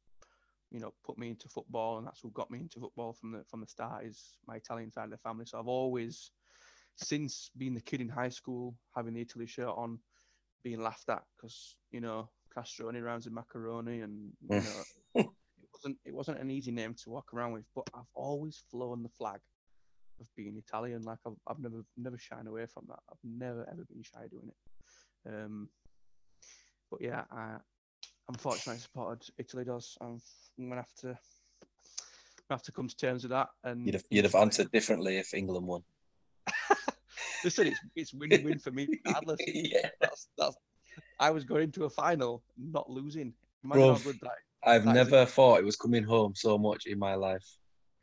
you 0.70 0.80
know 0.80 0.92
put 1.04 1.18
me 1.18 1.30
into 1.30 1.48
football, 1.48 1.98
and 1.98 2.06
that's 2.06 2.22
what 2.22 2.34
got 2.34 2.50
me 2.50 2.60
into 2.60 2.80
football 2.80 3.14
from 3.14 3.32
the 3.32 3.44
from 3.50 3.60
the 3.60 3.66
start 3.66 4.04
is 4.04 4.36
my 4.46 4.56
Italian 4.56 4.92
side 4.92 5.04
of 5.04 5.10
the 5.10 5.18
family. 5.18 5.46
So 5.46 5.58
I've 5.58 5.68
always, 5.68 6.32
since 6.96 7.50
being 7.56 7.74
the 7.74 7.80
kid 7.80 8.00
in 8.02 8.08
high 8.10 8.30
school, 8.30 8.76
having 8.94 9.14
the 9.14 9.22
Italy 9.22 9.46
shirt 9.46 9.74
on, 9.76 9.98
being 10.62 10.80
laughed 10.82 11.08
at 11.08 11.22
because 11.36 11.76
you 11.90 12.00
know 12.00 12.28
Castroni 12.56 13.02
rounds 13.02 13.26
with 13.26 13.34
macaroni, 13.34 14.00
and 14.00 14.32
you 14.48 14.60
know 14.60 14.82
it 15.14 15.26
wasn't 15.72 15.98
it 16.04 16.14
wasn't 16.14 16.40
an 16.40 16.50
easy 16.50 16.70
name 16.70 16.94
to 16.94 17.10
walk 17.10 17.34
around 17.34 17.52
with. 17.52 17.64
But 17.74 17.88
I've 17.94 18.10
always 18.14 18.62
flown 18.70 19.02
the 19.02 19.08
flag 19.08 19.40
of 20.20 20.26
being 20.36 20.56
Italian. 20.56 21.02
Like 21.02 21.18
I've, 21.26 21.36
I've 21.46 21.58
never 21.58 21.84
never 21.96 22.18
shied 22.18 22.46
away 22.46 22.66
from 22.66 22.86
that. 22.88 23.00
I've 23.10 23.18
never 23.24 23.68
ever 23.70 23.84
been 23.88 24.02
shy 24.02 24.26
doing 24.30 24.48
it. 24.48 25.28
Um, 25.28 25.68
but 26.90 27.00
yeah, 27.02 27.24
I, 27.30 27.56
unfortunately, 28.28 28.80
supported 28.80 29.28
Italy. 29.38 29.64
Does 29.64 29.96
I'm, 30.00 30.20
I'm 30.58 30.68
gonna 30.68 30.80
have 30.80 30.94
to 31.00 31.18
have 32.50 32.62
to 32.62 32.72
come 32.72 32.88
to 32.88 32.96
terms 32.96 33.22
with 33.24 33.30
that. 33.32 33.48
And 33.64 33.86
You'd 33.86 33.94
have 33.94 34.04
you'd 34.10 34.24
have 34.24 34.34
answered 34.34 34.70
differently 34.70 35.18
if 35.18 35.34
England 35.34 35.66
won. 35.66 35.82
Listen, 37.44 37.68
it's 37.68 37.80
it's 37.94 38.14
win-win 38.14 38.58
for 38.58 38.70
me 38.70 38.88
regardless. 39.04 39.40
yeah, 39.46 39.90
That's 40.00 40.28
that's. 40.38 40.56
I 41.18 41.30
was 41.30 41.44
going 41.44 41.72
to 41.72 41.84
a 41.84 41.90
final, 41.90 42.42
not 42.56 42.90
losing. 42.90 43.32
Imagine 43.64 43.82
how 43.82 43.94
Bruv. 43.94 44.04
good 44.04 44.20
that. 44.22 44.32
I've 44.64 44.84
That 44.84 44.96
is 44.96 45.10
never 45.10 45.26
thought 45.26 45.60
it 45.60 45.64
was 45.64 45.76
coming 45.76 46.02
home 46.04 46.34
so 46.34 46.58
much 46.58 46.86
in 46.86 46.98
my 46.98 47.14
life. 47.14 47.46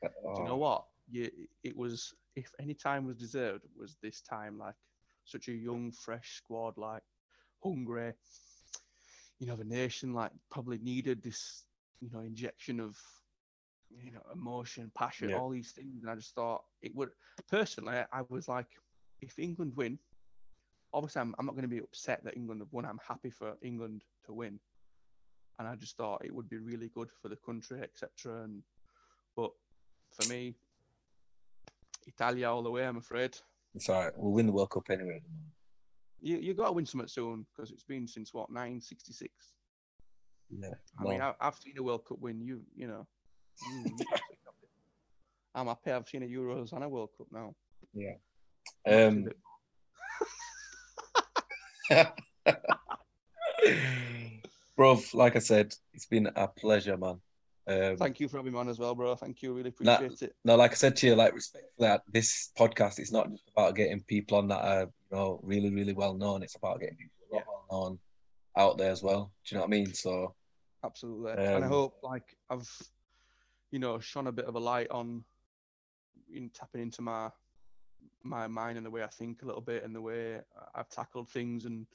Do 0.02 0.10
you 0.42 0.46
know 0.46 0.58
what? 0.58 0.86
You, 1.12 1.30
it 1.64 1.76
was 1.76 2.14
if 2.36 2.52
any 2.60 2.74
time 2.74 3.06
was 3.06 3.18
deserved, 3.18 3.66
was 3.78 3.98
this 4.02 4.22
time. 4.22 4.58
Like 4.58 4.76
such 5.26 5.48
a 5.48 5.54
young, 5.54 5.92
fresh 5.92 6.36
squad, 6.38 6.78
like 6.78 7.04
hungry. 7.64 8.14
You 9.40 9.48
know, 9.48 9.56
the 9.56 9.66
nation 9.66 10.14
like 10.14 10.32
probably 10.50 10.78
needed 10.80 11.22
this, 11.22 11.64
you 12.00 12.10
know, 12.12 12.20
injection 12.20 12.80
of, 12.80 12.98
you 14.04 14.12
know, 14.12 14.22
emotion, 14.34 14.92
passion, 14.96 15.30
Yeah. 15.30 15.38
all 15.40 15.50
these 15.50 15.72
things. 15.72 16.02
And 16.02 16.10
I 16.12 16.16
just 16.16 16.34
thought 16.34 16.64
it 16.82 16.96
would. 16.96 17.10
Personally, 17.50 17.98
I 18.12 18.22
was 18.30 18.48
like, 18.48 18.68
if 19.22 19.38
England 19.38 19.74
win, 19.76 20.00
obviously 20.94 21.22
I'm, 21.22 21.36
I'm 21.40 21.46
not 21.46 21.56
going 21.56 21.64
to 21.64 21.68
be 21.68 21.80
upset 21.80 22.24
that 22.24 22.38
England 22.38 22.62
have 22.62 22.72
won. 22.72 22.86
I'm 22.86 23.00
happy 23.06 23.30
for 23.30 23.54
England 23.62 24.04
to 24.26 24.34
win. 24.34 24.60
And 25.60 25.68
I 25.68 25.76
just 25.76 25.98
thought 25.98 26.26
it 26.26 26.34
would 26.34 26.50
be 26.50 26.58
really 26.58 26.90
good 26.94 27.10
for 27.22 27.30
the 27.30 27.36
country, 27.36 27.82
etc. 27.82 28.44
And 28.44 28.64
but 29.36 29.52
for 30.12 30.28
me, 30.30 30.56
Italia 32.08 32.50
all 32.50 32.64
the 32.64 32.72
way. 32.72 32.86
I'm 32.86 32.98
afraid 32.98 33.38
It's 33.76 33.90
all 33.90 34.04
right. 34.04 34.14
We'll 34.16 34.32
win 34.34 34.48
the 34.48 34.52
World 34.52 34.72
Cup 34.72 34.90
anyway. 34.90 35.22
you 36.22 36.38
you 36.38 36.54
got 36.54 36.68
to 36.68 36.72
win 36.72 36.86
something 36.86 37.08
soon 37.08 37.46
because 37.56 37.72
it's 37.72 37.84
been 37.84 38.08
since 38.08 38.34
what 38.34 38.50
966. 38.50 39.32
Yeah. 40.50 40.70
I 41.00 41.04
mean. 41.04 41.22
I, 41.22 41.34
I've 41.40 41.56
seen 41.56 41.78
a 41.78 41.84
World 41.84 42.06
Cup 42.06 42.20
win. 42.20 42.42
You 42.42 42.62
you 42.76 42.88
know, 42.88 43.08
you, 43.68 43.84
you 44.00 44.06
I'm 45.56 45.68
happy. 45.68 45.92
I've 45.92 46.08
seen 46.08 46.24
a 46.24 46.28
Euros 46.28 46.74
and 46.74 46.84
a 46.84 46.90
World 46.90 47.10
Cup 47.18 47.28
now. 47.32 47.54
Yeah. 47.94 48.16
Um, 48.88 49.28
Bruv, 54.78 55.14
like 55.14 55.36
I 55.36 55.40
said, 55.40 55.74
it's 55.94 56.06
been 56.06 56.30
a 56.36 56.48
pleasure, 56.48 56.98
man. 56.98 57.20
Um, 57.66 57.96
Thank 57.98 58.20
you 58.20 58.28
for 58.28 58.38
having 58.38 58.52
me 58.54 58.60
on 58.60 58.68
as 58.68 58.78
well, 58.80 58.94
bro. 58.94 59.16
Thank 59.16 59.42
you. 59.42 59.54
Really 59.54 59.70
appreciate 59.70 60.22
it. 60.22 60.36
no, 60.44 60.56
like 60.56 60.72
I 60.72 60.76
said 60.76 60.96
to 60.98 61.08
you, 61.08 61.16
like 61.16 61.34
respectfully, 61.34 61.88
that 61.88 62.02
this 62.12 62.52
podcast 62.58 63.00
is 63.00 63.12
not 63.12 63.30
just 63.32 63.50
about 63.56 63.76
getting 63.76 64.02
people 64.02 64.38
on 64.38 64.48
that 64.50 64.62
are 64.66 64.82
you 64.82 65.18
know 65.18 65.40
really, 65.44 65.70
really 65.70 65.94
well 65.94 66.14
known. 66.14 66.44
It's 66.44 66.56
about 66.56 66.82
getting 66.82 66.98
people 66.98 67.38
are 67.38 67.44
well 67.48 67.66
known 67.72 68.00
out 68.58 68.78
there 68.78 68.92
as 68.92 69.02
well. 69.02 69.32
Do 69.46 69.56
you 69.56 69.58
know 69.58 69.62
what 69.62 69.68
I 69.68 69.78
mean? 69.78 69.94
So 69.94 70.36
Absolutely. 70.84 71.32
and 71.32 71.64
I 71.64 71.68
Um, 71.68 71.72
hope 71.72 72.00
like 72.04 72.36
I've, 72.50 72.70
you 73.72 73.80
know, 73.80 74.00
shone 74.00 74.28
a 74.28 74.32
bit 74.34 74.46
of 74.46 74.56
a 74.56 74.60
light 74.60 74.90
on 74.92 75.24
in 76.34 76.50
tapping 76.50 76.82
into 76.82 77.02
my 77.02 77.30
my 78.24 78.48
mind 78.48 78.78
and 78.78 78.86
the 78.86 78.92
way 78.92 79.04
I 79.04 79.08
think 79.08 79.42
a 79.42 79.46
little 79.46 79.62
bit 79.62 79.84
and 79.84 79.96
the 79.96 80.02
way 80.02 80.40
I've 80.76 80.90
tackled 80.90 81.30
things 81.30 81.66
and 81.66 81.86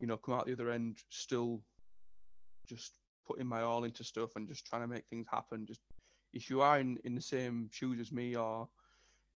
you 0.00 0.06
know 0.06 0.16
come 0.16 0.34
out 0.34 0.46
the 0.46 0.52
other 0.52 0.70
end 0.70 0.98
still 1.10 1.62
just 2.68 2.98
putting 3.26 3.46
my 3.46 3.62
all 3.62 3.84
into 3.84 4.04
stuff 4.04 4.36
and 4.36 4.48
just 4.48 4.66
trying 4.66 4.82
to 4.82 4.88
make 4.88 5.06
things 5.06 5.26
happen. 5.30 5.66
Just 5.66 5.80
if 6.32 6.50
you 6.50 6.60
are 6.62 6.80
in, 6.80 6.98
in 7.04 7.14
the 7.14 7.20
same 7.20 7.68
shoes 7.72 8.00
as 8.00 8.12
me 8.12 8.34
or 8.34 8.68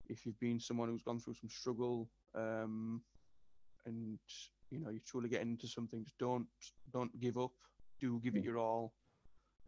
if 0.08 0.24
you've 0.24 0.38
been 0.40 0.60
someone 0.60 0.88
who's 0.88 1.02
gone 1.02 1.20
through 1.20 1.34
some 1.34 1.50
struggle 1.50 2.08
um, 2.34 3.02
and 3.86 4.18
you 4.70 4.80
know 4.80 4.90
you're 4.90 5.00
truly 5.06 5.28
getting 5.28 5.50
into 5.50 5.68
something, 5.68 6.04
just 6.04 6.18
don't 6.18 6.46
don't 6.92 7.18
give 7.20 7.38
up. 7.38 7.52
Do 8.00 8.20
give 8.22 8.36
it 8.36 8.44
your 8.44 8.58
all 8.58 8.92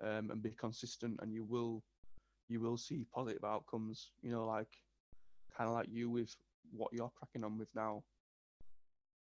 um, 0.03 0.31
and 0.31 0.43
be 0.43 0.51
consistent, 0.51 1.19
and 1.23 1.33
you 1.33 1.45
will 1.45 1.83
you 2.49 2.61
will 2.61 2.77
see 2.77 3.07
positive 3.15 3.45
outcomes. 3.45 4.11
You 4.23 4.33
know, 4.33 4.47
like 4.47 4.69
kind 5.57 5.69
of 5.69 5.75
like 5.75 5.89
you 5.91 6.11
with 6.11 6.35
what 6.73 6.93
you're 6.93 7.11
cracking 7.17 7.45
on 7.45 7.59
with 7.59 7.69
now. 7.75 8.03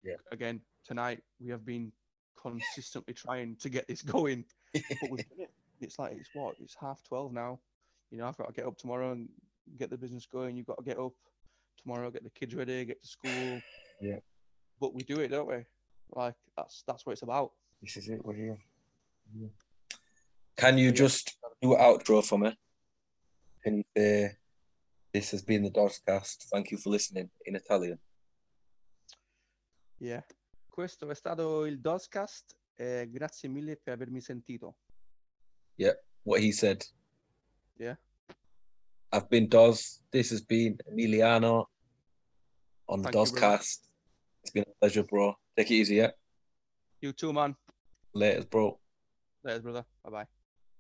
Yeah. 0.03 0.16
Again, 0.33 0.61
tonight 0.87 1.23
we 1.41 1.51
have 1.51 1.65
been 1.65 1.93
consistently 2.41 3.15
trying 3.15 3.57
to 3.57 3.69
get 3.69 3.87
this 3.89 4.03
going, 4.03 4.45
but 4.73 5.11
we've 5.11 5.29
done 5.31 5.41
it. 5.41 5.51
It's 5.81 5.99
like 5.99 6.12
it's 6.12 6.31
what 6.35 6.55
it's 6.61 6.77
half 6.81 7.03
twelve 7.03 7.33
now. 7.33 7.59
You 8.11 8.19
know, 8.19 8.27
I've 8.27 8.37
got 8.37 8.47
to 8.49 8.53
get 8.53 8.66
up 8.66 8.77
tomorrow 8.79 9.12
and 9.12 9.29
get 9.79 9.91
the 9.91 9.97
business 9.99 10.27
going. 10.27 10.57
You've 10.57 10.66
got 10.66 10.79
to 10.79 10.85
get 10.85 10.99
up 10.99 11.12
tomorrow, 11.83 12.11
get 12.11 12.23
the 12.23 12.31
kids 12.31 12.55
ready, 12.55 12.85
get 12.85 13.03
to 13.03 13.09
school. 13.09 13.61
Yeah. 14.01 14.19
But 14.81 14.95
we 14.95 15.03
do 15.03 15.21
it, 15.21 15.29
don't 15.29 15.49
we? 15.49 15.65
Like 16.15 16.35
that's 16.57 16.85
that's 16.87 17.05
what 17.07 17.12
it's 17.12 17.23
about. 17.23 17.53
this 17.83 17.97
is 17.97 18.09
it. 18.09 18.25
We're 18.25 18.35
here. 18.35 18.59
Can 20.57 20.79
you 20.79 20.87
Yeah. 20.89 20.93
just 20.93 21.37
do 21.61 21.75
an 21.75 21.81
outro 21.81 22.25
for 22.25 22.39
me? 22.39 22.57
Can 23.62 23.79
you 23.79 23.85
uh, 23.97 24.29
say 24.29 24.37
this 25.15 25.31
has 25.31 25.43
been 25.43 25.62
the 25.62 25.70
Doscast? 25.70 26.49
Thank 26.51 26.73
you 26.73 26.77
for 26.77 26.91
listening 26.91 27.31
in 27.47 27.55
Italian. 27.55 27.99
Yeah. 29.99 30.24
Questo 30.69 31.09
è 31.09 31.15
stato 31.15 31.65
il 31.66 31.81
Doscast. 31.81 32.57
Eh, 32.77 33.09
grazie 33.09 33.49
mille 33.49 33.77
per 33.77 33.93
avermi 33.95 34.20
sentito. 34.20 34.74
Yeah, 35.77 35.95
What 36.24 36.41
he 36.41 36.53
said. 36.53 36.85
Yeah. 37.78 37.97
I've 39.12 39.28
been 39.28 39.49
Dos. 39.49 40.03
This 40.11 40.31
has 40.31 40.43
been 40.43 40.77
Emiliano 40.91 41.66
on 42.89 43.03
the 43.03 43.11
Thank. 43.11 43.89
It's 44.43 44.51
been 44.51 44.65
a 44.66 44.74
pleasure, 44.81 45.05
bro. 45.05 45.36
Take 45.57 45.70
it 45.70 45.77
easy, 45.77 45.97
yeah? 45.97 46.11
You 47.01 47.12
too, 47.12 47.32
man. 47.32 47.55
Later, 48.12 48.45
bro. 48.47 48.81
Later, 49.45 49.61
brother. 49.62 49.85
Bye 50.03 50.11
bye. 50.11 50.44